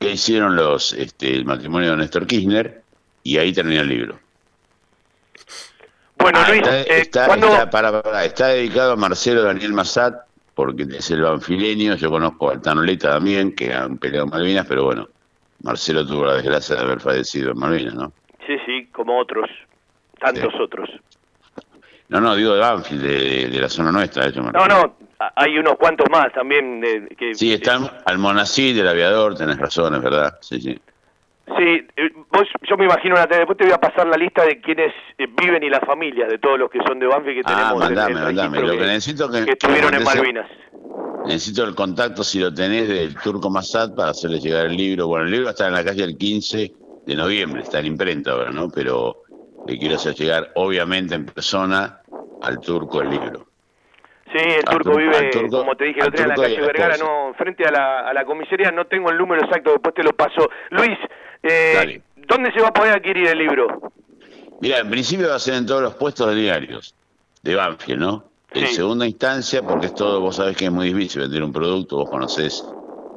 ¿Qué 0.00 0.12
hicieron 0.12 0.56
los, 0.56 0.94
este, 0.94 1.34
el 1.34 1.44
matrimonio 1.44 1.90
de 1.90 1.98
Néstor 1.98 2.26
Kirchner? 2.26 2.82
Y 3.22 3.36
ahí 3.36 3.52
termina 3.52 3.82
el 3.82 3.88
libro. 3.88 4.18
Bueno, 6.18 6.38
Ah, 6.42 6.48
Luis, 6.48 6.62
está, 6.62 6.80
eh, 6.80 6.86
está- 7.00 7.26
¿cuándo- 7.26 7.48
está- 7.48 7.70
para- 7.70 8.02
para- 8.02 8.24
está 8.24 8.46
dedicado 8.48 8.92
a 8.92 8.96
Marcelo 8.96 9.42
Daniel 9.42 9.72
Massat, 9.74 10.14
porque 10.54 10.82
es 10.82 11.10
el 11.10 11.22
banfileño. 11.22 11.94
Yo 11.96 12.10
conozco 12.10 12.50
a 12.50 12.60
Tanoleta 12.60 13.10
también, 13.10 13.54
que 13.54 13.72
han 13.72 13.98
peleado 13.98 14.26
en 14.26 14.30
Malvinas, 14.30 14.66
pero 14.66 14.84
bueno, 14.84 15.08
Marcelo 15.62 16.06
tuvo 16.06 16.26
la 16.26 16.34
desgracia 16.34 16.76
de 16.76 16.82
haber 16.82 17.00
fallecido 17.00 17.52
en 17.52 17.58
Malvinas, 17.58 17.94
¿no? 17.94 18.12
Sí, 18.46 18.56
sí, 18.66 18.86
como 18.92 19.18
otros, 19.18 19.48
tantos 20.18 20.52
otros. 20.60 20.88
No, 22.08 22.20
no, 22.20 22.34
digo 22.34 22.54
de 22.54 22.60
Banfield, 22.60 23.02
de, 23.02 23.48
de 23.50 23.60
la 23.60 23.68
zona 23.68 23.92
nuestra, 23.92 24.28
de 24.28 24.42
me 24.42 24.50
No, 24.50 24.66
no, 24.66 24.96
hay 25.36 25.58
unos 25.58 25.76
cuantos 25.76 26.08
más 26.10 26.32
también 26.32 26.82
eh, 26.84 27.08
que... 27.16 27.34
Sí, 27.34 27.52
está 27.52 28.02
Almonací 28.04 28.72
del 28.72 28.88
aviador, 28.88 29.36
tenés 29.36 29.58
razón, 29.58 29.94
es 29.94 30.02
verdad. 30.02 30.38
Sí, 30.40 30.60
sí. 30.60 30.80
Sí, 31.56 31.86
eh, 31.96 32.10
vos, 32.30 32.46
yo 32.68 32.76
me 32.76 32.84
imagino, 32.84 33.14
Natalia, 33.14 33.38
después 33.38 33.58
te 33.58 33.64
voy 33.64 33.72
a 33.72 33.78
pasar 33.78 34.06
la 34.06 34.16
lista 34.16 34.44
de 34.44 34.60
quienes 34.60 34.92
eh, 35.18 35.26
viven 35.40 35.62
y 35.62 35.68
las 35.70 35.80
familias 35.80 36.28
de 36.28 36.38
todos 36.38 36.58
los 36.58 36.70
que 36.70 36.78
son 36.86 36.98
de 36.98 37.06
Banfield 37.06 37.36
que 37.36 37.42
Ah, 37.44 37.56
tenemos 37.56 37.72
en- 37.72 37.78
mandame, 37.94 38.12
en 38.18 38.22
mandame. 38.22 38.60
Lo 38.60 38.72
que 38.72 38.78
que- 38.78 38.86
necesito 38.86 39.30
que, 39.30 39.44
que 39.44 39.52
estuvieron 39.52 39.94
en 39.94 40.04
Malvinas. 40.04 40.46
Necesito 41.24 41.64
el 41.64 41.74
contacto, 41.74 42.24
si 42.24 42.38
lo 42.38 42.52
tenés, 42.52 42.88
del 42.88 43.14
Turco 43.16 43.50
Massad 43.50 43.94
para 43.94 44.10
hacerle 44.10 44.38
llegar 44.40 44.66
el 44.66 44.76
libro. 44.76 45.06
Bueno, 45.08 45.26
el 45.26 45.30
libro 45.32 45.44
va 45.46 45.50
a 45.50 45.52
estar 45.52 45.68
en 45.68 45.74
la 45.74 45.84
calle 45.84 46.04
el 46.04 46.16
15 46.16 46.72
de 47.04 47.14
noviembre, 47.14 47.62
está 47.62 47.80
en 47.80 47.86
imprenta 47.86 48.32
ahora, 48.32 48.50
¿no? 48.50 48.68
Pero 48.70 49.16
le 49.64 49.78
quiero 49.78 49.96
hacer 49.96 50.14
llegar, 50.14 50.50
obviamente, 50.54 51.14
en 51.14 51.26
persona 51.26 52.00
al 52.40 52.58
Turco 52.60 53.02
el 53.02 53.10
libro. 53.10 53.49
Sí, 54.32 54.38
el 54.38 54.64
turco 54.64 54.96
vive, 54.96 55.30
Turco- 55.32 55.58
como 55.58 55.76
te 55.76 55.84
dije, 55.86 56.00
el 56.00 56.06
otro 56.06 56.16
día 56.18 56.22
en 56.22 56.28
la 56.28 56.34
calle 56.36 56.60
Vergara, 56.60 56.96
no, 56.98 57.34
frente 57.34 57.64
a 57.66 57.70
la, 57.72 58.00
a 58.08 58.14
la 58.14 58.24
comisaría, 58.24 58.70
no 58.70 58.86
tengo 58.86 59.10
el 59.10 59.18
número 59.18 59.42
exacto, 59.42 59.72
después 59.72 59.94
te 59.94 60.04
lo 60.04 60.12
paso. 60.12 60.48
Luis, 60.70 60.96
eh, 61.42 62.00
¿dónde 62.14 62.52
se 62.52 62.60
va 62.60 62.68
a 62.68 62.72
poder 62.72 62.94
adquirir 62.94 63.26
el 63.26 63.38
libro? 63.38 63.92
Mira, 64.60 64.78
en 64.78 64.90
principio 64.90 65.28
va 65.28 65.34
a 65.36 65.40
ser 65.40 65.54
en 65.54 65.66
todos 65.66 65.82
los 65.82 65.94
puestos 65.94 66.28
de 66.28 66.40
diarios 66.40 66.94
de 67.42 67.54
Banfield, 67.56 68.00
¿no? 68.00 68.30
En 68.52 68.66
segunda 68.68 69.06
instancia, 69.06 69.62
porque 69.62 69.86
es 69.86 69.94
todo, 69.94 70.20
vos 70.20 70.36
sabés 70.36 70.56
que 70.56 70.66
es 70.66 70.72
muy 70.72 70.92
difícil 70.92 71.22
vender 71.22 71.42
un 71.42 71.52
producto, 71.52 71.96
vos 71.96 72.10
conocés 72.10 72.74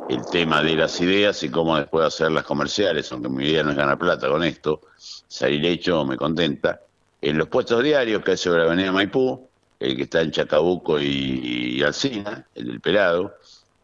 el 0.07 0.25
tema 0.29 0.61
de 0.61 0.75
las 0.75 0.99
ideas 0.99 1.41
y 1.43 1.49
cómo 1.49 1.77
después 1.77 2.05
hacerlas 2.05 2.43
comerciales, 2.43 3.11
aunque 3.11 3.29
mi 3.29 3.45
idea 3.45 3.63
no 3.63 3.71
es 3.71 3.77
ganar 3.77 3.97
plata 3.97 4.29
con 4.29 4.43
esto, 4.43 4.81
salir 5.27 5.65
hecho 5.65 6.05
me 6.05 6.17
contenta. 6.17 6.81
En 7.21 7.37
los 7.37 7.47
puestos 7.47 7.83
diarios, 7.83 8.23
que 8.23 8.33
es 8.33 8.39
sobre 8.41 8.59
la 8.59 8.65
avenida 8.67 8.91
Maipú, 8.91 9.49
el 9.83 9.95
que 9.95 10.03
está 10.03 10.21
en 10.21 10.31
Chacabuco 10.31 10.99
y, 10.99 11.75
y 11.77 11.83
Alcina, 11.83 12.45
el 12.55 12.67
del 12.67 12.81
Pelado, 12.81 13.33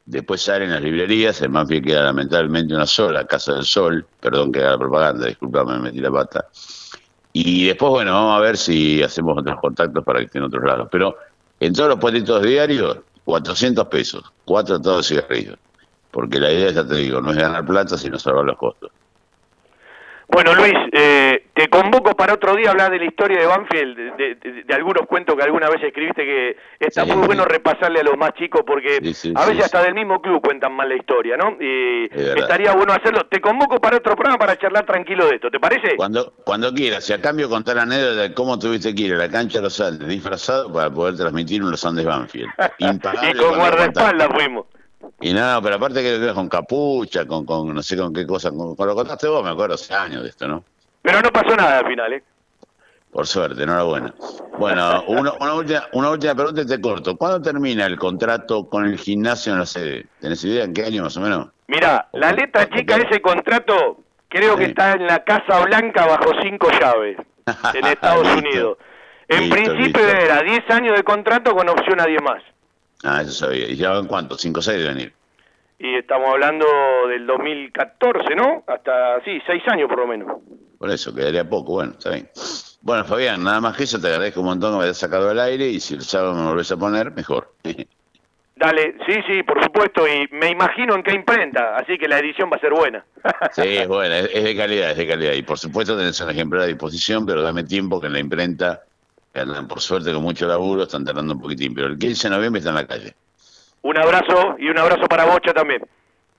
Después 0.10 0.42
salen 0.42 0.72
las 0.72 0.82
librerías, 0.82 1.40
en 1.44 1.54
Banfield 1.54 1.86
queda 1.86 2.06
lamentablemente 2.06 2.74
una 2.74 2.88
sola, 2.88 3.28
Casa 3.28 3.54
del 3.54 3.64
Sol, 3.64 4.08
perdón 4.20 4.52
que 4.52 4.60
haga 4.60 4.72
la 4.72 4.78
propaganda, 4.80 5.28
disculpame, 5.28 5.74
me 5.74 5.80
metí 5.82 6.00
la 6.00 6.10
pata. 6.10 6.48
Y 7.32 7.68
después, 7.68 7.92
bueno, 7.92 8.14
vamos 8.14 8.36
a 8.36 8.42
ver 8.42 8.58
si 8.58 9.04
hacemos 9.04 9.38
otros 9.38 9.60
contactos 9.60 10.04
para 10.04 10.18
que 10.18 10.26
estén 10.26 10.42
en 10.42 10.48
otros 10.48 10.64
lados. 10.64 10.88
Pero 10.92 11.16
en 11.60 11.74
todos 11.74 11.90
los 11.90 12.00
puestitos 12.00 12.42
diarios, 12.42 12.98
400 13.24 13.86
pesos, 13.86 14.24
cuatro 14.46 14.82
todos 14.82 15.08
cigarrillos. 15.08 15.60
Porque 16.10 16.40
la 16.40 16.52
idea, 16.52 16.72
ya 16.72 16.88
te 16.88 16.96
digo, 16.96 17.22
no 17.22 17.30
es 17.30 17.38
ganar 17.38 17.64
plata, 17.64 17.96
sino 17.96 18.18
salvar 18.18 18.46
los 18.46 18.58
costos. 18.58 18.90
Bueno, 20.32 20.54
Luis, 20.54 20.74
eh, 20.92 21.48
te 21.56 21.68
convoco 21.70 22.12
para 22.16 22.36
otro 22.36 22.56
día 22.56 22.68
a 22.68 22.72
hablar 22.72 22.92
de 22.92 23.00
la 23.00 23.06
historia 23.06 23.40
de 23.40 23.48
Banfield, 23.48 23.98
de, 23.98 24.36
de- 24.36 24.64
de 24.64 24.74
algunos 24.76 25.08
cuentos 25.08 25.36
que 25.36 25.42
alguna 25.44 25.70
vez 25.70 25.82
escribiste 25.84 26.24
que 26.24 26.58
está 26.80 27.04
muy 27.04 27.26
bueno 27.26 27.46
repasarle 27.46 28.00
a 28.00 28.04
los 28.04 28.16
más 28.16 28.34
chicos 28.36 28.62
porque 28.66 29.00
a 29.36 29.46
veces 29.48 29.66
hasta 29.66 29.82
del 29.84 29.96
mismo 29.96 30.22
club 30.22 30.40
cuentan 30.42 30.74
mal 30.74 30.88
la 30.88 30.96
historia, 30.96 31.36
¿no? 31.36 31.58
Y 31.60 32.08
estaría 32.42 32.74
bueno 32.74 32.94
hacerlo. 32.94 33.26
Te 33.26 33.42
convoco 33.42 33.80
para 33.82 33.98
otro 33.98 34.16
programa 34.16 34.38
para 34.38 34.56
charlar 34.58 34.86
tranquilo 34.86 35.28
de 35.28 35.36
esto, 35.36 35.50
¿te 35.50 35.60
parece? 35.60 35.96
Cuando, 35.98 36.34
cuando 36.46 36.72
quieras, 36.74 37.04
si 37.06 37.14
a 37.14 37.20
cambio 37.20 37.50
contar 37.50 37.78
la 37.78 37.82
anécdota 37.84 38.22
de 38.22 38.34
cómo 38.34 38.60
tuviste 38.60 38.94
que 38.94 39.04
ir 39.04 39.14
a 39.16 39.18
la 39.18 39.30
cancha 39.30 39.58
de 39.58 39.64
los 39.64 39.82
Andes 39.82 40.08
disfrazado 40.08 40.72
para 40.72 40.92
poder 40.92 41.16
transmitir 41.16 41.64
un 41.64 41.72
Los 41.72 41.84
Andes 41.86 42.06
Banfield. 42.06 42.50
Y 42.78 43.34
con 43.34 43.58
guardaespaldas 43.58 44.28
fuimos. 44.32 44.66
Y 45.22 45.34
nada, 45.34 45.62
pero 45.62 45.76
aparte 45.76 46.02
que 46.02 46.18
lo 46.18 46.34
con 46.34 46.50
capucha, 46.50 47.26
con, 47.26 47.46
con 47.46 47.74
no 47.74 47.82
sé 47.84 47.98
con 47.98 48.14
qué 48.14 48.26
cosa, 48.26 48.52
con, 48.52 48.76
con 48.76 48.88
lo 48.88 48.96
contaste 48.96 49.28
vos, 49.28 49.44
me 49.44 49.50
acuerdo 49.50 49.76
hace 49.76 49.94
años 49.94 50.24
de 50.24 50.30
esto, 50.30 50.48
¿no? 50.48 50.64
Pero 51.02 51.22
no 51.22 51.32
pasó 51.32 51.56
nada 51.56 51.80
al 51.80 51.88
final, 51.88 52.14
¿eh? 52.14 52.24
Por 53.12 53.26
suerte, 53.26 53.64
enhorabuena. 53.64 54.14
Bueno, 54.60 55.04
una, 55.08 55.34
una, 55.40 55.54
última, 55.56 55.84
una 55.94 56.10
última 56.12 56.36
pregunta 56.36 56.62
y 56.62 56.68
te 56.68 56.80
corto. 56.80 57.18
¿Cuándo 57.18 57.42
termina 57.42 57.86
el 57.86 57.98
contrato 57.98 58.70
con 58.70 58.86
el 58.86 58.98
gimnasio 59.00 59.54
en 59.54 59.60
la 59.60 59.66
sede? 59.66 60.06
¿Tenés 60.22 60.44
idea 60.44 60.64
en 60.66 60.74
qué 60.74 60.86
año 60.86 61.04
más 61.04 61.18
o 61.18 61.22
menos? 61.22 61.48
Mira, 61.68 62.08
la 62.14 62.32
letra 62.34 62.70
chica 62.70 62.98
de 62.98 63.04
ese 63.10 63.22
contrato 63.22 63.98
creo 64.28 64.56
que 64.58 64.66
está 64.66 64.92
en 64.94 65.08
la 65.08 65.24
Casa 65.24 65.60
Blanca 65.66 66.06
bajo 66.06 66.32
cinco 66.44 66.68
llaves 66.80 67.18
en 67.74 67.86
Estados 67.88 68.28
Listo. 68.28 68.40
Unidos. 68.48 68.78
En 69.28 69.40
Listo, 69.42 69.56
principio 69.56 70.04
listo. 70.04 70.18
era 70.18 70.42
10 70.44 70.70
años 70.72 70.96
de 70.98 71.04
contrato 71.04 71.56
con 71.56 71.68
opción 71.70 72.00
a 72.02 72.06
10 72.06 72.22
más. 72.22 72.44
Ah, 73.04 73.22
eso 73.22 73.32
sabía. 73.32 73.68
¿Y 73.68 73.76
ya 73.76 73.92
van 73.92 74.08
cuántos? 74.08 74.42
¿Cinco 74.42 74.60
o 74.60 74.64
seis 74.64 74.80
deben 74.80 75.00
ir? 75.00 75.14
Y 75.80 75.96
estamos 75.96 76.30
hablando 76.30 76.66
del 77.08 77.26
2014, 77.26 78.36
¿no? 78.36 78.64
Hasta, 78.68 79.24
sí, 79.24 79.42
6 79.48 79.64
años 79.70 79.88
por 79.88 80.00
lo 80.00 80.08
menos. 80.08 80.42
Por 80.78 80.92
eso, 80.92 81.16
quedaría 81.16 81.48
poco. 81.50 81.74
Bueno, 81.74 81.94
está 81.94 82.12
bien. 82.12 82.30
Bueno, 82.82 83.06
Fabián, 83.06 83.44
nada 83.44 83.62
más 83.62 83.78
que 83.78 83.84
eso, 83.84 84.00
te 84.00 84.08
agradezco 84.08 84.42
un 84.42 84.48
montón 84.48 84.74
que 84.74 84.78
me 84.80 84.84
hayas 84.84 84.98
sacado 84.98 85.30
al 85.30 85.40
aire 85.40 85.68
y 85.68 85.80
si 85.80 85.94
el 85.94 86.02
sábado 86.02 86.36
me 86.36 86.44
volvés 86.44 86.72
a 86.72 86.78
poner, 86.78 87.12
mejor. 87.12 87.54
Dale, 88.58 88.98
sí, 89.08 89.14
sí, 89.26 89.42
por 89.44 89.64
supuesto, 89.64 90.06
y 90.06 90.28
me 90.36 90.50
imagino 90.50 90.94
en 90.94 91.02
qué 91.02 91.14
imprenta, 91.16 91.78
así 91.78 91.98
que 91.98 92.10
la 92.10 92.20
edición 92.20 92.50
va 92.52 92.58
a 92.58 92.60
ser 92.60 92.74
buena. 92.74 93.06
Sí, 93.54 93.78
es 93.78 93.88
buena, 93.88 94.20
es, 94.20 94.30
es 94.34 94.44
de 94.44 94.56
calidad, 94.58 94.92
es 94.92 94.98
de 94.98 95.08
calidad. 95.08 95.32
Y 95.32 95.44
por 95.44 95.58
supuesto 95.58 95.98
tenés 95.98 96.20
un 96.20 96.30
ejemplar 96.30 96.64
a 96.64 96.68
disposición, 96.68 97.26
pero 97.26 97.42
dame 97.42 97.64
tiempo 97.64 98.02
que 98.02 98.08
en 98.08 98.14
la 98.14 98.20
imprenta, 98.20 98.84
que 99.34 99.40
andan 99.40 99.68
por 99.68 99.82
suerte 99.82 100.14
con 100.14 100.24
mucho 100.24 100.48
laburo, 100.48 100.84
están 100.84 101.06
tardando 101.06 101.34
un 101.34 101.42
poquitín. 101.42 101.74
Pero 101.74 101.88
el 101.88 101.98
15 101.98 102.30
de 102.30 102.36
noviembre 102.36 102.60
está 102.60 102.70
en 102.70 102.76
la 102.76 102.88
calle. 102.88 103.14
Un 103.82 103.98
abrazo 103.98 104.56
y 104.60 104.70
un 104.70 104.78
abrazo 104.78 105.08
para 105.08 105.26
Bocha 105.26 105.54
también. 105.54 105.82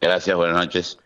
Gracias, 0.00 0.36
buenas 0.36 0.56
noches. 0.56 0.98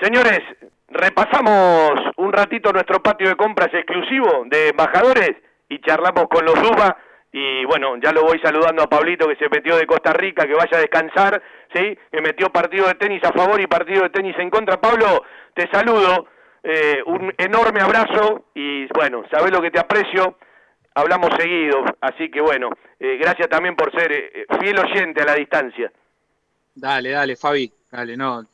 Señores, 0.00 0.40
repasamos 0.88 1.92
un 2.16 2.32
ratito 2.32 2.72
nuestro 2.72 3.02
patio 3.02 3.28
de 3.28 3.36
compras 3.36 3.72
exclusivo 3.72 4.44
de 4.46 4.68
embajadores 4.68 5.36
y 5.68 5.80
charlamos 5.80 6.26
con 6.28 6.44
los 6.44 6.54
Duba. 6.54 6.96
Y 7.32 7.64
bueno, 7.64 7.96
ya 8.02 8.12
lo 8.12 8.24
voy 8.24 8.40
saludando 8.40 8.82
a 8.82 8.88
Pablito 8.88 9.28
que 9.28 9.36
se 9.36 9.48
metió 9.48 9.76
de 9.76 9.86
Costa 9.86 10.12
Rica, 10.12 10.46
que 10.46 10.54
vaya 10.54 10.78
a 10.78 10.80
descansar, 10.80 11.40
¿sí? 11.72 11.96
Que 12.10 12.20
metió 12.20 12.50
partido 12.50 12.88
de 12.88 12.94
tenis 12.94 13.22
a 13.22 13.32
favor 13.32 13.60
y 13.60 13.68
partido 13.68 14.02
de 14.02 14.10
tenis 14.10 14.34
en 14.38 14.50
contra. 14.50 14.80
Pablo, 14.80 15.22
te 15.54 15.68
saludo, 15.70 16.26
eh, 16.62 17.02
un 17.06 17.32
enorme 17.38 17.80
abrazo 17.80 18.46
y 18.54 18.86
bueno, 18.92 19.22
sabes 19.30 19.52
lo 19.52 19.62
que 19.62 19.70
te 19.70 19.78
aprecio, 19.78 20.36
hablamos 20.94 21.30
seguido, 21.38 21.84
así 22.00 22.30
que 22.30 22.40
bueno, 22.40 22.70
eh, 22.98 23.16
gracias 23.18 23.48
también 23.48 23.76
por 23.76 23.92
ser 23.92 24.12
eh, 24.12 24.46
fiel 24.60 24.78
oyente 24.78 25.22
a 25.22 25.26
la 25.26 25.34
distancia. 25.34 25.92
Dale, 26.74 27.10
dale, 27.10 27.36
Fabi, 27.36 27.72
dale, 27.90 28.16
no. 28.16 28.44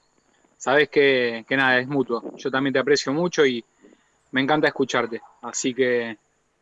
Sabes 0.56 0.88
que, 0.88 1.44
que 1.48 1.56
nada, 1.56 1.78
es 1.78 1.86
mutuo. 1.86 2.36
Yo 2.36 2.50
también 2.50 2.72
te 2.72 2.78
aprecio 2.78 3.12
mucho 3.12 3.44
y 3.44 3.64
me 4.32 4.40
encanta 4.40 4.68
escucharte. 4.68 5.20
Así 5.42 5.74
que 5.74 6.16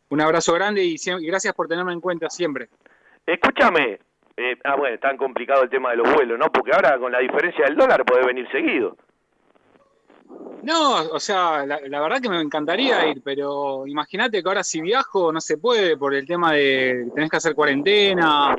un 0.09 0.21
abrazo 0.21 0.53
grande 0.53 0.83
y, 0.83 0.95
gracias 1.21 1.53
por 1.53 1.67
tenerme 1.67 1.93
en 1.93 2.01
cuenta 2.01 2.29
siempre. 2.29 2.69
Escúchame, 3.25 3.99
eh, 4.37 4.57
ah 4.63 4.75
bueno, 4.75 4.97
tan 4.99 5.17
complicado 5.17 5.63
el 5.63 5.69
tema 5.69 5.91
de 5.91 5.97
los 5.97 6.13
vuelos, 6.13 6.37
¿no? 6.37 6.51
Porque 6.51 6.71
ahora 6.73 6.97
con 6.99 7.11
la 7.11 7.19
diferencia 7.19 7.65
del 7.65 7.75
dólar 7.75 8.05
puede 8.05 8.25
venir 8.25 8.47
seguido. 8.51 8.95
No, 10.61 11.01
o 11.11 11.19
sea, 11.19 11.65
la, 11.65 11.79
la 11.87 12.01
verdad 12.01 12.19
que 12.21 12.29
me 12.29 12.41
encantaría 12.41 13.05
ir, 13.07 13.21
pero 13.23 13.85
imagínate 13.85 14.41
que 14.41 14.49
ahora 14.49 14.63
si 14.63 14.81
viajo 14.81 15.31
no 15.31 15.39
se 15.39 15.57
puede 15.57 15.95
por 15.95 16.13
el 16.15 16.25
tema 16.25 16.53
de 16.53 17.11
tenés 17.13 17.29
que 17.29 17.37
hacer 17.37 17.53
cuarentena. 17.53 18.55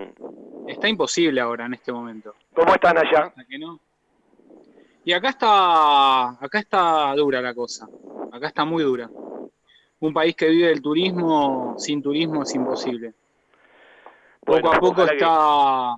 Está 0.66 0.88
imposible 0.88 1.40
ahora 1.40 1.66
en 1.66 1.74
este 1.74 1.93
momento. 1.93 2.34
¿Cómo 2.55 2.74
están 2.74 2.97
allá? 2.98 3.32
que 3.48 3.59
no? 3.59 3.80
Y 5.05 5.12
acá 5.12 5.30
está, 5.30 6.30
acá 6.44 6.59
está 6.59 7.14
dura 7.14 7.40
la 7.40 7.55
cosa. 7.55 7.88
Acá 8.30 8.48
está 8.48 8.64
muy 8.64 8.82
dura. 8.82 9.10
Un 10.01 10.12
país 10.12 10.34
que 10.36 10.48
vive 10.48 10.68
del 10.68 10.82
turismo, 10.82 11.74
sin 11.78 12.02
turismo 12.02 12.43
es 12.43 12.55
imposible. 12.55 13.14
Poco 14.44 14.60
Bueno, 14.60 14.72
a 14.72 14.78
poco 14.80 15.06
que- 15.06 15.12
está, 15.12 15.97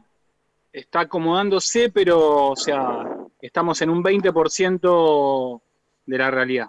está 0.72 1.00
acomodándose, 1.00 1.90
pero, 1.90 2.50
o 2.50 2.56
sea, 2.56 3.17
estamos 3.40 3.80
en 3.82 3.90
un 3.90 4.02
20% 4.02 5.60
de 6.06 6.18
la 6.18 6.30
realidad. 6.30 6.68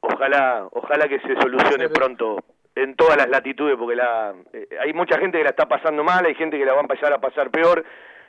Ojalá, 0.00 0.66
ojalá 0.72 1.08
que 1.08 1.18
se 1.20 1.34
solucione 1.40 1.88
pronto 1.88 2.36
en 2.74 2.94
todas 2.94 3.16
las 3.16 3.28
latitudes, 3.28 3.76
porque 3.76 3.96
la, 3.96 4.32
eh, 4.52 4.68
hay 4.80 4.92
mucha 4.92 5.18
gente 5.18 5.38
que 5.38 5.44
la 5.44 5.50
está 5.50 5.66
pasando 5.66 6.04
mal, 6.04 6.24
hay 6.24 6.34
gente 6.36 6.56
que 6.58 6.64
la 6.64 6.72
va 6.72 6.78
a 6.78 6.82
empezar 6.82 7.12
a 7.12 7.18
pasar 7.18 7.50
peor, 7.50 7.84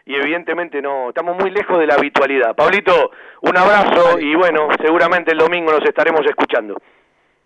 y 0.06 0.16
evidentemente 0.16 0.82
no, 0.82 1.10
estamos 1.10 1.38
muy 1.38 1.52
lejos 1.52 1.78
de 1.78 1.86
la 1.86 1.94
habitualidad. 1.96 2.56
Pablito, 2.56 3.12
un 3.42 3.56
abrazo 3.56 4.18
y 4.20 4.34
bueno, 4.36 4.68
seguramente 4.82 5.32
el 5.34 5.38
domingo 5.38 5.72
nos 5.72 5.84
estaremos 5.88 6.22
escuchando. 6.26 6.76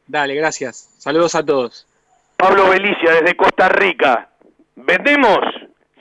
Dale, 0.08 0.34
gracias. 0.36 0.96
Saludos 0.98 1.36
a 1.36 1.46
todos. 1.46 1.86
Pablo 2.38 2.70
Belicia 2.70 3.12
desde 3.20 3.36
Costa 3.36 3.68
Rica. 3.68 4.30
¿Vendemos? 4.76 5.40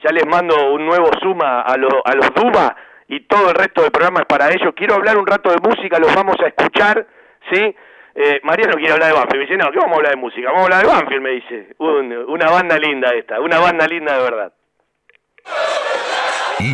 Ya 0.04 0.12
les 0.12 0.26
mando 0.26 0.72
un 0.72 0.86
nuevo 0.86 1.10
suma 1.20 1.62
a, 1.62 1.76
lo- 1.76 2.04
a 2.06 2.14
los 2.14 2.32
Duba 2.34 2.76
y 3.08 3.20
todo 3.26 3.50
el 3.50 3.54
resto 3.54 3.82
del 3.82 3.90
programa 3.90 4.20
es 4.20 4.26
para 4.26 4.48
ellos. 4.50 4.72
Quiero 4.76 4.94
hablar 4.94 5.16
un 5.18 5.26
rato 5.26 5.50
de 5.50 5.56
música, 5.58 5.98
los 5.98 6.14
vamos 6.14 6.36
a 6.42 6.46
escuchar, 6.48 7.06
¿sí? 7.50 7.74
Eh, 8.14 8.40
Mariano 8.42 8.74
quiere 8.74 8.92
hablar 8.92 9.08
de 9.08 9.14
Banfield. 9.18 9.36
Me 9.38 9.46
dice, 9.46 9.56
no, 9.56 9.70
¿qué 9.70 9.78
vamos 9.78 9.92
a 9.92 9.96
hablar 9.96 10.12
de 10.12 10.20
música? 10.20 10.46
Vamos 10.48 10.60
a 10.60 10.64
hablar 10.64 10.82
de 10.82 10.86
Banfield, 10.88 11.22
me 11.22 11.30
dice. 11.30 11.74
Un- 11.78 12.12
una 12.28 12.50
banda 12.50 12.78
linda 12.78 13.10
esta, 13.14 13.40
una 13.40 13.58
banda 13.58 13.86
linda 13.86 14.16
de 14.16 14.22
verdad. 14.22 14.52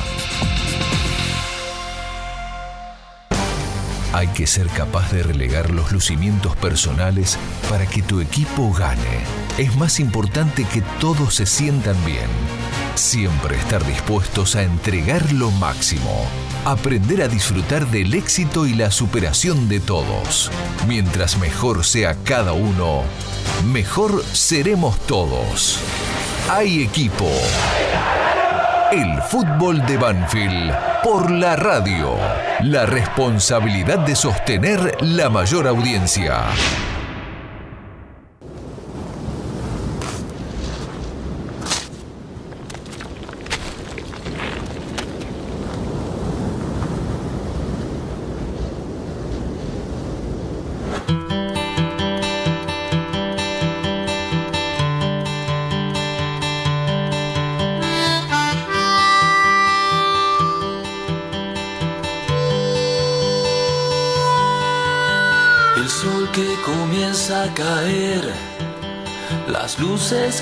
Hay 4.12 4.26
que 4.28 4.46
ser 4.46 4.66
capaz 4.68 5.12
de 5.12 5.22
relegar 5.22 5.70
los 5.70 5.92
lucimientos 5.92 6.56
personales 6.56 7.38
para 7.70 7.86
que 7.86 8.02
tu 8.02 8.20
equipo 8.20 8.72
gane. 8.72 9.20
Es 9.58 9.76
más 9.76 10.00
importante 10.00 10.64
que 10.64 10.82
todos 10.98 11.34
se 11.34 11.46
sientan 11.46 11.96
bien. 12.04 12.26
Siempre 12.98 13.56
estar 13.56 13.86
dispuestos 13.86 14.56
a 14.56 14.64
entregar 14.64 15.32
lo 15.32 15.52
máximo. 15.52 16.26
Aprender 16.64 17.22
a 17.22 17.28
disfrutar 17.28 17.86
del 17.86 18.12
éxito 18.12 18.66
y 18.66 18.74
la 18.74 18.90
superación 18.90 19.68
de 19.68 19.78
todos. 19.78 20.50
Mientras 20.88 21.38
mejor 21.38 21.84
sea 21.84 22.16
cada 22.24 22.54
uno, 22.54 23.04
mejor 23.70 24.24
seremos 24.24 24.98
todos. 25.06 25.78
Hay 26.50 26.82
equipo. 26.82 27.30
El 28.90 29.22
fútbol 29.22 29.86
de 29.86 29.96
Banfield 29.96 30.74
por 31.04 31.30
la 31.30 31.54
radio. 31.54 32.16
La 32.62 32.84
responsabilidad 32.84 34.00
de 34.00 34.16
sostener 34.16 34.96
la 35.02 35.30
mayor 35.30 35.68
audiencia. 35.68 36.46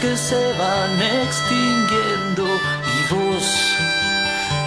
Que 0.00 0.16
se 0.16 0.52
van 0.58 1.00
extinguiendo 1.00 2.44
y 2.44 3.14
vos 3.14 3.76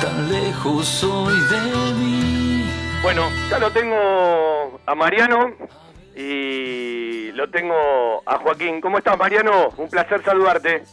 tan 0.02 0.32
lejos 0.32 1.04
hoy 1.04 1.34
de 1.50 1.94
mí. 1.94 2.70
Bueno, 3.04 3.30
ya 3.50 3.60
lo 3.60 3.70
tengo 3.72 4.80
a 4.86 4.96
Mariano 4.96 5.54
y 6.16 7.32
lo 7.34 7.50
tengo 7.50 8.22
a 8.26 8.38
Joaquín. 8.40 8.82
¿Cómo 8.82 8.98
estás, 8.98 9.18
Mariano? 9.18 9.70
Un 9.78 9.90
placer 9.90 10.24
saludarte. 10.24 10.84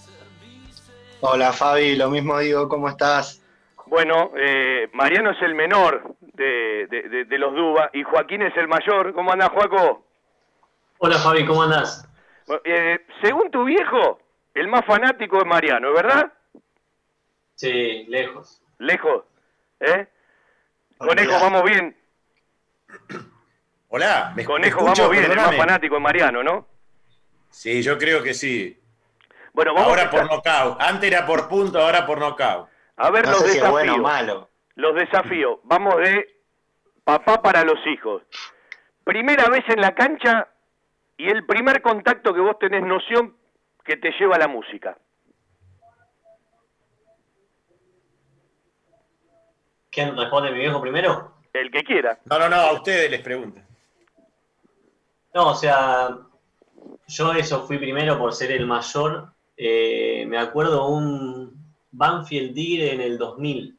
Hola 1.20 1.52
Fabi, 1.52 1.96
lo 1.96 2.10
mismo 2.10 2.38
digo, 2.38 2.68
¿cómo 2.68 2.88
estás? 2.88 3.42
Bueno, 3.86 4.32
eh, 4.36 4.88
Mariano 4.92 5.30
es 5.30 5.40
el 5.42 5.54
menor 5.54 6.14
de, 6.20 6.86
de- 6.88 7.08
de- 7.08 7.24
de 7.24 7.38
los 7.38 7.54
Duba 7.54 7.90
y 7.92 8.02
Joaquín 8.02 8.42
es 8.42 8.56
el 8.56 8.68
mayor. 8.68 9.14
¿Cómo 9.14 9.32
anda, 9.32 9.48
Joaco? 9.48 10.04
Hola 10.98 11.16
Fabi, 11.18 11.44
¿cómo 11.46 11.62
andás? 11.62 12.06
Eh, 12.64 12.98
según 13.22 13.50
tu 13.50 13.64
viejo, 13.64 14.18
el 14.56 14.68
más 14.68 14.84
fanático 14.84 15.38
es 15.38 15.46
Mariano, 15.46 15.92
¿verdad? 15.92 16.32
Sí, 17.54 18.04
lejos. 18.08 18.62
Lejos. 18.78 19.24
¿Eh? 19.80 20.06
Conejo, 20.98 21.32
vamos 21.40 21.62
bien. 21.64 21.96
Hola, 23.88 24.32
¿me 24.34 24.44
Conejo, 24.44 24.80
escucho? 24.80 25.02
vamos 25.02 25.16
bien. 25.16 25.30
El 25.30 25.36
más 25.36 25.56
fanático 25.56 25.96
es 25.96 26.02
Mariano, 26.02 26.42
¿no? 26.42 26.66
Sí, 27.50 27.82
yo 27.82 27.96
creo 27.98 28.22
que 28.22 28.34
sí. 28.34 28.78
Bueno, 29.52 29.72
vamos 29.74 29.88
ahora 29.88 30.02
a 30.04 30.10
por 30.10 30.30
nocaut. 30.30 30.80
Antes 30.80 31.10
era 31.10 31.24
por 31.26 31.48
punto, 31.48 31.78
ahora 31.80 32.06
por 32.06 32.18
nocaut. 32.18 32.68
A 32.96 33.10
ver 33.10 33.24
No 33.24 33.32
los 33.32 33.40
sé 33.40 33.44
si 33.48 33.58
es 33.58 33.62
desafíos. 33.62 33.72
bueno 33.72 33.94
o 33.94 33.98
malo. 33.98 34.48
Los 34.74 34.94
desafíos. 34.94 35.58
Vamos 35.64 35.96
de 35.98 36.40
papá 37.04 37.40
para 37.40 37.62
los 37.64 37.78
hijos. 37.86 38.22
Primera 39.04 39.48
vez 39.48 39.64
en 39.68 39.80
la 39.80 39.94
cancha 39.94 40.48
y 41.16 41.28
el 41.28 41.46
primer 41.46 41.80
contacto 41.80 42.34
que 42.34 42.40
vos 42.40 42.58
tenés 42.58 42.82
noción 42.82 43.35
que 43.86 43.96
te 43.96 44.10
lleva 44.18 44.36
a 44.36 44.40
la 44.40 44.48
música. 44.48 44.98
¿Quién 49.90 50.16
responde 50.16 50.50
mi 50.50 50.58
viejo 50.58 50.80
primero? 50.80 51.32
El 51.54 51.70
que 51.70 51.82
quiera. 51.82 52.18
No, 52.26 52.38
no, 52.38 52.48
no, 52.50 52.56
a 52.56 52.72
ustedes 52.72 53.10
les 53.10 53.22
pregunto. 53.22 53.62
No, 55.32 55.50
o 55.50 55.54
sea, 55.54 56.18
yo 57.08 57.32
eso 57.32 57.66
fui 57.66 57.78
primero 57.78 58.18
por 58.18 58.34
ser 58.34 58.52
el 58.52 58.66
mayor. 58.66 59.32
Eh, 59.56 60.26
me 60.26 60.38
acuerdo 60.38 60.88
un 60.88 61.74
Banfield 61.92 62.54
Tigre 62.54 62.92
en 62.92 63.00
el 63.00 63.16
2000, 63.16 63.78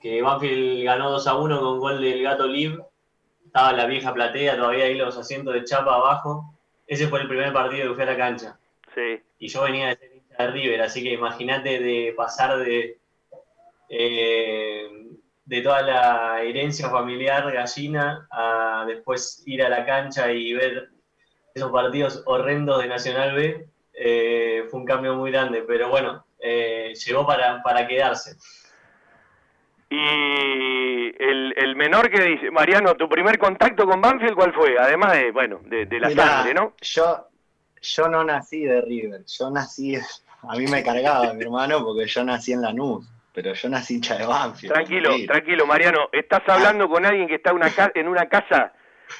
que 0.00 0.22
Banfield 0.22 0.84
ganó 0.84 1.10
2 1.10 1.26
a 1.26 1.34
1 1.36 1.60
con 1.60 1.78
gol 1.78 2.00
del 2.00 2.22
Gato 2.22 2.46
Liv. 2.46 2.82
Estaba 3.44 3.72
la 3.72 3.86
vieja 3.86 4.14
platea, 4.14 4.56
todavía 4.56 4.84
ahí 4.84 4.94
los 4.94 5.16
asientos 5.18 5.52
de 5.52 5.64
chapa 5.64 5.94
abajo. 5.94 6.54
Ese 6.86 7.08
fue 7.08 7.20
el 7.20 7.28
primer 7.28 7.52
partido 7.52 7.88
que 7.88 7.94
fui 7.94 8.02
a 8.02 8.06
la 8.06 8.16
cancha. 8.16 8.58
Sí. 8.96 9.22
Y 9.38 9.48
yo 9.48 9.62
venía 9.62 9.88
de 9.88 9.96
ser 9.96 10.14
hincha 10.14 10.36
de 10.38 10.50
River, 10.52 10.80
así 10.80 11.02
que 11.02 11.12
imagínate 11.12 11.78
de 11.80 12.14
pasar 12.16 12.56
de, 12.56 12.98
eh, 13.90 14.88
de 15.44 15.60
toda 15.60 15.82
la 15.82 16.42
herencia 16.42 16.88
familiar 16.88 17.52
gallina 17.52 18.26
a 18.30 18.84
después 18.88 19.42
ir 19.44 19.62
a 19.62 19.68
la 19.68 19.84
cancha 19.84 20.32
y 20.32 20.54
ver 20.54 20.88
esos 21.54 21.70
partidos 21.70 22.22
horrendos 22.24 22.80
de 22.80 22.88
Nacional 22.88 23.34
B, 23.34 23.68
eh, 23.92 24.64
fue 24.70 24.80
un 24.80 24.86
cambio 24.86 25.14
muy 25.14 25.30
grande, 25.30 25.62
pero 25.66 25.90
bueno, 25.90 26.24
eh, 26.38 26.94
llegó 26.94 27.26
para, 27.26 27.62
para 27.62 27.86
quedarse. 27.86 28.36
Y 29.90 31.14
el, 31.22 31.54
el 31.54 31.76
menor 31.76 32.10
que 32.10 32.22
dice, 32.22 32.50
Mariano, 32.50 32.94
tu 32.94 33.08
primer 33.10 33.38
contacto 33.38 33.86
con 33.86 34.00
Banfield, 34.00 34.34
¿cuál 34.34 34.54
fue? 34.54 34.76
Además 34.78 35.12
de, 35.12 35.30
bueno, 35.32 35.60
de, 35.64 35.84
de 35.84 36.00
la 36.00 36.08
Mirá, 36.08 36.26
sangre, 36.26 36.54
¿no? 36.54 36.74
Yo, 36.80 37.28
yo 37.80 38.08
no 38.08 38.24
nací 38.24 38.64
de 38.64 38.80
River, 38.80 39.22
yo 39.26 39.50
nací, 39.50 39.96
a 40.48 40.56
mí 40.56 40.66
me 40.66 40.82
cargaba 40.82 41.32
mi 41.34 41.42
hermano 41.42 41.84
porque 41.84 42.06
yo 42.06 42.24
nací 42.24 42.52
en 42.52 42.62
Lanús, 42.62 43.06
pero 43.32 43.52
yo 43.52 43.68
nací 43.68 43.94
hincha 43.96 44.16
de 44.16 44.26
Banfield. 44.26 44.72
Tranquilo, 44.72 45.10
tranquilo, 45.26 45.66
Mariano. 45.66 46.08
Estás 46.12 46.42
hablando 46.48 46.88
con 46.88 47.04
alguien 47.04 47.28
que 47.28 47.34
está 47.36 47.52
una 47.52 47.70
ca- 47.70 47.92
en 47.94 48.08
una 48.08 48.26
casa 48.28 48.72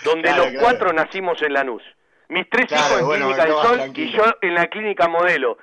donde 0.05 0.23
Claro, 0.23 0.43
los 0.45 0.53
claro. 0.53 0.65
cuatro 0.67 0.93
nacimos 0.93 1.41
en 1.43 1.53
Lanús. 1.53 1.83
Mis 2.29 2.49
tres 2.51 2.67
Claro, 2.67 2.87
hijos 2.87 3.01
en 3.01 3.07
bueno, 3.07 3.25
Clínica 3.27 3.45
del 3.45 3.53
no, 3.53 3.63
Sol 3.63 3.77
tranquilo. 3.77 4.11
y 4.11 4.17
yo 4.17 4.25
en 4.43 4.55
la 4.55 4.67
Clínica 4.69 5.07
Modelo. 5.09 5.59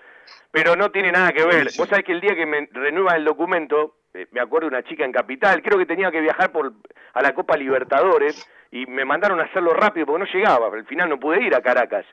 Pero 0.51 0.75
no 0.75 0.91
tiene 0.91 1.11
nada 1.11 1.31
que 1.31 1.43
ver. 1.43 1.63
Sí, 1.69 1.73
sí. 1.73 1.77
Vos 1.79 1.89
sabés 1.89 2.05
que 2.05 2.11
el 2.11 2.21
día 2.21 2.35
que 2.35 2.45
me 2.45 2.69
renuevan 2.71 3.15
el 3.17 3.25
documento, 3.25 3.95
eh, 4.13 4.27
me 4.31 4.39
acuerdo 4.39 4.69
de 4.69 4.75
una 4.77 4.83
chica 4.87 5.03
en 5.03 5.11
Capital, 5.11 5.61
creo 5.63 5.79
que 5.79 5.87
tenía 5.87 6.11
que 6.11 6.21
viajar 6.21 6.51
por 6.51 6.71
a 7.15 7.21
la 7.23 7.33
Copa 7.33 7.57
Libertadores 7.57 8.47
y 8.71 8.85
me 8.85 9.03
mandaron 9.03 9.39
a 9.39 9.43
hacerlo 9.45 9.73
rápido 9.73 10.05
porque 10.05 10.23
no 10.25 10.31
llegaba. 10.31 10.67
Al 10.67 10.85
final 10.85 11.09
no 11.09 11.19
pude 11.19 11.41
ir 11.43 11.55
a 11.55 11.61
Caracas. 11.61 12.05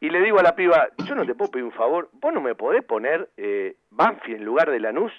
Y 0.00 0.08
le 0.08 0.20
digo 0.22 0.38
a 0.38 0.42
la 0.42 0.54
piba, 0.54 0.88
yo 1.06 1.14
no 1.14 1.26
te 1.26 1.34
puedo 1.34 1.50
pedir 1.50 1.64
un 1.64 1.72
favor, 1.72 2.08
vos 2.14 2.32
no 2.32 2.40
me 2.40 2.54
podés 2.54 2.82
poner 2.84 3.28
eh, 3.36 3.76
Banfield 3.90 4.38
en 4.38 4.44
lugar 4.44 4.70
de 4.70 4.80
Lanús. 4.80 5.12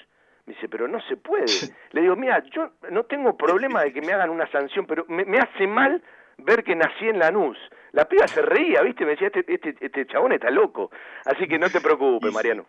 Me 0.45 0.55
dice, 0.55 0.67
pero 0.67 0.87
no 0.87 0.99
se 1.01 1.17
puede. 1.17 1.45
Le 1.91 2.01
digo, 2.01 2.15
mira, 2.15 2.43
yo 2.49 2.71
no 2.89 3.03
tengo 3.03 3.37
problema 3.37 3.83
de 3.83 3.93
que 3.93 4.01
me 4.01 4.11
hagan 4.11 4.31
una 4.31 4.49
sanción, 4.51 4.87
pero 4.87 5.05
me, 5.07 5.23
me 5.23 5.37
hace 5.37 5.67
mal 5.67 6.01
ver 6.39 6.63
que 6.63 6.75
nací 6.75 7.07
en 7.07 7.19
Lanús. 7.19 7.57
La 7.91 8.05
piba 8.05 8.27
se 8.27 8.41
reía, 8.41 8.81
¿viste? 8.81 9.05
Me 9.05 9.11
decía, 9.11 9.27
este, 9.27 9.45
este, 9.47 9.75
este 9.79 10.07
chabón 10.07 10.31
está 10.31 10.49
loco. 10.49 10.89
Así 11.25 11.47
que 11.47 11.59
no 11.59 11.69
te 11.69 11.79
preocupes, 11.79 12.33
Mariano. 12.33 12.65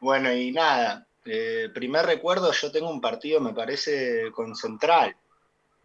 Bueno, 0.00 0.32
y 0.32 0.50
nada, 0.50 1.06
eh, 1.24 1.68
primer 1.74 2.06
recuerdo, 2.06 2.52
yo 2.52 2.72
tengo 2.72 2.90
un 2.90 3.00
partido, 3.00 3.40
me 3.40 3.52
parece, 3.52 4.30
con 4.32 4.54
Central, 4.54 5.14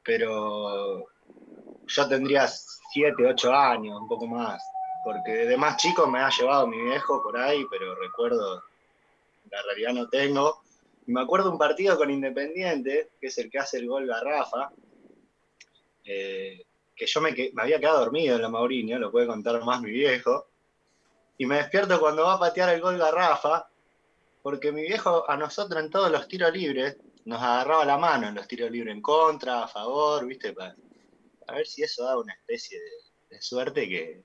pero 0.04 1.06
yo 1.86 2.08
tendría 2.08 2.48
7, 2.48 3.26
8 3.28 3.54
años, 3.54 4.00
un 4.00 4.08
poco 4.08 4.28
más. 4.28 4.64
Porque 5.04 5.32
de 5.46 5.58
más 5.58 5.78
chico 5.78 6.08
me 6.08 6.20
ha 6.20 6.30
llevado 6.30 6.68
mi 6.68 6.82
viejo 6.82 7.22
por 7.22 7.38
ahí, 7.38 7.66
pero 7.70 7.96
recuerdo, 7.96 8.64
la 9.52 9.62
realidad 9.64 9.94
no 9.94 10.08
tengo. 10.10 10.64
Me 11.08 11.22
acuerdo 11.22 11.52
un 11.52 11.58
partido 11.58 11.98
con 11.98 12.10
Independiente, 12.10 13.10
que 13.20 13.28
es 13.28 13.38
el 13.38 13.52
que 13.52 13.60
hace 13.60 13.78
el 13.78 13.88
gol 13.88 14.08
Garrafa, 14.08 14.72
eh, 16.06 16.66
que 16.96 17.06
yo 17.06 17.22
me, 17.22 17.30
había 17.58 17.80
quedado 17.80 18.00
dormido 18.00 18.36
en 18.36 18.42
la 18.42 18.50
Maurinio, 18.50 18.98
lo 19.00 19.12
puede 19.12 19.28
contar 19.28 19.62
más 19.64 19.82
mi 19.82 19.92
viejo, 19.92 20.48
y 21.38 21.46
me 21.46 21.58
despierto 21.58 22.00
cuando 22.00 22.24
va 22.24 22.36
a 22.36 22.40
patear 22.40 22.70
el 22.70 22.82
gol 22.82 22.98
Garrafa, 22.98 23.68
porque 24.42 24.72
mi 24.72 24.84
viejo 24.84 25.30
a 25.30 25.36
nosotros 25.36 25.84
en 25.84 25.90
todos 25.90 26.12
los 26.12 26.28
tiros 26.28 26.54
libres 26.54 26.98
nos 27.26 27.42
agarraba 27.42 27.86
la 27.86 27.98
mano 27.98 28.28
en 28.28 28.36
los 28.36 28.48
tiros 28.48 28.70
libres 28.72 28.94
en 28.94 29.02
contra, 29.02 29.64
a 29.64 29.68
favor, 29.68 30.26
¿viste? 30.26 30.54
Para, 30.54 30.76
a 31.48 31.54
ver 31.56 31.68
si 31.68 31.84
eso 31.84 32.04
da 32.04 32.18
una 32.18 32.34
especie 32.34 32.80
de 33.30 33.42
suerte 33.42 33.88
que, 33.88 34.24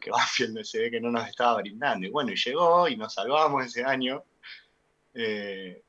que 0.00 0.10
Banfield 0.10 0.62
se 0.64 0.80
ve 0.80 0.90
que 0.90 1.00
no 1.00 1.10
nos 1.10 1.28
estaba 1.28 1.60
brindando. 1.60 2.06
Y 2.06 2.10
bueno, 2.10 2.32
y 2.32 2.36
llegó 2.36 2.88
y 2.88 2.96
nos 2.96 3.14
salvamos 3.14 3.64
ese 3.64 3.84
año. 3.84 4.24
Eh, 5.14 5.82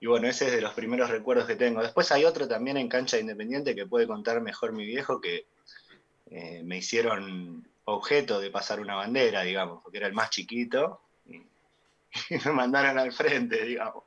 y 0.00 0.06
bueno, 0.06 0.28
ese 0.28 0.46
es 0.46 0.52
de 0.52 0.60
los 0.60 0.74
primeros 0.74 1.10
recuerdos 1.10 1.46
que 1.46 1.56
tengo. 1.56 1.82
Después 1.82 2.12
hay 2.12 2.24
otro 2.24 2.46
también 2.46 2.76
en 2.76 2.88
cancha 2.88 3.18
independiente 3.18 3.74
que 3.74 3.86
puede 3.86 4.06
contar 4.06 4.40
mejor 4.40 4.72
mi 4.72 4.84
viejo, 4.84 5.20
que 5.20 5.46
eh, 6.30 6.62
me 6.62 6.78
hicieron 6.78 7.66
objeto 7.86 8.40
de 8.40 8.50
pasar 8.50 8.80
una 8.80 8.96
bandera, 8.96 9.42
digamos, 9.42 9.82
porque 9.82 9.98
era 9.98 10.06
el 10.06 10.12
más 10.12 10.30
chiquito. 10.30 11.00
Y, 11.26 11.36
y 12.30 12.38
me 12.44 12.52
mandaron 12.52 12.98
al 12.98 13.12
frente, 13.12 13.64
digamos. 13.64 14.04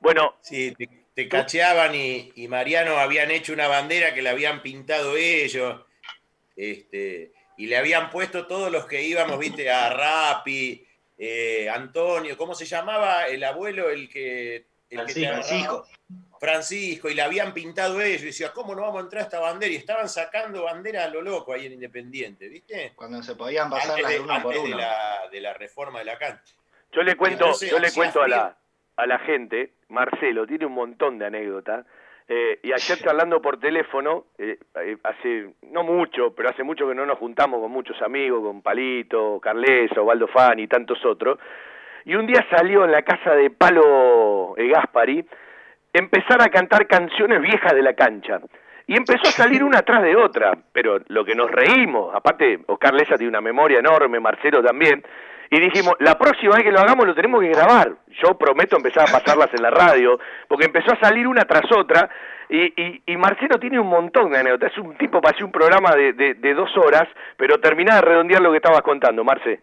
Bueno. 0.00 0.34
Sí, 0.40 0.74
te, 0.76 0.88
te 1.14 1.28
cacheaban 1.28 1.94
y, 1.94 2.32
y 2.34 2.48
Mariano 2.48 2.96
habían 2.98 3.30
hecho 3.30 3.52
una 3.52 3.68
bandera 3.68 4.14
que 4.14 4.22
la 4.22 4.30
habían 4.30 4.62
pintado 4.62 5.16
ellos. 5.16 5.84
Este, 6.56 7.32
y 7.60 7.66
le 7.66 7.76
habían 7.76 8.08
puesto 8.08 8.46
todos 8.46 8.72
los 8.72 8.86
que 8.86 9.02
íbamos, 9.02 9.38
viste, 9.38 9.70
a 9.70 9.90
Rapi, 9.90 10.82
eh, 11.18 11.68
Antonio, 11.68 12.34
¿cómo 12.34 12.54
se 12.54 12.64
llamaba 12.64 13.26
el 13.26 13.44
abuelo? 13.44 13.90
El 13.90 14.08
que. 14.08 14.64
El 14.88 15.04
que 15.04 15.12
te 15.12 15.26
agarraba? 15.26 15.44
Francisco. 15.44 15.86
Francisco, 16.40 17.10
y 17.10 17.14
la 17.14 17.26
habían 17.26 17.52
pintado 17.52 18.00
ellos. 18.00 18.22
Y 18.22 18.26
decía, 18.26 18.50
¿cómo 18.54 18.74
no 18.74 18.80
vamos 18.80 18.96
a 18.96 19.00
entrar 19.04 19.20
a 19.20 19.24
esta 19.24 19.40
bandera? 19.40 19.70
Y 19.74 19.76
estaban 19.76 20.08
sacando 20.08 20.62
bandera 20.62 21.04
a 21.04 21.08
lo 21.08 21.20
loco 21.20 21.52
ahí 21.52 21.66
en 21.66 21.74
Independiente, 21.74 22.48
¿viste? 22.48 22.94
Cuando 22.96 23.22
se 23.22 23.34
podían 23.34 23.68
pasar 23.68 23.90
Antes 23.90 24.04
las 24.04 24.10
de, 24.10 24.16
de 24.16 24.24
uno 24.24 24.42
por 24.42 24.54
antes 24.54 24.62
de 24.62 24.74
uno. 24.74 24.78
la, 24.78 25.28
de 25.30 25.40
la 25.42 25.52
reforma 25.52 25.98
de 25.98 26.04
la 26.06 26.16
cancha. 26.16 26.54
Yo 26.92 27.02
le 27.02 27.14
cuento, 27.14 27.44
Entonces, 27.44 27.70
yo 27.70 27.78
le 27.78 27.92
cuento 27.92 28.22
a 28.22 28.28
la, 28.28 28.56
a 28.96 29.06
la 29.06 29.18
gente, 29.18 29.74
Marcelo 29.88 30.46
tiene 30.46 30.64
un 30.64 30.72
montón 30.72 31.18
de 31.18 31.26
anécdotas. 31.26 31.84
Eh, 32.32 32.60
y 32.62 32.72
ayer 32.72 32.96
charlando 32.98 33.42
por 33.42 33.58
teléfono, 33.58 34.26
eh, 34.38 34.56
eh, 34.76 34.96
hace 35.02 35.52
no 35.72 35.82
mucho, 35.82 36.32
pero 36.32 36.48
hace 36.48 36.62
mucho 36.62 36.86
que 36.86 36.94
no 36.94 37.04
nos 37.04 37.18
juntamos 37.18 37.60
con 37.60 37.72
muchos 37.72 38.00
amigos, 38.02 38.40
con 38.40 38.62
Palito, 38.62 39.40
Carles, 39.42 39.90
Osvaldo 39.98 40.28
Fani 40.28 40.62
y 40.62 40.68
tantos 40.68 41.04
otros. 41.04 41.40
Y 42.04 42.14
un 42.14 42.28
día 42.28 42.46
salió 42.48 42.84
en 42.84 42.92
la 42.92 43.02
casa 43.02 43.34
de 43.34 43.50
Palo 43.50 44.56
eh, 44.56 44.68
Gaspari 44.68 45.26
empezar 45.92 46.40
a 46.40 46.50
cantar 46.50 46.86
canciones 46.86 47.42
viejas 47.42 47.74
de 47.74 47.82
la 47.82 47.94
cancha. 47.94 48.38
Y 48.86 48.96
empezó 48.96 49.22
a 49.22 49.32
salir 49.32 49.64
una 49.64 49.78
atrás 49.78 50.00
de 50.04 50.14
otra, 50.14 50.56
pero 50.72 51.00
lo 51.08 51.24
que 51.24 51.34
nos 51.34 51.50
reímos, 51.50 52.14
aparte 52.14 52.60
Oscar 52.68 52.94
Leza 52.94 53.16
tiene 53.16 53.30
una 53.30 53.40
memoria 53.40 53.80
enorme, 53.80 54.20
Marcelo 54.20 54.62
también, 54.62 55.02
y 55.50 55.60
dijimos, 55.60 55.94
la 55.98 56.16
próxima 56.16 56.54
vez 56.54 56.64
que 56.64 56.70
lo 56.70 56.78
hagamos 56.78 57.06
lo 57.06 57.14
tenemos 57.14 57.40
que 57.40 57.48
grabar. 57.48 57.92
Yo 58.22 58.38
prometo 58.38 58.76
empezar 58.76 59.08
a 59.08 59.12
pasarlas 59.12 59.52
en 59.52 59.62
la 59.62 59.70
radio, 59.70 60.18
porque 60.46 60.66
empezó 60.66 60.92
a 60.92 61.00
salir 61.00 61.26
una 61.26 61.44
tras 61.44 61.70
otra, 61.72 62.08
y, 62.48 62.66
y, 62.80 63.02
y 63.06 63.16
Marcelo 63.16 63.58
tiene 63.58 63.78
un 63.78 63.88
montón 63.88 64.30
de 64.30 64.38
anécdotas, 64.38 64.72
es 64.72 64.78
un 64.78 64.96
tipo 64.96 65.20
para 65.20 65.32
hacer 65.34 65.44
un 65.44 65.52
programa 65.52 65.94
de, 65.94 66.12
de, 66.12 66.34
de 66.34 66.54
dos 66.54 66.70
horas, 66.76 67.08
pero 67.36 67.60
terminá 67.60 67.96
de 67.96 68.02
redondear 68.02 68.40
lo 68.40 68.50
que 68.50 68.58
estabas 68.58 68.82
contando, 68.82 69.24
Marce. 69.24 69.60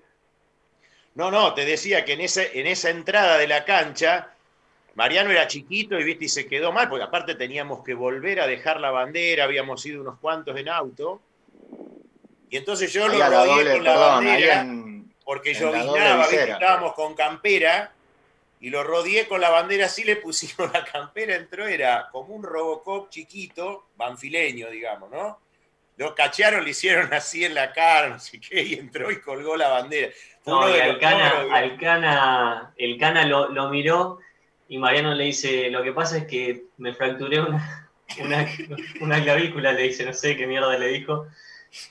No, 1.15 1.31
no, 1.31 1.53
te 1.53 1.65
decía 1.65 2.05
que 2.05 2.14
en, 2.14 2.22
ese, 2.22 2.59
en 2.59 2.68
esa 2.68 2.89
entrada 2.89 3.38
de 3.38 3.47
la 3.47 3.65
cancha, 3.65 4.30
Mariano 4.93 5.31
era 5.31 5.47
chiquito 5.47 5.99
y 5.99 6.03
viste 6.03 6.26
y 6.26 6.30
se 6.30 6.47
quedó 6.47 6.72
mal, 6.72 6.89
porque 6.89 7.05
aparte 7.05 7.35
teníamos 7.35 7.84
que 7.84 7.93
volver 7.93 8.39
a 8.39 8.47
dejar 8.47 8.80
la 8.80 8.91
bandera, 8.91 9.45
habíamos 9.45 9.85
ido 9.85 10.01
unos 10.01 10.19
cuantos 10.19 10.55
en 10.57 10.69
auto. 10.69 11.22
Y 12.49 12.57
entonces 12.57 12.93
yo 12.93 13.07
lo 13.07 13.18
rodeé 13.18 13.76
con 13.76 13.84
la 13.84 13.95
bandera, 13.97 14.65
porque 15.27 15.53
yo 15.53 15.73
visera. 15.73 16.53
estábamos 16.53 16.93
con 16.93 17.13
campera, 17.13 17.91
y 18.61 18.69
lo 18.69 18.81
rodeé 18.85 19.27
con 19.27 19.41
la 19.41 19.49
bandera 19.49 19.87
así, 19.87 20.05
le 20.05 20.15
pusimos 20.15 20.71
la 20.73 20.85
campera, 20.85 21.35
entró, 21.35 21.67
era 21.67 22.07
como 22.13 22.33
un 22.33 22.43
Robocop 22.43 23.09
chiquito, 23.09 23.87
banfileño, 23.97 24.69
digamos, 24.69 25.11
¿no? 25.11 25.37
Lo 25.97 26.15
cachearon, 26.15 26.63
le 26.63 26.69
hicieron 26.69 27.13
así 27.13 27.43
en 27.43 27.55
la 27.55 27.73
cara, 27.73 28.07
no 28.07 28.19
sé 28.19 28.39
qué, 28.39 28.63
y 28.63 28.75
entró 28.75 29.11
y 29.11 29.19
colgó 29.19 29.57
la 29.57 29.67
bandera. 29.67 30.13
No, 30.45 30.59
uno 30.59 30.69
y 30.69 30.77
los 30.77 31.03
Alcana, 32.79 33.25
lo, 33.25 33.49
lo 33.49 33.67
miró 33.67 34.19
y 34.69 34.77
Mariano 34.77 35.13
le 35.13 35.25
dice, 35.25 35.69
lo 35.69 35.83
que 35.83 35.91
pasa 35.91 36.19
es 36.19 36.25
que 36.27 36.67
me 36.77 36.93
fracturé 36.93 37.41
una, 37.41 37.89
una, 38.21 38.47
una 39.01 39.21
clavícula, 39.21 39.73
le 39.73 39.83
dice, 39.83 40.05
no 40.05 40.13
sé 40.13 40.37
qué 40.37 40.47
mierda 40.47 40.77
le 40.77 40.87
dijo. 40.87 41.27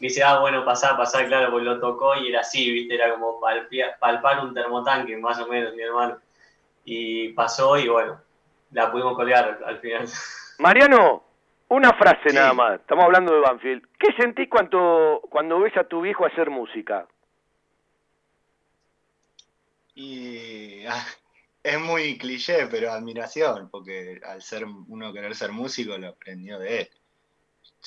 Dice, 0.00 0.22
ah, 0.22 0.40
bueno, 0.40 0.64
pasá, 0.64 0.96
pasá, 0.96 1.26
claro, 1.26 1.50
pues 1.52 1.64
lo 1.64 1.78
tocó 1.80 2.14
y 2.16 2.28
era 2.28 2.40
así, 2.40 2.70
viste, 2.70 2.94
era 2.94 3.10
como 3.12 3.40
palpia- 3.40 3.98
palpar 3.98 4.44
un 4.44 4.54
termotanque, 4.54 5.16
más 5.16 5.38
o 5.40 5.46
menos, 5.46 5.74
mi 5.74 5.82
hermano. 5.82 6.18
Y 6.84 7.28
pasó 7.30 7.76
y 7.76 7.88
bueno, 7.88 8.20
la 8.72 8.90
pudimos 8.90 9.14
colgar 9.14 9.44
al, 9.44 9.64
al 9.64 9.78
final. 9.80 10.06
Mariano, 10.58 11.24
una 11.68 11.92
frase 11.94 12.32
nada 12.32 12.52
más. 12.54 12.80
Estamos 12.80 13.04
hablando 13.04 13.34
de 13.34 13.40
Banfield. 13.40 13.86
¿Qué 13.98 14.12
sentís 14.18 14.48
cuando, 14.48 15.20
cuando 15.30 15.60
ves 15.60 15.76
a 15.76 15.84
tu 15.84 16.00
viejo 16.00 16.24
hacer 16.24 16.48
música? 16.50 17.06
Y 19.94 20.84
ah, 20.86 21.04
es 21.62 21.80
muy 21.80 22.18
cliché, 22.18 22.66
pero 22.70 22.92
admiración, 22.92 23.68
porque 23.70 24.20
al 24.24 24.42
ser 24.42 24.64
uno 24.88 25.12
querer 25.12 25.34
ser 25.34 25.52
músico 25.52 25.96
lo 25.98 26.08
aprendió 26.08 26.58
de 26.58 26.80
él. 26.82 26.90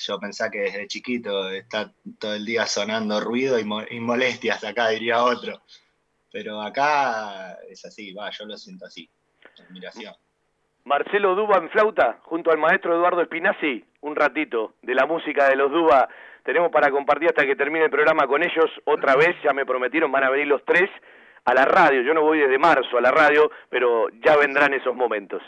Yo 0.06 0.18
pensaba 0.18 0.50
que 0.50 0.60
desde 0.60 0.86
chiquito 0.86 1.50
está 1.50 1.90
todo 2.18 2.34
el 2.34 2.44
día 2.44 2.66
sonando 2.66 3.20
ruido 3.20 3.58
y, 3.58 3.64
mo- 3.64 3.84
y 3.88 4.00
molestias 4.00 4.64
acá, 4.64 4.88
diría 4.88 5.22
otro. 5.22 5.60
Pero 6.32 6.60
acá 6.62 7.58
es 7.68 7.84
así, 7.84 8.12
va, 8.12 8.30
yo 8.30 8.46
lo 8.46 8.56
siento 8.56 8.86
así. 8.86 9.08
Admiración. 9.68 10.14
Marcelo 10.84 11.34
Duba 11.34 11.58
en 11.58 11.68
flauta, 11.70 12.20
junto 12.22 12.50
al 12.50 12.58
maestro 12.58 12.94
Eduardo 12.94 13.20
Espinazzi, 13.20 13.84
un 14.00 14.16
ratito 14.16 14.74
de 14.82 14.94
la 14.94 15.06
música 15.06 15.48
de 15.48 15.56
los 15.56 15.70
Duba. 15.70 16.08
Tenemos 16.44 16.72
para 16.72 16.90
compartir 16.90 17.28
hasta 17.28 17.44
que 17.44 17.54
termine 17.56 17.84
el 17.84 17.90
programa 17.90 18.26
con 18.26 18.42
ellos. 18.42 18.70
Otra 18.86 19.14
vez, 19.16 19.36
ya 19.44 19.52
me 19.52 19.66
prometieron, 19.66 20.10
van 20.10 20.24
a 20.24 20.30
venir 20.30 20.46
los 20.46 20.64
tres 20.64 20.88
a 21.44 21.52
la 21.52 21.66
radio. 21.66 22.00
Yo 22.02 22.14
no 22.14 22.22
voy 22.22 22.38
desde 22.38 22.58
marzo 22.58 22.96
a 22.96 23.00
la 23.02 23.10
radio, 23.10 23.50
pero 23.68 24.08
ya 24.24 24.36
vendrán 24.36 24.72
esos 24.72 24.94
momentos. 24.94 25.42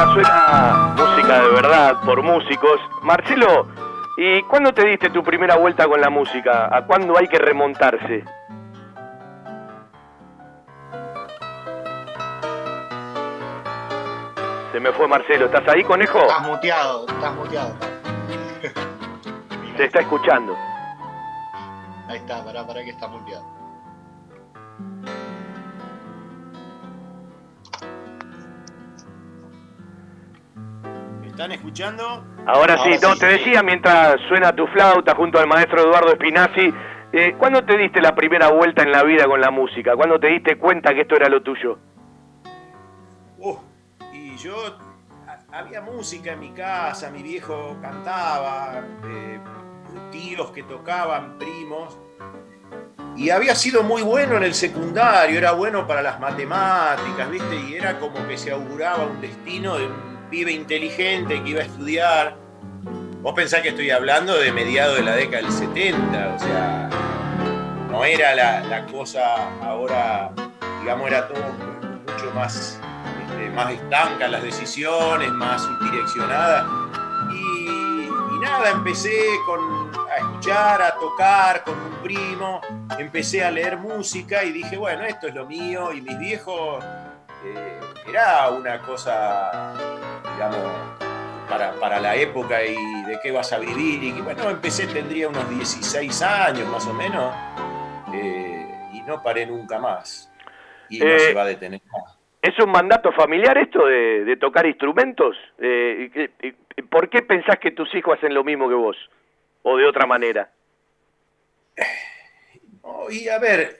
Suena 0.00 0.94
música 0.96 1.42
de 1.42 1.48
verdad 1.50 2.00
por 2.04 2.22
músicos, 2.22 2.80
Marcelo, 3.02 3.68
¿y 4.16 4.42
cuándo 4.44 4.72
te 4.72 4.86
diste 4.88 5.10
tu 5.10 5.22
primera 5.22 5.56
vuelta 5.56 5.86
con 5.86 6.00
la 6.00 6.08
música? 6.08 6.74
¿A 6.74 6.86
cuándo 6.86 7.16
hay 7.18 7.28
que 7.28 7.38
remontarse? 7.38 8.24
Se 14.72 14.80
me 14.80 14.90
fue 14.92 15.06
Marcelo, 15.06 15.46
¿estás 15.46 15.68
ahí, 15.68 15.84
conejo? 15.84 16.18
Estás 16.18 16.42
muteado, 16.42 17.06
estás 17.06 17.34
muteado. 17.34 17.74
Se 19.76 19.84
está 19.84 20.00
escuchando. 20.00 20.56
Ahí 22.08 22.16
está, 22.16 22.42
pará, 22.42 22.66
pará 22.66 22.82
que 22.82 22.90
está 22.90 23.06
muteado. 23.06 23.59
Están 31.40 31.52
escuchando? 31.52 32.04
Ahora, 32.46 32.76
sí, 32.78 32.90
Ahora 32.92 32.98
no, 33.02 33.12
sí, 33.14 33.20
te 33.20 33.26
decía 33.26 33.62
mientras 33.62 34.16
suena 34.28 34.54
tu 34.54 34.66
flauta 34.66 35.14
junto 35.14 35.38
al 35.38 35.46
maestro 35.46 35.80
Eduardo 35.80 36.12
Espinazzi, 36.12 36.72
eh, 37.12 37.34
¿cuándo 37.38 37.64
te 37.64 37.76
diste 37.78 38.00
la 38.00 38.14
primera 38.14 38.48
vuelta 38.48 38.82
en 38.82 38.92
la 38.92 39.02
vida 39.02 39.24
con 39.24 39.40
la 39.40 39.50
música? 39.50 39.96
¿Cuándo 39.96 40.20
te 40.20 40.28
diste 40.28 40.58
cuenta 40.58 40.92
que 40.94 41.00
esto 41.02 41.16
era 41.16 41.28
lo 41.28 41.42
tuyo? 41.42 41.78
Uh, 43.38 43.56
y 44.12 44.36
yo 44.36 44.54
ha- 45.26 45.58
había 45.58 45.80
música 45.80 46.32
en 46.32 46.40
mi 46.40 46.50
casa, 46.50 47.10
mi 47.10 47.22
viejo 47.22 47.76
cantaba, 47.80 48.82
eh, 49.06 49.40
tíos 50.10 50.50
que 50.50 50.62
tocaban, 50.62 51.38
primos. 51.38 51.98
Y 53.16 53.30
había 53.30 53.54
sido 53.54 53.82
muy 53.82 54.02
bueno 54.02 54.36
en 54.36 54.44
el 54.44 54.54
secundario, 54.54 55.36
era 55.36 55.52
bueno 55.52 55.86
para 55.86 56.00
las 56.00 56.20
matemáticas, 56.20 57.28
¿viste? 57.30 57.56
Y 57.56 57.74
era 57.74 57.98
como 57.98 58.26
que 58.28 58.38
se 58.38 58.52
auguraba 58.52 59.04
un 59.04 59.20
destino 59.20 59.76
de 59.76 59.86
un 59.86 60.09
pibe 60.30 60.52
inteligente 60.52 61.42
que 61.42 61.50
iba 61.50 61.60
a 61.60 61.64
estudiar. 61.64 62.36
Vos 63.20 63.34
pensás 63.34 63.60
que 63.60 63.70
estoy 63.70 63.90
hablando 63.90 64.38
de 64.38 64.52
mediados 64.52 64.96
de 64.96 65.02
la 65.02 65.14
década 65.14 65.42
del 65.42 65.52
70, 65.52 66.34
o 66.34 66.38
sea, 66.38 66.90
no 67.90 68.04
era 68.04 68.34
la, 68.34 68.60
la 68.60 68.86
cosa 68.86 69.50
ahora, 69.60 70.30
digamos, 70.80 71.08
era 71.08 71.28
todo 71.28 71.42
mucho 72.06 72.30
más, 72.34 72.80
este, 73.28 73.50
más 73.50 73.72
estancas 73.72 74.30
las 74.30 74.42
decisiones, 74.42 75.30
más 75.32 75.62
subdireccionadas. 75.62 76.66
Y, 77.32 78.08
y 78.08 78.38
nada, 78.40 78.70
empecé 78.70 79.18
con, 79.44 79.90
a 80.10 80.16
escuchar, 80.16 80.80
a 80.80 80.94
tocar 80.94 81.64
con 81.64 81.74
un 81.74 82.02
primo, 82.02 82.60
empecé 82.98 83.44
a 83.44 83.50
leer 83.50 83.76
música 83.76 84.44
y 84.44 84.52
dije, 84.52 84.78
bueno, 84.78 85.04
esto 85.04 85.26
es 85.26 85.34
lo 85.34 85.44
mío. 85.44 85.92
Y 85.92 86.00
mis 86.00 86.18
viejos, 86.18 86.82
eh, 87.44 87.80
era 88.08 88.50
una 88.50 88.80
cosa, 88.80 89.74
digamos, 90.40 90.72
para, 91.50 91.72
para 91.74 92.00
la 92.00 92.16
época 92.16 92.64
y 92.64 92.74
de 93.04 93.18
qué 93.22 93.30
vas 93.30 93.52
a 93.52 93.58
vivir. 93.58 94.02
Y 94.02 94.22
bueno, 94.22 94.48
empecé, 94.48 94.86
tendría 94.86 95.28
unos 95.28 95.50
16 95.50 96.22
años 96.22 96.66
más 96.68 96.86
o 96.86 96.94
menos, 96.94 97.34
eh, 98.14 98.66
y 98.94 99.02
no 99.02 99.22
paré 99.22 99.44
nunca 99.44 99.78
más. 99.78 100.32
Y 100.88 100.98
no 100.98 101.04
Eh, 101.04 101.18
se 101.18 101.34
va 101.34 101.42
a 101.42 101.44
detener 101.44 101.82
más. 101.92 102.16
¿Es 102.40 102.58
un 102.58 102.70
mandato 102.70 103.12
familiar 103.12 103.58
esto 103.58 103.84
de, 103.84 104.24
de 104.24 104.36
tocar 104.38 104.64
instrumentos? 104.64 105.36
Eh, 105.58 106.30
¿Por 106.90 107.10
qué 107.10 107.20
pensás 107.20 107.58
que 107.58 107.72
tus 107.72 107.94
hijos 107.94 108.16
hacen 108.16 108.32
lo 108.32 108.42
mismo 108.42 108.66
que 108.66 108.74
vos? 108.74 108.96
¿O 109.62 109.76
de 109.76 109.86
otra 109.86 110.06
manera? 110.06 110.50
Oh, 112.82 113.10
y 113.10 113.28
a 113.28 113.38
ver, 113.38 113.76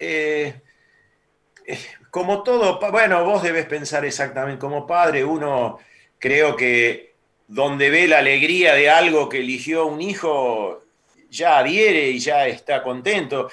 como 2.11 2.43
todo, 2.43 2.79
bueno, 2.93 3.25
vos 3.25 3.43
debes 3.43 3.65
pensar 3.65 4.05
exactamente, 4.05 4.61
como 4.61 4.87
padre, 4.87 5.25
uno 5.25 5.79
creo 6.21 6.55
que 6.55 7.15
donde 7.49 7.91
ve 7.91 8.07
la 8.07 8.19
alegría 8.19 8.75
de 8.75 8.89
algo 8.89 9.29
que 9.29 9.39
eligió 9.39 9.87
un 9.87 10.01
hijo, 10.01 10.85
ya 11.31 11.59
adhiere 11.59 12.11
y 12.11 12.21
ya 12.21 12.47
está 12.47 12.85
contento. 12.85 13.51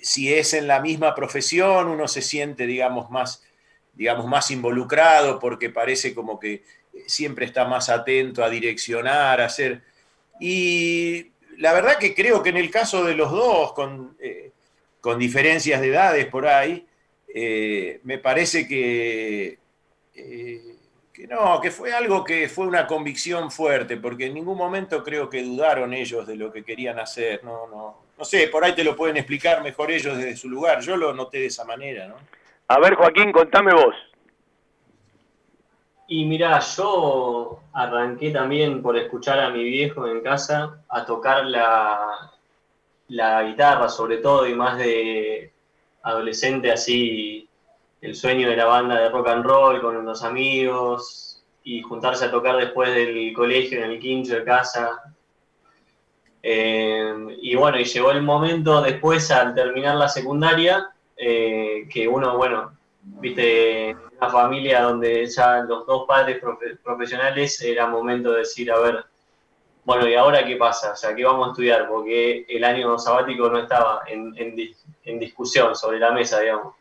Si 0.00 0.32
es 0.32 0.54
en 0.54 0.68
la 0.68 0.80
misma 0.80 1.14
profesión, 1.14 1.88
uno 1.88 2.06
se 2.06 2.22
siente, 2.22 2.66
digamos, 2.66 3.10
más, 3.10 3.42
digamos, 3.94 4.26
más 4.26 4.52
involucrado 4.52 5.40
porque 5.40 5.70
parece 5.70 6.14
como 6.14 6.38
que 6.38 6.62
siempre 7.06 7.46
está 7.46 7.64
más 7.64 7.88
atento 7.88 8.44
a 8.44 8.50
direccionar, 8.50 9.40
a 9.40 9.46
hacer... 9.46 9.82
Y 10.38 11.32
la 11.58 11.72
verdad 11.72 11.98
que 11.98 12.14
creo 12.14 12.42
que 12.42 12.50
en 12.50 12.56
el 12.56 12.70
caso 12.70 13.04
de 13.04 13.14
los 13.14 13.30
dos, 13.30 13.72
con, 13.72 14.16
eh, 14.20 14.52
con 15.00 15.18
diferencias 15.18 15.80
de 15.80 15.88
edades 15.88 16.26
por 16.26 16.46
ahí, 16.46 16.86
eh, 17.34 18.00
me 18.04 18.18
parece 18.18 18.66
que, 18.66 19.58
eh, 20.14 20.69
que 21.20 21.26
no, 21.26 21.60
que 21.60 21.70
fue 21.70 21.92
algo 21.92 22.24
que 22.24 22.48
fue 22.48 22.66
una 22.66 22.86
convicción 22.86 23.50
fuerte, 23.50 23.98
porque 23.98 24.26
en 24.26 24.34
ningún 24.34 24.56
momento 24.56 25.04
creo 25.04 25.28
que 25.28 25.42
dudaron 25.42 25.92
ellos 25.92 26.26
de 26.26 26.34
lo 26.34 26.50
que 26.50 26.64
querían 26.64 26.98
hacer. 26.98 27.44
No, 27.44 27.66
no, 27.66 27.96
no 28.16 28.24
sé, 28.24 28.48
por 28.48 28.64
ahí 28.64 28.74
te 28.74 28.84
lo 28.84 28.96
pueden 28.96 29.18
explicar 29.18 29.62
mejor 29.62 29.90
ellos 29.90 30.16
desde 30.16 30.36
su 30.36 30.48
lugar. 30.48 30.80
Yo 30.80 30.96
lo 30.96 31.12
noté 31.12 31.40
de 31.40 31.46
esa 31.46 31.64
manera, 31.64 32.08
¿no? 32.08 32.16
A 32.68 32.78
ver, 32.78 32.94
Joaquín, 32.94 33.32
contame 33.32 33.74
vos. 33.74 33.94
Y 36.08 36.24
mira, 36.24 36.58
yo 36.60 37.60
arranqué 37.74 38.30
también 38.30 38.80
por 38.80 38.96
escuchar 38.96 39.40
a 39.40 39.50
mi 39.50 39.62
viejo 39.62 40.06
en 40.06 40.22
casa 40.22 40.82
a 40.88 41.04
tocar 41.04 41.44
la, 41.44 42.32
la 43.08 43.42
guitarra 43.42 43.90
sobre 43.90 44.18
todo 44.18 44.46
y 44.48 44.54
más 44.54 44.78
de 44.78 45.52
adolescente 46.02 46.72
así 46.72 47.46
el 48.00 48.14
sueño 48.14 48.48
de 48.48 48.56
la 48.56 48.64
banda 48.64 48.98
de 48.98 49.08
rock 49.10 49.28
and 49.28 49.44
roll 49.44 49.80
con 49.80 50.04
los 50.04 50.22
amigos 50.22 51.42
y 51.64 51.82
juntarse 51.82 52.24
a 52.24 52.30
tocar 52.30 52.56
después 52.56 52.94
del 52.94 53.32
colegio 53.34 53.84
en 53.84 53.90
el 53.90 53.98
quincho 53.98 54.36
de 54.36 54.44
casa. 54.44 55.02
Eh, 56.42 57.36
y 57.42 57.54
bueno, 57.54 57.78
y 57.78 57.84
llegó 57.84 58.10
el 58.12 58.22
momento 58.22 58.80
después 58.80 59.30
al 59.30 59.54
terminar 59.54 59.96
la 59.96 60.08
secundaria 60.08 60.90
eh, 61.16 61.86
que 61.92 62.08
uno, 62.08 62.38
bueno, 62.38 62.72
viste, 63.02 63.94
una 64.18 64.30
familia 64.30 64.80
donde 64.82 65.26
ya 65.26 65.60
los 65.60 65.86
dos 65.86 66.06
padres 66.06 66.42
profe- 66.42 66.78
profesionales 66.82 67.60
era 67.60 67.86
momento 67.86 68.32
de 68.32 68.38
decir, 68.38 68.72
a 68.72 68.78
ver, 68.78 69.04
bueno, 69.84 70.08
¿y 70.08 70.14
ahora 70.14 70.46
qué 70.46 70.56
pasa? 70.56 70.92
O 70.92 70.96
sea, 70.96 71.14
¿qué 71.14 71.24
vamos 71.24 71.48
a 71.48 71.50
estudiar? 71.50 71.88
Porque 71.88 72.46
el 72.48 72.64
año 72.64 72.98
sabático 72.98 73.50
no 73.50 73.58
estaba 73.58 74.02
en, 74.06 74.34
en 75.04 75.18
discusión 75.18 75.74
sobre 75.76 75.98
la 75.98 76.12
mesa, 76.12 76.40
digamos. 76.40 76.74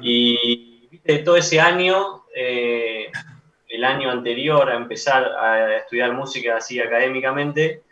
Y 0.00 0.88
viste, 0.90 1.18
todo 1.18 1.36
ese 1.36 1.60
año, 1.60 2.24
eh, 2.34 3.10
el 3.68 3.84
año 3.84 4.10
anterior 4.10 4.68
a 4.70 4.76
empezar 4.76 5.24
a 5.24 5.76
estudiar 5.76 6.12
música 6.12 6.56
así 6.56 6.80
académicamente, 6.80 7.82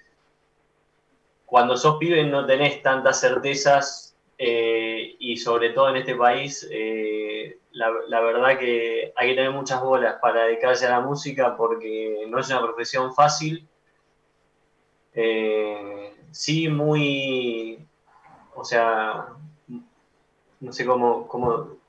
cuando 1.46 1.76
sos 1.76 1.98
pibe 1.98 2.24
no 2.24 2.46
tenés 2.46 2.82
tantas 2.82 3.20
certezas 3.20 4.16
eh, 4.38 5.16
y 5.18 5.36
sobre 5.36 5.70
todo 5.70 5.90
en 5.90 5.96
este 5.96 6.14
país, 6.14 6.66
eh, 6.70 7.58
la, 7.72 7.90
la 8.08 8.20
verdad 8.20 8.58
que 8.58 9.12
hay 9.14 9.30
que 9.30 9.34
tener 9.34 9.50
muchas 9.50 9.82
bolas 9.82 10.16
para 10.20 10.44
dedicarse 10.44 10.86
a 10.86 10.90
la 10.90 11.00
música 11.00 11.56
porque 11.56 12.24
no 12.28 12.38
es 12.38 12.48
una 12.48 12.62
profesión 12.62 13.14
fácil. 13.14 13.68
Sí, 16.30 16.66
muy, 16.68 17.86
o 18.54 18.64
sea, 18.64 19.26
no 20.60 20.72
sé 20.72 20.86
cómo, 20.86 21.28
cómo 21.28 21.81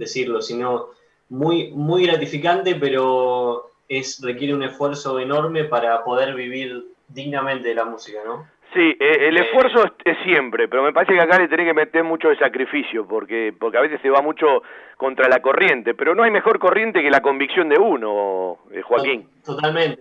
decirlo, 0.00 0.40
sino 0.42 0.88
muy, 1.28 1.70
muy 1.70 2.06
gratificante, 2.06 2.74
pero 2.74 3.70
es, 3.88 4.20
requiere 4.22 4.54
un 4.54 4.64
esfuerzo 4.64 5.20
enorme 5.20 5.64
para 5.64 6.02
poder 6.02 6.34
vivir 6.34 6.86
dignamente 7.08 7.68
de 7.68 7.74
la 7.74 7.84
música, 7.84 8.18
¿no? 8.24 8.46
Sí, 8.72 8.96
eh, 9.00 9.28
el 9.28 9.36
esfuerzo 9.36 9.84
es, 9.84 9.92
es 10.04 10.16
siempre, 10.24 10.68
pero 10.68 10.82
me 10.82 10.92
parece 10.92 11.12
que 11.12 11.20
acá 11.20 11.38
le 11.38 11.48
tenés 11.48 11.66
que 11.66 11.74
meter 11.74 12.04
mucho 12.04 12.28
de 12.28 12.38
sacrificio, 12.38 13.06
porque, 13.06 13.52
porque 13.58 13.78
a 13.78 13.82
veces 13.82 14.00
se 14.00 14.10
va 14.10 14.22
mucho 14.22 14.62
contra 14.96 15.28
la 15.28 15.40
corriente, 15.40 15.94
pero 15.94 16.14
no 16.14 16.22
hay 16.22 16.30
mejor 16.30 16.58
corriente 16.58 17.02
que 17.02 17.10
la 17.10 17.20
convicción 17.20 17.68
de 17.68 17.78
uno, 17.78 18.58
eh, 18.70 18.82
Joaquín. 18.82 19.28
Totalmente, 19.44 20.00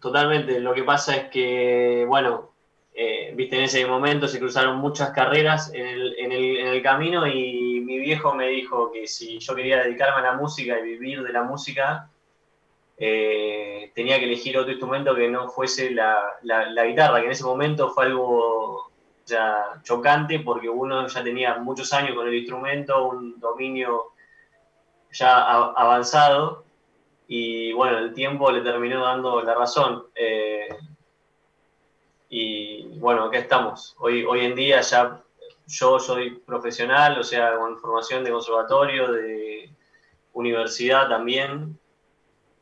totalmente. 0.00 0.58
Lo 0.60 0.74
que 0.74 0.82
pasa 0.82 1.16
es 1.16 1.24
que, 1.30 2.04
bueno, 2.08 2.50
eh, 2.92 3.32
viste, 3.34 3.56
en 3.56 3.62
ese 3.62 3.86
momento 3.86 4.26
se 4.26 4.38
cruzaron 4.38 4.78
muchas 4.78 5.10
carreras 5.10 5.72
en 5.72 5.86
el, 5.86 6.14
en, 6.18 6.32
el, 6.32 6.56
en 6.58 6.66
el 6.68 6.82
camino 6.82 7.26
y 7.26 7.80
mi 7.80 7.98
viejo 7.98 8.34
me 8.34 8.48
dijo 8.48 8.90
que 8.92 9.06
si 9.06 9.38
yo 9.38 9.54
quería 9.54 9.82
dedicarme 9.82 10.20
a 10.20 10.32
la 10.32 10.36
música 10.36 10.78
y 10.78 10.82
vivir 10.82 11.22
de 11.22 11.32
la 11.32 11.42
música, 11.44 12.10
eh, 12.98 13.92
tenía 13.94 14.18
que 14.18 14.24
elegir 14.24 14.58
otro 14.58 14.72
instrumento 14.72 15.14
que 15.14 15.28
no 15.28 15.48
fuese 15.48 15.90
la, 15.92 16.18
la, 16.42 16.84
guitarra, 16.84 17.20
que 17.20 17.26
en 17.26 17.32
ese 17.32 17.44
momento 17.44 17.90
fue 17.90 18.06
algo 18.06 18.90
ya 19.24 19.80
chocante 19.84 20.40
porque 20.40 20.68
uno 20.68 21.06
ya 21.06 21.22
tenía 21.22 21.58
muchos 21.58 21.92
años 21.92 22.14
con 22.14 22.26
el 22.26 22.34
instrumento, 22.34 23.08
un 23.08 23.38
dominio 23.38 24.12
ya 25.12 25.40
avanzado 25.40 26.64
y 27.28 27.72
bueno, 27.72 27.98
el 27.98 28.12
tiempo 28.12 28.50
le 28.50 28.60
terminó 28.60 29.04
dando 29.04 29.40
la 29.42 29.54
razón. 29.54 30.04
eh, 30.14 30.68
y 32.30 32.86
bueno, 33.00 33.24
acá 33.24 33.38
estamos. 33.38 33.96
Hoy, 33.98 34.24
hoy 34.24 34.46
en 34.46 34.54
día 34.54 34.80
ya 34.80 35.20
yo 35.66 35.98
soy 35.98 36.30
profesional, 36.46 37.18
o 37.18 37.24
sea, 37.24 37.56
con 37.56 37.76
formación 37.78 38.22
de 38.22 38.30
conservatorio, 38.30 39.12
de 39.12 39.68
universidad 40.32 41.08
también, 41.08 41.76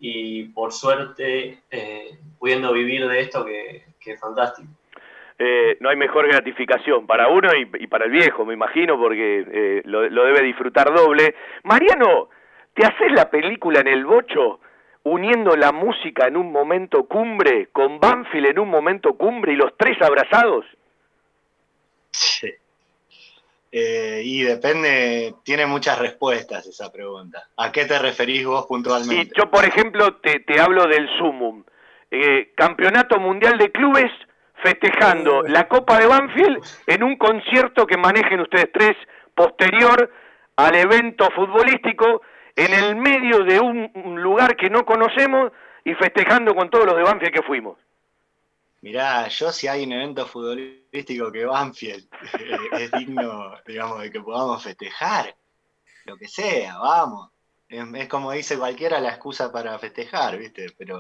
y 0.01 0.45
por 0.49 0.73
suerte 0.73 1.63
eh, 1.71 2.19
pudiendo 2.39 2.73
vivir 2.73 3.07
de 3.07 3.21
esto 3.21 3.45
que, 3.45 3.85
que 4.01 4.13
es 4.13 4.21
fantástico. 4.21 4.69
Eh, 5.39 5.77
no 5.81 5.91
hay 5.91 5.97
mejor 5.97 6.27
gratificación 6.27 7.07
para 7.07 7.29
uno 7.29 7.51
y, 7.55 7.87
para 7.87 8.07
el 8.07 8.11
viejo, 8.11 8.47
me 8.47 8.55
imagino, 8.55 8.99
porque 8.99 9.45
eh, 9.53 9.83
lo, 9.85 10.09
lo 10.09 10.25
debe 10.25 10.43
disfrutar 10.43 10.93
doble. 10.93 11.35
Mariano, 11.65 12.31
¿te 12.75 12.87
haces 12.87 13.13
la 13.13 13.31
película 13.31 13.81
en 13.81 13.89
el 13.89 14.05
bocho 14.07 14.61
uniendo 15.09 15.57
la 15.57 15.73
música 15.73 16.27
en 16.27 16.37
un 16.37 16.53
momento 16.53 17.05
cumbre, 17.05 17.69
con 17.73 18.01
Banfield 18.01 18.47
en 18.47 18.59
un 18.59 18.69
momento 18.69 19.15
cumbre 19.15 19.53
y 19.53 19.57
los 19.57 19.77
tres 19.77 20.01
abrazados? 20.03 20.65
Sí. 22.11 22.53
Eh, 23.71 24.23
y 24.25 24.43
depende, 24.43 25.35
tiene 25.45 25.67
muchas 25.67 25.99
respuestas 25.99 26.67
esa 26.67 26.91
pregunta. 26.91 27.49
¿A 27.57 27.71
qué 27.71 27.85
te 27.85 27.99
referís 27.99 28.47
vos 28.47 28.67
puntualmente? 28.67 29.31
Y 29.31 29.39
yo, 29.39 29.51
por 29.51 29.65
ejemplo, 29.65 30.17
te, 30.17 30.41
te 30.41 30.59
hablo 30.59 30.87
del 30.87 31.09
Sumum. 31.19 31.65
Eh, 32.11 32.53
campeonato 32.55 33.21
Mundial 33.21 33.59
de 33.59 33.71
Clubes 33.71 34.11
festejando 34.63 35.43
la 35.43 35.69
Copa 35.69 35.99
de 35.99 36.07
Banfield 36.07 36.59
en 36.87 37.03
un 37.03 37.17
concierto 37.17 37.87
que 37.87 37.99
manejen 37.99 38.41
ustedes 38.41 38.71
tres 38.73 38.97
posterior 39.35 40.11
al 40.57 40.75
evento 40.75 41.29
futbolístico 41.31 42.23
en 42.57 42.73
el 42.73 42.97
medio 42.97 43.45
de 43.45 43.61
un, 43.61 43.91
lugar 44.23 44.57
que 44.57 44.71
no 44.71 44.85
conocemos 44.85 45.53
y 45.85 45.95
festejando 45.95 46.55
con 46.55 46.71
todos 46.71 46.87
los 46.87 46.97
de 46.97 47.03
Banfield 47.03 47.33
que 47.33 47.43
fuimos. 47.43 47.79
Mirá, 48.81 49.27
yo 49.29 49.51
si 49.51 49.67
hay 49.67 49.85
un 49.85 49.93
evento 49.93 50.27
futbolístico 50.27 51.33
que 51.33 51.45
Banfield 51.45 52.09
eh, 52.39 52.59
es 52.73 52.93
digno, 52.93 53.57
digamos, 53.67 54.03
de 54.03 54.11
que 54.11 54.21
podamos 54.21 54.63
festejar, 54.63 55.35
lo 56.05 56.17
que 56.17 56.29
sea, 56.29 56.79
vamos. 56.79 57.31
Es, 57.69 57.85
es 57.95 58.09
como 58.09 58.33
dice 58.33 58.57
cualquiera 58.57 59.01
la 59.01 59.11
excusa 59.11 59.51
para 59.51 59.79
festejar, 59.79 60.39
¿viste? 60.39 60.69
Pero, 60.79 60.99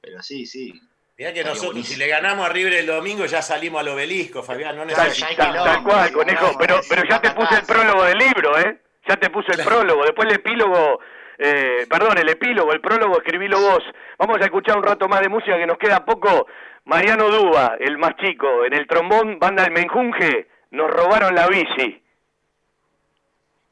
pero 0.00 0.22
sí, 0.22 0.46
sí. 0.46 0.72
Mirá 1.18 1.34
que 1.34 1.44
nosotros, 1.44 1.72
buenísimo. 1.72 1.94
si 1.94 1.98
le 1.98 2.08
ganamos 2.08 2.46
a 2.46 2.48
River 2.48 2.72
el 2.72 2.86
domingo, 2.86 3.26
ya 3.26 3.42
salimos 3.42 3.80
al 3.80 3.88
obelisco, 3.88 4.42
Fabián. 4.42 4.74
No 4.74 4.86
necesitamos. 4.86 5.22
hay 5.22 5.36
Tal, 5.36 5.52
tal 5.52 5.84
cual, 5.84 6.12
conejo, 6.12 6.56
pero, 6.58 6.80
pero 6.88 7.04
ya 7.06 7.20
te 7.20 7.30
puse 7.32 7.56
el 7.56 7.66
prólogo 7.66 8.04
del 8.04 8.16
libro, 8.16 8.58
¿eh? 8.58 8.80
Ya 9.10 9.16
te 9.16 9.28
puse 9.28 9.50
el 9.50 9.64
prólogo, 9.64 10.04
después 10.04 10.28
el 10.28 10.36
epílogo, 10.36 11.00
eh, 11.36 11.84
perdón, 11.90 12.18
el 12.18 12.28
epílogo, 12.28 12.72
el 12.72 12.80
prólogo, 12.80 13.18
escribilo 13.18 13.58
vos. 13.58 13.82
Vamos 14.16 14.40
a 14.40 14.44
escuchar 14.44 14.76
un 14.76 14.84
rato 14.84 15.08
más 15.08 15.20
de 15.20 15.28
música 15.28 15.58
que 15.58 15.66
nos 15.66 15.78
queda 15.78 16.04
poco. 16.04 16.46
Mariano 16.84 17.28
Dúa, 17.28 17.74
el 17.80 17.98
más 17.98 18.14
chico, 18.18 18.64
en 18.64 18.72
el 18.72 18.86
trombón, 18.86 19.40
banda 19.40 19.64
El 19.64 19.72
Menjunje, 19.72 20.46
nos 20.70 20.88
robaron 20.88 21.34
la 21.34 21.48
bici. 21.48 22.00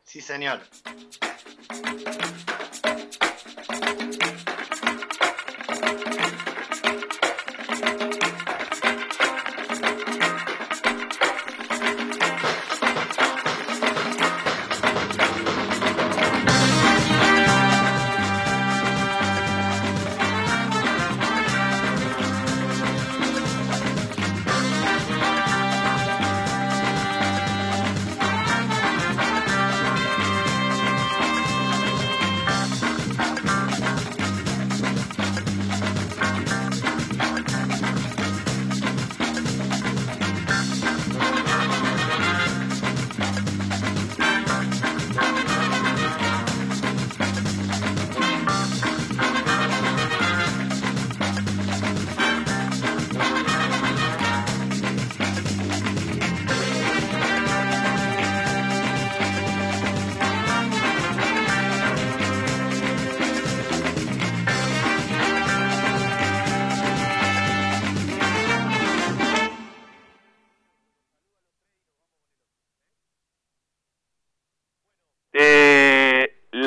Sí, 0.02 0.20
señor. 0.20 0.58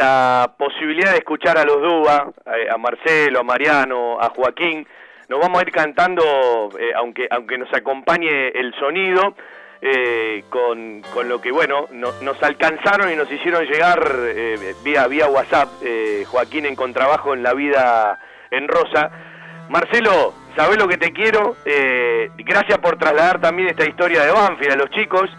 La 0.02 0.52
posibilidad 0.58 1.12
de 1.12 1.18
escuchar 1.20 1.58
a 1.60 1.64
los 1.64 1.78
eh, 2.48 2.68
a 2.72 2.78
Marcelo, 2.78 3.40
a 3.42 3.44
Mariano, 3.44 4.20
a 4.20 4.30
Joaquín, 4.30 4.88
nos 5.30 5.40
vamos 5.40 5.60
a 5.60 5.64
ir 5.64 5.72
cantando, 5.72 6.24
eh, 6.80 6.92
aunque, 6.96 7.28
aunque 7.30 7.58
nos 7.60 7.72
acompañe 7.74 8.48
el 8.50 8.74
sonido, 8.80 9.36
eh, 9.82 10.44
con, 10.50 11.02
con 11.14 11.30
lo 11.30 11.40
que, 11.40 11.52
bueno, 11.52 11.86
no- 11.92 12.12
nos 12.22 12.42
alcanzaron 12.42 13.12
y 13.12 13.16
nos 13.16 13.32
hicieron 13.32 13.64
llegar 13.66 14.00
eh, 14.26 14.74
vía, 14.84 15.06
vía 15.08 15.28
WhatsApp, 15.28 15.70
eh, 15.84 16.24
Joaquín 16.28 16.66
en 16.66 16.76
contrabajo 16.76 17.34
en 17.36 17.44
la 17.44 17.54
vida 17.54 18.20
en 18.50 18.68
Rosa. 18.68 19.12
Marcelo, 19.70 20.34
sabés 20.56 20.78
lo 20.78 20.88
que 20.88 20.98
te 20.98 21.14
quiero, 21.14 21.56
eh, 21.66 22.30
gracias 22.38 22.80
por 22.80 22.98
trasladar 22.98 23.40
también 23.40 23.70
esta 23.70 23.86
historia 23.86 24.24
de 24.26 24.32
Banfield 24.32 24.74
a 24.74 24.76
los 24.76 24.90
chicos. 24.90 25.30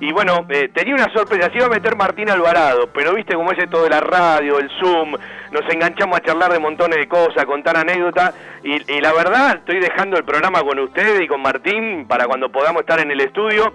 Y 0.00 0.10
bueno, 0.12 0.44
eh, 0.48 0.68
tenía 0.74 0.94
una 0.94 1.12
sorpresa, 1.12 1.48
se 1.50 1.58
iba 1.58 1.66
a 1.66 1.70
meter 1.70 1.94
Martín 1.96 2.28
Alvarado, 2.28 2.88
pero 2.92 3.14
viste 3.14 3.34
cómo 3.34 3.52
es 3.52 3.58
esto 3.58 3.84
de 3.84 3.90
la 3.90 4.00
radio, 4.00 4.58
el 4.58 4.68
Zoom, 4.80 5.12
nos 5.52 5.72
enganchamos 5.72 6.18
a 6.18 6.22
charlar 6.22 6.52
de 6.52 6.58
montones 6.58 6.98
de 6.98 7.06
cosas, 7.06 7.44
contar 7.44 7.76
anécdotas, 7.76 8.34
y, 8.64 8.78
la 9.00 9.12
verdad 9.12 9.56
estoy 9.58 9.78
dejando 9.78 10.16
el 10.16 10.24
programa 10.24 10.60
con 10.62 10.78
ustedes 10.80 11.20
y 11.20 11.28
con 11.28 11.40
Martín 11.40 12.06
para 12.08 12.26
cuando 12.26 12.50
podamos 12.50 12.80
estar 12.80 12.98
en 12.98 13.10
el 13.12 13.20
estudio. 13.20 13.74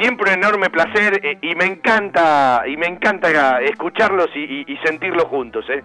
Siempre 0.00 0.32
un 0.32 0.38
enorme 0.38 0.70
placer 0.70 1.20
eh, 1.24 1.38
y 1.40 1.54
me 1.54 1.64
encanta 1.66 2.62
y 2.66 2.76
me 2.76 2.86
encanta 2.86 3.60
escucharlos 3.62 4.28
y, 4.34 4.40
y- 4.40 4.64
y 4.72 4.76
sentirlos 4.78 5.24
juntos, 5.24 5.64
¿eh? 5.70 5.82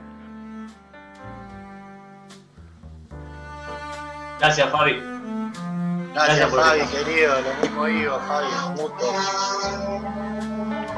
Gracias, 4.39 4.69
Fabi. 4.71 5.18
Gracias, 6.25 6.49
por 6.49 6.61
Fabi, 6.61 6.81
querido. 6.87 7.35
Lo 7.41 7.61
mismo 7.61 7.85
digo, 7.85 8.19
Fabi. 8.27 8.47
Mutuo. 8.75 9.13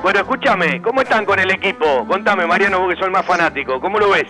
Bueno, 0.01 0.19
escúchame, 0.19 0.81
¿cómo 0.81 1.01
están 1.01 1.25
con 1.25 1.39
el 1.39 1.51
equipo? 1.51 2.07
Contame, 2.07 2.47
Mariano, 2.47 2.79
vos 2.79 2.89
que 2.89 2.95
sos 2.95 3.05
el 3.05 3.11
más 3.11 3.25
fanático, 3.25 3.79
¿cómo 3.79 3.99
lo 3.99 4.09
ves? 4.09 4.27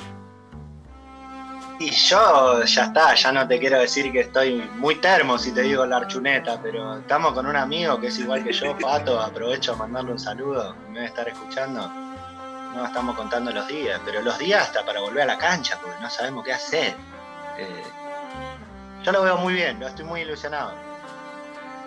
Y 1.80 1.90
yo 1.92 2.62
ya 2.64 2.84
está, 2.84 3.16
ya 3.16 3.32
no 3.32 3.48
te 3.48 3.58
quiero 3.58 3.80
decir 3.80 4.12
que 4.12 4.20
estoy 4.20 4.70
muy 4.76 4.96
termo 4.96 5.38
si 5.38 5.54
te 5.54 5.62
digo 5.62 5.86
la 5.86 5.98
archuneta, 5.98 6.60
pero 6.62 6.98
estamos 6.98 7.34
con 7.34 7.46
un 7.46 7.56
amigo 7.56 8.00
que 8.00 8.08
es 8.08 8.20
igual 8.20 8.44
que 8.44 8.52
yo, 8.52 8.78
Pato, 8.82 9.20
aprovecho 9.20 9.74
a 9.74 9.78
mandarle 9.78 10.12
un 10.12 10.20
saludo, 10.20 10.76
me 10.90 10.96
debe 10.96 11.06
estar 11.06 11.28
escuchando. 11.28 11.88
No 11.88 12.86
estamos 12.86 13.16
contando 13.16 13.52
los 13.52 13.68
días, 13.68 14.00
pero 14.06 14.22
los 14.22 14.38
días 14.38 14.64
hasta 14.64 14.86
para 14.86 15.00
volver 15.00 15.24
a 15.24 15.26
la 15.26 15.38
cancha, 15.38 15.80
porque 15.82 16.00
no 16.02 16.10
sabemos 16.10 16.44
qué 16.44 16.54
hacer. 16.54 16.96
Eh, 17.58 17.84
yo 19.04 19.12
lo 19.12 19.24
veo 19.24 19.38
muy 19.38 19.54
bien, 19.54 19.80
lo 19.80 19.88
estoy 19.88 20.06
muy 20.06 20.22
ilusionado. 20.22 20.74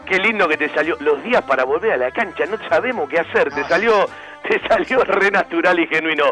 Qué 0.07 0.19
lindo 0.19 0.47
que 0.49 0.57
te 0.57 0.69
salió 0.75 0.97
los 1.01 1.23
días 1.23 1.43
para 1.43 1.65
volver 1.65 1.93
a 1.93 1.97
la 1.97 2.11
cancha, 2.11 2.45
no 2.47 2.59
sabemos 2.69 3.09
qué 3.09 3.21
hacer, 3.21 3.51
te 3.53 3.65
salió, 3.65 4.07
te 4.47 4.61
salió 4.69 4.99
re 5.05 5.31
natural 5.31 5.79
y 5.81 5.87
genuino. 5.87 6.25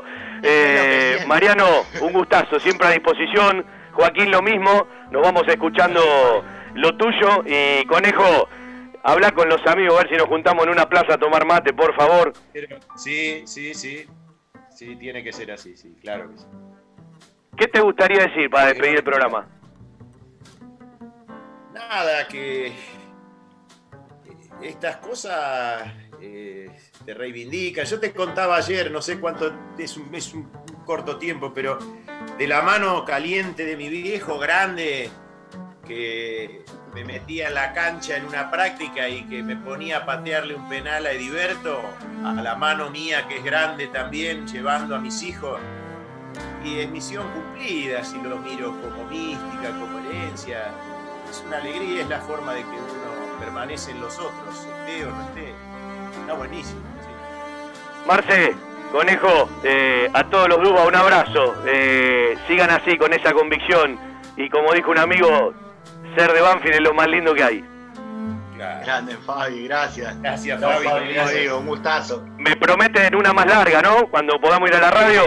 Eh, 0.42 1.24
Mariano, 1.26 1.66
un 2.00 2.12
gustazo, 2.12 2.58
siempre 2.60 2.88
a 2.88 2.90
disposición. 2.90 3.64
Joaquín 3.92 4.30
lo 4.30 4.42
mismo, 4.42 4.86
nos 5.10 5.22
vamos 5.22 5.46
escuchando 5.48 6.00
lo 6.74 6.96
tuyo 6.96 7.44
y 7.44 7.84
Conejo, 7.84 8.48
habla 9.02 9.32
con 9.32 9.48
los 9.48 9.66
amigos 9.66 9.94
a 9.94 10.02
ver 10.02 10.08
si 10.10 10.16
nos 10.16 10.26
juntamos 10.26 10.64
en 10.64 10.70
una 10.70 10.88
plaza 10.88 11.14
a 11.14 11.18
tomar 11.18 11.44
mate, 11.44 11.72
por 11.72 11.94
favor. 11.94 12.32
Sí, 12.96 13.42
sí, 13.46 13.74
sí. 13.74 14.06
Sí, 14.70 14.96
tiene 14.96 15.22
que 15.22 15.32
ser 15.32 15.50
así, 15.52 15.76
sí, 15.76 15.94
claro 16.00 16.30
que 16.30 16.38
sí. 16.38 16.46
¿Qué 17.56 17.68
te 17.68 17.80
gustaría 17.80 18.26
decir 18.26 18.48
para 18.48 18.68
despedir 18.68 18.96
el 18.96 19.04
programa? 19.04 19.46
Nada, 21.88 22.26
que 22.28 22.72
estas 24.62 24.96
cosas 24.96 25.82
eh, 26.20 26.70
te 27.04 27.14
reivindican. 27.14 27.84
Yo 27.84 27.98
te 27.98 28.12
contaba 28.12 28.56
ayer, 28.56 28.90
no 28.90 29.02
sé 29.02 29.18
cuánto, 29.18 29.52
es 29.78 29.96
un, 29.96 30.14
es 30.14 30.32
un 30.32 30.48
corto 30.84 31.18
tiempo, 31.18 31.52
pero 31.52 31.78
de 32.38 32.46
la 32.46 32.62
mano 32.62 33.04
caliente 33.04 33.64
de 33.64 33.76
mi 33.76 33.88
viejo 33.88 34.38
grande, 34.38 35.10
que 35.86 36.64
me 36.94 37.04
metía 37.04 37.48
en 37.48 37.54
la 37.54 37.72
cancha 37.72 38.16
en 38.16 38.26
una 38.26 38.50
práctica 38.50 39.08
y 39.08 39.24
que 39.24 39.42
me 39.42 39.56
ponía 39.56 39.98
a 39.98 40.06
patearle 40.06 40.54
un 40.54 40.68
penal 40.68 41.06
a 41.06 41.12
Ediberto, 41.12 41.80
a 42.24 42.32
la 42.34 42.54
mano 42.54 42.90
mía 42.90 43.26
que 43.26 43.38
es 43.38 43.44
grande 43.44 43.88
también, 43.88 44.46
llevando 44.46 44.94
a 44.94 44.98
mis 44.98 45.22
hijos. 45.22 45.60
Y 46.64 46.78
es 46.78 46.88
misión 46.88 47.26
cumplida, 47.32 48.04
si 48.04 48.20
lo 48.22 48.38
miro 48.38 48.80
como 48.80 49.04
mística, 49.06 49.70
como 49.78 49.98
herencia. 49.98 50.70
Es 51.32 51.42
una 51.46 51.56
alegría, 51.56 52.02
es 52.02 52.08
la 52.10 52.18
forma 52.20 52.52
de 52.52 52.60
que 52.60 52.68
uno 52.68 53.38
permanece 53.40 53.92
en 53.92 54.02
los 54.02 54.18
otros, 54.18 54.66
esté 54.66 55.06
o 55.06 55.10
no 55.10 55.22
esté. 55.22 55.54
Está 56.20 56.34
buenísimo. 56.34 56.80
sí. 57.00 58.06
Marce, 58.06 58.54
Conejo, 58.92 59.48
eh, 59.64 60.10
a 60.12 60.24
todos 60.24 60.50
los 60.50 60.60
Duba 60.62 60.84
un 60.84 60.94
abrazo. 60.94 61.54
Eh, 61.66 62.36
sigan 62.46 62.68
así 62.68 62.98
con 62.98 63.14
esa 63.14 63.32
convicción. 63.32 63.98
Y 64.36 64.50
como 64.50 64.74
dijo 64.74 64.90
un 64.90 64.98
amigo, 64.98 65.54
ser 66.18 66.34
de 66.34 66.42
Banfield 66.42 66.74
es 66.74 66.80
lo 66.82 66.92
más 66.92 67.08
lindo 67.08 67.32
que 67.34 67.42
hay. 67.42 67.64
Grande, 68.84 69.16
Fabi, 69.16 69.64
gracias. 69.66 70.20
Gracias, 70.20 70.60
No, 70.60 70.68
Fabi, 70.68 70.84
Como 70.84 70.96
gracias. 70.98 71.32
digo, 71.40 71.58
un 71.60 71.66
gustazo. 71.66 72.22
Me 72.36 72.54
prometen 72.56 73.14
una 73.16 73.32
más 73.32 73.46
larga, 73.46 73.80
¿no? 73.80 74.06
Cuando 74.08 74.38
podamos 74.38 74.68
ir 74.68 74.76
a 74.76 74.80
la 74.80 74.90
radio. 74.90 75.22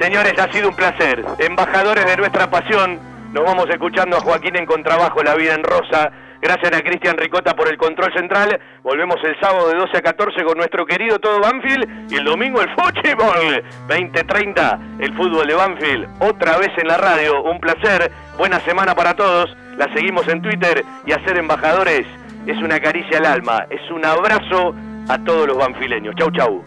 Señores, 0.00 0.38
ha 0.40 0.52
sido 0.52 0.70
un 0.70 0.74
placer. 0.74 1.24
Embajadores 1.38 2.04
de 2.04 2.16
nuestra 2.16 2.50
pasión, 2.50 2.98
nos 3.34 3.42
vamos 3.42 3.68
escuchando 3.68 4.16
a 4.16 4.20
Joaquín 4.20 4.54
en 4.54 4.64
Contrabajo, 4.64 5.20
La 5.24 5.34
Vida 5.34 5.54
en 5.54 5.64
Rosa. 5.64 6.12
Gracias 6.40 6.72
a 6.72 6.82
Cristian 6.82 7.16
Ricota 7.16 7.56
por 7.56 7.66
el 7.66 7.76
control 7.76 8.12
central. 8.14 8.60
Volvemos 8.84 9.16
el 9.24 9.34
sábado 9.40 9.70
de 9.70 9.76
12 9.76 9.98
a 9.98 10.02
14 10.02 10.44
con 10.44 10.56
nuestro 10.56 10.86
querido 10.86 11.18
todo 11.18 11.40
Banfield. 11.40 12.12
Y 12.12 12.14
el 12.14 12.24
domingo 12.24 12.60
el 12.60 12.68
fútbol. 12.70 13.64
20-30, 13.88 15.00
el 15.00 15.16
fútbol 15.16 15.48
de 15.48 15.54
Banfield. 15.54 16.08
Otra 16.20 16.58
vez 16.58 16.70
en 16.76 16.86
la 16.86 16.96
radio. 16.96 17.42
Un 17.42 17.58
placer. 17.58 18.12
Buena 18.38 18.60
semana 18.60 18.94
para 18.94 19.16
todos. 19.16 19.56
La 19.78 19.92
seguimos 19.92 20.28
en 20.28 20.40
Twitter. 20.40 20.84
Y 21.04 21.10
a 21.10 21.24
ser 21.24 21.36
embajadores 21.36 22.06
es 22.46 22.58
una 22.58 22.78
caricia 22.78 23.18
al 23.18 23.26
alma. 23.26 23.66
Es 23.68 23.90
un 23.90 24.04
abrazo 24.04 24.76
a 25.08 25.18
todos 25.24 25.48
los 25.48 25.58
banfileños. 25.58 26.14
Chau, 26.14 26.30
chau. 26.30 26.64